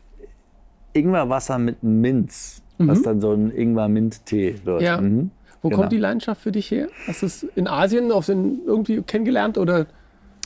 Ingwerwasser 0.94 1.60
mit 1.60 1.84
Minz, 1.84 2.62
mhm. 2.78 2.88
was 2.90 3.02
dann 3.02 3.22
so 3.22 3.32
ein 3.32 3.52
Ingwer-Mint-Tee 3.52 4.62
wird. 4.66 4.82
Ja. 4.82 5.00
Mhm. 5.00 5.32
Wo 5.62 5.70
genau. 5.70 5.82
kommt 5.82 5.94
die 5.94 5.98
Leidenschaft 5.98 6.42
für 6.42 6.52
dich 6.52 6.70
her? 6.70 6.88
Hast 7.08 7.22
du 7.22 7.26
es 7.26 7.44
in 7.56 7.68
Asien 7.68 8.12
auf 8.12 8.26
den 8.26 8.60
irgendwie 8.66 9.02
kennengelernt 9.02 9.58
oder? 9.58 9.88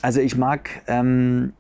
Also 0.02 0.22
ich 0.22 0.38
mag 0.38 0.70
ähm, 0.88 1.54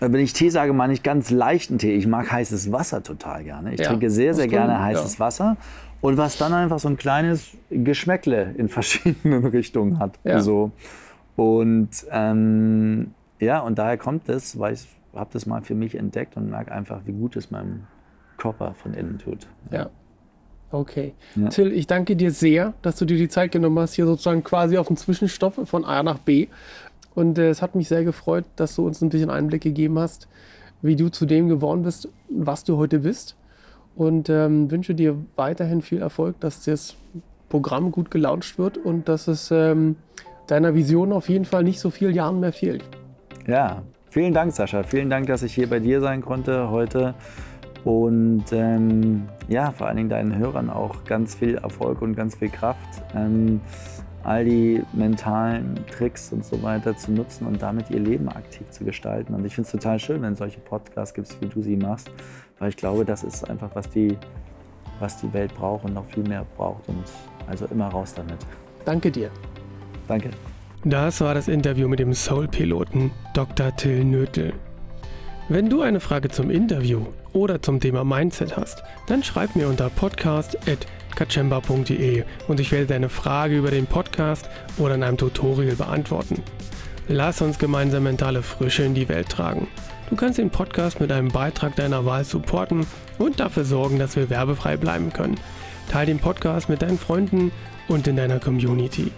wenn 0.00 0.20
ich 0.20 0.32
Tee 0.32 0.50
sage, 0.50 0.72
meine 0.72 0.92
ich 0.92 1.02
ganz 1.02 1.30
leichten 1.30 1.78
Tee. 1.78 1.94
Ich 1.94 2.06
mag 2.06 2.30
heißes 2.30 2.72
Wasser 2.72 3.02
total 3.02 3.44
gerne. 3.44 3.74
Ich 3.74 3.80
Ja, 3.80 3.88
trinke 3.88 4.10
sehr, 4.10 4.34
sehr 4.34 4.46
ist 4.46 4.50
gerne 4.50 4.80
heißes 4.80 5.14
ja. 5.14 5.20
Wasser. 5.20 5.56
Und 6.04 6.18
was 6.18 6.36
dann 6.36 6.52
einfach 6.52 6.78
so 6.78 6.88
ein 6.88 6.98
kleines 6.98 7.56
Geschmäckle 7.70 8.54
in 8.58 8.68
verschiedenen 8.68 9.46
Richtungen 9.46 9.98
hat. 9.98 10.18
Ja. 10.22 10.40
So. 10.40 10.70
Und 11.34 11.88
ähm, 12.10 13.14
ja, 13.40 13.60
und 13.60 13.78
daher 13.78 13.96
kommt 13.96 14.28
es, 14.28 14.58
weil 14.58 14.74
ich 14.74 14.86
habe 15.14 15.30
das 15.32 15.46
mal 15.46 15.62
für 15.62 15.74
mich 15.74 15.94
entdeckt 15.94 16.36
und 16.36 16.50
merke 16.50 16.72
einfach, 16.72 17.00
wie 17.06 17.12
gut 17.12 17.36
es 17.36 17.50
meinem 17.50 17.84
Körper 18.36 18.74
von 18.74 18.92
innen 18.92 19.18
tut. 19.18 19.46
Ja. 19.70 19.88
Okay. 20.70 21.14
Ja. 21.36 21.48
Till, 21.48 21.72
ich 21.72 21.86
danke 21.86 22.16
dir 22.16 22.32
sehr, 22.32 22.74
dass 22.82 22.96
du 22.96 23.06
dir 23.06 23.16
die 23.16 23.30
Zeit 23.30 23.50
genommen 23.50 23.78
hast, 23.78 23.94
hier 23.94 24.04
sozusagen 24.04 24.44
quasi 24.44 24.76
auf 24.76 24.88
den 24.88 24.98
Zwischenstopp 24.98 25.66
von 25.66 25.86
A 25.86 26.02
nach 26.02 26.18
B. 26.18 26.48
Und 27.14 27.38
äh, 27.38 27.48
es 27.48 27.62
hat 27.62 27.74
mich 27.74 27.88
sehr 27.88 28.04
gefreut, 28.04 28.44
dass 28.56 28.76
du 28.76 28.86
uns 28.86 29.00
ein 29.00 29.08
bisschen 29.08 29.30
Einblick 29.30 29.62
gegeben 29.62 29.98
hast, 29.98 30.28
wie 30.82 30.96
du 30.96 31.08
zu 31.08 31.24
dem 31.24 31.48
geworden 31.48 31.82
bist, 31.82 32.10
was 32.28 32.62
du 32.62 32.76
heute 32.76 32.98
bist. 32.98 33.36
Und 33.96 34.28
ähm, 34.28 34.70
wünsche 34.70 34.94
dir 34.94 35.16
weiterhin 35.36 35.82
viel 35.82 36.00
Erfolg, 36.00 36.40
dass 36.40 36.64
das 36.64 36.96
Programm 37.48 37.92
gut 37.92 38.10
gelauncht 38.10 38.58
wird 38.58 38.76
und 38.76 39.08
dass 39.08 39.28
es 39.28 39.50
ähm, 39.52 39.96
deiner 40.48 40.74
Vision 40.74 41.12
auf 41.12 41.28
jeden 41.28 41.44
Fall 41.44 41.62
nicht 41.62 41.78
so 41.78 41.90
viel 41.90 42.14
Jahren 42.14 42.40
mehr 42.40 42.52
fehlt. 42.52 42.84
Ja, 43.46 43.82
vielen 44.10 44.34
Dank, 44.34 44.52
Sascha. 44.52 44.82
Vielen 44.82 45.10
Dank, 45.10 45.26
dass 45.26 45.42
ich 45.42 45.54
hier 45.54 45.68
bei 45.68 45.78
dir 45.78 46.00
sein 46.00 46.20
konnte 46.22 46.70
heute. 46.70 47.14
Und 47.84 48.44
ähm, 48.52 49.28
ja, 49.48 49.70
vor 49.70 49.86
allen 49.86 49.98
Dingen 49.98 50.08
deinen 50.08 50.36
Hörern 50.36 50.70
auch 50.70 51.04
ganz 51.04 51.34
viel 51.34 51.56
Erfolg 51.56 52.00
und 52.00 52.16
ganz 52.16 52.34
viel 52.34 52.48
Kraft, 52.48 53.02
ähm, 53.14 53.60
all 54.22 54.46
die 54.46 54.82
mentalen 54.94 55.78
Tricks 55.90 56.32
und 56.32 56.46
so 56.46 56.62
weiter 56.62 56.96
zu 56.96 57.12
nutzen 57.12 57.46
und 57.46 57.60
damit 57.60 57.90
ihr 57.90 58.00
Leben 58.00 58.28
aktiv 58.30 58.68
zu 58.70 58.84
gestalten. 58.84 59.34
Und 59.34 59.44
ich 59.44 59.54
finde 59.54 59.66
es 59.66 59.72
total 59.72 59.98
schön, 59.98 60.22
wenn 60.22 60.32
es 60.32 60.38
solche 60.38 60.60
Podcasts 60.60 61.14
gibt, 61.14 61.40
wie 61.42 61.46
du 61.46 61.60
sie 61.60 61.76
machst, 61.76 62.10
weil 62.64 62.70
ich 62.70 62.76
glaube, 62.78 63.04
das 63.04 63.22
ist 63.22 63.48
einfach, 63.50 63.68
was 63.74 63.90
die, 63.90 64.16
was 64.98 65.20
die 65.20 65.30
Welt 65.34 65.54
braucht 65.54 65.84
und 65.84 65.92
noch 65.92 66.06
viel 66.06 66.22
mehr 66.22 66.46
braucht. 66.56 66.88
Und 66.88 67.04
also 67.46 67.66
immer 67.66 67.88
raus 67.88 68.14
damit. 68.14 68.38
Danke 68.86 69.10
dir. 69.10 69.28
Danke. 70.08 70.30
Das 70.82 71.20
war 71.20 71.34
das 71.34 71.46
Interview 71.46 71.88
mit 71.88 71.98
dem 71.98 72.14
Soul-Piloten 72.14 73.10
Dr. 73.34 73.76
Till 73.76 74.02
Nötel. 74.02 74.54
Wenn 75.50 75.68
du 75.68 75.82
eine 75.82 76.00
Frage 76.00 76.30
zum 76.30 76.48
Interview 76.48 77.02
oder 77.34 77.60
zum 77.60 77.80
Thema 77.80 78.02
Mindset 78.02 78.56
hast, 78.56 78.82
dann 79.08 79.22
schreib 79.22 79.54
mir 79.56 79.68
unter 79.68 79.90
podcast.kachemba.de 79.90 82.24
und 82.48 82.60
ich 82.60 82.72
werde 82.72 82.86
deine 82.86 83.10
Frage 83.10 83.58
über 83.58 83.72
den 83.72 83.84
Podcast 83.84 84.48
oder 84.78 84.94
in 84.94 85.02
einem 85.02 85.18
Tutorial 85.18 85.76
beantworten. 85.76 86.42
Lass 87.08 87.42
uns 87.42 87.58
gemeinsam 87.58 88.04
mentale 88.04 88.42
Frische 88.42 88.84
in 88.84 88.94
die 88.94 89.10
Welt 89.10 89.28
tragen. 89.28 89.68
Du 90.10 90.16
kannst 90.16 90.38
den 90.38 90.50
Podcast 90.50 91.00
mit 91.00 91.10
einem 91.10 91.28
Beitrag 91.28 91.76
deiner 91.76 92.04
Wahl 92.04 92.24
supporten 92.24 92.86
und 93.18 93.40
dafür 93.40 93.64
sorgen, 93.64 93.98
dass 93.98 94.16
wir 94.16 94.28
werbefrei 94.30 94.76
bleiben 94.76 95.12
können. 95.12 95.40
Teil 95.90 96.06
den 96.06 96.18
Podcast 96.18 96.68
mit 96.68 96.82
deinen 96.82 96.98
Freunden 96.98 97.50
und 97.88 98.06
in 98.06 98.16
deiner 98.16 98.38
Community. 98.38 99.10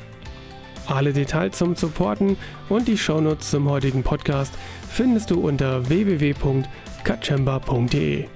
Alle 0.86 1.12
Details 1.12 1.58
zum 1.58 1.74
Supporten 1.74 2.36
und 2.68 2.86
die 2.86 2.98
Shownotes 2.98 3.50
zum 3.50 3.68
heutigen 3.68 4.04
Podcast 4.04 4.54
findest 4.88 5.30
du 5.30 5.40
unter 5.40 5.88
www.katschemba.de. 5.88 8.26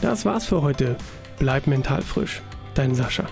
Das 0.00 0.24
war's 0.24 0.46
für 0.46 0.62
heute. 0.62 0.96
Bleib 1.38 1.68
mental 1.68 2.02
frisch. 2.02 2.42
Dein 2.74 2.96
Sascha. 2.96 3.26